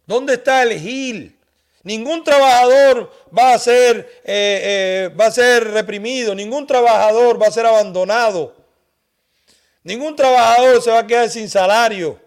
¿Dónde 0.05 0.35
está 0.35 0.63
el 0.63 0.79
GIL? 0.79 1.39
Ningún 1.85 2.23
trabajador 2.23 3.11
va 3.37 3.55
a 3.55 3.59
ser, 3.59 4.23
eh, 4.25 5.09
eh, 5.11 5.15
va 5.19 5.27
a 5.27 5.33
ser 5.33 5.65
reprimido, 5.65 6.35
ningún 6.35 6.67
trabajador 6.67 7.43
va 7.43 7.49
a 7.49 7.53
ser 7.53 7.67
abandonado, 7.67 8.55
ningún 9.83 10.15
trabajador 10.15 10.81
se 10.81 10.91
va 10.91 11.01
a 11.01 11.07
quedar 11.07 11.29
sin 11.29 11.49
salario. 11.49 12.21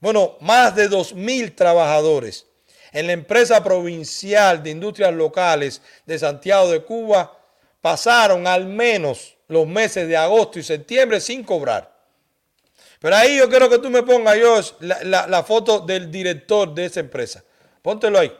Bueno, 0.00 0.36
más 0.40 0.74
de 0.74 0.88
dos 0.88 1.14
mil 1.14 1.54
trabajadores 1.54 2.46
en 2.92 3.06
la 3.06 3.12
empresa 3.12 3.62
provincial 3.62 4.62
de 4.62 4.70
industrias 4.70 5.12
locales 5.12 5.80
de 6.04 6.18
Santiago 6.18 6.70
de 6.70 6.82
Cuba 6.82 7.38
pasaron 7.80 8.46
al 8.46 8.66
menos 8.66 9.34
los 9.48 9.66
meses 9.66 10.08
de 10.08 10.16
agosto 10.16 10.58
y 10.58 10.62
septiembre 10.62 11.20
sin 11.20 11.42
cobrar. 11.42 11.90
Pero 12.98 13.16
ahí 13.16 13.38
yo 13.38 13.48
quiero 13.48 13.70
que 13.70 13.78
tú 13.78 13.88
me 13.88 14.02
pongas, 14.02 14.38
yo 14.38 14.60
la, 14.80 15.26
la 15.26 15.42
foto 15.42 15.80
del 15.80 16.10
director 16.10 16.72
de 16.74 16.84
esa 16.84 17.00
empresa. 17.00 17.42
Póntelo 17.82 18.18
ahí. 18.18 18.30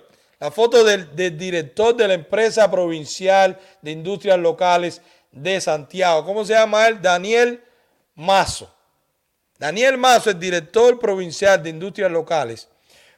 La 0.41 0.51
foto 0.51 0.83
del, 0.83 1.37
director 1.37 1.95
de 1.95 2.09
la 2.09 2.15
empresa 2.15 2.71
provincial 2.71 3.59
de 3.83 3.91
industrias 3.91 4.39
locales 4.39 5.03
de 5.31 5.61
Santiago. 5.61 6.25
¿Cómo 6.25 6.47
se 6.47 6.55
llama 6.55 6.89
él? 6.89 7.03
Daniel 7.03 7.63
Mazo. 8.15 8.75
Daniel 9.59 9.99
Mazo 9.99 10.31
es 10.31 10.41
director 10.41 10.99
provincial 10.99 11.63
de 11.63 11.69
industrias 11.69 12.11
locales. 12.11 12.69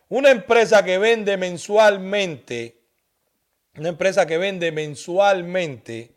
Una 0.08 0.32
empresa 0.32 0.84
que 0.84 0.98
vende 0.98 1.36
mensualmente, 1.36 2.76
una 3.76 3.90
empresa 3.90 4.26
que 4.26 4.36
vende 4.36 4.72
mensualmente, 4.72 6.10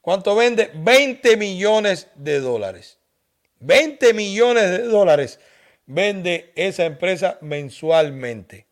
¿cuánto 0.00 0.36
vende? 0.36 0.70
20 0.74 1.36
millones 1.36 2.06
de 2.14 2.38
dólares. 2.38 2.98
20 3.58 4.14
millones 4.14 4.70
de 4.70 4.82
dólares 4.84 5.40
vende 5.86 6.52
esa 6.54 6.84
empresa 6.84 7.36
mensualmente. 7.40 8.66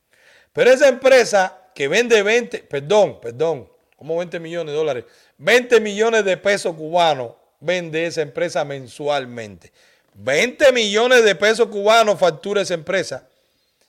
Pero 0.53 0.71
esa 0.71 0.87
empresa 0.87 1.64
que 1.75 1.89
vende 1.89 2.23
20, 2.23 2.59
perdón, 2.61 3.21
perdón, 3.21 3.69
como 3.97 4.17
20 4.17 4.39
millones 4.41 4.73
de 4.73 4.79
dólares, 4.79 5.05
20 5.39 5.81
millones 5.81 6.25
de 6.25 6.37
pesos 6.37 6.75
cubanos 6.75 7.33
vende 7.61 8.07
esa 8.07 8.23
empresa 8.23 8.65
mensualmente. 8.65 9.73
20 10.15 10.73
millones 10.73 11.25
de 11.25 11.35
pesos 11.35 11.69
cubanos 11.69 12.19
factura 12.19 12.63
esa 12.63 12.75
empresa. 12.75 13.27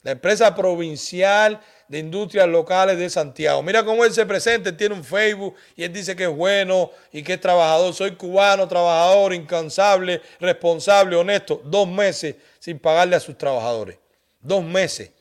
La 0.02 0.12
empresa 0.12 0.54
provincial 0.56 1.62
de 1.88 2.00
industrias 2.00 2.48
locales 2.48 2.98
de 2.98 3.10
Santiago. 3.10 3.62
Mira 3.62 3.84
cómo 3.84 4.06
él 4.06 4.14
se 4.14 4.26
presenta, 4.26 4.70
él 4.70 4.78
tiene 4.78 4.96
un 4.96 5.04
Facebook 5.04 5.56
y 5.76 5.84
él 5.84 5.94
dice 5.94 6.16
que 6.16 6.24
es 6.24 6.36
bueno 6.36 6.92
y 7.12 7.22
que 7.22 7.34
es 7.34 7.40
trabajador. 7.40 7.94
Soy 7.94 8.16
cubano, 8.16 8.68
trabajador, 8.68 9.34
incansable, 9.34 10.22
responsable, 10.40 11.16
honesto. 11.16 11.62
Dos 11.66 11.88
meses 11.88 12.36
sin 12.60 12.80
pagarle 12.80 13.16
a 13.16 13.20
sus 13.20 13.38
trabajadores. 13.38 13.98
Dos 14.42 14.64
meses 14.64 15.12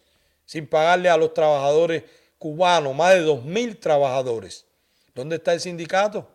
sin 0.47 0.67
pagarle 0.67 1.09
a 1.09 1.17
los 1.17 1.33
trabajadores 1.35 2.03
cubanos, 2.45 2.95
más 2.95 3.15
de 3.15 3.21
dos 3.23 3.43
mil 3.43 3.79
trabajadores. 3.79 4.67
¿Dónde 5.15 5.37
está 5.37 5.55
el 5.55 5.61
sindicato? 5.61 6.29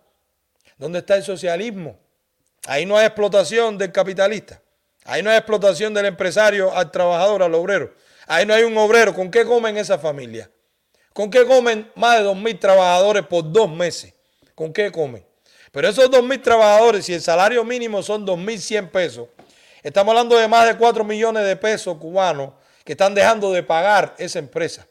¿Dónde 0.75 0.97
está 0.99 1.15
el 1.15 1.23
socialismo? 1.23 1.99
Ahí 2.65 2.83
no 2.83 2.97
hay 2.97 3.05
explotación 3.05 3.77
del 3.77 3.91
capitalista. 3.91 4.59
Ahí 5.05 5.21
no 5.21 5.29
hay 5.29 5.37
explotación 5.37 5.93
del 5.93 6.07
empresario 6.07 6.75
al 6.75 6.89
trabajador, 6.89 7.43
al 7.43 7.53
obrero. 7.53 7.93
Ahí 8.25 8.43
no 8.43 8.55
hay 8.55 8.63
un 8.63 8.75
obrero. 8.79 9.13
¿Con 9.13 9.29
qué 9.29 9.45
comen 9.45 9.77
esa 9.77 9.99
familia? 9.99 10.49
¿Con 11.13 11.29
qué 11.29 11.45
comen 11.45 11.91
más 11.93 12.17
de 12.17 12.23
dos 12.23 12.35
mil 12.35 12.57
trabajadores 12.57 13.23
por 13.27 13.51
dos 13.51 13.69
meses? 13.69 14.11
¿Con 14.55 14.73
qué 14.73 14.91
comen? 14.91 15.23
Pero 15.71 15.89
esos 15.89 16.09
dos 16.09 16.23
mil 16.23 16.41
trabajadores, 16.41 17.05
si 17.05 17.13
el 17.13 17.21
salario 17.21 17.63
mínimo 17.63 18.01
son 18.01 18.25
dos 18.25 18.39
mil 18.39 18.59
cien 18.59 18.89
pesos, 18.89 19.27
estamos 19.83 20.13
hablando 20.13 20.35
de 20.37 20.47
más 20.47 20.65
de 20.65 20.75
cuatro 20.75 21.03
millones 21.03 21.45
de 21.45 21.55
pesos 21.55 21.99
cubanos 21.99 22.53
que 22.83 22.93
están 22.93 23.13
dejando 23.13 23.51
de 23.51 23.61
pagar 23.61 24.15
esa 24.17 24.39
empresa. 24.39 24.87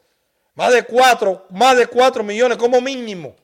Más 0.59 0.73
de 0.73 0.83
4, 0.83 1.47
más 1.51 1.77
de 1.77 1.87
4 1.87 2.25
millones 2.25 2.59
como 2.59 2.81
mínimo 2.81 3.37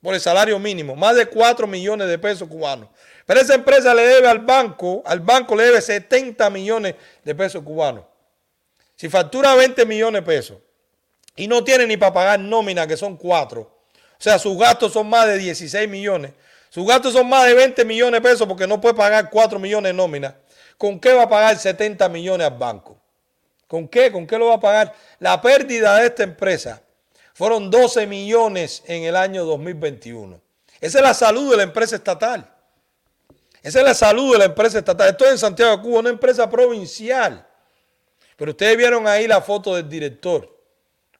por 0.00 0.14
el 0.14 0.20
salario 0.20 0.56
mínimo, 0.60 0.94
más 0.94 1.16
de 1.16 1.26
4 1.26 1.66
millones 1.66 2.06
de 2.06 2.16
pesos 2.16 2.48
cubanos. 2.48 2.90
Pero 3.26 3.40
esa 3.40 3.56
empresa 3.56 3.92
le 3.92 4.02
debe 4.02 4.28
al 4.28 4.38
banco, 4.38 5.02
al 5.04 5.18
banco 5.18 5.56
le 5.56 5.64
debe 5.64 5.82
70 5.82 6.48
millones 6.50 6.94
de 7.24 7.34
pesos 7.34 7.60
cubanos. 7.64 8.04
Si 8.94 9.08
factura 9.08 9.56
20 9.56 9.84
millones 9.84 10.22
de 10.22 10.26
pesos 10.26 10.58
y 11.34 11.48
no 11.48 11.64
tiene 11.64 11.88
ni 11.88 11.96
para 11.96 12.12
pagar 12.12 12.38
nómina, 12.38 12.86
que 12.86 12.96
son 12.96 13.16
4, 13.16 13.60
o 13.60 13.70
sea, 14.16 14.38
sus 14.38 14.56
gastos 14.56 14.92
son 14.92 15.08
más 15.08 15.26
de 15.26 15.38
16 15.38 15.88
millones, 15.88 16.34
sus 16.70 16.86
gastos 16.86 17.14
son 17.14 17.28
más 17.28 17.46
de 17.46 17.54
20 17.54 17.84
millones 17.84 18.22
de 18.22 18.28
pesos 18.30 18.46
porque 18.46 18.68
no 18.68 18.80
puede 18.80 18.94
pagar 18.94 19.28
4 19.28 19.58
millones 19.58 19.88
de 19.88 19.94
nómina, 19.94 20.36
¿con 20.78 21.00
qué 21.00 21.14
va 21.14 21.24
a 21.24 21.28
pagar 21.28 21.58
70 21.58 22.08
millones 22.10 22.46
al 22.46 22.56
banco? 22.56 23.00
¿Con 23.74 23.88
qué? 23.88 24.12
¿Con 24.12 24.24
qué 24.24 24.38
lo 24.38 24.46
va 24.46 24.54
a 24.54 24.60
pagar? 24.60 24.94
La 25.18 25.42
pérdida 25.42 25.96
de 25.96 26.06
esta 26.06 26.22
empresa 26.22 26.80
fueron 27.32 27.72
12 27.72 28.06
millones 28.06 28.84
en 28.86 29.02
el 29.02 29.16
año 29.16 29.44
2021. 29.44 30.40
Esa 30.80 30.98
es 30.98 31.02
la 31.02 31.12
salud 31.12 31.50
de 31.50 31.56
la 31.56 31.64
empresa 31.64 31.96
estatal. 31.96 32.48
Esa 33.60 33.80
es 33.80 33.84
la 33.84 33.94
salud 33.94 34.34
de 34.34 34.38
la 34.38 34.44
empresa 34.44 34.78
estatal. 34.78 35.08
Esto 35.08 35.24
es 35.24 35.32
en 35.32 35.38
Santiago 35.38 35.76
de 35.76 35.82
Cuba, 35.82 35.98
una 35.98 36.10
empresa 36.10 36.48
provincial. 36.48 37.44
Pero 38.36 38.52
ustedes 38.52 38.76
vieron 38.76 39.08
ahí 39.08 39.26
la 39.26 39.40
foto 39.40 39.74
del 39.74 39.88
director, 39.88 40.56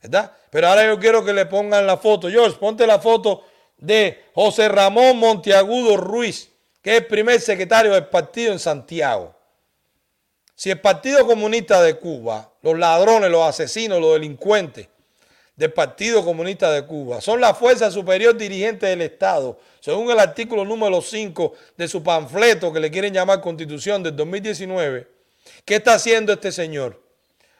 ¿verdad? 0.00 0.30
Pero 0.50 0.68
ahora 0.68 0.86
yo 0.86 0.96
quiero 1.00 1.24
que 1.24 1.32
le 1.32 1.46
pongan 1.46 1.84
la 1.84 1.96
foto. 1.96 2.30
George, 2.30 2.56
ponte 2.60 2.86
la 2.86 3.00
foto 3.00 3.42
de 3.78 4.26
José 4.32 4.68
Ramón 4.68 5.18
Monteagudo 5.18 5.96
Ruiz, 5.96 6.52
que 6.80 6.92
es 6.92 7.00
el 7.00 7.08
primer 7.08 7.40
secretario 7.40 7.94
del 7.94 8.06
partido 8.06 8.52
en 8.52 8.60
Santiago. 8.60 9.34
Si 10.54 10.70
el 10.70 10.80
Partido 10.80 11.26
Comunista 11.26 11.82
de 11.82 11.94
Cuba, 11.94 12.50
los 12.62 12.78
ladrones, 12.78 13.30
los 13.30 13.46
asesinos, 13.46 14.00
los 14.00 14.14
delincuentes 14.14 14.88
del 15.56 15.72
Partido 15.72 16.24
Comunista 16.24 16.70
de 16.70 16.84
Cuba 16.84 17.20
son 17.20 17.40
la 17.40 17.54
fuerza 17.54 17.90
superior 17.90 18.36
dirigente 18.36 18.86
del 18.86 19.02
Estado, 19.02 19.58
según 19.80 20.10
el 20.10 20.18
artículo 20.18 20.64
número 20.64 21.00
5 21.00 21.52
de 21.76 21.88
su 21.88 22.02
panfleto 22.02 22.72
que 22.72 22.80
le 22.80 22.90
quieren 22.90 23.12
llamar 23.12 23.40
Constitución 23.40 24.02
del 24.02 24.16
2019, 24.16 25.08
¿qué 25.64 25.76
está 25.76 25.94
haciendo 25.94 26.32
este 26.32 26.52
señor? 26.52 27.02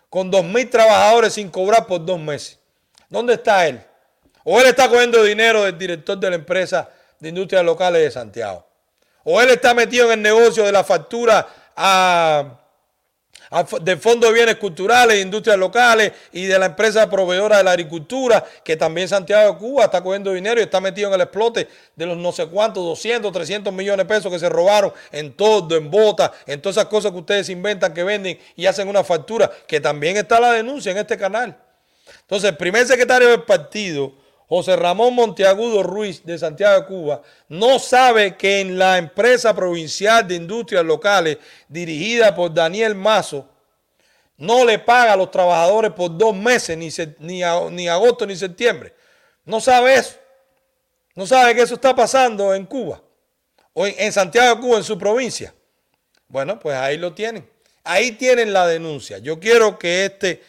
Con 0.08 0.30
2.000 0.30 0.70
trabajadores 0.70 1.32
sin 1.32 1.50
cobrar 1.50 1.86
por 1.86 2.04
dos 2.04 2.20
meses. 2.20 2.58
¿Dónde 3.08 3.34
está 3.34 3.66
él? 3.66 3.80
O 4.44 4.60
él 4.60 4.66
está 4.66 4.88
cogiendo 4.88 5.22
dinero 5.22 5.64
del 5.64 5.76
director 5.76 6.18
de 6.18 6.30
la 6.30 6.36
empresa 6.36 6.88
de 7.18 7.30
industrias 7.30 7.64
locales 7.64 8.02
de 8.02 8.10
Santiago. 8.10 8.66
O 9.24 9.40
él 9.40 9.50
está 9.50 9.74
metido 9.74 10.06
en 10.06 10.12
el 10.12 10.22
negocio 10.22 10.64
de 10.64 10.72
la 10.72 10.84
factura 10.84 11.46
a 11.76 12.60
del 13.82 13.98
Fondo 13.98 14.26
de 14.26 14.32
Bienes 14.32 14.56
Culturales, 14.56 15.22
Industrias 15.22 15.56
Locales 15.56 16.12
y 16.32 16.46
de 16.46 16.58
la 16.58 16.66
empresa 16.66 17.08
proveedora 17.08 17.58
de 17.58 17.64
la 17.64 17.70
agricultura, 17.70 18.44
que 18.64 18.76
también 18.76 19.08
Santiago 19.08 19.52
de 19.52 19.58
Cuba 19.58 19.84
está 19.84 20.02
cogiendo 20.02 20.32
dinero 20.32 20.60
y 20.60 20.64
está 20.64 20.80
metido 20.80 21.08
en 21.08 21.14
el 21.14 21.20
explote 21.20 21.68
de 21.94 22.06
los 22.06 22.16
no 22.16 22.32
sé 22.32 22.46
cuántos, 22.46 22.84
200, 22.84 23.32
300 23.32 23.72
millones 23.72 24.06
de 24.06 24.14
pesos 24.14 24.32
que 24.32 24.38
se 24.38 24.48
robaron 24.48 24.92
en 25.12 25.32
todo, 25.32 25.76
en 25.76 25.90
botas, 25.90 26.32
en 26.46 26.60
todas 26.60 26.76
esas 26.76 26.88
cosas 26.88 27.12
que 27.12 27.18
ustedes 27.18 27.48
inventan, 27.48 27.94
que 27.94 28.02
venden 28.02 28.38
y 28.56 28.66
hacen 28.66 28.88
una 28.88 29.04
factura, 29.04 29.50
que 29.66 29.80
también 29.80 30.16
está 30.16 30.40
la 30.40 30.52
denuncia 30.52 30.90
en 30.90 30.98
este 30.98 31.16
canal. 31.16 31.56
Entonces, 32.22 32.50
el 32.50 32.56
primer 32.56 32.86
secretario 32.86 33.28
del 33.28 33.42
partido, 33.42 34.23
José 34.48 34.76
Ramón 34.76 35.14
Monteagudo 35.14 35.82
Ruiz 35.82 36.24
de 36.24 36.38
Santiago 36.38 36.80
de 36.80 36.86
Cuba 36.86 37.22
no 37.48 37.78
sabe 37.78 38.36
que 38.36 38.60
en 38.60 38.78
la 38.78 38.98
empresa 38.98 39.54
provincial 39.54 40.26
de 40.28 40.36
industrias 40.36 40.84
locales 40.84 41.38
dirigida 41.68 42.34
por 42.34 42.52
Daniel 42.52 42.94
Mazo 42.94 43.48
no 44.36 44.64
le 44.64 44.78
paga 44.78 45.12
a 45.12 45.16
los 45.16 45.30
trabajadores 45.30 45.92
por 45.92 46.16
dos 46.16 46.34
meses, 46.34 46.76
ni, 46.76 46.88
ni, 47.20 47.42
ni 47.70 47.88
agosto 47.88 48.26
ni 48.26 48.36
septiembre. 48.36 48.94
No 49.44 49.60
sabe 49.60 49.94
eso. 49.94 50.16
No 51.14 51.26
sabe 51.26 51.54
que 51.54 51.62
eso 51.62 51.74
está 51.74 51.94
pasando 51.94 52.54
en 52.54 52.66
Cuba. 52.66 53.00
O 53.72 53.86
en, 53.86 54.12
Santiago 54.12 54.54
de 54.54 54.60
Cuba, 54.60 54.78
en 54.78 54.84
su 54.84 54.98
provincia. 54.98 55.54
Bueno, 56.28 56.58
pues 56.58 56.76
ahí 56.76 56.96
lo 56.96 57.12
tienen. 57.12 57.48
Ahí 57.84 58.12
tienen 58.12 58.52
la 58.52 58.66
denuncia. 58.66 59.18
Yo 59.18 59.38
quiero 59.38 59.78
que 59.78 60.06
este 60.06 60.42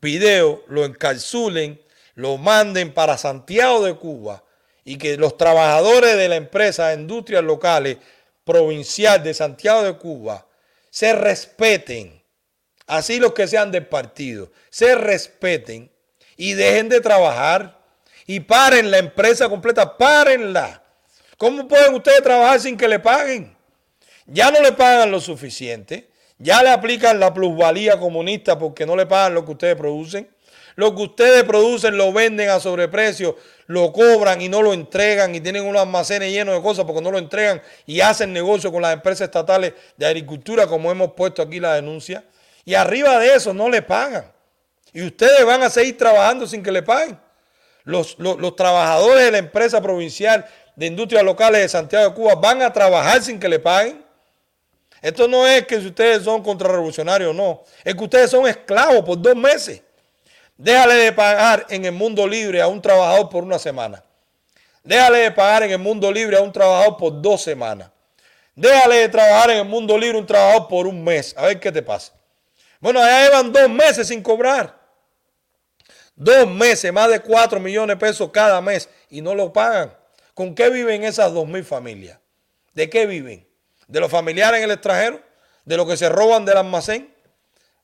video 0.00 0.62
lo 0.68 0.84
encapsulen, 0.84 1.80
lo 2.16 2.38
manden 2.38 2.92
para 2.92 3.18
Santiago 3.18 3.84
de 3.84 3.94
Cuba 3.94 4.42
y 4.84 4.98
que 4.98 5.16
los 5.16 5.36
trabajadores 5.36 6.16
de 6.16 6.28
la 6.28 6.36
empresa 6.36 6.92
industrias 6.94 7.44
locales 7.44 7.98
provincial 8.44 9.22
de 9.22 9.34
Santiago 9.34 9.82
de 9.82 9.96
Cuba 9.96 10.46
se 10.90 11.12
respeten. 11.12 12.22
Así 12.86 13.18
los 13.18 13.34
que 13.34 13.46
sean 13.46 13.70
del 13.70 13.86
partido, 13.86 14.50
se 14.70 14.94
respeten 14.94 15.90
y 16.36 16.54
dejen 16.54 16.88
de 16.88 17.00
trabajar 17.00 17.80
y 18.26 18.40
paren 18.40 18.90
la 18.90 18.98
empresa 18.98 19.48
completa, 19.48 19.96
párenla. 19.98 20.82
¿Cómo 21.36 21.68
pueden 21.68 21.94
ustedes 21.94 22.22
trabajar 22.22 22.60
sin 22.60 22.76
que 22.76 22.88
le 22.88 22.98
paguen? 22.98 23.54
Ya 24.26 24.50
no 24.50 24.62
le 24.62 24.72
pagan 24.72 25.10
lo 25.10 25.20
suficiente, 25.20 26.08
ya 26.38 26.62
le 26.62 26.70
aplican 26.70 27.20
la 27.20 27.34
plusvalía 27.34 27.98
comunista 27.98 28.58
porque 28.58 28.86
no 28.86 28.96
le 28.96 29.04
pagan 29.04 29.34
lo 29.34 29.44
que 29.44 29.52
ustedes 29.52 29.76
producen. 29.76 30.28
Lo 30.76 30.94
que 30.94 31.02
ustedes 31.02 31.42
producen 31.44 31.96
lo 31.96 32.12
venden 32.12 32.50
a 32.50 32.60
sobreprecio, 32.60 33.36
lo 33.66 33.92
cobran 33.92 34.42
y 34.42 34.48
no 34.48 34.60
lo 34.62 34.74
entregan 34.74 35.34
y 35.34 35.40
tienen 35.40 35.64
unos 35.64 35.80
almacenes 35.80 36.30
llenos 36.30 36.54
de 36.54 36.62
cosas 36.62 36.84
porque 36.84 37.00
no 37.00 37.10
lo 37.10 37.18
entregan 37.18 37.62
y 37.86 38.00
hacen 38.00 38.32
negocio 38.32 38.70
con 38.70 38.82
las 38.82 38.92
empresas 38.92 39.22
estatales 39.22 39.72
de 39.96 40.06
agricultura 40.06 40.66
como 40.66 40.90
hemos 40.90 41.14
puesto 41.14 41.40
aquí 41.40 41.60
la 41.60 41.74
denuncia. 41.74 42.24
Y 42.66 42.74
arriba 42.74 43.18
de 43.18 43.34
eso 43.34 43.54
no 43.54 43.70
le 43.70 43.80
pagan. 43.80 44.30
Y 44.92 45.02
ustedes 45.02 45.44
van 45.46 45.62
a 45.62 45.70
seguir 45.70 45.96
trabajando 45.96 46.46
sin 46.46 46.62
que 46.62 46.70
le 46.70 46.82
paguen. 46.82 47.18
Los, 47.84 48.18
los, 48.18 48.56
trabajadores 48.56 49.24
de 49.24 49.30
la 49.30 49.38
empresa 49.38 49.80
provincial 49.80 50.44
de 50.74 50.86
industrias 50.86 51.22
locales 51.22 51.62
de 51.62 51.68
Santiago 51.68 52.08
de 52.08 52.14
Cuba 52.14 52.34
van 52.34 52.60
a 52.60 52.72
trabajar 52.72 53.22
sin 53.22 53.40
que 53.40 53.48
le 53.48 53.58
paguen. 53.58 54.04
Esto 55.00 55.26
no 55.26 55.46
es 55.46 55.66
que 55.66 55.80
si 55.80 55.86
ustedes 55.86 56.24
son 56.24 56.42
contrarrevolucionarios 56.42 57.34
no, 57.34 57.62
es 57.84 57.94
que 57.94 58.04
ustedes 58.04 58.30
son 58.30 58.46
esclavos 58.46 59.02
por 59.04 59.20
dos 59.20 59.36
meses. 59.36 59.82
Déjale 60.56 60.94
de 60.94 61.12
pagar 61.12 61.66
en 61.68 61.84
el 61.84 61.92
mundo 61.92 62.26
libre 62.26 62.62
a 62.62 62.66
un 62.66 62.80
trabajador 62.80 63.28
por 63.28 63.44
una 63.44 63.58
semana. 63.58 64.02
Déjale 64.82 65.18
de 65.18 65.30
pagar 65.32 65.64
en 65.64 65.72
el 65.72 65.78
mundo 65.78 66.10
libre 66.10 66.36
a 66.36 66.40
un 66.40 66.52
trabajador 66.52 66.96
por 66.96 67.20
dos 67.20 67.42
semanas. 67.42 67.90
Déjale 68.54 68.96
de 68.96 69.08
trabajar 69.08 69.50
en 69.50 69.58
el 69.58 69.64
mundo 69.66 69.98
libre 69.98 70.16
a 70.16 70.20
un 70.20 70.26
trabajador 70.26 70.68
por 70.68 70.86
un 70.86 71.04
mes. 71.04 71.34
A 71.36 71.46
ver 71.46 71.60
qué 71.60 71.70
te 71.70 71.82
pasa. 71.82 72.12
Bueno, 72.80 73.02
allá 73.02 73.24
llevan 73.24 73.52
dos 73.52 73.68
meses 73.68 74.08
sin 74.08 74.22
cobrar. 74.22 74.78
Dos 76.14 76.48
meses, 76.48 76.90
más 76.92 77.10
de 77.10 77.20
cuatro 77.20 77.60
millones 77.60 77.98
de 77.98 78.06
pesos 78.06 78.30
cada 78.32 78.60
mes 78.62 78.88
y 79.10 79.20
no 79.20 79.34
lo 79.34 79.52
pagan. 79.52 79.94
¿Con 80.32 80.54
qué 80.54 80.70
viven 80.70 81.04
esas 81.04 81.32
dos 81.34 81.46
mil 81.46 81.64
familias? 81.64 82.18
¿De 82.72 82.88
qué 82.88 83.06
viven? 83.06 83.46
¿De 83.86 84.00
los 84.00 84.10
familiares 84.10 84.58
en 84.58 84.64
el 84.64 84.70
extranjero? 84.70 85.20
¿De 85.66 85.76
lo 85.76 85.86
que 85.86 85.96
se 85.96 86.08
roban 86.08 86.46
del 86.46 86.56
almacén? 86.56 87.14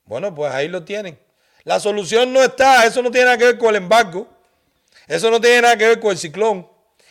Bueno, 0.05 0.35
pues 0.35 0.53
ahí 0.53 0.69
lo 0.69 0.85
tienen. 0.85 1.19
La 1.64 1.78
solución 1.78 2.32
no 2.32 2.43
está, 2.43 2.84
eso 2.86 3.02
no 3.02 3.10
tiene 3.10 3.26
nada 3.26 3.39
que 3.39 3.44
ver 3.44 3.59
con 3.59 3.70
el 3.70 3.76
embargo, 3.76 4.26
eso 5.06 5.30
no 5.30 5.40
tiene 5.40 5.62
nada 5.62 5.76
que 5.76 5.86
ver 5.86 6.01
con 6.01 6.10
el 6.10 6.18
ciclón, 6.18 6.66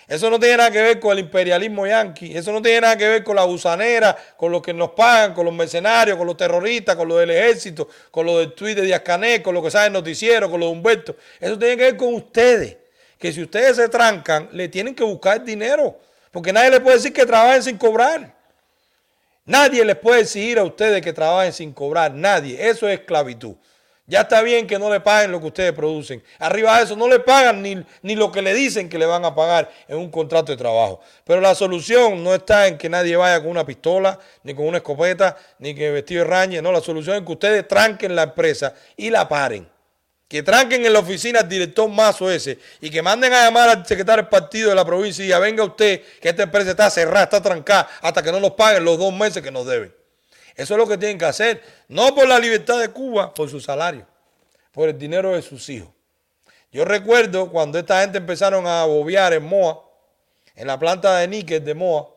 eso 0.07 0.29
no 0.29 0.37
tiene 0.39 0.57
nada 0.57 0.71
que 0.71 0.81
ver 0.81 0.99
con 0.99 1.13
el 1.13 1.19
imperialismo 1.19 1.87
yanqui, 1.87 2.35
eso 2.35 2.51
no 2.51 2.61
tiene 2.61 2.81
nada 2.81 2.97
que 2.97 3.07
ver 3.07 3.23
con 3.23 3.37
la 3.37 3.43
gusanera, 3.43 4.17
con 4.35 4.51
los 4.51 4.61
que 4.61 4.73
nos 4.73 4.91
pagan, 4.91 5.33
con 5.33 5.45
los 5.45 5.53
mercenarios, 5.53 6.17
con 6.17 6.27
los 6.27 6.35
terroristas, 6.35 6.97
con 6.97 7.07
los 7.07 7.19
del 7.19 7.31
ejército, 7.31 7.87
con 8.11 8.25
los 8.25 8.39
del 8.39 8.53
tweet 8.53 8.75
de 8.75 8.81
Díaz 8.81 9.03
con 9.41 9.55
lo 9.55 9.63
que 9.63 9.71
sabe 9.71 9.87
el 9.87 9.93
noticiero, 9.93 10.51
con 10.51 10.59
los 10.59 10.67
de 10.69 10.73
Humberto. 10.73 11.15
Eso 11.39 11.57
tiene 11.57 11.77
que 11.77 11.83
ver 11.83 11.97
con 11.97 12.13
ustedes, 12.13 12.75
que 13.17 13.31
si 13.31 13.41
ustedes 13.41 13.77
se 13.77 13.87
trancan, 13.87 14.49
le 14.51 14.67
tienen 14.67 14.93
que 14.93 15.03
buscar 15.05 15.45
dinero, 15.45 15.97
porque 16.29 16.51
nadie 16.51 16.71
les 16.71 16.81
puede 16.81 16.97
decir 16.97 17.13
que 17.13 17.25
trabajen 17.25 17.63
sin 17.63 17.77
cobrar. 17.77 18.35
Nadie 19.45 19.85
les 19.85 19.95
puede 19.95 20.21
exigir 20.21 20.59
a 20.59 20.63
ustedes 20.63 21.01
que 21.01 21.13
trabajen 21.13 21.53
sin 21.53 21.71
cobrar, 21.71 22.13
nadie. 22.13 22.69
Eso 22.69 22.87
es 22.89 22.99
esclavitud. 22.99 23.55
Ya 24.11 24.23
está 24.23 24.41
bien 24.41 24.67
que 24.67 24.77
no 24.77 24.89
le 24.89 24.99
paguen 24.99 25.31
lo 25.31 25.39
que 25.39 25.47
ustedes 25.47 25.71
producen. 25.71 26.21
Arriba 26.37 26.75
de 26.75 26.83
eso 26.83 26.97
no 26.97 27.07
le 27.07 27.21
pagan 27.21 27.61
ni, 27.61 27.81
ni, 28.01 28.13
lo 28.13 28.29
que 28.29 28.41
le 28.41 28.53
dicen 28.53 28.89
que 28.89 28.97
le 28.97 29.05
van 29.05 29.23
a 29.23 29.33
pagar 29.33 29.71
en 29.87 29.97
un 29.97 30.11
contrato 30.11 30.51
de 30.51 30.57
trabajo. 30.57 30.99
Pero 31.23 31.39
la 31.39 31.55
solución 31.55 32.21
no 32.21 32.35
está 32.35 32.67
en 32.67 32.77
que 32.77 32.89
nadie 32.89 33.15
vaya 33.15 33.39
con 33.39 33.49
una 33.49 33.65
pistola, 33.65 34.19
ni 34.43 34.53
con 34.53 34.65
una 34.65 34.79
escopeta, 34.79 35.37
ni 35.59 35.73
que 35.73 35.91
vestido 35.91 36.25
de 36.25 36.29
raña. 36.29 36.61
No, 36.61 36.73
la 36.73 36.81
solución 36.81 37.15
es 37.15 37.21
que 37.21 37.31
ustedes 37.31 37.65
tranquen 37.69 38.13
la 38.13 38.23
empresa 38.23 38.73
y 38.97 39.09
la 39.09 39.29
paren. 39.29 39.65
Que 40.27 40.43
tranquen 40.43 40.85
en 40.85 40.91
la 40.91 40.99
oficina 40.99 41.39
al 41.39 41.47
director 41.47 41.87
Mazo 41.87 42.29
ese 42.29 42.59
y 42.81 42.89
que 42.89 43.01
manden 43.01 43.31
a 43.31 43.45
llamar 43.45 43.69
al 43.69 43.85
secretario 43.85 44.23
del 44.23 44.29
partido 44.29 44.71
de 44.71 44.75
la 44.75 44.83
provincia 44.83 45.23
y 45.23 45.29
ya 45.29 45.39
venga 45.39 45.63
usted 45.63 46.01
que 46.19 46.27
esta 46.27 46.43
empresa 46.43 46.71
está 46.71 46.89
cerrada, 46.89 47.23
está 47.23 47.41
trancada, 47.41 47.87
hasta 48.01 48.21
que 48.21 48.33
no 48.33 48.41
nos 48.41 48.51
paguen 48.51 48.83
los 48.83 48.99
dos 48.99 49.13
meses 49.13 49.41
que 49.41 49.51
nos 49.51 49.65
deben. 49.65 50.00
Eso 50.55 50.73
es 50.73 50.77
lo 50.77 50.87
que 50.87 50.97
tienen 50.97 51.17
que 51.17 51.25
hacer. 51.25 51.61
No 51.87 52.13
por 52.13 52.27
la 52.27 52.39
libertad 52.39 52.79
de 52.79 52.89
Cuba, 52.89 53.33
por 53.33 53.49
su 53.49 53.59
salario, 53.59 54.05
por 54.71 54.89
el 54.89 54.97
dinero 54.97 55.33
de 55.33 55.41
sus 55.41 55.67
hijos. 55.69 55.89
Yo 56.71 56.85
recuerdo 56.85 57.49
cuando 57.51 57.77
esta 57.77 58.01
gente 58.01 58.17
empezaron 58.17 58.65
a 58.65 58.85
bobear 58.85 59.33
en 59.33 59.43
Moa, 59.43 59.83
en 60.55 60.67
la 60.67 60.79
planta 60.79 61.17
de 61.17 61.27
níquel 61.27 61.63
de 61.63 61.73
Moa, 61.73 62.09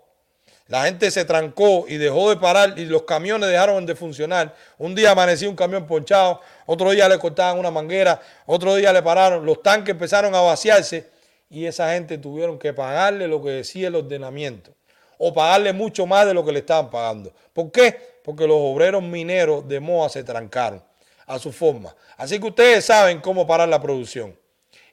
la 0.69 0.85
gente 0.85 1.11
se 1.11 1.27
trancó 1.27 1.85
y 1.89 1.99
dejó 1.99 2.31
de 2.31 2.37
parar 2.37 2.79
y 2.79 2.87
los 2.87 3.03
camiones 3.03 3.51
dejaron 3.51 3.85
de 3.85 3.95
funcionar. 3.95 4.55
Un 4.79 4.95
día 4.95 5.11
amaneció 5.11 5.51
un 5.51 5.57
camión 5.57 5.87
ponchado, 5.87 6.41
otro 6.65 6.91
día 6.91 7.07
le 7.09 7.19
cortaban 7.19 7.59
una 7.59 7.71
manguera, 7.71 8.21
otro 8.47 8.75
día 8.75 8.93
le 8.93 9.03
pararon, 9.03 9.45
los 9.45 9.63
tanques 9.63 9.93
empezaron 9.93 10.35
a 10.35 10.41
vaciarse 10.41 11.11
y 11.51 11.67
esa 11.67 11.93
gente 11.93 12.17
tuvieron 12.17 12.59
que 12.59 12.73
pagarle 12.73 13.29
lo 13.29 13.43
que 13.43 13.51
decía 13.51 13.89
el 13.89 13.97
ordenamiento 13.97 14.73
o 15.19 15.35
pagarle 15.35 15.73
mucho 15.75 16.07
más 16.07 16.27
de 16.27 16.33
lo 16.33 16.45
que 16.45 16.53
le 16.53 16.61
estaban 16.61 16.91
pagando. 16.91 17.33
¿Por 17.53 17.71
qué? 17.71 18.14
Porque 18.25 18.47
los 18.47 18.57
obreros 18.59 19.03
mineros 19.03 19.69
de 19.69 19.81
Moa 19.81 20.09
se 20.09 20.25
trancaron 20.25 20.83
a 21.27 21.39
su 21.39 21.53
forma. 21.53 21.95
Así 22.17 22.41
que 22.41 22.47
ustedes 22.47 22.87
saben 22.87 23.21
cómo 23.21 23.47
parar 23.47 23.69
la 23.69 23.83
producción. 23.83 24.35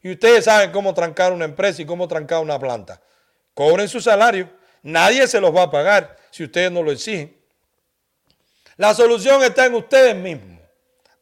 Y 0.03 0.11
ustedes 0.11 0.43
saben 0.43 0.71
cómo 0.71 0.93
trancar 0.93 1.31
una 1.31 1.45
empresa 1.45 1.81
y 1.81 1.85
cómo 1.85 2.09
trancar 2.09 2.41
una 2.41 2.59
planta. 2.59 3.01
Cobren 3.53 3.87
su 3.87 4.01
salario. 4.01 4.49
Nadie 4.83 5.27
se 5.27 5.39
los 5.39 5.55
va 5.55 5.63
a 5.63 5.71
pagar 5.71 6.17
si 6.29 6.43
ustedes 6.43 6.69
no 6.73 6.83
lo 6.83 6.91
exigen. 6.91 7.33
La 8.75 8.93
solución 8.93 9.41
está 9.43 9.65
en 9.65 9.75
ustedes 9.75 10.13
mismos. 10.13 10.59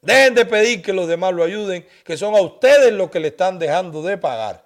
Dejen 0.02 0.34
de 0.34 0.46
pedir 0.46 0.82
que 0.82 0.92
los 0.92 1.06
demás 1.06 1.32
lo 1.32 1.44
ayuden, 1.44 1.86
que 2.04 2.16
son 2.16 2.34
a 2.34 2.40
ustedes 2.40 2.92
los 2.92 3.08
que 3.08 3.20
le 3.20 3.28
están 3.28 3.56
dejando 3.56 4.02
de 4.02 4.18
pagar. 4.18 4.64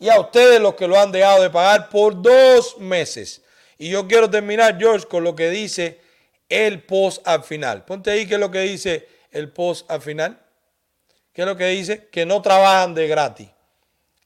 Y 0.00 0.08
a 0.08 0.18
ustedes 0.18 0.58
los 0.58 0.74
que 0.74 0.88
lo 0.88 0.98
han 0.98 1.12
dejado 1.12 1.40
de 1.40 1.50
pagar 1.50 1.88
por 1.88 2.20
dos 2.20 2.78
meses. 2.78 3.42
Y 3.78 3.90
yo 3.90 4.08
quiero 4.08 4.28
terminar, 4.28 4.76
George, 4.76 5.06
con 5.06 5.22
lo 5.22 5.36
que 5.36 5.50
dice 5.50 6.00
el 6.48 6.82
post 6.82 7.26
al 7.26 7.42
final. 7.42 7.84
Ponte 7.84 8.10
ahí 8.10 8.26
qué 8.26 8.34
es 8.34 8.40
lo 8.40 8.50
que 8.50 8.60
dice 8.60 9.08
el 9.30 9.50
post 9.50 9.90
al 9.90 10.00
final. 10.00 10.40
¿Qué 11.32 11.42
es 11.42 11.46
lo 11.46 11.56
que 11.56 11.66
dice? 11.68 12.08
Que 12.08 12.24
no 12.24 12.40
trabajan 12.42 12.94
de 12.94 13.08
gratis. 13.08 13.48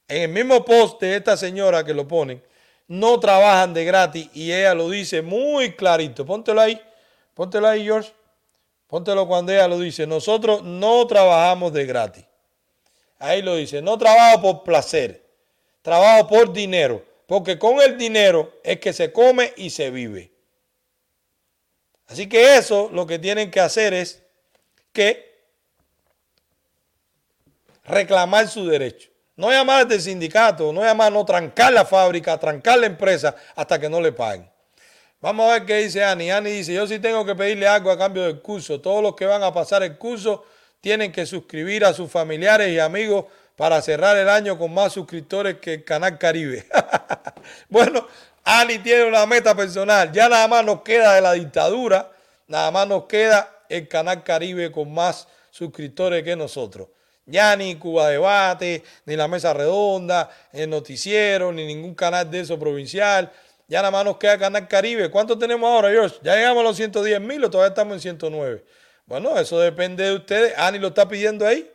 En 0.09 0.23
el 0.23 0.28
mismo 0.28 0.65
post 0.65 1.01
de 1.01 1.16
esta 1.16 1.36
señora 1.36 1.85
que 1.85 1.95
lo 1.95 2.07
ponen, 2.07 2.43
no 2.86 3.20
trabajan 3.20 3.74
de 3.74 3.85
gratis 3.85 4.28
y 4.32 4.53
ella 4.53 4.74
lo 4.74 4.90
dice 4.90 5.23
muy 5.23 5.73
clarito. 5.73 6.24
Póntelo 6.24 6.61
ahí, 6.61 6.81
póntelo 7.35 7.69
ahí, 7.69 7.85
George. 7.85 8.12
Póntelo 8.86 9.28
cuando 9.28 9.53
ella 9.53 9.69
lo 9.69 9.78
dice. 9.78 10.07
Nosotros 10.07 10.62
no 10.62 11.07
trabajamos 11.07 11.73
de 11.74 11.85
gratis. 11.85 12.24
Ahí 13.19 13.43
lo 13.43 13.57
dice. 13.57 13.82
No 13.82 13.99
trabajo 13.99 14.40
por 14.40 14.62
placer. 14.62 15.24
Trabajo 15.82 16.27
por 16.27 16.53
dinero. 16.53 17.05
Porque 17.27 17.59
con 17.59 17.81
el 17.81 17.99
dinero 17.99 18.59
es 18.65 18.81
que 18.81 18.95
se 18.95 19.12
come 19.12 19.53
y 19.57 19.69
se 19.70 19.90
vive. 19.90 20.32
Así 22.09 22.28
que 22.28 22.56
eso 22.56 22.90
lo 22.93 23.06
que 23.06 23.18
tienen 23.18 23.51
que 23.51 23.60
hacer 23.60 23.94
es 23.94 24.22
que 24.93 25.28
reclamar 27.85 28.48
su 28.48 28.66
derecho. 28.66 29.10
No 29.36 29.51
llamar 29.51 29.86
al 29.89 30.01
sindicato, 30.01 30.72
no 30.72 30.82
llamar, 30.82 31.12
no 31.12 31.24
trancar 31.24 31.72
la 31.72 31.85
fábrica, 31.85 32.36
trancar 32.39 32.78
la 32.78 32.86
empresa 32.86 33.36
hasta 33.55 33.78
que 33.78 33.89
no 33.89 34.01
le 34.01 34.10
paguen. 34.10 34.51
Vamos 35.20 35.48
a 35.48 35.55
ver 35.55 35.66
qué 35.66 35.76
dice 35.76 36.02
Ani. 36.02 36.30
Ani 36.30 36.51
dice, 36.51 36.74
yo 36.74 36.86
sí 36.86 36.98
tengo 36.98 37.24
que 37.24 37.35
pedirle 37.35 37.68
algo 37.68 37.90
a 37.90 37.98
cambio 37.98 38.24
del 38.24 38.40
curso. 38.40 38.80
Todos 38.80 39.02
los 39.02 39.14
que 39.14 39.26
van 39.26 39.43
a 39.43 39.52
pasar 39.52 39.82
el 39.82 39.97
curso 39.97 40.44
tienen 40.80 41.12
que 41.12 41.26
suscribir 41.26 41.85
a 41.85 41.93
sus 41.93 42.10
familiares 42.10 42.68
y 42.70 42.78
amigos 42.78 43.26
para 43.55 43.82
cerrar 43.82 44.16
el 44.16 44.28
año 44.28 44.56
con 44.56 44.72
más 44.72 44.93
suscriptores 44.93 45.59
que 45.59 45.74
el 45.74 45.85
Canal 45.85 46.18
Caribe. 46.18 46.66
bueno, 47.68 48.06
Ani 48.50 48.78
tiene 48.78 49.04
una 49.04 49.26
meta 49.26 49.54
personal. 49.54 50.10
Ya 50.10 50.26
nada 50.26 50.48
más 50.48 50.64
nos 50.64 50.80
queda 50.80 51.14
de 51.14 51.20
la 51.20 51.32
dictadura, 51.32 52.10
nada 52.46 52.70
más 52.70 52.88
nos 52.88 53.04
queda 53.04 53.46
el 53.68 53.86
Canal 53.88 54.24
Caribe 54.24 54.72
con 54.72 54.90
más 54.90 55.28
suscriptores 55.50 56.24
que 56.24 56.34
nosotros. 56.34 56.88
Ya 57.26 57.54
ni 57.56 57.76
Cuba 57.76 58.08
Debate, 58.08 58.82
ni 59.04 59.16
la 59.16 59.28
Mesa 59.28 59.52
Redonda, 59.52 60.30
el 60.50 60.70
Noticiero, 60.70 61.52
ni 61.52 61.66
ningún 61.66 61.94
canal 61.94 62.30
de 62.30 62.40
eso 62.40 62.58
provincial. 62.58 63.30
Ya 63.66 63.80
nada 63.80 63.90
más 63.90 64.06
nos 64.06 64.16
queda 64.16 64.38
Canal 64.38 64.66
Caribe. 64.66 65.10
¿Cuánto 65.10 65.38
tenemos 65.38 65.68
ahora, 65.68 65.90
George? 65.90 66.16
¿Ya 66.22 66.34
llegamos 66.34 66.62
a 66.62 66.68
los 66.68 66.76
110 66.78 67.20
mil 67.20 67.44
o 67.44 67.50
todavía 67.50 67.68
estamos 67.68 67.96
en 67.96 68.00
109? 68.00 68.64
Bueno, 69.04 69.38
eso 69.38 69.60
depende 69.60 70.04
de 70.04 70.14
ustedes. 70.14 70.54
Ani 70.56 70.78
lo 70.78 70.88
está 70.88 71.06
pidiendo 71.06 71.46
ahí 71.46 71.70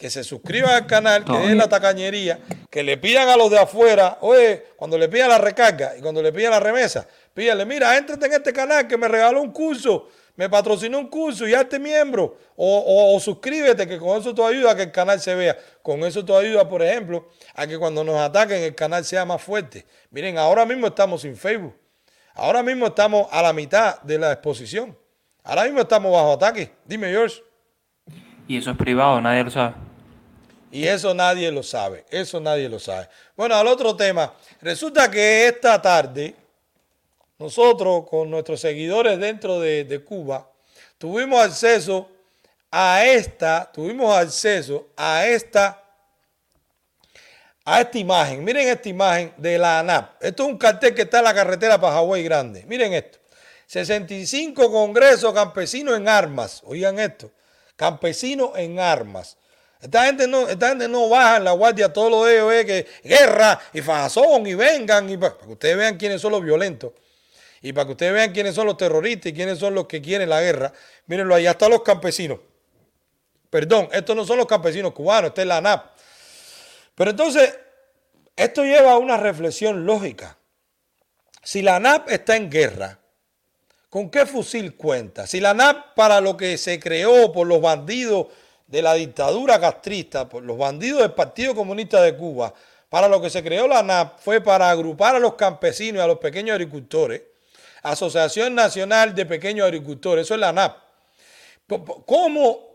que 0.00 0.08
se 0.08 0.24
suscriban 0.24 0.70
al 0.70 0.86
canal, 0.86 1.24
que 1.26 1.32
den 1.46 1.58
la 1.58 1.68
tacañería, 1.68 2.38
que 2.70 2.82
le 2.82 2.96
pidan 2.96 3.28
a 3.28 3.36
los 3.36 3.50
de 3.50 3.58
afuera, 3.58 4.16
oye, 4.22 4.64
cuando 4.76 4.96
le 4.96 5.10
pidan 5.10 5.28
la 5.28 5.36
recarga 5.36 5.92
y 5.94 6.00
cuando 6.00 6.22
le 6.22 6.32
pidan 6.32 6.52
la 6.52 6.58
remesa, 6.60 7.06
pídale, 7.34 7.66
mira, 7.66 7.94
éntrate 7.98 8.24
en 8.24 8.32
este 8.32 8.50
canal 8.50 8.88
que 8.88 8.96
me 8.96 9.08
regaló 9.08 9.42
un 9.42 9.52
curso, 9.52 10.08
me 10.36 10.48
patrocinó 10.48 10.98
un 10.98 11.08
curso 11.08 11.46
y 11.46 11.52
hazte 11.52 11.78
miembro. 11.78 12.34
O, 12.56 12.78
o- 12.78 13.14
o 13.14 13.20
suscríbete, 13.20 13.86
que 13.86 13.98
con 13.98 14.18
eso 14.18 14.34
te 14.34 14.42
ayuda 14.42 14.70
a 14.70 14.74
que 14.74 14.84
el 14.84 14.90
canal 14.90 15.20
se 15.20 15.34
vea. 15.34 15.54
Con 15.82 16.02
eso 16.02 16.24
te 16.24 16.34
ayuda, 16.34 16.66
por 16.66 16.80
ejemplo, 16.82 17.28
a 17.54 17.66
que 17.66 17.76
cuando 17.78 18.02
nos 18.02 18.16
ataquen 18.16 18.62
el 18.62 18.74
canal 18.74 19.04
sea 19.04 19.26
más 19.26 19.42
fuerte. 19.42 19.84
Miren, 20.10 20.38
ahora 20.38 20.64
mismo 20.64 20.86
estamos 20.86 21.20
sin 21.20 21.36
Facebook. 21.36 21.76
Ahora 22.32 22.62
mismo 22.62 22.86
estamos 22.86 23.28
a 23.30 23.42
la 23.42 23.52
mitad 23.52 24.00
de 24.00 24.18
la 24.18 24.32
exposición. 24.32 24.96
Ahora 25.44 25.64
mismo 25.64 25.80
estamos 25.82 26.10
bajo 26.10 26.32
ataque. 26.32 26.72
Dime, 26.86 27.10
George. 27.10 27.42
Y 28.48 28.56
eso 28.56 28.70
es 28.70 28.76
privado, 28.78 29.20
nadie 29.20 29.44
lo 29.44 29.50
sabe. 29.50 29.74
Y 30.70 30.86
eso 30.86 31.12
nadie 31.14 31.50
lo 31.50 31.62
sabe. 31.62 32.04
Eso 32.10 32.40
nadie 32.40 32.68
lo 32.68 32.78
sabe. 32.78 33.08
Bueno, 33.36 33.56
al 33.56 33.66
otro 33.66 33.96
tema. 33.96 34.32
Resulta 34.60 35.10
que 35.10 35.48
esta 35.48 35.80
tarde, 35.82 36.34
nosotros 37.38 38.08
con 38.08 38.30
nuestros 38.30 38.60
seguidores 38.60 39.18
dentro 39.18 39.58
de, 39.58 40.02
Cuba, 40.04 40.48
tuvimos 40.96 41.40
acceso 41.40 42.08
a 42.70 43.04
esta, 43.04 43.70
tuvimos 43.72 44.16
acceso 44.16 44.88
a 44.96 45.26
esta, 45.26 45.82
a 47.64 47.80
esta 47.80 47.98
imagen. 47.98 48.44
Miren 48.44 48.68
esta 48.68 48.88
imagen 48.88 49.34
de 49.36 49.58
la 49.58 49.80
ANAP. 49.80 50.22
Esto 50.22 50.44
es 50.44 50.48
un 50.50 50.58
cartel 50.58 50.94
que 50.94 51.02
está 51.02 51.18
en 51.18 51.24
la 51.24 51.34
carretera 51.34 51.78
Hawái 51.78 52.22
Grande. 52.22 52.64
Miren 52.66 52.94
esto. 52.94 53.18
65 53.66 54.70
Congreso 54.70 55.32
Campesino 55.34 55.94
en 55.96 56.08
Armas. 56.08 56.62
Oigan 56.64 56.98
esto. 56.98 57.30
Campesino 57.76 58.52
en 58.56 58.78
armas. 58.78 59.36
Esta 59.80 60.04
gente 60.04 60.26
no, 60.28 60.48
esta 60.48 60.68
gente 60.68 60.88
no 60.88 61.08
baja 61.08 61.38
en 61.38 61.44
la 61.44 61.52
guardia 61.52 61.90
todo 61.92 62.10
lo 62.10 62.24
de 62.24 62.34
ellos 62.36 62.52
es 62.52 62.64
que 62.66 62.86
guerra 63.08 63.58
y 63.72 63.80
fazón 63.80 64.46
y 64.46 64.54
vengan 64.54 65.08
y 65.08 65.16
pa- 65.16 65.32
para 65.34 65.46
que 65.46 65.52
ustedes 65.52 65.76
vean 65.76 65.96
quiénes 65.96 66.20
son 66.20 66.32
los 66.32 66.42
violentos 66.42 66.92
y 67.62 67.72
para 67.72 67.86
que 67.86 67.92
ustedes 67.92 68.12
vean 68.12 68.32
quiénes 68.32 68.54
son 68.54 68.66
los 68.66 68.76
terroristas 68.76 69.32
y 69.32 69.34
quiénes 69.34 69.58
son 69.58 69.74
los 69.74 69.86
que 69.86 70.00
quieren 70.02 70.28
la 70.28 70.40
guerra. 70.42 70.72
Mírenlo, 71.06 71.34
allá 71.34 71.52
están 71.52 71.70
los 71.70 71.82
campesinos. 71.82 72.40
Perdón, 73.48 73.88
estos 73.92 74.14
no 74.14 74.24
son 74.24 74.38
los 74.38 74.46
campesinos 74.46 74.92
cubanos, 74.92 75.30
esta 75.30 75.42
es 75.42 75.48
la 75.48 75.56
ANAP. 75.58 75.86
Pero 76.94 77.10
entonces, 77.10 77.58
esto 78.36 78.62
lleva 78.64 78.92
a 78.92 78.98
una 78.98 79.16
reflexión 79.16 79.84
lógica. 79.84 80.38
Si 81.42 81.62
la 81.62 81.76
ANAP 81.76 82.10
está 82.10 82.36
en 82.36 82.50
guerra, 82.50 82.98
¿con 83.88 84.10
qué 84.10 84.24
fusil 84.26 84.76
cuenta? 84.76 85.26
Si 85.26 85.40
la 85.40 85.50
ANAP 85.50 85.94
para 85.94 86.20
lo 86.20 86.36
que 86.36 86.56
se 86.58 86.78
creó 86.78 87.32
por 87.32 87.46
los 87.46 87.60
bandidos 87.60 88.28
de 88.70 88.82
la 88.82 88.94
dictadura 88.94 89.58
castrista, 89.58 90.28
por 90.28 90.44
los 90.44 90.56
bandidos 90.56 91.00
del 91.00 91.12
Partido 91.12 91.54
Comunista 91.54 92.00
de 92.00 92.16
Cuba, 92.16 92.54
para 92.88 93.08
lo 93.08 93.20
que 93.20 93.28
se 93.28 93.42
creó 93.42 93.66
la 93.66 93.80
ANAP 93.80 94.20
fue 94.20 94.40
para 94.40 94.70
agrupar 94.70 95.16
a 95.16 95.18
los 95.18 95.34
campesinos 95.34 96.00
y 96.00 96.02
a 96.02 96.06
los 96.06 96.18
pequeños 96.18 96.54
agricultores, 96.54 97.22
Asociación 97.82 98.54
Nacional 98.54 99.14
de 99.14 99.26
Pequeños 99.26 99.66
Agricultores, 99.66 100.26
eso 100.26 100.34
es 100.34 100.40
la 100.40 100.50
ANAP. 100.50 100.76
¿Cómo? 102.06 102.70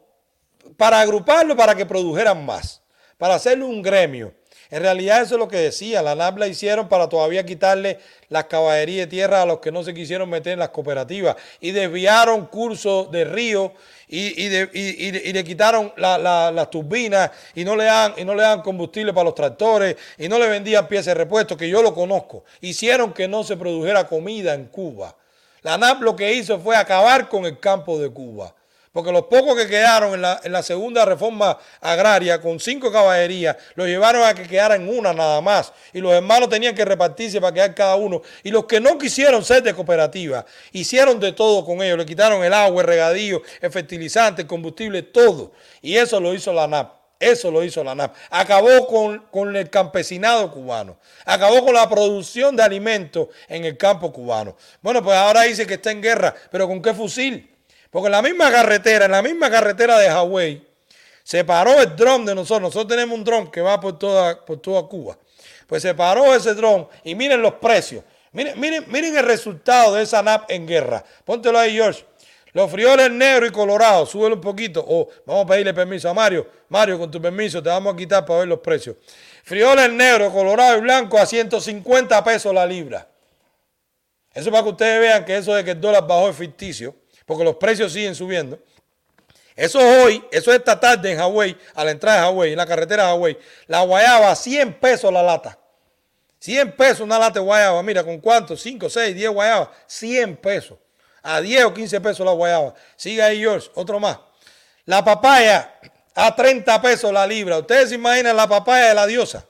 Para 0.77 0.99
agruparlo 0.99 1.55
para 1.55 1.75
que 1.75 1.85
produjeran 1.85 2.45
más, 2.45 2.81
para 3.17 3.35
hacerle 3.35 3.63
un 3.63 3.81
gremio. 3.81 4.33
En 4.75 4.81
realidad 4.81 5.21
eso 5.21 5.35
es 5.35 5.39
lo 5.39 5.47
que 5.47 5.55
decía, 5.55 6.01
la 6.01 6.15
NAP 6.15 6.37
la 6.37 6.47
hicieron 6.47 6.89
para 6.89 7.07
todavía 7.07 7.45
quitarle 7.45 7.97
las 8.27 8.43
caballerías 8.43 9.05
de 9.05 9.09
tierra 9.09 9.41
a 9.41 9.45
los 9.45 9.59
que 9.59 9.71
no 9.71 9.83
se 9.83 9.93
quisieron 9.93 10.29
meter 10.29 10.51
en 10.51 10.59
las 10.59 10.67
cooperativas 10.67 11.37
y 11.61 11.71
desviaron 11.71 12.47
cursos 12.47 13.09
de 13.09 13.23
río 13.23 13.71
y, 14.09 14.49
le 15.31 15.43
quitaron 15.45 15.93
la- 15.95 16.17
la- 16.17 16.51
las 16.51 16.69
turbinas 16.69 17.31
y 17.55 17.63
no, 17.63 17.77
le 17.77 17.85
dan, 17.85 18.15
y 18.17 18.25
no 18.25 18.35
le 18.35 18.41
dan 18.43 18.61
combustible 18.63 19.13
para 19.13 19.23
los 19.23 19.35
tractores 19.35 19.95
y 20.17 20.27
no 20.27 20.37
le 20.37 20.49
vendían 20.49 20.89
piezas 20.89 21.05
de 21.05 21.13
repuesto, 21.13 21.55
que 21.55 21.69
yo 21.69 21.81
lo 21.81 21.93
conozco. 21.93 22.43
Hicieron 22.59 23.13
que 23.13 23.29
no 23.29 23.45
se 23.45 23.55
produjera 23.55 24.05
comida 24.05 24.55
en 24.55 24.65
Cuba. 24.65 25.15
La 25.61 25.77
NAP 25.77 26.01
lo 26.01 26.17
que 26.17 26.33
hizo 26.33 26.59
fue 26.59 26.75
acabar 26.75 27.29
con 27.29 27.45
el 27.45 27.61
campo 27.61 27.97
de 27.97 28.09
Cuba. 28.09 28.53
Porque 28.95 29.11
los 29.11 29.23
pocos 29.23 29.57
que 29.57 29.67
quedaron 29.67 30.13
en 30.13 30.21
la, 30.21 30.39
en 30.41 30.53
la 30.53 30.63
segunda 30.63 31.03
reforma 31.03 31.57
agraria 31.81 32.39
con 32.39 32.61
cinco 32.61 32.93
caballerías, 32.93 33.57
los 33.75 33.87
llevaron 33.87 34.23
a 34.23 34.33
que 34.33 34.43
quedaran 34.43 34.87
una 34.87 35.11
nada 35.11 35.41
más. 35.41 35.73
Y 35.91 35.99
los 35.99 36.13
hermanos 36.13 36.47
tenían 36.47 36.73
que 36.73 36.85
repartirse 36.85 37.41
para 37.41 37.53
quedar 37.53 37.75
cada 37.75 37.97
uno. 37.97 38.21
Y 38.41 38.51
los 38.51 38.63
que 38.63 38.79
no 38.79 38.97
quisieron 38.97 39.43
ser 39.43 39.63
de 39.63 39.73
cooperativa, 39.73 40.45
hicieron 40.71 41.19
de 41.19 41.33
todo 41.33 41.65
con 41.65 41.81
ellos. 41.83 41.97
Le 41.97 42.05
quitaron 42.05 42.41
el 42.41 42.53
agua, 42.53 42.83
el 42.83 42.87
regadío, 42.87 43.41
el 43.59 43.69
fertilizante, 43.69 44.43
el 44.43 44.47
combustible, 44.47 45.01
todo. 45.01 45.51
Y 45.81 45.97
eso 45.97 46.21
lo 46.21 46.33
hizo 46.33 46.53
la 46.53 46.65
NAP. 46.65 46.93
Eso 47.19 47.51
lo 47.51 47.65
hizo 47.65 47.83
la 47.83 47.95
NAP. 47.95 48.15
Acabó 48.29 48.87
con, 48.87 49.25
con 49.29 49.53
el 49.57 49.69
campesinado 49.69 50.49
cubano. 50.53 50.95
Acabó 51.25 51.65
con 51.65 51.73
la 51.73 51.89
producción 51.89 52.55
de 52.55 52.63
alimentos 52.63 53.27
en 53.49 53.65
el 53.65 53.75
campo 53.75 54.13
cubano. 54.13 54.55
Bueno, 54.81 55.03
pues 55.03 55.17
ahora 55.17 55.41
dice 55.41 55.67
que 55.67 55.73
está 55.73 55.91
en 55.91 56.01
guerra, 56.01 56.33
pero 56.49 56.65
¿con 56.65 56.81
qué 56.81 56.93
fusil? 56.93 57.54
Porque 57.95 58.07
en 58.07 58.11
la 58.11 58.21
misma 58.21 58.51
carretera, 58.51 59.05
en 59.05 59.11
la 59.11 59.21
misma 59.21 59.49
carretera 59.49 59.97
de 59.97 60.09
Hawái, 60.09 60.67
se 61.23 61.45
paró 61.45 61.79
el 61.79 61.95
dron 61.95 62.25
de 62.25 62.35
nosotros. 62.35 62.63
Nosotros 62.63 62.89
tenemos 62.89 63.17
un 63.17 63.23
dron 63.23 63.49
que 63.49 63.61
va 63.61 63.79
por 63.79 63.97
toda, 63.97 64.43
por 64.43 64.57
toda 64.57 64.83
Cuba. 64.83 65.17
Pues 65.65 65.81
se 65.81 65.95
paró 65.95 66.35
ese 66.35 66.53
dron 66.55 66.89
y 67.05 67.15
miren 67.15 67.41
los 67.41 67.53
precios. 67.53 68.03
Miren, 68.33 68.59
miren, 68.59 68.83
miren 68.89 69.15
el 69.15 69.23
resultado 69.23 69.95
de 69.95 70.03
esa 70.03 70.21
NAP 70.21 70.51
en 70.51 70.67
guerra. 70.67 71.05
Póntelo 71.23 71.57
ahí, 71.57 71.75
George. 71.75 72.05
Los 72.51 72.69
frijoles 72.69 73.11
negros 73.11 73.47
y 73.47 73.53
colorados, 73.53 74.09
súbelo 74.09 74.35
un 74.35 74.41
poquito. 74.41 74.83
O 74.85 75.07
vamos 75.25 75.45
a 75.45 75.47
pedirle 75.47 75.73
permiso 75.73 76.09
a 76.09 76.13
Mario. 76.13 76.45
Mario, 76.67 76.99
con 76.99 77.09
tu 77.09 77.21
permiso, 77.21 77.63
te 77.63 77.69
vamos 77.69 77.93
a 77.93 77.95
quitar 77.95 78.25
para 78.25 78.39
ver 78.39 78.49
los 78.49 78.59
precios. 78.59 78.97
Frijoles 79.45 79.89
negros, 79.89 80.33
colorados 80.33 80.79
y 80.79 80.81
blancos 80.81 81.21
a 81.21 81.25
150 81.25 82.21
pesos 82.25 82.53
la 82.53 82.65
libra. 82.65 83.07
Eso 84.33 84.51
para 84.51 84.63
que 84.63 84.69
ustedes 84.69 84.99
vean 84.99 85.23
que 85.23 85.37
eso 85.37 85.55
de 85.55 85.63
que 85.63 85.71
el 85.71 85.79
dólar 85.79 86.05
bajó 86.05 86.27
es 86.27 86.35
ficticio, 86.35 86.93
porque 87.25 87.43
los 87.43 87.55
precios 87.55 87.91
siguen 87.93 88.15
subiendo. 88.15 88.59
Eso 89.55 89.79
es 89.79 90.05
hoy, 90.05 90.23
eso 90.31 90.51
es 90.51 90.57
esta 90.57 90.79
tarde 90.79 91.11
en 91.11 91.17
Hawái, 91.17 91.57
a 91.73 91.85
la 91.85 91.91
entrada 91.91 92.19
de 92.19 92.23
Hawái, 92.25 92.51
en 92.51 92.57
la 92.57 92.65
carretera 92.65 93.03
de 93.03 93.09
Hawái. 93.09 93.37
La 93.67 93.81
guayaba, 93.81 94.35
100 94.35 94.73
pesos 94.79 95.11
la 95.11 95.23
lata. 95.23 95.57
100 96.39 96.73
pesos 96.73 97.01
una 97.01 97.17
lata 97.17 97.39
de 97.39 97.45
guayaba. 97.45 97.81
Mira, 97.81 98.03
¿con 98.03 98.19
cuánto? 98.19 98.57
5, 98.57 98.89
6, 98.89 99.15
10 99.15 99.29
guayabas. 99.31 99.69
100 99.87 100.37
pesos. 100.37 100.77
A 101.23 101.41
10 101.41 101.65
o 101.65 101.73
15 101.73 102.01
pesos 102.01 102.25
la 102.25 102.33
guayaba. 102.33 102.75
Sigue 102.95 103.23
ahí, 103.23 103.39
George. 103.39 103.69
Otro 103.75 103.99
más. 103.99 104.19
La 104.85 105.03
papaya 105.03 105.79
a 106.13 106.35
30 106.35 106.81
pesos 106.81 107.11
la 107.11 107.25
libra. 107.25 107.57
Ustedes 107.57 107.89
se 107.89 107.95
imaginan 107.95 108.35
la 108.35 108.47
papaya 108.47 108.89
de 108.89 108.93
la 108.93 109.07
diosa. 109.07 109.45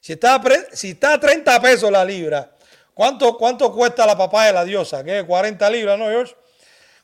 Si 0.00 0.14
está, 0.14 0.42
si 0.72 0.90
está 0.90 1.14
a 1.14 1.20
30 1.20 1.60
pesos 1.60 1.92
la 1.92 2.04
libra, 2.04 2.50
¿cuánto, 3.00 3.38
¿cuánto 3.38 3.72
cuesta 3.72 4.04
la 4.04 4.14
papaya 4.14 4.48
de 4.48 4.52
la 4.52 4.64
diosa? 4.66 5.02
¿Qué? 5.02 5.24
40 5.24 5.70
libras, 5.70 5.98
¿no, 5.98 6.04
George? 6.04 6.36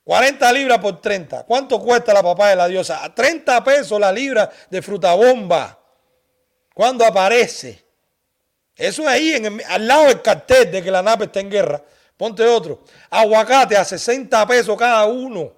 40 0.04 0.52
libras 0.52 0.78
por 0.78 1.00
30. 1.00 1.44
¿Cuánto 1.44 1.80
cuesta 1.80 2.12
la 2.12 2.22
papaya 2.22 2.50
de 2.50 2.56
la 2.56 2.68
diosa? 2.68 3.02
A 3.02 3.14
30 3.14 3.64
pesos 3.64 3.98
la 3.98 4.12
libra 4.12 4.50
de 4.68 4.82
fruta 4.82 5.14
bomba. 5.14 5.78
¿Cuándo 6.74 7.02
aparece? 7.02 7.82
Eso 8.76 9.00
es 9.04 9.08
ahí, 9.08 9.32
en 9.32 9.46
el- 9.46 9.64
al 9.66 9.86
lado 9.88 10.04
del 10.08 10.20
cartel 10.20 10.70
de 10.70 10.82
que 10.82 10.90
la 10.90 11.00
nave 11.00 11.24
está 11.24 11.40
en 11.40 11.50
guerra. 11.50 11.82
Ponte 12.14 12.44
otro. 12.44 12.84
Aguacate 13.08 13.74
a 13.74 13.82
60 13.86 14.46
pesos 14.46 14.76
cada 14.76 15.06
uno. 15.06 15.50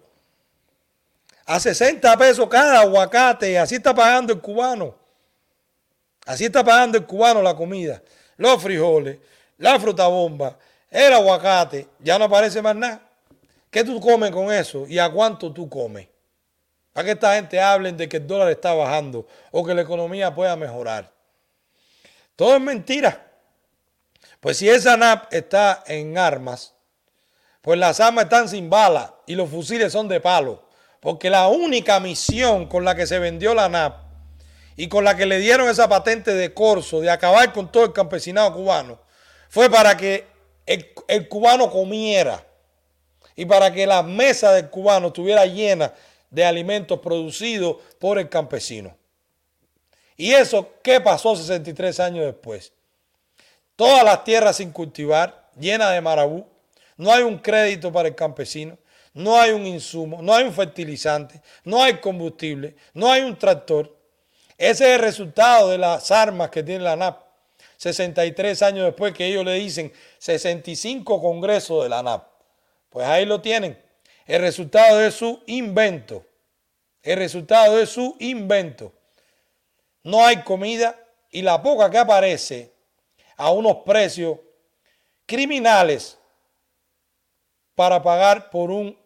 A 1.47 1.59
60 1.59 2.17
pesos 2.17 2.49
cada 2.49 2.79
aguacate. 2.83 3.59
Así 3.59 3.75
está 3.75 3.93
pagando 3.93 4.33
el 4.33 4.41
cubano. 4.41 4.95
Así 6.27 6.45
está 6.45 6.63
pagando 6.63 6.97
el 6.97 7.05
cubano 7.07 7.43
la 7.43 7.57
comida. 7.57 8.01
Los 8.37 8.63
frijoles, 8.63 9.19
la 9.59 9.79
fruta 9.79 10.07
bomba, 10.07 10.57
el 10.91 11.13
aguacate. 11.13 11.89
Ya 11.99 12.19
no 12.19 12.25
aparece 12.25 12.63
más 12.63 12.75
nada. 12.75 13.03
¿Qué 13.71 13.85
tú 13.85 14.01
comes 14.01 14.31
con 14.31 14.51
eso? 14.53 14.87
¿Y 14.89 14.99
a 14.99 15.11
cuánto 15.11 15.53
tú 15.53 15.69
comes? 15.69 16.09
Para 16.93 17.05
que 17.05 17.11
esta 17.13 17.35
gente 17.35 17.61
hablen 17.61 17.97
de 17.97 18.09
que 18.09 18.17
el 18.17 18.27
dólar 18.27 18.51
está 18.51 18.73
bajando 18.73 19.27
o 19.51 19.65
que 19.65 19.75
la 19.75 19.83
economía 19.83 20.35
pueda 20.35 20.57
mejorar. 20.57 21.13
Todo 22.35 22.57
es 22.57 22.61
mentira. 22.63 23.27
Pues 24.41 24.57
si 24.57 24.69
esa 24.69 24.97
NAP 24.97 25.33
está 25.33 25.83
en 25.87 26.17
armas, 26.17 26.75
pues 27.61 27.79
las 27.79 28.01
armas 28.01 28.25
están 28.25 28.49
sin 28.49 28.71
balas 28.71 29.13
y 29.27 29.35
los 29.35 29.51
fusiles 29.51 29.93
son 29.93 30.09
de 30.09 30.21
palo. 30.21 30.65
Porque 31.01 31.31
la 31.31 31.49
única 31.49 32.01
misión 32.01 32.67
con 32.67 32.85
la 32.85 32.95
que 32.95 33.07
se 33.07 33.19
vendió 33.19 33.55
la 33.55 33.69
NAP 33.69 33.97
y 34.77 34.89
con 34.89 35.05
la 35.05 35.17
que 35.17 35.27
le 35.27 35.39
dieron 35.39 35.69
esa 35.69 35.89
patente 35.89 36.35
de 36.35 36.55
corso 36.55 37.01
de 37.01 37.11
acabar 37.11 37.53
con 37.53 37.71
todo 37.71 37.85
el 37.85 37.93
campesinado 37.93 38.55
cubano 38.55 39.08
fue 39.49 39.71
para 39.71 39.97
que 39.97 40.27
el, 40.67 41.29
cubano 41.29 41.71
comiera 41.71 42.45
y 43.35 43.47
para 43.47 43.73
que 43.73 43.87
la 43.87 44.03
mesa 44.03 44.53
del 44.53 44.69
cubano 44.69 45.09
estuviera 45.09 45.47
llena 45.47 45.93
de 46.31 46.45
alimentos 46.45 46.99
producidos 47.01 47.77
por 47.99 48.19
el 48.19 48.29
campesino. 48.29 48.97
¿Y 50.17 50.33
eso 50.33 50.75
qué 50.83 51.01
pasó 51.01 51.35
63 51.35 52.01
años 52.01 52.25
después? 52.27 52.73
Todas 53.77 54.05
las 54.05 54.25
tierras 54.25 54.57
sin 54.57 54.73
cultivar, 54.73 55.51
llenas 55.59 55.93
de 55.93 56.01
marabú, 56.01 56.45
no 56.97 57.13
hay 57.13 57.23
un 57.23 57.39
crédito 57.39 57.93
para 57.93 58.09
el 58.09 58.15
campesino, 58.15 58.77
no 59.15 59.41
hay 59.41 59.53
un 59.53 59.65
insumo, 59.67 60.21
no 60.21 60.35
hay 60.35 60.45
un 60.45 60.53
fertilizante, 60.53 61.41
no 61.65 61.83
hay 61.83 61.99
combustible, 61.99 62.75
no 62.93 63.11
hay 63.11 63.23
un 63.23 63.39
tractor. 63.39 63.97
Ese 64.59 64.91
es 64.91 64.97
el 64.97 65.01
resultado 65.01 65.71
de 65.71 65.79
las 65.79 66.11
armas 66.11 66.51
que 66.51 66.63
tiene 66.63 66.85
la 66.85 66.97
NAP. 66.97 67.28
63 67.79 68.61
años 68.63 68.85
después 68.87 69.15
que 69.15 69.27
ellos 69.27 69.45
le 69.45 69.55
dicen 69.55 69.93
65 70.19 71.23
congresos 71.23 71.85
de 71.85 71.89
la 71.89 72.03
NAP. 72.03 72.27
Pues 72.91 73.07
ahí 73.07 73.25
lo 73.25 73.41
tienen. 73.41 73.81
El 74.27 74.43
resultado 74.43 74.99
de 74.99 75.13
su 75.13 75.41
invento. 75.47 76.27
El 77.03 77.19
resultado 77.19 77.77
de 77.77 77.87
su 77.87 78.17
invento. 78.19 78.93
No 80.03 80.27
hay 80.27 80.43
comida 80.43 80.99
y 81.31 81.43
la 81.43 81.63
poca 81.63 81.89
que 81.89 81.99
aparece 81.99 82.73
a 83.37 83.53
unos 83.53 83.77
precios 83.87 84.39
criminales 85.25 86.19
para 87.77 88.03
pagar 88.03 88.51
por 88.51 88.73
un 88.73 88.99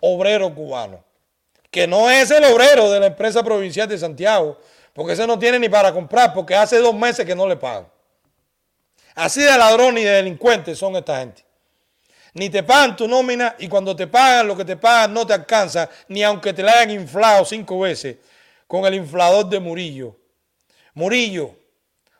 obrero 0.00 0.52
cubano, 0.52 1.04
que 1.70 1.86
no 1.86 2.10
es 2.10 2.30
el 2.32 2.42
obrero 2.44 2.90
de 2.90 2.98
la 2.98 3.06
empresa 3.06 3.42
provincial 3.44 3.86
de 3.86 3.98
Santiago, 3.98 4.58
porque 4.92 5.12
ese 5.12 5.26
no 5.28 5.38
tiene 5.38 5.60
ni 5.60 5.68
para 5.68 5.92
comprar, 5.92 6.34
porque 6.34 6.56
hace 6.56 6.78
dos 6.78 6.94
meses 6.94 7.24
que 7.24 7.36
no 7.36 7.46
le 7.46 7.56
pagan. 7.56 7.86
Así 9.14 9.42
de 9.42 9.56
ladrones 9.56 10.02
y 10.02 10.06
de 10.06 10.12
delincuentes 10.12 10.78
son 10.78 10.96
esta 10.96 11.18
gente. 11.18 11.44
Ni 12.34 12.48
te 12.48 12.62
pagan 12.62 12.94
tu 12.94 13.08
nómina 13.08 13.56
y 13.58 13.68
cuando 13.68 13.94
te 13.96 14.06
pagan 14.06 14.46
lo 14.46 14.56
que 14.56 14.64
te 14.64 14.76
pagan 14.76 15.12
no 15.12 15.26
te 15.26 15.34
alcanza, 15.34 15.88
ni 16.08 16.22
aunque 16.22 16.52
te 16.52 16.62
la 16.62 16.72
hayan 16.72 16.90
inflado 16.92 17.44
cinco 17.44 17.80
veces 17.80 18.16
con 18.66 18.84
el 18.84 18.94
inflador 18.94 19.48
de 19.48 19.58
Murillo. 19.58 20.16
Murillo, 20.94 21.56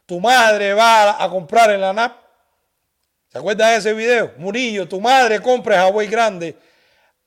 tu 0.06 0.18
madre 0.18 0.74
va 0.74 1.22
a 1.22 1.28
comprar 1.30 1.70
en 1.70 1.80
la 1.80 1.92
NAP. 1.92 2.16
¿Se 3.28 3.38
acuerdan 3.38 3.70
de 3.70 3.76
ese 3.76 3.92
video? 3.92 4.32
Murillo, 4.38 4.88
tu 4.88 5.00
madre 5.00 5.40
compra 5.40 5.76
en 5.76 5.82
Hawaii 5.82 6.08
Grande 6.08 6.56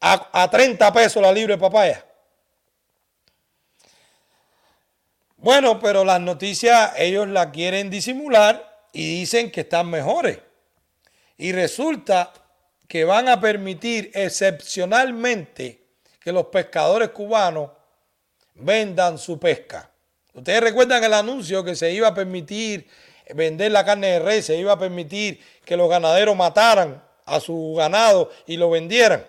a, 0.02 0.44
a 0.44 0.50
30 0.50 0.92
pesos 0.92 1.22
la 1.22 1.32
libre 1.32 1.58
papaya. 1.58 2.06
Bueno, 5.38 5.80
pero 5.80 6.04
las 6.04 6.20
noticias 6.20 6.92
ellos 6.98 7.28
la 7.30 7.52
quieren 7.52 7.90
disimular 7.90 8.73
y 8.94 9.20
dicen 9.20 9.52
que 9.52 9.62
están 9.62 9.90
mejores. 9.90 10.40
Y 11.38 11.52
resulta 11.52 12.32
que 12.88 13.04
van 13.04 13.28
a 13.28 13.42
permitir 13.42 14.12
excepcionalmente 14.14 15.82
que 16.22 16.32
los 16.32 16.46
pescadores 16.46 17.10
cubanos 17.10 17.72
vendan 18.54 19.18
su 19.18 19.40
pesca. 19.40 19.90
Ustedes 20.34 20.62
recuerdan 20.62 21.04
el 21.04 21.14
anuncio 21.14 21.64
que 21.64 21.76
se 21.76 21.92
iba 21.92 22.08
a 22.08 22.14
permitir 22.14 22.88
vender 23.34 23.72
la 23.72 23.84
carne 23.84 24.08
de 24.08 24.20
res, 24.20 24.46
se 24.46 24.58
iba 24.58 24.72
a 24.74 24.80
permitir 24.80 25.40
que 25.66 25.76
los 25.76 25.90
ganaderos 25.90 26.36
mataran 26.36 27.04
a 27.26 27.40
su 27.40 27.74
ganado 27.76 28.32
y 28.46 28.58
lo 28.58 28.70
vendieran. 28.70 29.26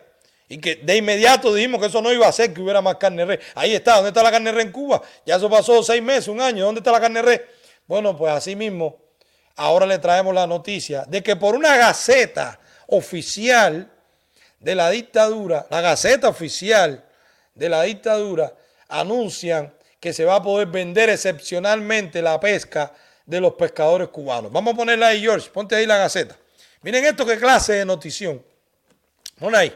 Y 0.49 0.59
que 0.59 0.77
de 0.77 0.97
inmediato 0.97 1.55
dijimos 1.55 1.81
que 1.81 1.87
eso 1.87 2.03
no 2.03 2.13
iba 2.13 2.27
a 2.27 2.29
hacer 2.29 2.53
que 2.53 2.61
hubiera 2.61 2.83
más 2.83 2.97
carne 2.97 3.25
de 3.25 3.37
res. 3.37 3.47
Ahí 3.55 3.75
está, 3.75 3.95
¿dónde 3.97 4.09
está 4.09 4.23
la 4.23 4.31
carne 4.31 4.51
de 4.51 4.57
res 4.57 4.67
en 4.67 4.73
Cuba? 4.73 5.03
Ya 5.25 5.37
eso 5.37 5.49
pasó 5.49 5.83
seis 5.83 6.03
meses, 6.03 6.29
un 6.29 6.41
año, 6.41 6.67
¿dónde 6.67 6.81
está 6.81 6.93
la 6.93 7.01
carne 7.01 7.21
de 7.21 7.27
res? 7.27 7.41
Bueno, 7.87 8.17
pues 8.17 8.33
así 8.33 8.55
mismo, 8.55 9.04
ahora 9.57 9.87
le 9.87 9.99
traemos 9.99 10.35
la 10.35 10.47
noticia 10.47 11.05
de 11.07 11.23
que 11.23 11.37
por 11.37 11.55
una 11.55 11.77
gaceta 11.77 12.59
oficial 12.89 13.91
de 14.61 14.75
la 14.75 14.91
dictadura, 14.91 15.67
la 15.71 15.81
gaceta 15.81 16.29
oficial 16.29 17.05
de 17.55 17.69
la 17.69 17.83
dictadura, 17.83 18.53
anuncian 18.89 19.73
que 20.01 20.13
se 20.13 20.25
va 20.25 20.37
a 20.37 20.43
poder 20.43 20.69
vender 20.69 21.11
excepcionalmente 21.11 22.21
la 22.21 22.39
pesca 22.39 22.93
de 23.25 23.41
los 23.41 23.55
pescadores 23.55 24.09
cubanos. 24.09 24.53
Vamos 24.53 24.75
a 24.75 24.77
ponerla 24.77 25.09
ahí, 25.09 25.21
George, 25.21 25.51
ponte 25.51 25.75
ahí 25.75 25.87
la 25.87 25.97
gaceta. 25.97 26.37
Miren 26.83 27.05
esto 27.05 27.25
qué 27.25 27.39
clase 27.39 27.75
de 27.75 27.85
notición. 27.85 28.45
Pon 29.39 29.55
ahí. 29.55 29.75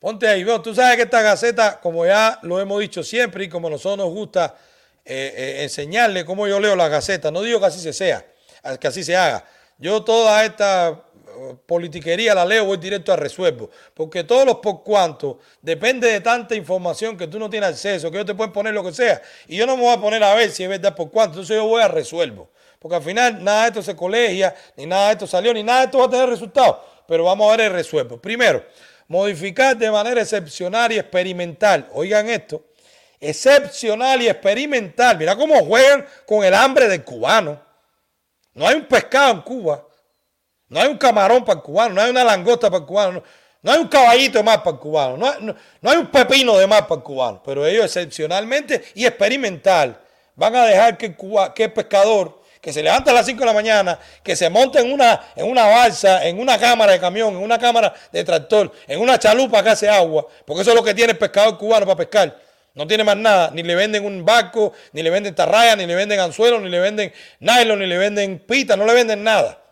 Ponte 0.00 0.26
ahí. 0.26 0.42
Bueno, 0.42 0.62
tú 0.62 0.74
sabes 0.74 0.96
que 0.96 1.02
esta 1.02 1.22
gaceta, 1.22 1.78
como 1.80 2.06
ya 2.06 2.38
lo 2.42 2.60
hemos 2.60 2.80
dicho 2.80 3.02
siempre 3.02 3.44
y 3.44 3.48
como 3.48 3.68
a 3.68 3.70
nosotros 3.70 3.98
nos 3.98 4.14
gusta 4.14 4.56
eh, 5.04 5.34
eh, 5.36 5.62
enseñarle 5.62 6.24
cómo 6.24 6.48
yo 6.48 6.58
leo 6.58 6.74
la 6.74 6.88
gaceta, 6.88 7.30
no 7.30 7.42
digo 7.42 7.60
que 7.60 7.66
así 7.66 7.80
se 7.80 7.92
sea, 7.92 8.24
que 8.80 8.88
así 8.88 9.04
se 9.04 9.16
haga. 9.16 9.44
Yo 9.78 10.02
toda 10.04 10.44
esta 10.44 11.04
eh, 11.40 11.56
politiquería 11.66 12.34
la 12.34 12.44
leo, 12.44 12.66
voy 12.66 12.76
directo 12.76 13.12
a 13.12 13.16
resuelvo. 13.16 13.70
Porque 13.94 14.24
todos 14.24 14.44
los 14.44 14.56
por 14.56 14.82
cuanto 14.82 15.38
depende 15.62 16.08
de 16.08 16.20
tanta 16.20 16.54
información 16.54 17.16
que 17.16 17.26
tú 17.26 17.38
no 17.38 17.48
tienes 17.48 17.70
acceso, 17.70 18.10
que 18.10 18.18
yo 18.18 18.24
te 18.24 18.34
puedo 18.34 18.52
poner 18.52 18.74
lo 18.74 18.84
que 18.84 18.92
sea. 18.92 19.22
Y 19.46 19.56
yo 19.56 19.66
no 19.66 19.76
me 19.76 19.84
voy 19.84 19.94
a 19.94 20.00
poner 20.00 20.22
a 20.22 20.34
ver 20.34 20.50
si 20.50 20.64
es 20.64 20.68
verdad 20.68 20.94
por 20.94 21.10
cuánto. 21.10 21.34
Entonces 21.34 21.56
yo 21.56 21.66
voy 21.66 21.82
a 21.82 21.88
resuelvo. 21.88 22.50
Porque 22.78 22.96
al 22.96 23.02
final 23.02 23.42
nada 23.44 23.62
de 23.62 23.68
esto 23.68 23.82
se 23.82 23.94
colegia, 23.94 24.54
ni 24.76 24.86
nada 24.86 25.08
de 25.08 25.12
esto 25.12 25.26
salió, 25.26 25.52
ni 25.52 25.62
nada 25.62 25.80
de 25.80 25.84
esto 25.86 25.98
va 25.98 26.06
a 26.06 26.10
tener 26.10 26.28
resultados. 26.28 26.76
Pero 27.06 27.24
vamos 27.24 27.48
a 27.48 27.56
ver 27.56 27.66
el 27.66 27.72
resuelvo. 27.72 28.20
Primero, 28.20 28.64
modificar 29.08 29.76
de 29.76 29.90
manera 29.90 30.20
excepcional 30.20 30.92
y 30.92 30.98
experimental. 30.98 31.88
Oigan 31.92 32.28
esto, 32.28 32.64
excepcional 33.18 34.22
y 34.22 34.28
experimental. 34.28 35.18
Mira 35.18 35.36
cómo 35.36 35.64
juegan 35.64 36.06
con 36.26 36.44
el 36.44 36.54
hambre 36.54 36.88
del 36.88 37.04
cubano. 37.04 37.69
No 38.54 38.66
hay 38.66 38.76
un 38.76 38.84
pescado 38.86 39.32
en 39.32 39.40
Cuba, 39.42 39.84
no 40.68 40.80
hay 40.80 40.88
un 40.88 40.98
camarón 40.98 41.44
para 41.44 41.58
el 41.58 41.62
cubano, 41.62 41.94
no 41.94 42.00
hay 42.00 42.10
una 42.10 42.24
langosta 42.24 42.70
para 42.70 42.80
el 42.80 42.86
cubano, 42.86 43.22
no, 43.62 43.72
hay 43.72 43.78
un 43.78 43.88
caballito 43.88 44.38
de 44.38 44.44
más 44.44 44.58
para 44.58 44.70
el 44.70 44.78
cubano, 44.78 45.16
no 45.16 45.26
hay, 45.26 45.42
no 45.80 45.90
hay 45.90 45.96
un 45.98 46.06
pepino 46.06 46.56
de 46.56 46.66
más 46.66 46.82
para 46.82 46.96
el 46.96 47.02
cubano. 47.02 47.42
Pero 47.44 47.66
ellos 47.66 47.84
excepcionalmente 47.84 48.82
y 48.94 49.04
experimental 49.04 50.00
van 50.36 50.56
a 50.56 50.64
dejar 50.64 50.96
que 50.96 51.06
el, 51.06 51.16
Cuba, 51.16 51.52
que 51.52 51.68
pescador 51.68 52.40
que 52.60 52.72
se 52.72 52.82
levanta 52.82 53.10
a 53.10 53.14
las 53.14 53.26
5 53.26 53.40
de 53.40 53.46
la 53.46 53.52
mañana, 53.52 53.98
que 54.22 54.36
se 54.36 54.50
monta 54.50 54.80
en 54.80 54.92
una, 54.92 55.32
en 55.34 55.50
una 55.50 55.66
balsa, 55.66 56.26
en 56.26 56.38
una 56.38 56.58
cámara 56.58 56.92
de 56.92 57.00
camión, 57.00 57.34
en 57.34 57.42
una 57.42 57.58
cámara 57.58 57.94
de 58.12 58.22
tractor, 58.22 58.70
en 58.86 59.00
una 59.00 59.18
chalupa 59.18 59.62
que 59.62 59.70
hace 59.70 59.88
agua, 59.88 60.26
porque 60.44 60.62
eso 60.62 60.70
es 60.70 60.76
lo 60.76 60.84
que 60.84 60.94
tiene 60.94 61.12
el 61.12 61.18
pescador 61.18 61.56
cubano 61.56 61.86
para 61.86 61.96
pescar. 61.96 62.38
No 62.74 62.86
tiene 62.86 63.04
más 63.04 63.16
nada, 63.16 63.50
ni 63.52 63.62
le 63.62 63.74
venden 63.74 64.04
un 64.04 64.24
barco, 64.24 64.72
ni 64.92 65.02
le 65.02 65.10
venden 65.10 65.34
tarraya, 65.34 65.74
ni 65.76 65.86
le 65.86 65.94
venden 65.94 66.20
anzuelo, 66.20 66.60
ni 66.60 66.68
le 66.68 66.78
venden 66.78 67.12
nylon, 67.40 67.78
ni 67.78 67.86
le 67.86 67.98
venden 67.98 68.38
pita, 68.38 68.76
no 68.76 68.86
le 68.86 68.94
venden 68.94 69.24
nada. 69.24 69.62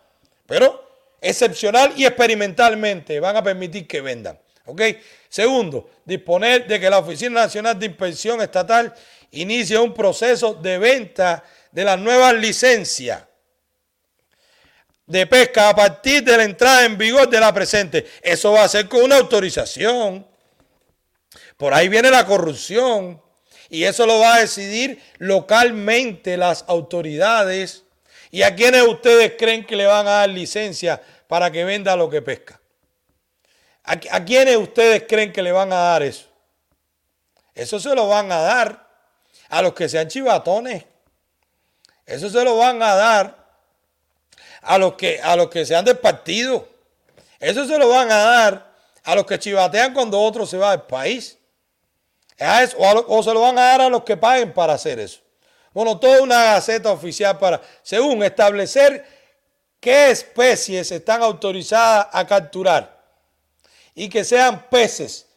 Pero 0.45 0.89
excepcional 1.21 1.93
y 1.95 2.05
experimentalmente 2.05 3.19
van 3.19 3.37
a 3.37 3.43
permitir 3.43 3.87
que 3.87 4.01
vendan. 4.01 4.39
¿Ok? 4.65 4.81
Segundo, 5.27 5.89
disponer 6.05 6.67
de 6.67 6.79
que 6.79 6.89
la 6.89 6.99
Oficina 6.99 7.41
Nacional 7.41 7.79
de 7.79 7.87
Inspección 7.87 8.41
Estatal 8.41 8.93
inicie 9.31 9.77
un 9.77 9.93
proceso 9.93 10.53
de 10.53 10.77
venta 10.77 11.43
de 11.71 11.83
las 11.83 11.99
nuevas 11.99 12.33
licencias 12.35 13.23
de 15.05 15.25
pesca 15.25 15.69
a 15.69 15.75
partir 15.75 16.23
de 16.23 16.37
la 16.37 16.43
entrada 16.43 16.85
en 16.85 16.97
vigor 16.97 17.27
de 17.27 17.39
la 17.39 17.51
presente. 17.51 18.05
Eso 18.21 18.51
va 18.51 18.63
a 18.63 18.69
ser 18.69 18.87
con 18.87 19.01
una 19.01 19.17
autorización. 19.17 20.25
Por 21.59 21.73
ahí 21.73 21.89
viene 21.89 22.09
la 22.09 22.25
corrupción. 22.25 23.21
Y 23.69 23.83
eso 23.83 24.05
lo 24.05 24.17
va 24.19 24.35
a 24.35 24.39
decidir 24.39 25.03
localmente 25.17 26.37
las 26.37 26.63
autoridades. 26.69 27.83
¿Y 28.31 28.43
a 28.43 28.55
quiénes 28.55 28.83
ustedes 28.83 29.33
creen 29.37 29.65
que 29.65 29.75
le 29.75 29.85
van 29.85 30.07
a 30.07 30.11
dar 30.11 30.29
licencia 30.29 31.01
para 31.27 31.51
que 31.51 31.65
venda 31.65 31.97
lo 31.97 32.09
que 32.09 32.21
pesca? 32.21 32.61
¿A, 33.83 33.91
a 33.91 34.23
quiénes 34.23 34.55
ustedes 34.55 35.03
creen 35.05 35.33
que 35.33 35.43
le 35.43 35.51
van 35.51 35.73
a 35.73 35.75
dar 35.75 36.01
eso? 36.01 36.27
Eso 37.53 37.77
se 37.77 37.93
lo 37.93 38.07
van 38.07 38.31
a 38.31 38.39
dar 38.39 38.87
a 39.49 39.61
los 39.61 39.73
que 39.73 39.89
sean 39.89 40.07
chivatones. 40.07 40.85
Eso 42.05 42.29
se 42.29 42.41
lo 42.41 42.55
van 42.55 42.81
a 42.81 42.95
dar 42.95 43.49
a 44.61 44.77
los 44.77 44.93
que, 44.93 45.19
a 45.21 45.35
los 45.35 45.49
que 45.49 45.65
sean 45.65 45.83
del 45.83 45.97
partido. 45.97 46.69
Eso 47.37 47.67
se 47.67 47.77
lo 47.77 47.89
van 47.89 48.09
a 48.09 48.17
dar 48.17 48.73
a 49.03 49.13
los 49.13 49.25
que 49.25 49.37
chivatean 49.37 49.93
cuando 49.93 50.21
otro 50.21 50.45
se 50.45 50.57
va 50.57 50.71
del 50.71 50.83
país. 50.83 51.35
O, 52.77 53.23
se 53.23 53.33
lo 53.33 53.41
van 53.41 53.57
a 53.57 53.63
dar 53.63 53.81
a 53.81 53.89
los 53.89 54.03
que 54.03 54.15
paguen 54.17 54.53
para 54.53 54.73
hacer 54.73 54.99
eso. 54.99 55.21
Bueno, 55.73 55.99
toda 55.99 56.21
una 56.21 56.43
gaceta 56.43 56.91
oficial 56.91 57.37
para, 57.37 57.61
según 57.83 58.23
establecer 58.23 59.05
qué 59.79 60.09
especies 60.11 60.91
están 60.91 61.21
autorizadas 61.21 62.07
a 62.11 62.25
capturar 62.25 62.99
y 63.93 64.09
que 64.09 64.23
sean 64.23 64.67
peces 64.69 65.27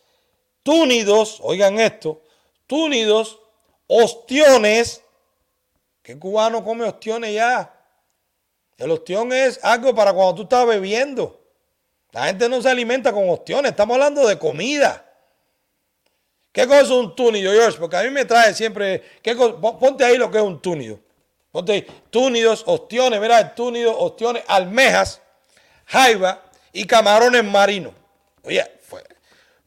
túnidos, 0.63 1.39
oigan 1.43 1.79
esto, 1.79 2.23
túnidos, 2.67 3.39
ostiones, 3.87 5.03
¿Qué 6.03 6.19
cubano 6.19 6.65
come 6.65 6.85
ostiones 6.85 7.33
ya? 7.33 7.73
El 8.77 8.91
ostión 8.91 9.33
es 9.33 9.61
algo 9.63 9.95
para 9.95 10.13
cuando 10.13 10.35
tú 10.35 10.43
estás 10.43 10.67
bebiendo. 10.67 11.41
La 12.11 12.27
gente 12.27 12.49
no 12.49 12.61
se 12.61 12.69
alimenta 12.69 13.13
con 13.13 13.31
ostiones, 13.31 13.71
estamos 13.71 13.95
hablando 13.95 14.27
de 14.27 14.39
comida. 14.39 15.09
¿Qué 16.53 16.67
cosa 16.67 16.83
es 16.83 16.91
un 16.91 17.17
túnido, 17.17 17.51
George? 17.51 17.79
Porque 17.79 17.97
a 17.97 18.03
mí 18.03 18.11
me 18.11 18.27
trae 18.27 18.53
siempre. 18.55 19.03
¿qué 19.23 19.35
Ponte 19.35 20.05
ahí 20.05 20.19
lo 20.19 20.31
que 20.31 20.37
es 20.37 20.45
un 20.45 20.61
túnido. 20.61 21.01
Ponte 21.51 21.73
ahí. 21.73 21.87
Túnidos, 22.11 22.63
ostiones, 22.67 23.21
mira, 23.21 23.55
túnidos, 23.55 23.97
ostiones, 23.99 24.45
almejas, 24.47 25.21
jaiba 25.87 26.43
y 26.73 26.87
camarones 26.87 27.43
marinos. 27.43 27.95
Oye, 28.45 28.63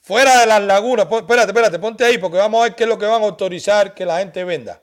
fuera 0.01 0.41
de 0.41 0.45
las 0.45 0.61
lagunas. 0.61 1.07
Espérate, 1.11 1.47
espérate, 1.47 1.79
ponte 1.79 2.05
ahí 2.05 2.19
porque 2.19 2.37
vamos 2.37 2.61
a 2.61 2.63
ver 2.65 2.75
qué 2.75 2.83
es 2.83 2.89
lo 2.89 2.99
que 2.99 3.07
van 3.07 3.23
a 3.23 3.25
autorizar 3.25 3.95
que 3.95 4.05
la 4.05 4.19
gente 4.19 4.43
venda. 4.43 4.79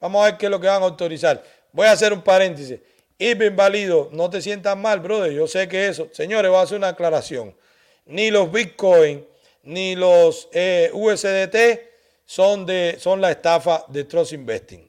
Vamos 0.00 0.22
a 0.22 0.24
ver 0.26 0.38
qué 0.38 0.46
es 0.46 0.50
lo 0.50 0.60
que 0.60 0.66
van 0.66 0.82
a 0.82 0.86
autorizar. 0.86 1.42
Voy 1.72 1.86
a 1.86 1.92
hacer 1.92 2.12
un 2.12 2.22
paréntesis. 2.22 2.80
Inválido, 3.18 4.08
no 4.12 4.28
te 4.28 4.42
sientas 4.42 4.76
mal, 4.76 5.00
brother. 5.00 5.32
Yo 5.32 5.46
sé 5.46 5.68
que 5.68 5.86
eso. 5.86 6.08
Señores, 6.12 6.50
voy 6.50 6.58
a 6.58 6.62
hacer 6.62 6.76
una 6.76 6.88
aclaración. 6.88 7.54
Ni 8.04 8.30
los 8.30 8.50
bitcoins, 8.50 9.22
ni 9.66 9.96
los 9.96 10.48
eh, 10.52 10.90
USDT 10.92 11.56
son, 12.24 12.64
de, 12.64 12.96
son 12.98 13.20
la 13.20 13.32
estafa 13.32 13.84
de 13.88 14.04
Trust 14.04 14.32
Investing. 14.32 14.88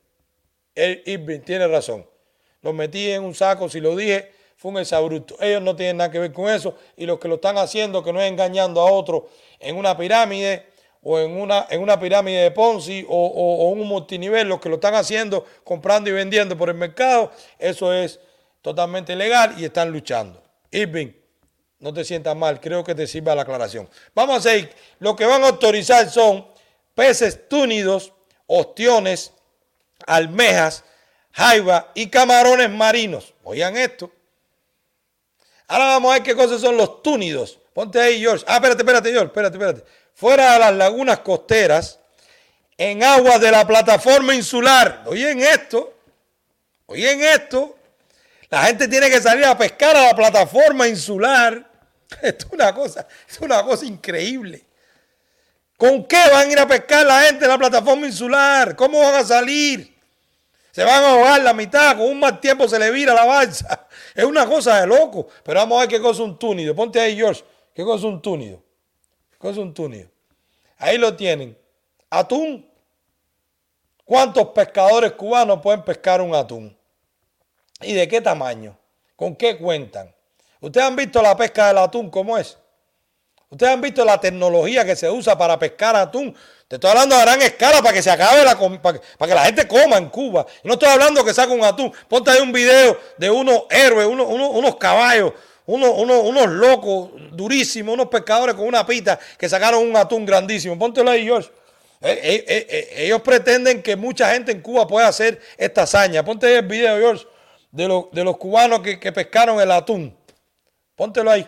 El 0.74 1.02
Irving 1.06 1.40
tiene 1.42 1.68
razón. 1.68 2.08
Los 2.62 2.74
metí 2.74 3.10
en 3.10 3.24
un 3.24 3.34
saco, 3.34 3.68
si 3.70 3.80
lo 3.80 3.96
dije, 3.96 4.32
fue 4.56 4.72
un 4.72 4.78
exabruto. 4.78 5.36
Ellos 5.42 5.62
no 5.62 5.76
tienen 5.76 5.98
nada 5.98 6.12
que 6.12 6.20
ver 6.20 6.32
con 6.32 6.50
eso 6.50 6.76
y 6.96 7.06
los 7.06 7.20
que 7.20 7.28
lo 7.28 7.36
están 7.36 7.58
haciendo, 7.58 8.04
que 8.04 8.14
no 8.14 8.22
es 8.22 8.30
engañando 8.30 8.82
a 8.82 8.92
otro 8.92 9.30
en 9.60 9.76
una 9.76 9.98
pirámide 9.98 10.68
o 11.02 11.20
en 11.20 11.32
una, 11.32 11.66
en 11.70 11.82
una 11.82 12.00
pirámide 12.00 12.44
de 12.44 12.52
Ponzi 12.52 13.04
o 13.08 13.70
un 13.70 13.88
multinivel, 13.88 14.48
los 14.48 14.60
que 14.60 14.70
lo 14.70 14.76
están 14.76 14.94
haciendo, 14.94 15.46
comprando 15.64 16.10
y 16.10 16.14
vendiendo 16.14 16.58
por 16.58 16.70
el 16.70 16.76
mercado, 16.76 17.32
eso 17.58 17.94
es 17.94 18.20
totalmente 18.62 19.14
ilegal 19.14 19.56
y 19.58 19.66
están 19.66 19.92
luchando. 19.92 20.44
Irving, 20.72 21.14
no 21.80 21.94
te 21.94 22.04
sientas 22.04 22.36
mal, 22.36 22.60
creo 22.60 22.84
que 22.84 22.96
te 22.96 23.06
sirva 23.06 23.36
la 23.36 23.44
aclaración. 23.44 23.90
Vamos 24.16 24.40
a 24.40 24.50
seguir. 24.50 24.70
Lo 25.00 25.16
que 25.16 25.26
van 25.26 25.44
a 25.44 25.48
autorizar 25.48 26.10
son 26.10 26.48
peces 26.96 27.48
túnidos, 27.48 28.14
ostiones, 28.48 29.32
almejas, 30.06 30.84
jaiba 31.32 31.92
y 31.94 32.08
camarones 32.08 32.70
marinos. 32.70 33.34
Oigan 33.44 33.78
esto. 33.78 34.12
Ahora 35.68 35.86
vamos 35.86 36.12
a 36.12 36.14
ver 36.16 36.24
qué 36.24 36.36
cosas 36.36 36.62
son 36.62 36.78
los 36.78 37.04
túnidos. 37.04 37.60
Ponte 37.74 38.00
ahí, 38.00 38.20
George. 38.20 38.44
Ah, 38.48 38.56
espérate, 38.56 38.82
espérate, 38.82 39.12
George. 39.12 39.28
Espérate, 39.28 39.58
espérate. 39.58 39.84
Fuera 40.16 40.54
de 40.54 40.60
las 40.60 40.74
lagunas 40.74 41.20
costeras, 41.20 42.00
en 42.78 43.04
aguas 43.04 43.40
de 43.40 43.52
la 43.52 43.68
plataforma 43.68 44.34
insular. 44.34 45.04
Oigan 45.06 45.40
esto. 45.40 45.94
Oigan 46.88 47.22
esto. 47.22 47.78
La 48.50 48.64
gente 48.64 48.88
tiene 48.88 49.10
que 49.10 49.20
salir 49.20 49.46
a 49.46 49.58
pescar 49.58 49.96
a 49.96 50.08
la 50.08 50.16
plataforma 50.16 50.88
insular. 50.88 51.67
Esto 52.22 52.48
es 52.48 52.54
una 52.54 52.74
cosa, 52.74 53.08
es 53.28 53.40
una 53.40 53.64
cosa 53.64 53.86
increíble. 53.86 54.66
¿Con 55.78 56.06
qué 56.06 56.22
van 56.32 56.48
a 56.48 56.52
ir 56.52 56.60
a 56.60 56.68
pescar 56.68 57.06
la 57.06 57.22
gente 57.22 57.46
en 57.46 57.52
la 57.52 57.58
plataforma 57.58 58.08
insular? 58.08 58.76
¿Cómo 58.76 59.00
van 59.00 59.16
a 59.16 59.24
salir? 59.24 59.96
Se 60.72 60.84
van 60.84 61.04
a 61.04 61.12
ahogar 61.12 61.42
la 61.42 61.54
mitad, 61.54 61.98
con 61.98 62.08
un 62.08 62.20
mal 62.20 62.40
tiempo 62.40 62.68
se 62.68 62.80
le 62.80 62.92
vira 62.92 63.14
la 63.14 63.26
balsa. 63.26 63.88
Es 64.16 64.24
una 64.24 64.48
cosa 64.48 64.82
de 64.82 64.88
loco. 64.88 65.28
Pero 65.44 65.60
vamos 65.60 65.78
a 65.78 65.82
ver 65.82 65.90
qué 65.90 66.02
cosa 66.02 66.24
es 66.24 66.28
un 66.28 66.40
túnido. 66.40 66.76
Ponte 66.76 67.00
ahí, 67.00 67.16
George. 67.16 67.44
¿Qué 67.72 67.84
cosa 67.84 68.00
es 68.00 68.14
un 68.14 68.20
túnido? 68.20 68.64
¿Qué 69.32 69.38
cosa 69.38 69.52
es 69.54 69.58
un 69.60 69.74
túnido? 69.76 70.10
Ahí 70.80 70.98
lo 70.98 71.16
tienen. 71.16 71.56
Atún. 72.10 72.68
¿Cuántos 74.04 74.48
pescadores 74.50 75.12
cubanos 75.12 75.62
pueden 75.62 75.84
pescar 75.84 76.22
un 76.22 76.34
atún? 76.34 76.76
¿Y 77.82 77.94
de 77.94 78.08
qué 78.08 78.22
tamaño? 78.22 78.76
¿Con 79.16 79.36
qué 79.36 79.58
cuentan? 79.58 80.14
¿Ustedes 80.62 80.88
han 80.88 80.96
visto 80.96 81.22
la 81.22 81.36
pesca 81.38 81.68
del 81.68 81.78
atún 81.78 82.10
cómo 82.10 82.38
es? 82.38 82.58
¿Ustedes 83.50 83.72
han 83.74 83.82
visto 83.82 84.04
la 84.04 84.20
tecnología 84.20 84.84
que 84.84 84.96
se 84.96 85.10
usa 85.10 85.38
para 85.38 85.58
pescar 85.58 85.96
atún? 85.96 86.36
Te 86.68 86.76
estoy 86.76 86.90
hablando 86.90 87.16
a 87.16 87.22
gran 87.22 87.42
escala 87.42 87.82
para 87.82 87.94
que 87.94 88.02
se 88.02 88.12
acabe 88.12 88.44
la 88.44 88.58
para 88.82 89.00
que, 89.00 89.34
la 89.36 89.46
gente 89.46 89.68
coma 89.68 89.98
en 89.98 90.10
Cuba. 90.10 90.46
No 90.64 90.74
estoy 90.74 90.90
hablando 90.90 91.24
que 91.24 91.34
saque 91.34 91.54
un 91.54 91.64
atún. 91.64 91.94
Ponte 92.10 92.30
ahí 92.30 92.42
un 92.42 92.52
video 92.52 93.00
de 93.18 93.30
unos 93.30 93.64
héroes, 93.70 94.06
unos, 94.08 94.28
unos- 94.28 94.50
unos 94.54 94.76
caballos, 94.76 95.32
unos, 95.66 95.92
unos, 95.96 96.50
locos 96.50 97.12
durísimos, 97.32 97.94
unos 97.94 98.08
pescadores 98.08 98.56
con 98.56 98.66
una 98.68 98.86
pita 98.86 99.18
que 99.38 99.48
sacaron 99.48 99.82
un 99.88 99.96
atún 99.96 100.26
grandísimo. 100.26 100.78
Póntelo 100.78 101.10
ahí, 101.12 101.24
George. 101.24 101.50
Eh, 102.02 102.20
eh, 102.22 102.68
eh, 102.70 102.94
ellos 103.06 103.22
pretenden 103.22 103.82
que 103.82 103.96
mucha 103.96 104.30
gente 104.34 104.52
en 104.52 104.62
Cuba 104.62 104.86
pueda 104.88 105.08
hacer 105.08 105.40
esta 105.58 105.84
hazaña. 105.84 106.24
Ponte 106.26 106.48
ahí 106.48 106.56
el 106.56 106.66
video, 106.68 106.98
George, 106.98 107.26
de, 107.72 107.88
los- 107.88 108.12
de 108.12 108.24
los 108.26 108.36
cubanos 108.38 108.82
que, 108.82 109.00
que 109.00 109.14
pescaron 109.14 109.62
el 109.62 109.72
atún. 109.72 110.16
Póntelo 110.98 111.32
ahí. 111.32 111.48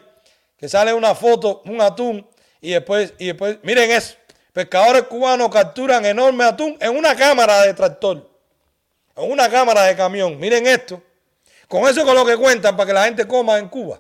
Que 0.58 0.70
sale 0.70 0.94
una 0.94 1.14
foto, 1.16 1.62
un 1.66 1.82
atún, 1.82 2.26
y 2.62 2.72
después, 2.72 3.14
y 3.18 3.28
después, 3.28 3.58
miren 3.64 3.92
eso. 3.92 4.16
Pescadores 4.54 5.04
cubanos 5.04 5.50
capturan 5.50 6.06
enorme 6.06 6.44
atún 6.46 6.78
en 6.80 6.96
una 6.96 7.16
cámara 7.16 7.64
de 7.64 7.74
tractor. 7.74 8.30
En 9.16 9.32
una 9.32 9.50
cámara 9.50 9.84
de 9.84 9.96
camión. 9.96 10.38
Miren 10.40 10.68
esto. 10.68 11.02
Con 11.68 11.88
eso 11.88 12.06
con 12.06 12.16
lo 12.16 12.26
que 12.26 12.36
cuentan 12.38 12.76
para 12.76 12.88
que 12.88 12.94
la 12.94 13.04
gente 13.06 13.28
coma 13.28 13.58
en 13.58 13.70
Cuba. 13.70 14.00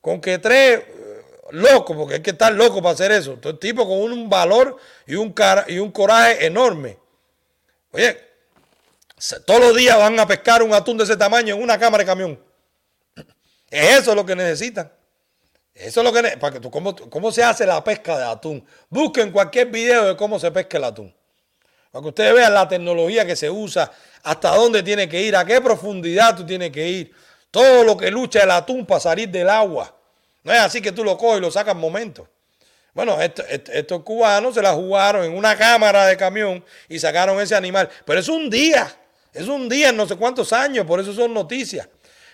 Con 0.00 0.20
que 0.20 0.38
tres 0.38 0.80
eh, 0.80 1.22
locos, 1.52 1.96
porque 1.96 2.14
hay 2.14 2.22
que 2.22 2.30
estar 2.30 2.52
loco 2.52 2.82
para 2.82 2.92
hacer 2.94 3.12
eso. 3.12 3.34
Todo 3.34 3.58
tipo 3.58 3.86
con 3.86 3.98
un 3.98 4.28
valor 4.28 4.76
y 5.06 5.14
un, 5.14 5.32
cara- 5.32 5.64
y 5.68 5.78
un 5.78 5.90
coraje 5.90 6.44
enorme. 6.46 6.98
Oye, 7.92 8.18
todos 9.46 9.60
los 9.60 9.76
días 9.76 9.96
van 9.96 10.18
a 10.20 10.26
pescar 10.26 10.62
un 10.62 10.74
atún 10.74 10.98
de 10.98 11.04
ese 11.04 11.16
tamaño 11.16 11.54
en 11.54 11.62
una 11.62 11.78
cámara 11.78 12.02
de 12.02 12.06
camión. 12.06 12.45
Es 13.70 14.00
eso 14.00 14.14
lo 14.14 14.24
que 14.24 14.36
necesitan. 14.36 14.90
Eso 15.74 16.00
es 16.00 16.04
lo 16.04 16.12
que 16.12 16.36
para 16.38 16.58
que 16.58 16.70
¿cómo, 16.70 16.96
cómo 16.96 17.30
se 17.30 17.42
hace 17.42 17.66
la 17.66 17.82
pesca 17.84 18.16
de 18.18 18.24
atún. 18.24 18.64
Busquen 18.88 19.30
cualquier 19.30 19.66
video 19.68 20.06
de 20.06 20.16
cómo 20.16 20.38
se 20.38 20.50
pesca 20.50 20.78
el 20.78 20.84
atún. 20.84 21.14
Para 21.90 22.02
que 22.02 22.08
ustedes 22.08 22.34
vean 22.34 22.54
la 22.54 22.66
tecnología 22.68 23.26
que 23.26 23.36
se 23.36 23.50
usa, 23.50 23.90
hasta 24.22 24.54
dónde 24.56 24.82
tiene 24.82 25.08
que 25.08 25.20
ir, 25.20 25.36
a 25.36 25.44
qué 25.44 25.60
profundidad 25.60 26.36
tú 26.36 26.46
tienes 26.46 26.70
que 26.70 26.88
ir. 26.88 27.12
Todo 27.50 27.84
lo 27.84 27.96
que 27.96 28.10
lucha 28.10 28.42
el 28.42 28.50
atún 28.50 28.86
para 28.86 29.00
salir 29.00 29.28
del 29.28 29.48
agua. 29.48 29.94
No 30.42 30.52
es 30.52 30.60
así 30.60 30.80
que 30.80 30.92
tú 30.92 31.04
lo 31.04 31.16
coges 31.18 31.38
y 31.38 31.40
lo 31.40 31.50
sacas 31.50 31.74
en 31.74 31.80
momento. 31.80 32.28
Bueno, 32.94 33.20
esto- 33.20 33.44
esto- 33.46 33.72
estos 33.72 34.02
cubanos 34.02 34.54
se 34.54 34.62
la 34.62 34.72
jugaron 34.72 35.24
en 35.24 35.36
una 35.36 35.56
cámara 35.56 36.06
de 36.06 36.16
camión 36.16 36.64
y 36.88 36.98
sacaron 36.98 37.38
ese 37.40 37.54
animal. 37.54 37.88
Pero 38.06 38.20
es 38.20 38.28
un 38.28 38.48
día, 38.48 38.94
es 39.32 39.48
un 39.48 39.68
día 39.68 39.90
en 39.90 39.96
no 39.96 40.06
sé 40.06 40.16
cuántos 40.16 40.52
años, 40.54 40.86
por 40.86 41.00
eso 41.00 41.12
son 41.12 41.34
noticias. 41.34 41.86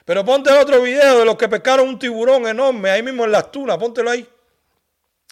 Pero 0.04 0.24
ponte 0.24 0.50
otro 0.50 0.82
video 0.82 1.20
de 1.20 1.24
los 1.24 1.36
que 1.36 1.48
pescaron 1.48 1.88
un 1.88 1.98
tiburón 1.98 2.46
enorme 2.46 2.90
ahí 2.90 3.02
mismo 3.02 3.24
en 3.24 3.32
las 3.32 3.50
tunas, 3.52 3.78
póntelo 3.78 4.10
ahí. 4.10 4.26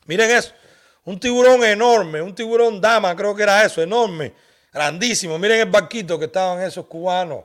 Miren 0.07 0.31
eso, 0.31 0.53
un 1.05 1.19
tiburón 1.19 1.65
enorme, 1.65 2.23
un 2.23 2.35
tiburón 2.35 2.81
dama, 2.81 3.15
creo 3.17 3.35
que 3.35 3.43
era 3.43 3.65
eso, 3.65 3.83
enorme, 3.83 4.33
grandísimo. 4.73 5.39
Miren 5.39 5.61
el 5.61 5.71
barquito 5.71 6.19
que 6.19 6.27
estaban 6.27 6.63
esos 6.63 6.87
cubanos. 6.87 7.45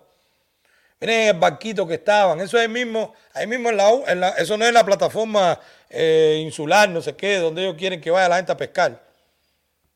Miren 1.00 1.28
el 1.30 1.34
barquito 1.40 1.88
que 1.88 1.96
estaban. 1.96 2.40
Eso 2.42 2.60
es 2.60 2.70
mismo, 2.70 3.14
ahí 3.34 3.48
mismo 3.48 3.70
en 3.70 3.78
la, 3.78 3.90
en 4.08 4.20
la- 4.20 4.30
eso 4.30 4.58
no 4.58 4.66
es 4.66 4.74
la 4.74 4.86
plataforma 4.86 5.60
eh, 5.90 6.40
insular, 6.44 6.90
no 6.90 7.02
sé 7.02 7.16
qué, 7.16 7.38
donde 7.38 7.64
ellos 7.64 7.76
quieren 7.78 8.00
que 8.02 8.12
vaya 8.12 8.30
la 8.30 8.38
gente 8.38 8.52
a 8.52 8.58
pescar. 8.58 9.02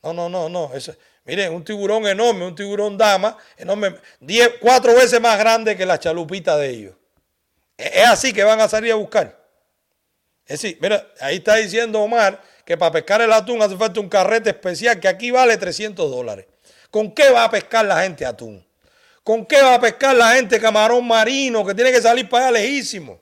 No, 0.04 0.14
no, 0.14 0.30
no, 0.30 0.50
no. 0.50 0.72
Eso, 0.74 0.94
miren, 1.26 1.54
un 1.54 1.64
tiburón 1.64 2.06
enorme, 2.08 2.46
un 2.46 2.56
tiburón 2.56 2.98
dama, 2.98 3.38
enorme, 3.58 3.96
diez, 4.20 4.52
cuatro 4.60 4.94
veces 4.96 5.20
más 5.22 5.38
grande 5.40 5.76
que 5.78 5.86
la 5.86 6.00
chalupita 6.00 6.58
de 6.58 6.70
ellos. 6.70 6.96
Es 7.80 8.08
así 8.08 8.34
que 8.34 8.44
van 8.44 8.60
a 8.60 8.68
salir 8.68 8.92
a 8.92 8.96
buscar. 8.96 9.40
Es 10.46 10.62
decir, 10.62 10.78
mira, 10.82 11.08
ahí 11.22 11.38
está 11.38 11.56
diciendo 11.56 12.02
Omar 12.02 12.42
que 12.66 12.76
para 12.78 12.92
pescar 12.92 13.22
el 13.22 13.32
atún 13.32 13.62
hace 13.62 13.78
falta 13.78 14.00
un 14.00 14.10
carrete 14.10 14.50
especial 14.50 15.00
que 15.00 15.08
aquí 15.08 15.32
vale 15.32 15.56
300 15.58 16.10
dólares. 16.12 16.46
¿Con 16.92 17.14
qué 17.14 17.30
va 17.30 17.46
a 17.46 17.52
pescar 17.52 17.86
la 17.86 18.02
gente 18.02 18.26
atún? 18.26 18.66
¿Con 19.24 19.46
qué 19.46 19.62
va 19.62 19.76
a 19.76 19.80
pescar 19.80 20.16
la 20.16 20.34
gente 20.34 20.60
camarón 20.60 21.08
marino 21.08 21.66
que 21.66 21.74
tiene 21.76 21.92
que 21.92 22.02
salir 22.02 22.28
para 22.28 22.48
allá 22.48 22.60
lejísimo? 22.60 23.22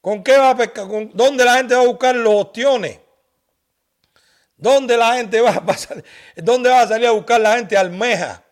¿Con 0.00 0.24
qué 0.24 0.36
va 0.38 0.50
a 0.50 0.56
pescar? 0.56 0.88
¿Con- 0.88 1.10
¿Dónde 1.14 1.44
la 1.44 1.56
gente 1.56 1.74
va 1.74 1.82
a 1.82 1.86
buscar 1.86 2.14
los 2.14 2.34
ostiones? 2.34 2.98
¿Dónde 4.56 4.96
la 4.96 5.16
gente 5.16 5.40
va 5.40 5.50
a 5.50 5.64
pasar? 5.64 6.02
¿Dónde 6.36 6.70
va 6.70 6.80
a 6.82 6.88
salir 6.88 7.06
a 7.06 7.10
buscar 7.10 7.40
la 7.40 7.56
gente 7.56 7.76
almeja? 7.76 8.42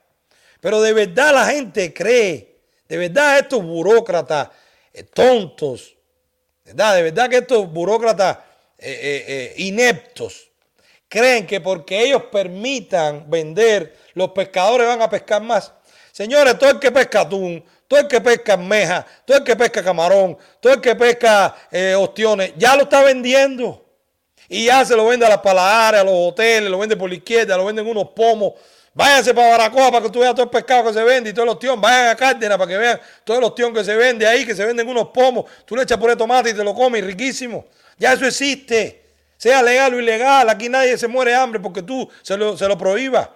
Pero 0.61 0.81
de 0.83 0.93
verdad 0.93 1.33
la 1.35 1.47
gente 1.47 1.93
cree, 1.95 2.54
de 2.89 2.97
verdad 2.97 3.39
estos 3.39 3.63
burócratas 3.63 4.49
eh, 4.93 5.03
tontos, 5.03 5.97
¿verdad? 6.65 6.97
De 6.97 7.03
verdad 7.03 7.29
que 7.29 7.39
estos 7.39 7.71
burócratas 7.71 8.39
eh, 8.79 9.25
eh, 9.27 9.55
ineptos 9.59 10.49
creen 11.09 11.47
que 11.47 11.61
porque 11.61 12.03
ellos 12.03 12.25
permitan 12.31 13.29
vender, 13.31 13.97
los 14.15 14.31
pescadores 14.31 14.87
van 14.87 15.03
a 15.03 15.09
pescar 15.09 15.43
más. 15.43 15.73
Señores, 16.13 16.59
todo 16.59 16.71
el 16.71 16.79
que 16.79 16.91
pesca 16.91 17.23
atún, 17.23 17.65
todo 17.89 18.01
el 18.01 18.09
que 18.09 18.21
pesca 18.21 18.55
almeja, 18.55 19.07
todo 19.25 19.39
el 19.39 19.45
que 19.45 19.57
pesca 19.57 19.83
camarón, 19.83 20.37
todo 20.61 20.75
el 20.75 20.81
que 20.81 20.95
pesca 20.95 21.55
ostiones, 21.99 22.53
ya 22.57 22.77
lo 22.77 22.85
está 22.85 23.03
vendiendo. 23.03 23.85
Y 24.49 24.67
ya 24.67 24.85
se 24.85 24.95
lo 24.95 25.07
vende 25.07 25.27
a 25.27 25.31
las 25.31 25.39
paladares, 25.39 26.01
a 26.01 26.05
los 26.05 26.15
hoteles, 26.15 26.71
lo 26.71 26.79
vende 26.79 26.97
por 26.97 27.09
la 27.09 27.17
izquierda, 27.17 27.57
lo 27.57 27.65
venden 27.65 27.87
unos 27.87 28.11
pomos. 28.11 28.53
Váyanse 28.95 29.35
para 29.35 29.49
Baracoa 29.49 29.91
para 29.91 30.05
que 30.05 30.11
tú 30.11 30.21
veas 30.21 30.35
todo 30.35 30.45
el 30.45 30.51
pescado 30.51 30.85
que 30.85 30.93
se 30.93 31.03
vende 31.03 31.31
y 31.31 31.33
todos 31.33 31.47
los 31.47 31.59
tion. 31.59 31.81
Vayan 31.81 32.09
a 32.09 32.17
Cárdenas 32.17 32.57
para 32.57 32.69
que 32.69 32.79
vean 32.79 33.01
todos 33.25 33.41
los 33.41 33.55
tion 33.55 33.75
que 33.75 33.83
se 33.85 33.97
vende 33.97 34.25
ahí, 34.25 34.47
que 34.47 34.55
se 34.55 34.65
venden 34.65 34.89
unos 34.89 35.09
pomos. 35.09 35.47
Tú 35.65 35.75
le 35.75 35.83
echas 35.83 35.99
por 35.99 36.11
el 36.11 36.17
tomate 36.17 36.51
y 36.51 36.55
te 36.55 36.63
lo 36.63 36.75
comes, 36.75 37.05
riquísimo. 37.05 37.67
Ya 37.99 38.13
eso 38.13 38.25
existe. 38.25 39.03
Sea 39.37 39.63
legal 39.63 39.95
o 39.95 40.01
ilegal, 40.01 40.49
aquí 40.49 40.69
nadie 40.69 40.97
se 40.97 41.09
muere 41.09 41.33
de 41.33 41.37
hambre 41.37 41.61
porque 41.61 41.83
tú 41.83 42.09
se 42.23 42.37
lo, 42.37 42.57
se 42.57 42.69
lo 42.69 42.79
prohíbas. 42.79 43.29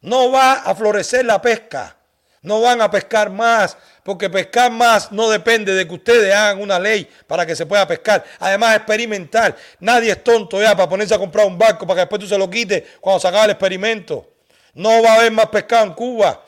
No 0.00 0.30
va 0.30 0.52
a 0.52 0.74
florecer 0.76 1.24
la 1.24 1.42
pesca. 1.42 1.96
No 2.42 2.62
van 2.62 2.80
a 2.80 2.90
pescar 2.90 3.28
más, 3.28 3.76
porque 4.02 4.30
pescar 4.30 4.70
más 4.70 5.12
no 5.12 5.28
depende 5.28 5.74
de 5.74 5.86
que 5.86 5.92
ustedes 5.92 6.34
hagan 6.34 6.62
una 6.62 6.78
ley 6.78 7.06
para 7.26 7.44
que 7.44 7.54
se 7.54 7.66
pueda 7.66 7.86
pescar. 7.86 8.24
Además, 8.38 8.76
experimental. 8.76 9.54
Nadie 9.80 10.12
es 10.12 10.24
tonto 10.24 10.58
ya 10.62 10.74
para 10.74 10.88
ponerse 10.88 11.14
a 11.14 11.18
comprar 11.18 11.46
un 11.46 11.58
barco 11.58 11.86
para 11.86 11.96
que 11.96 12.00
después 12.00 12.20
tú 12.22 12.26
se 12.26 12.38
lo 12.38 12.48
quites 12.48 12.82
cuando 12.98 13.20
se 13.20 13.28
acabe 13.28 13.44
el 13.44 13.50
experimento. 13.50 14.26
No 14.74 15.02
va 15.02 15.12
a 15.12 15.16
haber 15.16 15.32
más 15.32 15.46
pescado 15.46 15.86
en 15.86 15.94
Cuba. 15.94 16.44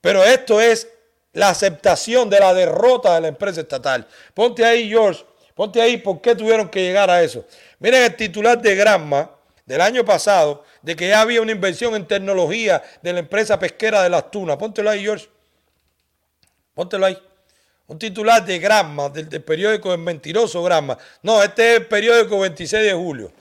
Pero 0.00 0.24
esto 0.24 0.60
es 0.60 0.88
la 1.32 1.50
aceptación 1.50 2.28
de 2.28 2.40
la 2.40 2.54
derrota 2.54 3.14
de 3.14 3.20
la 3.20 3.28
empresa 3.28 3.60
estatal. 3.60 4.06
Ponte 4.34 4.64
ahí, 4.64 4.88
George. 4.88 5.24
Ponte 5.54 5.80
ahí 5.80 5.98
por 5.98 6.20
qué 6.20 6.34
tuvieron 6.34 6.68
que 6.68 6.82
llegar 6.82 7.10
a 7.10 7.22
eso. 7.22 7.44
Miren 7.78 8.02
el 8.04 8.16
titular 8.16 8.60
de 8.60 8.74
Granma 8.74 9.30
del 9.66 9.80
año 9.80 10.04
pasado 10.04 10.64
de 10.82 10.96
que 10.96 11.08
ya 11.08 11.20
había 11.20 11.42
una 11.42 11.52
inversión 11.52 11.94
en 11.94 12.06
tecnología 12.06 12.82
de 13.02 13.12
la 13.12 13.20
empresa 13.20 13.58
pesquera 13.58 14.02
de 14.02 14.08
las 14.08 14.30
tunas. 14.30 14.56
Póntelo 14.56 14.90
ahí, 14.90 15.02
George. 15.02 15.28
Póntelo 16.74 17.06
ahí. 17.06 17.18
Un 17.86 17.98
titular 17.98 18.44
de 18.44 18.58
Granma, 18.58 19.08
del, 19.08 19.42
periódico 19.42 19.92
El 19.92 19.98
Mentiroso 19.98 20.62
Granma. 20.62 20.96
No, 21.22 21.42
este 21.42 21.72
es 21.72 21.80
el 21.80 21.86
periódico 21.86 22.38
26 22.38 22.84
de 22.84 22.92
julio. 22.92 23.32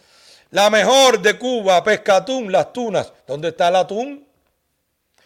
La 0.51 0.69
mejor 0.69 1.21
de 1.21 1.37
Cuba, 1.37 1.83
pescatún, 1.83 2.51
las 2.51 2.73
tunas. 2.73 3.13
¿Dónde 3.27 3.49
está 3.49 3.67
el 3.67 3.75
atún? 3.75 4.27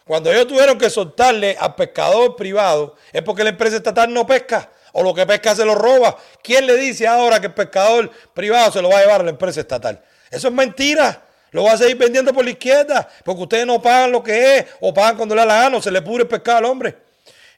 Cuando 0.05 0.29
ellos 0.31 0.47
tuvieron 0.47 0.77
que 0.77 0.89
soltarle 0.89 1.55
al 1.57 1.75
pescador 1.75 2.35
privado, 2.35 2.95
es 3.13 3.21
porque 3.21 3.43
la 3.43 3.51
empresa 3.51 3.77
estatal 3.77 4.13
no 4.13 4.27
pesca. 4.27 4.69
O 4.91 5.01
lo 5.01 5.13
que 5.13 5.25
pesca 5.25 5.55
se 5.55 5.65
lo 5.65 5.75
roba. 5.75 6.15
¿Quién 6.43 6.67
le 6.67 6.75
dice 6.75 7.07
ahora 7.07 7.39
que 7.39 7.47
el 7.47 7.53
pescador 7.53 8.11
privado 8.33 8.71
se 8.71 8.81
lo 8.81 8.89
va 8.89 8.99
a 8.99 9.01
llevar 9.01 9.21
a 9.21 9.23
la 9.23 9.31
empresa 9.31 9.61
estatal? 9.61 10.03
Eso 10.29 10.49
es 10.49 10.53
mentira. 10.53 11.23
Lo 11.51 11.63
va 11.63 11.71
a 11.71 11.77
seguir 11.77 11.97
vendiendo 11.97 12.31
por 12.31 12.43
la 12.43 12.51
izquierda. 12.51 13.07
Porque 13.23 13.41
ustedes 13.41 13.65
no 13.65 13.81
pagan 13.81 14.11
lo 14.11 14.21
que 14.21 14.57
es. 14.57 14.65
O 14.81 14.93
pagan 14.93 15.15
cuando 15.17 15.33
le 15.33 15.41
da 15.41 15.47
la 15.47 15.61
gana. 15.61 15.77
O 15.77 15.81
se 15.81 15.89
le 15.89 16.01
pudre 16.03 16.23
el 16.23 16.29
pescado 16.29 16.59
al 16.59 16.65
hombre. 16.65 16.95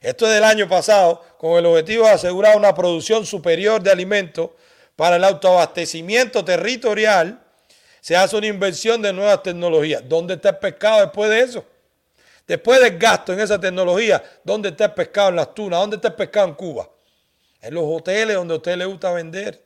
Esto 0.00 0.26
es 0.26 0.32
del 0.32 0.44
año 0.44 0.66
pasado. 0.66 1.22
Con 1.36 1.58
el 1.58 1.66
objetivo 1.66 2.06
de 2.06 2.12
asegurar 2.12 2.56
una 2.56 2.74
producción 2.74 3.26
superior 3.26 3.82
de 3.82 3.90
alimentos 3.90 4.50
para 4.94 5.16
el 5.16 5.24
autoabastecimiento 5.24 6.42
territorial. 6.42 7.42
Se 8.06 8.14
hace 8.14 8.36
una 8.36 8.46
inversión 8.46 9.02
de 9.02 9.12
nuevas 9.12 9.42
tecnologías. 9.42 10.00
¿Dónde 10.08 10.34
está 10.34 10.50
el 10.50 10.58
pescado 10.58 11.00
después 11.00 11.28
de 11.28 11.40
eso? 11.40 11.64
Después 12.46 12.80
del 12.80 12.96
gasto 12.96 13.32
en 13.32 13.40
esa 13.40 13.58
tecnología, 13.58 14.22
¿dónde 14.44 14.68
está 14.68 14.84
el 14.84 14.92
pescado 14.92 15.30
en 15.30 15.34
las 15.34 15.52
tunas? 15.52 15.80
¿Dónde 15.80 15.96
está 15.96 16.06
el 16.06 16.14
pescado 16.14 16.46
en 16.46 16.54
Cuba? 16.54 16.88
En 17.60 17.74
los 17.74 17.82
hoteles 17.84 18.36
donde 18.36 18.54
a 18.54 18.58
usted 18.58 18.76
le 18.76 18.84
gusta 18.84 19.10
vender, 19.10 19.60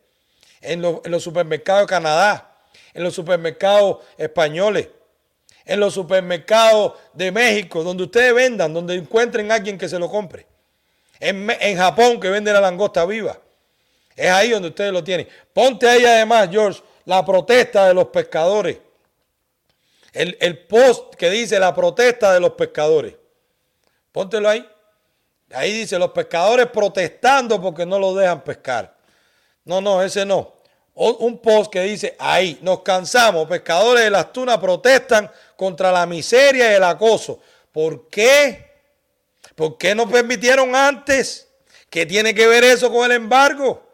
en 0.62 0.80
los, 0.80 1.22
supermercados 1.22 1.82
de 1.82 1.86
Canadá, 1.88 2.56
en 2.94 3.04
los 3.04 3.12
supermercados 3.12 3.98
españoles, 4.16 4.88
en 5.66 5.78
los 5.78 5.92
supermercados 5.92 6.94
de 7.12 7.30
México, 7.30 7.82
donde 7.82 8.04
ustedes 8.04 8.34
vendan, 8.34 8.72
donde 8.72 8.94
encuentren 8.94 9.52
a 9.52 9.56
alguien 9.56 9.76
que 9.76 9.86
se 9.86 9.98
lo 9.98 10.08
compre. 10.08 10.46
En, 11.18 11.46
en 11.60 11.76
Japón, 11.76 12.18
que 12.18 12.30
vende 12.30 12.50
la 12.54 12.62
langosta 12.62 13.04
viva. 13.04 13.38
Es 14.16 14.30
ahí 14.30 14.48
donde 14.48 14.68
ustedes 14.68 14.94
lo 14.94 15.04
tienen. 15.04 15.28
Ponte 15.52 15.86
ahí 15.86 16.06
además, 16.06 16.48
George, 16.50 16.80
la 17.10 17.24
protesta 17.24 17.88
de 17.88 17.94
los 17.94 18.06
pescadores. 18.06 18.78
El, 20.12 20.38
el 20.40 20.58
post 20.58 21.16
que 21.16 21.28
dice 21.28 21.58
la 21.58 21.74
protesta 21.74 22.32
de 22.32 22.38
los 22.38 22.52
pescadores. 22.52 23.16
Póntelo 24.12 24.48
ahí. 24.48 24.64
Ahí 25.52 25.72
dice 25.72 25.98
los 25.98 26.12
pescadores 26.12 26.68
protestando 26.68 27.60
porque 27.60 27.84
no 27.84 27.98
los 27.98 28.16
dejan 28.16 28.44
pescar. 28.44 28.96
No, 29.64 29.80
no, 29.80 30.00
ese 30.00 30.24
no. 30.24 30.52
Un 30.94 31.38
post 31.38 31.72
que 31.72 31.80
dice 31.80 32.14
ahí, 32.16 32.60
nos 32.62 32.82
cansamos, 32.82 33.48
pescadores 33.48 34.04
de 34.04 34.10
las 34.10 34.32
tunas 34.32 34.58
protestan 34.58 35.28
contra 35.56 35.90
la 35.90 36.06
miseria 36.06 36.70
y 36.70 36.74
el 36.76 36.84
acoso. 36.84 37.40
¿Por 37.72 38.08
qué? 38.08 38.70
¿Por 39.56 39.76
qué 39.76 39.96
no 39.96 40.08
permitieron 40.08 40.76
antes? 40.76 41.48
¿Qué 41.88 42.06
tiene 42.06 42.32
que 42.32 42.46
ver 42.46 42.62
eso 42.62 42.88
con 42.88 43.10
el 43.10 43.16
embargo? 43.16 43.89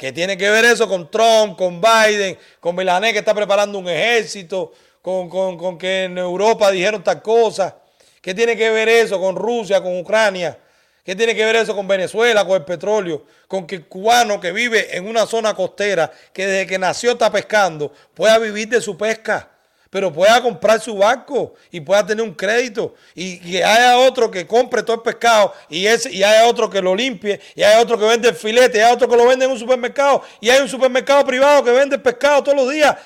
¿Qué 0.00 0.12
tiene 0.12 0.34
que 0.38 0.48
ver 0.48 0.64
eso 0.64 0.88
con 0.88 1.10
Trump, 1.10 1.58
con 1.58 1.78
Biden, 1.78 2.38
con 2.58 2.74
Milané 2.74 3.12
que 3.12 3.18
está 3.18 3.34
preparando 3.34 3.76
un 3.78 3.86
ejército, 3.86 4.72
con, 5.02 5.28
con- 5.28 5.58
con 5.58 5.76
que 5.76 6.04
en 6.04 6.16
Europa 6.16 6.70
dijeron 6.70 7.04
tal 7.04 7.20
cosa? 7.20 7.76
¿Qué 8.22 8.32
tiene 8.32 8.56
que 8.56 8.70
ver 8.70 8.88
eso 8.88 9.20
con 9.20 9.36
Rusia, 9.36 9.82
con 9.82 9.98
Ucrania? 10.00 10.56
¿Qué 11.04 11.14
tiene 11.14 11.34
que 11.34 11.44
ver 11.44 11.56
eso 11.56 11.76
con 11.76 11.86
Venezuela, 11.86 12.46
con 12.46 12.56
el 12.56 12.64
petróleo? 12.64 13.26
Con 13.46 13.66
que 13.66 13.74
el 13.74 13.86
cubano 13.88 14.40
que 14.40 14.52
vive 14.52 14.96
en 14.96 15.06
una 15.06 15.26
zona 15.26 15.52
costera, 15.52 16.10
que 16.32 16.46
desde 16.46 16.66
que 16.66 16.78
nació 16.78 17.10
está 17.12 17.30
pescando, 17.30 17.92
pueda 18.14 18.38
vivir 18.38 18.68
de 18.70 18.80
su 18.80 18.96
pesca, 18.96 19.50
pero 19.90 20.12
pueda 20.12 20.40
comprar 20.40 20.80
su 20.80 20.96
barco 20.96 21.54
y 21.70 21.80
pueda 21.80 22.06
tener 22.06 22.24
un 22.24 22.32
crédito 22.32 22.94
y 23.14 23.38
que 23.40 23.64
haya 23.64 23.98
otro 23.98 24.30
que 24.30 24.46
compre 24.46 24.82
todo 24.84 24.96
el 24.96 25.02
pescado 25.02 25.52
y, 25.68 25.86
ese, 25.86 26.12
y 26.12 26.22
haya 26.22 26.46
otro 26.46 26.70
que 26.70 26.80
lo 26.80 26.94
limpie 26.94 27.40
y 27.56 27.62
haya 27.62 27.80
otro 27.80 27.98
que 27.98 28.06
vende 28.06 28.28
el 28.28 28.36
filete 28.36 28.78
y 28.78 28.80
haya 28.80 28.94
otro 28.94 29.08
que 29.08 29.16
lo 29.16 29.26
vende 29.26 29.44
en 29.44 29.50
un 29.50 29.58
supermercado 29.58 30.22
y 30.40 30.48
hay 30.48 30.60
un 30.60 30.68
supermercado 30.68 31.24
privado 31.24 31.64
que 31.64 31.72
vende 31.72 31.96
el 31.96 32.02
pescado 32.02 32.42
todos 32.44 32.56
los 32.56 32.70
días 32.72 32.96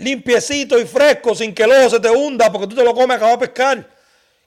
limpiecito 0.00 0.78
y 0.78 0.86
fresco 0.86 1.34
sin 1.34 1.54
que 1.54 1.62
el 1.62 1.72
ojo 1.72 1.90
se 1.90 2.00
te 2.00 2.10
hunda 2.10 2.50
porque 2.50 2.66
tú 2.66 2.74
te 2.74 2.84
lo 2.84 2.94
comes 2.94 3.16
acabas 3.16 3.38
de 3.38 3.46
pescar. 3.46 3.90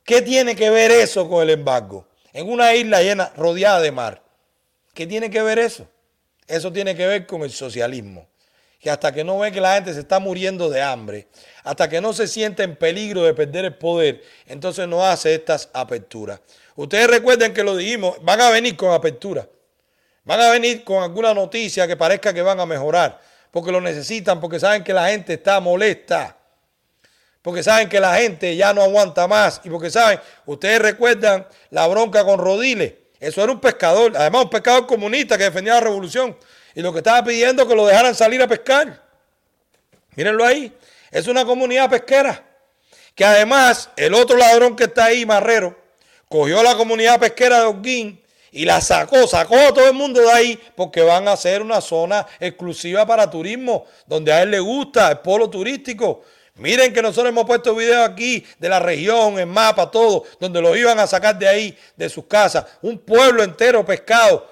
¿Qué 0.03 0.21
tiene 0.21 0.55
que 0.55 0.69
ver 0.69 0.91
eso 0.91 1.29
con 1.29 1.43
el 1.43 1.49
embargo? 1.51 2.05
En 2.33 2.49
una 2.49 2.73
isla 2.75 3.01
llena, 3.01 3.31
rodeada 3.37 3.79
de 3.79 3.91
mar. 3.91 4.21
¿Qué 4.93 5.07
tiene 5.07 5.29
que 5.29 5.41
ver 5.41 5.59
eso? 5.59 5.87
Eso 6.47 6.73
tiene 6.73 6.95
que 6.95 7.07
ver 7.07 7.25
con 7.25 7.43
el 7.43 7.51
socialismo. 7.51 8.27
Que 8.83 8.91
hasta 8.91 9.13
que 9.13 9.23
no 9.23 9.39
ve 9.39 9.51
que 9.51 9.61
la 9.61 9.75
gente 9.75 9.93
se 9.93 10.01
está 10.01 10.19
muriendo 10.19 10.69
de 10.69 10.81
hambre, 10.81 11.27
hasta 11.63 11.87
que 11.87 12.01
no 12.01 12.11
se 12.11 12.27
siente 12.27 12.63
en 12.63 12.75
peligro 12.75 13.23
de 13.23 13.33
perder 13.33 13.65
el 13.65 13.75
poder, 13.75 14.21
entonces 14.45 14.87
no 14.87 15.05
hace 15.05 15.33
estas 15.33 15.69
aperturas. 15.73 16.41
Ustedes 16.75 17.07
recuerden 17.07 17.53
que 17.53 17.63
lo 17.63 17.77
dijimos, 17.77 18.17
van 18.21 18.41
a 18.41 18.49
venir 18.49 18.75
con 18.75 18.91
apertura. 18.91 19.47
Van 20.25 20.41
a 20.41 20.49
venir 20.51 20.83
con 20.83 21.01
alguna 21.01 21.33
noticia 21.33 21.87
que 21.87 21.95
parezca 21.95 22.33
que 22.33 22.41
van 22.41 22.59
a 22.59 22.65
mejorar, 22.65 23.19
porque 23.51 23.71
lo 23.71 23.79
necesitan, 23.79 24.41
porque 24.41 24.59
saben 24.59 24.83
que 24.83 24.93
la 24.93 25.07
gente 25.07 25.33
está 25.33 25.59
molesta 25.61 26.37
porque 27.43 27.61
saben 27.61 27.89
que 27.89 27.99
la 27.99 28.15
gente 28.15 28.55
ya 28.55 28.73
no 28.73 28.81
aguanta 28.81 29.27
más 29.27 29.61
y 29.65 29.69
porque 29.69 29.91
saben, 29.91 30.19
ustedes 30.45 30.81
recuerdan 30.81 31.45
la 31.69 31.85
bronca 31.87 32.23
con 32.23 32.39
Rodiles, 32.39 32.93
eso 33.19 33.43
era 33.43 33.51
un 33.51 33.59
pescador, 33.59 34.13
además 34.15 34.45
un 34.45 34.49
pescador 34.49 34.87
comunista 34.87 35.37
que 35.37 35.43
defendía 35.43 35.73
la 35.73 35.81
revolución 35.81 36.37
y 36.75 36.81
lo 36.81 36.91
que 36.91 36.99
estaba 36.99 37.23
pidiendo 37.23 37.67
que 37.67 37.75
lo 37.75 37.85
dejaran 37.85 38.15
salir 38.15 38.41
a 38.41 38.47
pescar. 38.47 39.01
Mírenlo 40.15 40.45
ahí, 40.45 40.71
es 41.11 41.27
una 41.27 41.45
comunidad 41.45 41.89
pesquera 41.89 42.43
que 43.15 43.25
además 43.25 43.89
el 43.95 44.13
otro 44.13 44.37
ladrón 44.37 44.75
que 44.75 44.85
está 44.85 45.05
ahí, 45.05 45.25
Marrero, 45.25 45.77
cogió 46.27 46.59
a 46.59 46.63
la 46.63 46.75
comunidad 46.75 47.19
pesquera 47.19 47.59
de 47.59 47.65
Holguín 47.65 48.19
y 48.51 48.65
la 48.65 48.81
sacó, 48.81 49.27
sacó 49.27 49.57
a 49.57 49.73
todo 49.73 49.87
el 49.87 49.93
mundo 49.93 50.21
de 50.21 50.31
ahí 50.31 50.59
porque 50.75 51.01
van 51.01 51.27
a 51.27 51.33
hacer 51.33 51.61
una 51.61 51.81
zona 51.81 52.25
exclusiva 52.39 53.05
para 53.05 53.29
turismo, 53.29 53.85
donde 54.05 54.31
a 54.31 54.41
él 54.41 54.51
le 54.51 54.59
gusta 54.59 55.09
el 55.11 55.19
polo 55.19 55.49
turístico. 55.49 56.23
Miren 56.55 56.93
que 56.93 57.01
nosotros 57.01 57.29
hemos 57.29 57.45
puesto 57.45 57.73
videos 57.73 58.07
aquí 58.07 58.45
de 58.59 58.69
la 58.69 58.79
región, 58.79 59.39
en 59.39 59.49
mapa, 59.49 59.89
todo, 59.89 60.23
donde 60.39 60.61
los 60.61 60.77
iban 60.77 60.99
a 60.99 61.07
sacar 61.07 61.37
de 61.37 61.47
ahí, 61.47 61.77
de 61.95 62.07
sus 62.09 62.25
casas. 62.25 62.65
Un 62.83 62.99
pueblo 62.99 63.41
entero 63.41 63.83
pescado, 63.83 64.47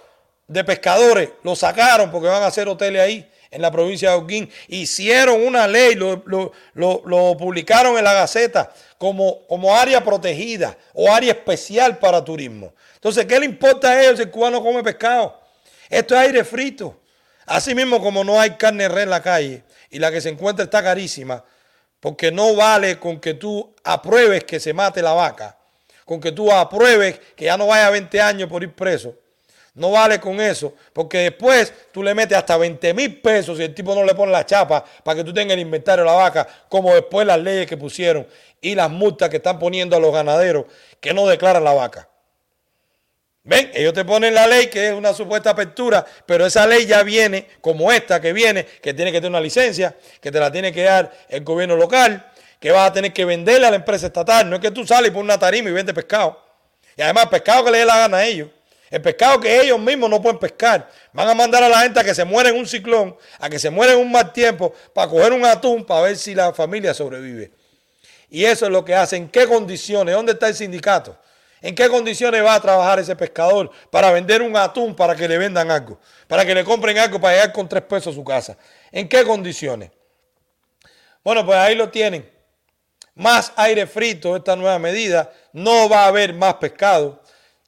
de 0.52 0.64
pescadores, 0.64 1.30
lo 1.44 1.56
sacaron 1.56 2.12
porque 2.12 2.28
van 2.28 2.44
a 2.44 2.48
hacer 2.48 2.68
hoteles 2.68 3.02
ahí 3.02 3.28
en 3.50 3.62
la 3.62 3.72
provincia 3.72 4.10
de 4.12 4.16
Holguín. 4.18 4.50
Hicieron 4.68 5.46
una 5.46 5.68
ley, 5.68 5.96
lo, 5.96 6.22
lo- 6.26 6.52
lo- 7.06 7.38
publicaron 7.38 7.98
en 7.98 8.04
la 8.04 8.14
Gaceta 8.14 8.72
como, 8.98 9.46
como 9.48 9.76
área 9.76 10.04
protegida 10.04 10.78
o 10.94 11.12
área 11.12 11.32
especial 11.32 11.98
para 11.98 12.24
turismo. 12.24 12.74
Entonces, 12.96 13.26
¿qué 13.26 13.40
le 13.40 13.46
importa 13.46 13.90
a 13.92 14.02
ellos 14.04 14.18
si 14.18 14.24
el 14.24 14.32
cubano 14.32 14.62
come 14.62 14.84
pescado? 14.84 15.40
Esto 15.90 16.16
es 16.16 16.22
aire 16.22 16.44
frito. 16.44 17.00
Así 17.46 17.74
mismo 17.74 18.02
como 18.02 18.24
no 18.24 18.40
hay 18.40 18.52
carne 18.52 18.88
res 18.88 19.04
en 19.04 19.10
la 19.10 19.22
calle 19.22 19.64
y 19.90 20.00
la 20.00 20.12
que 20.12 20.22
se 20.22 20.30
encuentra 20.30 20.64
está 20.66 20.82
carísima, 20.84 21.44
porque 22.00 22.32
no 22.32 22.56
vale 22.56 23.00
con 23.00 23.20
que 23.20 23.34
tú 23.34 23.74
apruebes 23.84 24.44
que 24.44 24.60
se 24.60 24.74
mate 24.74 25.02
la 25.02 25.14
vaca, 25.14 25.58
con 26.06 26.22
que 26.22 26.32
tú 26.32 26.52
apruebes 26.52 27.20
que 27.36 27.46
ya 27.46 27.58
no 27.58 27.68
vaya 27.68 27.90
20 27.90 28.22
años 28.22 28.48
por 28.50 28.64
ir 28.64 28.74
preso. 28.74 29.16
No 29.74 29.92
vale 29.92 30.20
con 30.20 30.42
eso, 30.42 30.74
porque 30.92 31.20
después 31.20 31.74
tú 31.94 32.04
le 32.04 32.14
metes 32.14 32.38
hasta 32.38 32.58
20 32.58 32.94
mil 32.94 33.22
pesos 33.22 33.58
si 33.58 33.64
el 33.64 33.74
tipo 33.74 33.96
no 33.96 34.04
le 34.04 34.14
pone 34.14 34.32
la 34.32 34.46
chapa 34.46 34.84
para 35.04 35.16
que 35.16 35.24
tú 35.24 35.34
tengas 35.34 35.54
el 35.54 35.62
inventario 35.62 36.04
de 36.04 36.10
la 36.10 36.18
vaca, 36.18 36.46
como 36.68 36.94
después 36.94 37.26
las 37.26 37.40
leyes 37.40 37.68
que 37.68 37.78
pusieron 37.78 38.28
y 38.60 38.76
las 38.76 38.90
multas 38.90 39.30
que 39.30 39.38
están 39.38 39.60
poniendo 39.60 39.96
a 39.96 40.00
los 40.00 40.14
ganaderos 40.14 40.66
que 41.00 41.14
no 41.14 41.26
declaran 41.26 41.64
la 41.64 41.74
vaca. 41.74 42.10
Ven, 43.44 43.72
ellos 43.74 43.94
te 43.94 44.06
ponen 44.06 44.36
la 44.36 44.46
ley 44.46 44.68
que 44.68 44.90
es 44.90 44.94
una 44.94 45.14
supuesta 45.14 45.52
apertura, 45.52 46.06
pero 46.26 46.46
esa 46.46 46.68
ley 46.68 46.86
ya 46.86 47.02
viene 47.02 47.48
como 47.62 47.92
esta 47.92 48.22
que 48.22 48.34
viene, 48.34 48.66
que 48.66 48.94
tiene 48.94 49.12
que 49.12 49.18
tener 49.18 49.32
una 49.32 49.40
licencia, 49.40 49.96
que 50.20 50.32
te 50.32 50.40
la 50.40 50.52
tiene 50.52 50.72
que 50.72 50.84
dar 50.84 51.12
el 51.30 51.44
gobierno 51.44 51.76
local, 51.76 52.30
que 52.60 52.72
vas 52.72 52.90
a 52.90 52.94
tener 52.94 53.14
que 53.14 53.26
venderle 53.26 53.66
a 53.66 53.72
la 53.72 53.78
empresa 53.78 54.08
estatal. 54.08 54.48
No 54.48 54.58
es 54.58 54.62
que 54.62 54.70
tú 54.70 54.86
sales 54.86 55.10
y 55.10 55.12
pones 55.12 55.24
una 55.24 55.40
tarima 55.40 55.70
y 55.70 55.72
vendes 55.72 55.96
pescado. 55.96 56.40
Y 56.96 57.02
además, 57.02 57.28
pescado 57.28 57.66
que 57.66 57.72
le 57.72 57.78
dé 57.80 57.86
la 57.86 57.98
gana 57.98 58.18
a 58.18 58.26
ellos. 58.26 58.50
El 58.92 59.02
pescado 59.02 59.40
que 59.40 59.62
ellos 59.62 59.80
mismos 59.80 60.10
no 60.10 60.22
pueden 60.22 60.38
pescar. 60.38 60.92
Van 61.14 61.28
a 61.28 61.34
mandar 61.34 61.64
a 61.64 61.70
la 61.70 61.80
gente 61.80 62.00
a 62.00 62.04
que 62.04 62.14
se 62.14 62.26
muera 62.26 62.50
en 62.50 62.58
un 62.58 62.68
ciclón, 62.68 63.16
a 63.40 63.50
que 63.50 63.58
se 63.58 63.70
muera 63.70 63.94
en 63.94 64.00
un 64.00 64.12
mal 64.12 64.34
tiempo, 64.34 64.74
para 64.94 65.10
coger 65.10 65.32
un 65.32 65.46
atún, 65.46 65.86
para 65.86 66.02
ver 66.02 66.18
si 66.18 66.36
la 66.36 66.54
familia 66.54 66.94
sobrevive. 66.94 67.52
Y 68.30 68.44
eso 68.44 68.66
es 68.66 68.72
lo 68.72 68.84
que 68.84 68.94
hace. 68.94 69.16
¿En 69.16 69.30
qué 69.30 69.48
condiciones? 69.48 70.14
¿Dónde 70.14 70.34
está 70.34 70.50
el 70.50 70.56
sindicato? 70.56 71.18
¿En 71.62 71.74
qué 71.74 71.88
condiciones 71.88 72.44
va 72.44 72.56
a 72.56 72.62
trabajar 72.62 73.00
ese 73.00 73.16
pescador 73.16 73.72
para 73.90 74.12
vender 74.12 74.42
un 74.42 74.58
atún 74.58 74.94
para 74.94 75.16
que 75.16 75.28
le 75.28 75.38
vendan 75.38 75.72
algo? 75.72 75.98
Para 76.28 76.46
que 76.46 76.54
le 76.54 76.66
compren 76.66 76.98
algo 76.98 77.22
para 77.22 77.36
llegar 77.36 77.54
con 77.54 77.70
tres 77.70 77.84
pesos 77.84 78.14
a 78.14 78.16
su 78.16 78.24
casa. 78.26 78.58
¿En 78.92 79.08
qué 79.08 79.24
condiciones? 79.24 79.92
Bueno, 81.24 81.46
pues 81.46 81.58
ahí 81.58 81.76
lo 81.76 81.90
tienen. 81.90 82.30
Más 83.16 83.54
aire 83.56 83.88
frito, 83.88 84.36
esta 84.36 84.56
nueva 84.56 84.80
medida. 84.80 85.32
No 85.54 85.88
va 85.88 86.04
a 86.04 86.08
haber 86.08 86.34
más 86.34 86.56
pescado. 86.56 87.21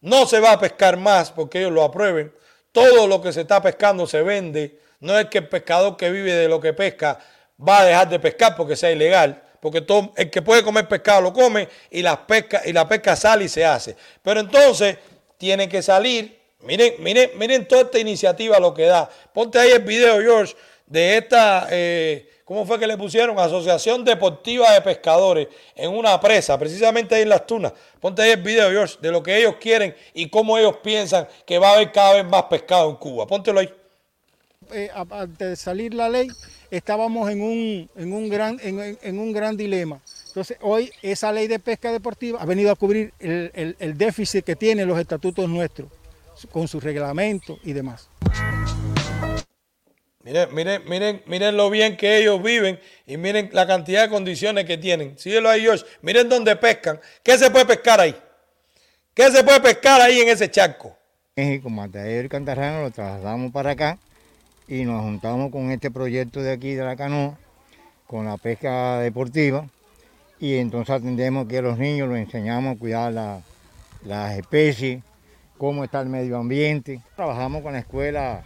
No 0.03 0.25
se 0.25 0.41
va 0.41 0.51
a 0.51 0.59
pescar 0.59 0.97
más 0.97 1.31
porque 1.31 1.59
ellos 1.59 1.71
lo 1.71 1.81
aprueben. 1.81 2.33
todo 2.73 3.07
lo 3.07 3.21
que 3.21 3.31
se 3.31 3.41
está 3.41 3.61
pescando 3.61 4.05
se 4.05 4.21
vende. 4.21 4.79
No 4.99 5.17
es 5.17 5.27
que 5.27 5.37
el 5.37 5.47
pescador 5.47 5.95
que 5.95 6.11
vive 6.11 6.33
de 6.33 6.49
lo 6.49 6.59
que 6.59 6.73
pesca 6.73 7.19
va 7.57 7.79
a 7.79 7.85
dejar 7.85 8.09
de 8.09 8.19
pescar 8.19 8.55
porque 8.57 8.75
sea 8.75 8.91
ilegal, 8.91 9.41
porque 9.61 9.79
todo, 9.79 10.11
el 10.17 10.29
que 10.29 10.41
puede 10.41 10.61
comer 10.61 10.89
pescado 10.89 11.21
lo 11.21 11.31
come 11.31 11.69
y 11.89 12.01
la 12.01 12.27
pesca, 12.27 12.63
y 12.65 12.73
la 12.73 12.85
pesca 12.85 13.15
sale 13.15 13.45
y 13.45 13.47
se 13.47 13.63
hace. 13.63 13.95
Pero 14.21 14.41
entonces 14.41 14.97
tiene 15.37 15.69
que 15.69 15.81
salir. 15.81 16.37
Miren, 16.61 16.95
miren, 16.99 17.31
miren 17.37 17.65
toda 17.65 17.83
esta 17.83 17.99
iniciativa 17.99 18.59
lo 18.59 18.73
que 18.73 18.83
da. 18.83 19.09
Ponte 19.33 19.57
ahí 19.57 19.71
el 19.71 19.83
video, 19.83 20.19
George, 20.19 20.53
de 20.85 21.17
esta, 21.17 21.67
eh, 21.69 22.29
¿cómo 22.45 22.65
fue 22.65 22.79
que 22.79 22.87
le 22.87 22.97
pusieron? 22.97 23.37
Asociación 23.39 24.03
Deportiva 24.03 24.71
de 24.73 24.81
Pescadores 24.81 25.47
en 25.75 25.91
una 25.91 26.19
presa, 26.19 26.57
precisamente 26.57 27.15
ahí 27.15 27.21
en 27.23 27.29
las 27.29 27.45
tunas. 27.47 27.73
Ponte 27.99 28.21
ahí 28.21 28.31
el 28.31 28.41
video, 28.41 28.69
George, 28.69 28.97
de 29.01 29.11
lo 29.11 29.21
que 29.23 29.37
ellos 29.37 29.55
quieren 29.59 29.95
y 30.13 30.29
cómo 30.29 30.57
ellos 30.57 30.77
piensan 30.83 31.27
que 31.45 31.57
va 31.59 31.69
a 31.69 31.73
haber 31.75 31.91
cada 31.91 32.13
vez 32.15 32.25
más 32.25 32.43
pescado 32.43 32.89
en 32.89 32.95
Cuba. 32.97 33.25
Póntelo 33.27 33.59
ahí. 33.59 33.73
eh, 34.71 34.89
antes 34.93 35.47
de 35.49 35.55
salir 35.55 35.93
la 35.93 36.09
ley, 36.09 36.27
estábamos 36.71 37.29
en 37.29 37.41
un, 37.41 37.89
en 37.95 38.13
un, 38.13 38.29
gran, 38.29 38.59
en, 38.63 39.19
un 39.19 39.31
gran 39.33 39.55
dilema. 39.57 39.99
Entonces, 40.27 40.57
hoy 40.61 40.91
esa 41.03 41.31
ley 41.31 41.47
de 41.47 41.59
pesca 41.59 41.91
deportiva 41.91 42.41
ha 42.41 42.45
venido 42.45 42.71
a 42.71 42.75
cubrir 42.75 43.13
el, 43.19 43.51
el- 43.53 43.75
el 43.79 43.97
déficit 43.97 44.43
que 44.43 44.55
tienen 44.55 44.87
los 44.87 44.97
estatutos 44.97 45.47
nuestros, 45.47 45.89
con 46.51 46.67
su 46.67 46.79
reglamento 46.79 47.59
y 47.63 47.73
demás. 47.73 48.09
Miren, 50.23 50.53
miren, 50.55 50.81
miren, 50.87 51.21
miren 51.25 51.57
lo 51.57 51.69
bien 51.69 51.97
que 51.97 52.17
ellos 52.17 52.41
viven 52.41 52.79
y 53.05 53.17
miren 53.17 53.49
la 53.51 53.67
cantidad 53.67 54.03
de 54.03 54.09
condiciones 54.09 54.63
que 54.65 54.77
tienen. 54.77 55.17
Síguelo 55.17 55.49
ahí, 55.49 55.61
George. 55.61 55.83
Miren 56.01 56.29
dónde 56.29 56.55
pescan. 56.55 56.99
¿Qué 57.21 57.37
se 57.37 57.51
puede 57.51 57.65
pescar 57.65 57.99
ahí? 57.99 58.15
¿Qué 59.13 59.29
se 59.29 59.43
puede 59.43 59.59
pescar 59.59 59.99
ahí 60.01 60.21
en 60.21 60.29
ese 60.29 60.49
charco? 60.49 60.95
México, 61.35 61.69
Matadero 61.69 62.25
y 62.25 62.29
Cantarrano, 62.29 62.83
lo 62.83 62.91
trasladamos 62.91 63.51
para 63.51 63.71
acá 63.71 63.97
y 64.67 64.85
nos 64.85 65.01
juntamos 65.01 65.51
con 65.51 65.71
este 65.71 65.91
proyecto 65.91 66.41
de 66.41 66.53
aquí 66.53 66.73
de 66.73 66.83
la 66.83 66.95
canoa, 66.95 67.37
con 68.07 68.25
la 68.25 68.37
pesca 68.37 68.99
deportiva, 68.99 69.67
y 70.39 70.55
entonces 70.55 70.95
atendemos 70.95 71.47
que 71.47 71.57
a 71.57 71.61
los 71.61 71.77
niños 71.77 72.07
los 72.07 72.17
enseñamos 72.17 72.75
a 72.75 72.79
cuidar 72.79 73.11
la- 73.11 73.41
las 74.05 74.37
especies, 74.37 75.03
cómo 75.57 75.83
está 75.83 76.01
el 76.01 76.07
medio 76.09 76.37
ambiente. 76.37 77.01
Trabajamos 77.15 77.61
con 77.61 77.73
la 77.73 77.79
escuela 77.79 78.43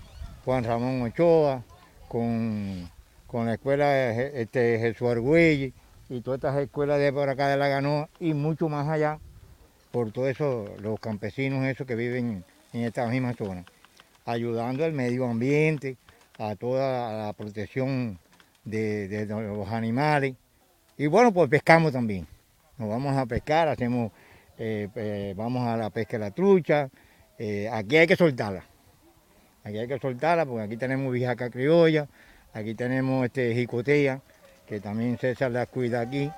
Juan 0.47 0.63
Ramón 0.63 1.01
Ochoa, 1.01 1.61
con, 2.07 2.89
con 3.27 3.47
la 3.47 3.55
escuela 3.55 4.11
este, 4.13 4.79
Jesús 4.79 5.09
Argüelles 5.09 5.73
y 6.07 6.21
todas 6.21 6.37
estas 6.37 6.57
escuelas 6.59 6.99
de 6.99 7.11
por 7.11 7.27
acá 7.27 7.49
de 7.49 7.57
la 7.57 7.67
canoa 7.67 8.07
y 8.21 8.33
mucho 8.33 8.69
más 8.69 8.87
allá 8.87 9.19
por 9.91 10.13
todos 10.13 10.29
esos, 10.29 10.69
los 10.79 11.01
campesinos 11.01 11.65
esos 11.65 11.85
que 11.85 11.95
viven 11.95 12.45
en 12.71 12.81
esta 12.81 13.05
misma 13.07 13.33
zona, 13.33 13.65
ayudando 14.25 14.85
al 14.85 14.93
medio 14.93 15.25
ambiente, 15.25 15.97
a 16.39 16.55
toda 16.55 17.25
la 17.25 17.33
protección 17.33 18.17
de, 18.63 19.09
de 19.09 19.25
los 19.25 19.67
animales. 19.67 20.35
Y 20.97 21.07
bueno, 21.07 21.33
pues 21.33 21.49
pescamos 21.49 21.91
también. 21.91 22.25
Nos 22.77 22.87
vamos 22.87 23.17
a 23.17 23.25
pescar, 23.25 23.67
hacemos, 23.67 24.13
eh, 24.57 24.87
eh, 24.95 25.33
vamos 25.35 25.67
a 25.67 25.75
la 25.75 25.89
pesca 25.89 26.13
de 26.17 26.19
la 26.23 26.31
trucha. 26.31 26.89
eh, 27.37 27.67
aquí 27.69 27.97
hay 27.97 28.07
que 28.07 28.15
soltarla. 28.15 28.63
Aquí 29.67 29.79
hay 29.79 29.87
que 29.87 29.99
soltarla 29.99 30.45
porque 30.45 30.63
aquí 30.63 30.77
tenemos 30.77 31.11
bijaca 31.11 31.49
criolla, 31.49 32.07
aquí 32.53 32.73
tenemos 32.73 33.25
este 33.25 33.53
jicotea, 33.53 34.21
que 34.65 34.79
también 34.79 35.17
César 35.17 35.51
la 35.51 35.65
cuida 35.65 35.99
aquí. 35.99 36.31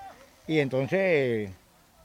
Y 0.48 0.58
entonces 0.58 1.52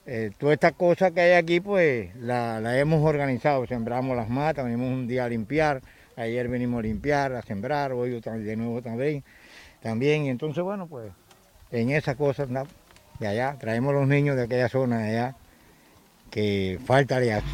eh, 0.04 0.30
todas 0.36 0.52
estas 0.52 0.72
cosas 0.72 1.12
que 1.12 1.22
hay 1.22 1.32
aquí, 1.32 1.60
pues 1.60 2.14
la, 2.16 2.60
la 2.60 2.78
hemos 2.78 3.02
organizado. 3.02 3.66
Sembramos 3.66 4.14
las 4.14 4.28
matas, 4.28 4.66
venimos 4.66 4.92
un 4.92 5.08
día 5.08 5.24
a 5.24 5.28
limpiar, 5.30 5.80
ayer 6.14 6.46
venimos 6.46 6.80
a 6.80 6.82
limpiar, 6.82 7.32
a 7.32 7.40
sembrar, 7.40 7.92
hoy 7.92 8.20
de 8.20 8.56
nuevo 8.56 8.82
también. 8.82 9.24
también. 9.80 10.26
Y 10.26 10.28
entonces, 10.28 10.62
bueno, 10.62 10.86
pues 10.86 11.10
en 11.70 11.88
esas 11.88 12.16
cosas 12.16 12.48
andamos. 12.48 12.72
de 13.18 13.28
allá, 13.28 13.56
traemos 13.58 13.94
los 13.94 14.06
niños 14.06 14.36
de 14.36 14.42
aquella 14.42 14.68
zona 14.68 14.98
de 14.98 15.08
allá, 15.08 15.36
que 16.30 16.78
falta 16.84 17.18
le 17.18 17.32
hace. 17.32 17.46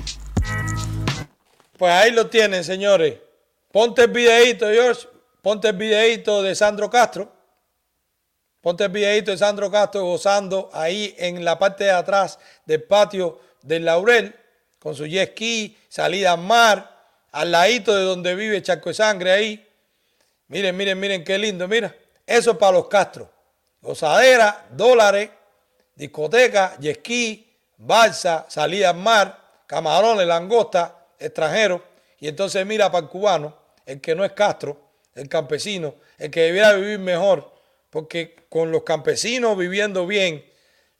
Pues 1.78 1.92
ahí 1.92 2.10
lo 2.10 2.26
tienen, 2.26 2.64
señores. 2.64 3.29
Ponte 3.72 4.02
el 4.02 4.10
videíto, 4.10 4.66
George. 4.68 5.08
Ponte 5.42 5.68
el 5.68 5.76
videíto 5.76 6.42
de 6.42 6.54
Sandro 6.54 6.90
Castro. 6.90 7.30
Ponte 8.60 8.84
el 8.84 8.90
videíto 8.90 9.30
de 9.30 9.38
Sandro 9.38 9.70
Castro 9.70 10.04
gozando 10.04 10.68
ahí 10.72 11.14
en 11.18 11.44
la 11.44 11.58
parte 11.58 11.84
de 11.84 11.92
atrás 11.92 12.38
del 12.66 12.82
patio 12.82 13.40
del 13.62 13.84
Laurel, 13.86 14.34
con 14.78 14.94
su 14.94 15.06
jet 15.06 15.30
ski, 15.30 15.78
salida 15.88 16.32
al 16.32 16.40
mar, 16.40 16.98
al 17.32 17.50
ladito 17.50 17.94
de 17.94 18.02
donde 18.02 18.34
vive 18.34 18.62
Charco 18.62 18.90
de 18.90 18.94
Sangre 18.94 19.32
ahí. 19.32 19.66
Miren, 20.48 20.76
miren, 20.76 20.98
miren 20.98 21.24
qué 21.24 21.38
lindo, 21.38 21.66
mira. 21.68 21.94
Eso 22.26 22.50
es 22.52 22.56
para 22.58 22.72
los 22.72 22.88
Castro. 22.88 23.30
Gozadera, 23.80 24.66
dólares, 24.72 25.30
discoteca, 25.94 26.76
jet 26.78 26.98
ski, 26.98 27.50
balsa, 27.78 28.44
salida 28.48 28.90
al 28.90 28.96
mar, 28.96 29.40
camarones, 29.66 30.26
langosta, 30.26 31.06
extranjeros. 31.18 31.80
Y 32.18 32.28
entonces 32.28 32.66
mira 32.66 32.90
para 32.90 33.04
el 33.04 33.10
cubano, 33.10 33.59
el 33.90 34.00
que 34.00 34.14
no 34.14 34.24
es 34.24 34.32
Castro, 34.32 34.80
el 35.14 35.28
campesino, 35.28 35.96
el 36.18 36.30
que 36.30 36.42
debiera 36.42 36.72
vivir 36.74 36.98
mejor, 36.98 37.52
porque 37.90 38.36
con 38.48 38.70
los 38.70 38.84
campesinos 38.84 39.56
viviendo 39.58 40.06
bien, 40.06 40.44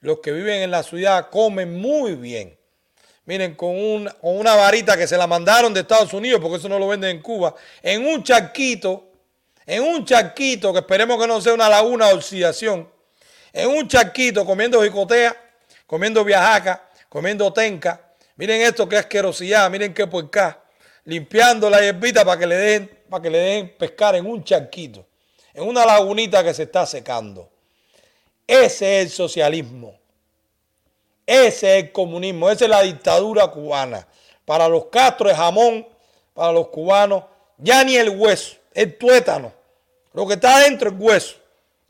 los 0.01 0.19
que 0.21 0.33
viven 0.33 0.63
en 0.63 0.71
la 0.71 0.83
ciudad 0.83 1.29
comen 1.31 1.79
muy 1.79 2.15
bien. 2.15 2.59
Miren, 3.27 3.55
con, 3.55 3.71
un- 3.71 4.09
con 4.21 4.37
una 4.39 4.57
varita 4.57 4.97
que 4.97 5.07
se 5.07 5.17
la 5.17 5.27
mandaron 5.27 5.73
de 5.73 5.81
Estados 5.81 6.13
Unidos, 6.13 6.41
porque 6.41 6.57
eso 6.57 6.69
no 6.69 6.79
lo 6.79 6.89
venden 6.89 7.11
en 7.17 7.23
Cuba, 7.23 7.55
en 7.83 8.05
un 8.05 8.25
charquito, 8.25 9.13
en 9.67 9.83
un 9.85 10.05
charquito, 10.05 10.73
que 10.73 10.81
esperemos 10.81 11.21
que 11.21 11.29
no 11.29 11.41
sea 11.41 11.55
una 11.55 11.69
laguna 11.69 12.09
de 12.09 12.15
oxidación, 12.15 12.91
en 13.53 13.69
un 13.69 13.87
charquito 13.87 14.45
comiendo 14.45 14.83
jicotea, 14.83 15.37
comiendo 15.87 16.25
viajaca, 16.25 16.89
comiendo 17.09 17.53
tenca. 17.53 18.01
Miren 18.37 18.63
esto, 18.63 18.89
qué 18.89 18.97
asquerosidad, 18.97 19.71
miren 19.71 19.93
qué 19.95 20.07
puerca. 20.07 20.60
Limpiando 21.05 21.71
la 21.71 21.81
hierbita 21.81 22.25
para 22.25 22.39
que 22.39 22.47
le 22.47 22.57
dejen, 22.57 22.91
para 23.09 23.23
que 23.23 23.31
le 23.31 23.39
dejen 23.39 23.75
pescar 23.79 24.15
en 24.17 24.27
un 24.27 24.45
charquito, 24.45 25.07
en 25.55 25.67
una 25.67 25.85
lagunita 25.85 26.45
que 26.45 26.55
se 26.55 26.65
está 26.65 26.87
secando. 26.87 27.49
Ese 28.47 29.01
es 29.01 29.07
el 29.07 29.11
socialismo. 29.11 29.99
Ese 31.27 31.79
es 31.79 31.85
el 31.85 31.93
comunismo, 31.93 32.51
esa 32.51 32.65
es 32.65 32.71
la 32.71 32.83
dictadura 32.83 33.47
cubana. 33.49 34.07
Para 34.45 34.69
los 34.69 34.87
Castro 34.87 35.31
es 35.31 35.37
jamón, 35.37 35.87
para 36.35 36.53
los 36.53 36.69
cubanos 36.69 37.25
ya 37.57 37.85
ni 37.85 37.97
el 37.97 38.11
hueso, 38.11 38.57
el 38.75 38.97
tuétano. 38.97 39.53
Lo 40.13 40.27
que 40.27 40.35
está 40.35 40.59
dentro 40.61 40.91
es 40.91 40.97
hueso, 40.99 41.37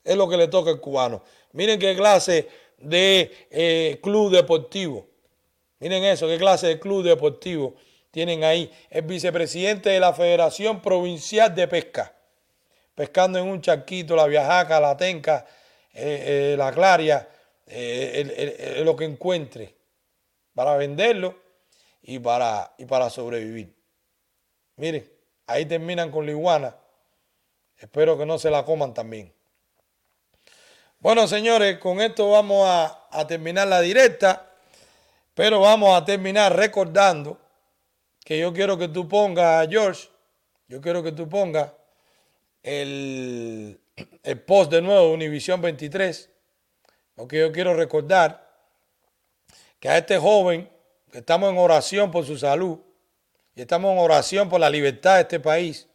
es 0.04 0.16
lo 0.16 0.28
que 0.28 0.36
le 0.36 0.48
toca 0.48 0.70
al 0.70 0.80
cubano. 0.80 1.22
Miren 1.52 1.78
qué 1.78 1.96
clase 1.96 2.48
de 2.78 3.46
eh, 3.50 3.98
club 4.02 4.30
deportivo. 4.30 5.06
Miren 5.78 6.04
eso, 6.04 6.26
qué 6.26 6.36
clase 6.36 6.66
de 6.66 6.78
club 6.78 7.02
deportivo 7.04 7.74
tienen 8.10 8.44
ahí. 8.44 8.70
El 8.90 9.02
vicepresidente 9.02 9.90
de 9.90 10.00
la 10.00 10.12
Federación 10.12 10.80
Provincial 10.80 11.54
de 11.54 11.68
Pesca. 11.68 12.12
Pescando 12.94 13.38
en 13.38 13.46
un 13.46 13.60
charquito, 13.60 14.16
la 14.16 14.26
viajaca, 14.26 14.80
la 14.80 14.96
tenca, 14.96 15.46
eh, 15.92 16.52
eh, 16.52 16.56
la 16.56 16.72
claria, 16.72 17.28
eh, 17.66 18.82
lo 18.84 18.96
que 18.96 19.04
encuentre 19.04 19.74
para 20.54 20.76
venderlo 20.76 21.40
y 22.02 22.18
para, 22.18 22.74
y 22.76 22.84
para 22.84 23.08
sobrevivir. 23.08 23.74
Miren, 24.76 25.10
ahí 25.46 25.64
terminan 25.66 26.10
con 26.10 26.26
la 26.26 26.32
iguana. 26.32 26.76
Espero 27.78 28.18
que 28.18 28.26
no 28.26 28.38
se 28.38 28.50
la 28.50 28.64
coman 28.64 28.92
también. 28.92 29.32
Bueno, 30.98 31.26
señores, 31.26 31.78
con 31.78 32.00
esto 32.00 32.30
vamos 32.30 32.68
a 32.68 33.26
terminar 33.26 33.68
la 33.68 33.80
directa, 33.80 34.50
pero 35.32 35.60
vamos 35.60 35.96
a 35.96 36.04
terminar 36.04 36.54
recordando 36.54 37.38
que 38.24 38.38
yo 38.38 38.52
quiero 38.52 38.78
que 38.78 38.88
tú 38.88 39.08
pongas, 39.08 39.68
George, 39.68 40.08
yo 40.68 40.80
quiero 40.80 41.02
que 41.02 41.12
tú 41.12 41.28
pongas 41.28 41.72
el, 42.62 43.80
el 44.22 44.40
post 44.42 44.70
de 44.70 44.82
nuevo 44.82 45.08
de 45.08 45.14
Univisión 45.14 45.60
23, 45.60 46.30
porque 47.14 47.38
yo 47.38 47.52
quiero 47.52 47.74
recordar 47.74 48.48
que 49.78 49.88
a 49.88 49.98
este 49.98 50.18
joven, 50.18 50.70
estamos 51.12 51.50
en 51.50 51.58
oración 51.58 52.10
por 52.10 52.24
su 52.26 52.36
salud, 52.36 52.78
y 53.54 53.62
estamos 53.62 53.92
en 53.92 53.98
oración 53.98 54.48
por 54.48 54.60
la 54.60 54.70
libertad 54.70 55.16
de 55.16 55.22
este 55.22 55.40
país, 55.40 55.88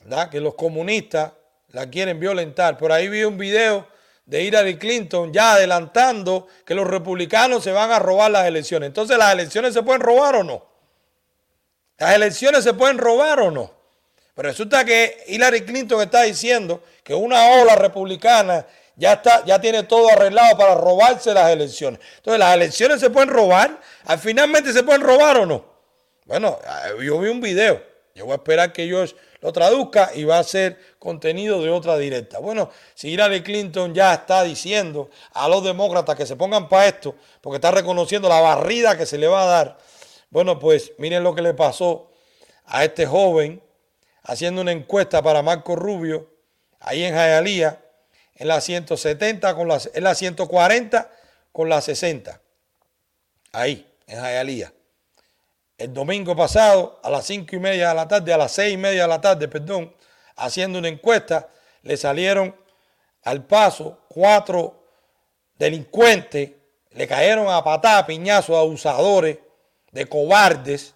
¿verdad? 0.00 0.30
que 0.30 0.40
los 0.40 0.54
comunistas 0.54 1.32
la 1.68 1.90
quieren 1.90 2.18
violentar. 2.18 2.78
Por 2.78 2.92
ahí 2.92 3.08
vi 3.08 3.24
un 3.24 3.36
video 3.36 3.86
de 4.24 4.42
Hillary 4.42 4.78
Clinton 4.78 5.32
ya 5.32 5.54
adelantando 5.54 6.46
que 6.64 6.74
los 6.74 6.86
republicanos 6.86 7.62
se 7.62 7.72
van 7.72 7.90
a 7.90 7.98
robar 7.98 8.30
las 8.30 8.46
elecciones. 8.46 8.86
Entonces, 8.86 9.18
¿las 9.18 9.32
elecciones 9.32 9.74
se 9.74 9.82
pueden 9.82 10.00
robar 10.00 10.36
o 10.36 10.44
no? 10.44 10.73
¿Las 11.98 12.14
elecciones 12.14 12.64
se 12.64 12.74
pueden 12.74 12.98
robar 12.98 13.40
o 13.40 13.50
no? 13.50 13.70
Pero 14.34 14.48
resulta 14.48 14.84
que 14.84 15.24
Hillary 15.28 15.64
Clinton 15.64 16.02
está 16.02 16.22
diciendo 16.22 16.82
que 17.04 17.14
una 17.14 17.46
ola 17.60 17.76
republicana 17.76 18.66
ya, 18.96 19.14
está, 19.14 19.44
ya 19.44 19.60
tiene 19.60 19.84
todo 19.84 20.08
arreglado 20.08 20.56
para 20.56 20.74
robarse 20.74 21.32
las 21.32 21.50
elecciones. 21.50 22.00
Entonces, 22.16 22.38
¿las 22.38 22.54
elecciones 22.54 23.00
se 23.00 23.10
pueden 23.10 23.28
robar? 23.28 23.80
¿Al 24.06 24.18
finalmente 24.18 24.72
se 24.72 24.82
pueden 24.82 25.02
robar 25.02 25.38
o 25.38 25.46
no? 25.46 25.64
Bueno, 26.26 26.58
yo 27.02 27.18
vi 27.18 27.28
un 27.28 27.42
video 27.42 27.82
Yo 28.14 28.24
voy 28.24 28.32
a 28.32 28.36
esperar 28.36 28.72
que 28.72 28.86
George 28.86 29.14
lo 29.40 29.52
traduzca 29.52 30.10
y 30.14 30.24
va 30.24 30.38
a 30.38 30.42
ser 30.42 30.78
contenido 30.98 31.62
de 31.62 31.68
otra 31.68 31.98
directa. 31.98 32.38
Bueno, 32.38 32.70
si 32.94 33.10
Hillary 33.10 33.42
Clinton 33.42 33.92
ya 33.94 34.14
está 34.14 34.42
diciendo 34.42 35.10
a 35.32 35.48
los 35.48 35.62
demócratas 35.62 36.16
que 36.16 36.24
se 36.24 36.34
pongan 36.34 36.68
para 36.68 36.86
esto, 36.86 37.14
porque 37.42 37.56
está 37.56 37.70
reconociendo 37.70 38.28
la 38.28 38.40
barrida 38.40 38.96
que 38.96 39.04
se 39.04 39.18
le 39.18 39.26
va 39.26 39.42
a 39.42 39.46
dar, 39.46 39.78
bueno, 40.34 40.58
pues 40.58 40.92
miren 40.98 41.22
lo 41.22 41.34
que 41.34 41.40
le 41.40 41.54
pasó 41.54 42.10
a 42.66 42.84
este 42.84 43.06
joven 43.06 43.62
haciendo 44.24 44.60
una 44.60 44.72
encuesta 44.72 45.22
para 45.22 45.42
Marco 45.42 45.76
Rubio, 45.76 46.28
ahí 46.80 47.04
en 47.04 47.14
Jayalía, 47.14 47.82
en 48.34 48.48
la 48.48 48.60
170 48.60 49.54
con 49.54 49.68
las, 49.68 49.88
en 49.94 50.04
la 50.04 50.14
140 50.14 51.10
con 51.52 51.68
la 51.70 51.80
60. 51.80 52.40
Ahí, 53.52 53.88
en 54.06 54.20
Jayalía 54.20 54.74
el 55.78 55.92
domingo 55.92 56.36
pasado 56.36 57.00
a 57.02 57.10
las 57.10 57.26
cinco 57.26 57.56
y 57.56 57.58
media 57.58 57.88
de 57.88 57.94
la 57.94 58.06
tarde, 58.08 58.32
a 58.32 58.38
las 58.38 58.52
seis 58.52 58.74
y 58.74 58.76
media 58.76 59.02
de 59.02 59.08
la 59.08 59.20
tarde, 59.20 59.48
perdón, 59.48 59.92
haciendo 60.36 60.78
una 60.78 60.88
encuesta, 60.88 61.48
le 61.82 61.96
salieron 61.96 62.54
al 63.22 63.44
paso 63.44 63.98
cuatro 64.08 64.84
delincuentes, 65.56 66.52
le 66.90 67.06
cayeron 67.08 67.48
a 67.48 67.62
patada, 67.64 68.06
piñazos, 68.06 68.56
abusadores, 68.56 69.38
de 69.94 70.04
cobardes, 70.06 70.94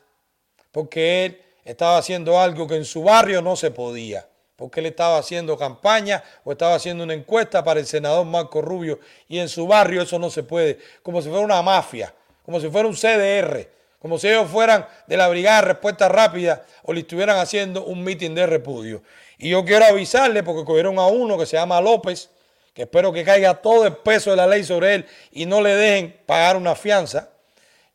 porque 0.71 1.25
él 1.25 1.43
estaba 1.65 1.97
haciendo 1.97 2.39
algo 2.39 2.67
que 2.67 2.77
en 2.77 2.85
su 2.85 3.03
barrio 3.03 3.41
no 3.41 3.57
se 3.57 3.71
podía, 3.71 4.29
porque 4.57 4.81
él 4.81 4.87
estaba 4.87 5.17
haciendo 5.17 5.57
campaña 5.57 6.23
o 6.45 6.53
estaba 6.53 6.75
haciendo 6.75 7.05
una 7.05 7.15
encuesta 7.15 7.65
para 7.65 7.81
el 7.81 7.87
senador 7.87 8.27
Marco 8.27 8.61
Rubio 8.61 9.01
y 9.27 9.39
en 9.39 9.49
su 9.49 9.67
barrio 9.67 10.03
eso 10.03 10.19
no 10.19 10.29
se 10.29 10.43
puede, 10.43 10.79
como 11.03 11.23
si 11.23 11.31
fuera 11.31 11.43
una 11.43 11.63
mafia, 11.63 12.15
como 12.45 12.61
si 12.61 12.69
fuera 12.69 12.87
un 12.87 12.95
CDR 12.95 13.79
como 13.99 14.19
si 14.19 14.29
ellos 14.29 14.49
fueran 14.49 14.87
de 15.07 15.17
la 15.17 15.29
Brigada 15.29 15.63
de 15.63 15.69
Respuesta 15.69 16.09
Rápida 16.09 16.65
o 16.83 16.93
le 16.93 17.01
estuvieran 17.01 17.39
haciendo 17.39 17.85
un 17.85 18.05
mitin 18.05 18.35
de 18.35 18.47
repudio. 18.47 19.03
Y 19.39 19.51
yo 19.51 19.65
quiero 19.65 19.85
avisarle, 19.87 20.43
porque 20.43 20.65
cogieron 20.65 20.99
a 20.99 21.07
uno 21.07 21.37
que 21.37 21.47
se 21.47 21.57
llama 21.57 21.81
López, 21.81 22.31
que 22.75 22.83
espero 22.83 23.13
que 23.13 23.25
caiga 23.25 23.55
todo 23.55 23.87
el 23.87 23.97
peso 23.97 24.31
de 24.31 24.37
la 24.37 24.47
ley 24.47 24.63
sobre 24.63 24.95
él 24.95 25.07
y 25.33 25.47
no 25.47 25.61
le 25.61 25.75
dejen 25.75 26.17
pagar 26.27 26.57
una 26.57 26.77
fianza. 26.77 27.31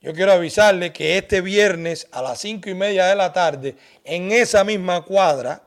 Yo 0.03 0.13
quiero 0.13 0.33
avisarle 0.33 0.91
que 0.91 1.17
este 1.17 1.39
viernes 1.39 2.09
a 2.11 2.21
las 2.21 2.41
cinco 2.41 2.69
y 2.69 2.73
media 2.73 3.05
de 3.05 3.15
la 3.15 3.31
tarde, 3.31 3.77
en 4.03 4.33
esa 4.33 4.65
misma 4.65 5.01
cuadra, 5.01 5.63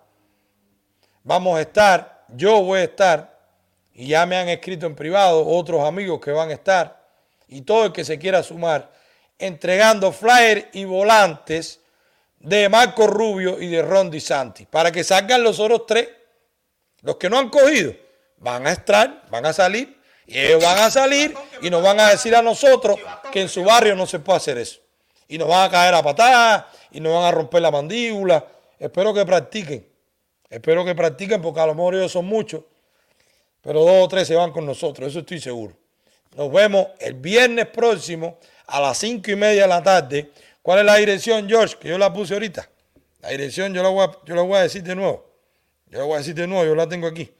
vamos 1.24 1.56
a 1.56 1.62
estar, 1.62 2.26
yo 2.28 2.60
voy 2.62 2.80
a 2.80 2.84
estar, 2.84 3.40
y 3.94 4.08
ya 4.08 4.26
me 4.26 4.36
han 4.36 4.50
escrito 4.50 4.84
en 4.84 4.94
privado 4.94 5.46
otros 5.46 5.82
amigos 5.82 6.20
que 6.20 6.32
van 6.32 6.50
a 6.50 6.52
estar, 6.52 7.02
y 7.48 7.62
todo 7.62 7.86
el 7.86 7.92
que 7.92 8.04
se 8.04 8.18
quiera 8.18 8.42
sumar 8.42 8.92
entregando 9.38 10.12
flyers 10.12 10.66
y 10.74 10.84
volantes 10.84 11.80
de 12.38 12.68
Marco 12.68 13.06
Rubio 13.06 13.58
y 13.58 13.68
de 13.68 13.80
Ron 13.80 14.10
DeSantis 14.10 14.66
para 14.66 14.92
que 14.92 15.02
salgan 15.02 15.42
los 15.42 15.58
otros 15.58 15.86
tres. 15.86 16.10
Los 17.00 17.16
que 17.16 17.30
no 17.30 17.38
han 17.38 17.48
cogido 17.48 17.94
van 18.36 18.66
a 18.66 18.72
estar, 18.72 19.24
van 19.30 19.46
a 19.46 19.54
salir 19.54 19.95
y 20.26 20.38
ellos 20.38 20.62
van 20.62 20.78
a 20.78 20.90
salir 20.90 21.34
y 21.62 21.70
nos 21.70 21.82
van 21.82 22.00
a 22.00 22.10
decir 22.10 22.34
a 22.34 22.42
nosotros 22.42 22.98
que 23.30 23.40
en 23.42 23.48
su 23.48 23.62
barrio 23.62 23.94
no 23.94 24.06
se 24.06 24.18
puede 24.18 24.38
hacer 24.38 24.58
eso. 24.58 24.80
Y 25.28 25.38
nos 25.38 25.48
van 25.48 25.68
a 25.68 25.70
caer 25.70 25.94
a 25.94 26.02
patadas 26.02 26.64
y 26.90 27.00
nos 27.00 27.14
van 27.14 27.24
a 27.24 27.30
romper 27.30 27.62
la 27.62 27.70
mandíbula. 27.70 28.44
Espero 28.78 29.14
que 29.14 29.24
practiquen. 29.24 29.86
Espero 30.48 30.84
que 30.84 30.94
practiquen 30.94 31.40
porque 31.40 31.60
a 31.60 31.66
lo 31.66 31.74
mejor 31.74 31.94
ellos 31.94 32.12
son 32.12 32.26
muchos. 32.26 32.62
Pero 33.62 33.84
dos 33.84 34.04
o 34.04 34.08
tres 34.08 34.28
se 34.28 34.34
van 34.34 34.52
con 34.52 34.64
nosotros, 34.64 35.08
eso 35.08 35.20
estoy 35.20 35.40
seguro. 35.40 35.76
Nos 36.36 36.52
vemos 36.52 36.88
el 37.00 37.14
viernes 37.14 37.66
próximo 37.66 38.38
a 38.66 38.80
las 38.80 38.98
cinco 38.98 39.30
y 39.30 39.36
media 39.36 39.62
de 39.62 39.68
la 39.68 39.82
tarde. 39.82 40.30
¿Cuál 40.62 40.80
es 40.80 40.84
la 40.84 40.96
dirección, 40.96 41.48
George? 41.48 41.76
Que 41.80 41.88
yo 41.88 41.98
la 41.98 42.12
puse 42.12 42.34
ahorita. 42.34 42.68
La 43.22 43.30
dirección 43.30 43.72
yo 43.74 43.82
la 43.82 43.88
voy 43.88 44.06
a, 44.06 44.10
yo 44.24 44.34
la 44.34 44.42
voy 44.42 44.56
a 44.56 44.62
decir 44.62 44.82
de 44.82 44.94
nuevo. 44.94 45.26
Yo 45.88 45.98
la 45.98 46.04
voy 46.04 46.14
a 46.14 46.18
decir 46.18 46.34
de 46.34 46.46
nuevo, 46.46 46.64
yo 46.64 46.74
la 46.74 46.88
tengo 46.88 47.06
aquí. 47.06 47.32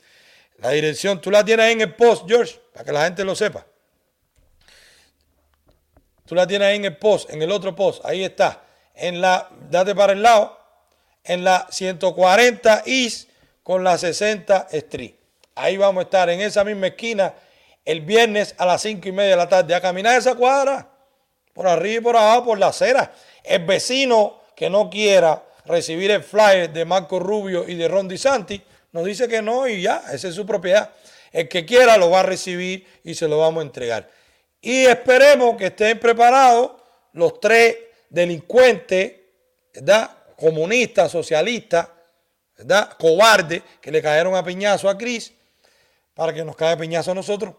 La 0.59 0.71
dirección, 0.71 1.21
tú 1.21 1.31
la 1.31 1.45
tienes 1.45 1.73
en 1.73 1.83
el 1.83 1.95
post, 1.95 2.25
George, 2.27 2.59
para 2.77 2.85
que 2.85 2.93
la 2.93 3.05
gente 3.05 3.25
lo 3.25 3.35
sepa. 3.35 3.65
Tú 6.27 6.35
la 6.35 6.47
tienes 6.47 6.69
ahí 6.69 6.77
en 6.77 6.85
el 6.85 6.99
post, 6.99 7.31
en 7.31 7.41
el 7.41 7.51
otro 7.51 7.75
post, 7.75 8.05
ahí 8.05 8.23
está. 8.23 8.65
En 8.95 9.23
la, 9.23 9.49
date 9.71 9.95
para 9.95 10.13
el 10.13 10.21
lado, 10.21 10.61
en 11.25 11.43
la 11.43 11.67
140 11.71 12.83
East 12.85 13.31
con 13.63 13.83
la 13.83 13.97
60 13.97 14.69
Street. 14.73 15.15
Ahí 15.55 15.79
vamos 15.79 16.03
a 16.03 16.05
estar 16.05 16.29
en 16.29 16.43
esa 16.43 16.65
misma 16.65 16.89
esquina 16.89 17.33
el 17.83 18.03
viernes 18.03 18.55
a 18.59 18.67
las 18.67 18.83
5 18.83 19.09
y 19.09 19.13
media 19.13 19.31
de 19.31 19.37
la 19.37 19.49
tarde 19.49 19.75
a 19.75 19.81
caminar 19.81 20.19
esa 20.19 20.35
cuadra 20.35 20.87
por 21.55 21.67
arriba 21.67 21.97
y 21.97 22.01
por 22.03 22.15
abajo, 22.15 22.45
por 22.45 22.59
la 22.59 22.67
acera. 22.67 23.11
El 23.43 23.65
vecino 23.65 24.43
que 24.55 24.69
no 24.69 24.91
quiera 24.91 25.43
recibir 25.65 26.11
el 26.11 26.23
flyer 26.23 26.71
de 26.71 26.85
Marco 26.85 27.21
Rubio 27.21 27.67
y 27.67 27.75
de 27.75 27.89
Ron 27.89 28.19
Santi 28.19 28.63
nos 28.93 29.07
dice 29.07 29.29
que 29.29 29.41
no 29.41 29.67
y 29.67 29.81
ya, 29.81 30.03
esa 30.13 30.29
es 30.29 30.35
su 30.35 30.45
propiedad. 30.45 30.91
El 31.37 31.49
que 31.49 31.67
quiera 31.67 31.99
lo 31.99 32.09
va 32.09 32.21
a 32.21 32.23
recibir 32.23 32.87
y 33.05 33.15
se 33.15 33.29
lo 33.29 33.37
vamos 33.37 33.61
a 33.61 33.67
entregar. 33.67 34.09
Y 34.59 34.87
esperemos 34.87 35.59
que 35.59 35.67
estén 35.67 36.01
preparados 36.01 36.71
los 37.13 37.41
tres 37.41 37.77
delincuentes, 38.09 39.13
¿verdad? 39.75 40.17
Comunistas, 40.35 41.13
socialistas, 41.13 41.89
¿verdad? 42.57 42.97
Cobardes, 42.99 43.63
que 43.83 43.93
le 43.93 44.01
cayeron 44.01 44.35
a 44.35 44.43
piñazo 44.43 44.89
a 44.89 44.97
Cris, 44.97 45.35
para 46.15 46.33
que 46.33 46.43
nos 46.43 46.57
caiga 46.57 46.79
piñazo 46.79 47.11
a 47.11 47.15
nosotros. 47.15 47.55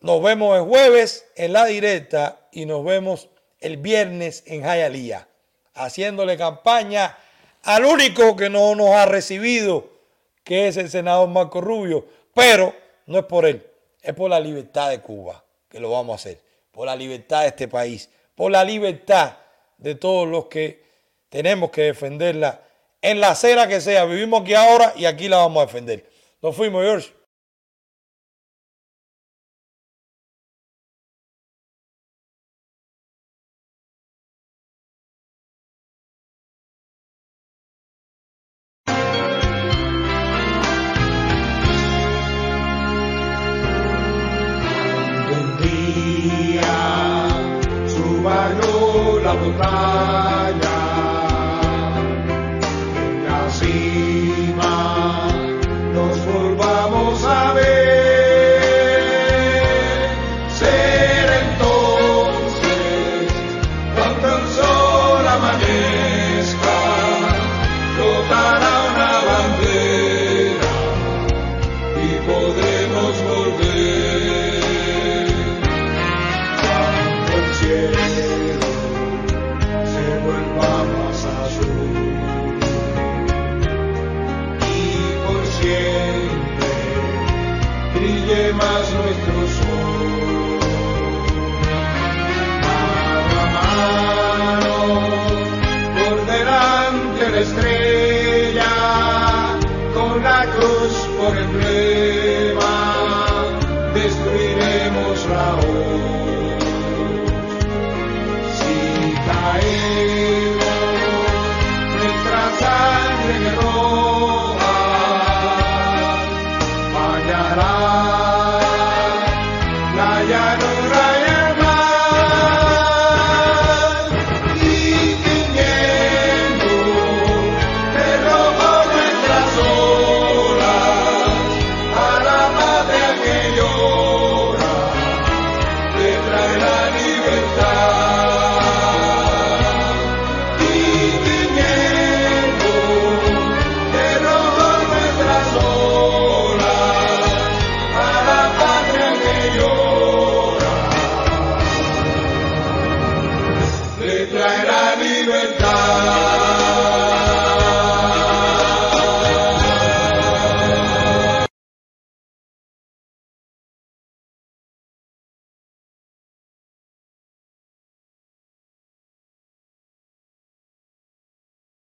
Nos 0.00 0.22
vemos 0.22 0.56
el 0.56 0.64
jueves 0.64 1.26
en 1.36 1.52
la 1.52 1.66
directa 1.66 2.48
y 2.50 2.64
nos 2.64 2.82
vemos 2.82 3.28
el 3.60 3.76
viernes 3.76 4.42
en 4.46 4.62
Jayalía, 4.62 5.28
haciéndole 5.74 6.38
campaña 6.38 7.14
al 7.62 7.84
único 7.84 8.36
que 8.36 8.48
no 8.48 8.74
nos 8.74 8.88
ha 8.92 9.04
recibido, 9.04 9.90
que 10.44 10.68
es 10.68 10.78
el 10.78 10.88
senador 10.88 11.28
Marco 11.28 11.60
Rubio, 11.60 12.23
pero 12.34 12.74
no 13.06 13.18
es 13.18 13.24
por 13.24 13.46
él, 13.46 13.64
es 14.02 14.12
por 14.14 14.30
la 14.30 14.40
libertad 14.40 14.90
de 14.90 15.00
Cuba 15.00 15.44
que 15.68 15.80
lo 15.80 15.90
vamos 15.90 16.12
a 16.12 16.16
hacer, 16.16 16.40
por 16.70 16.86
la 16.86 16.96
libertad 16.96 17.42
de 17.42 17.48
este 17.48 17.68
país, 17.68 18.10
por 18.34 18.50
la 18.50 18.64
libertad 18.64 19.38
de 19.78 19.94
todos 19.94 20.28
los 20.28 20.46
que 20.46 20.82
tenemos 21.28 21.70
que 21.70 21.82
defenderla 21.82 22.62
en 23.00 23.20
la 23.20 23.30
acera 23.30 23.66
que 23.68 23.80
sea. 23.80 24.04
Vivimos 24.04 24.42
aquí 24.42 24.54
ahora 24.54 24.92
y 24.96 25.04
aquí 25.04 25.28
la 25.28 25.38
vamos 25.38 25.62
a 25.62 25.66
defender. 25.66 26.08
Nos 26.40 26.54
fuimos, 26.54 26.82
George. 26.82 27.12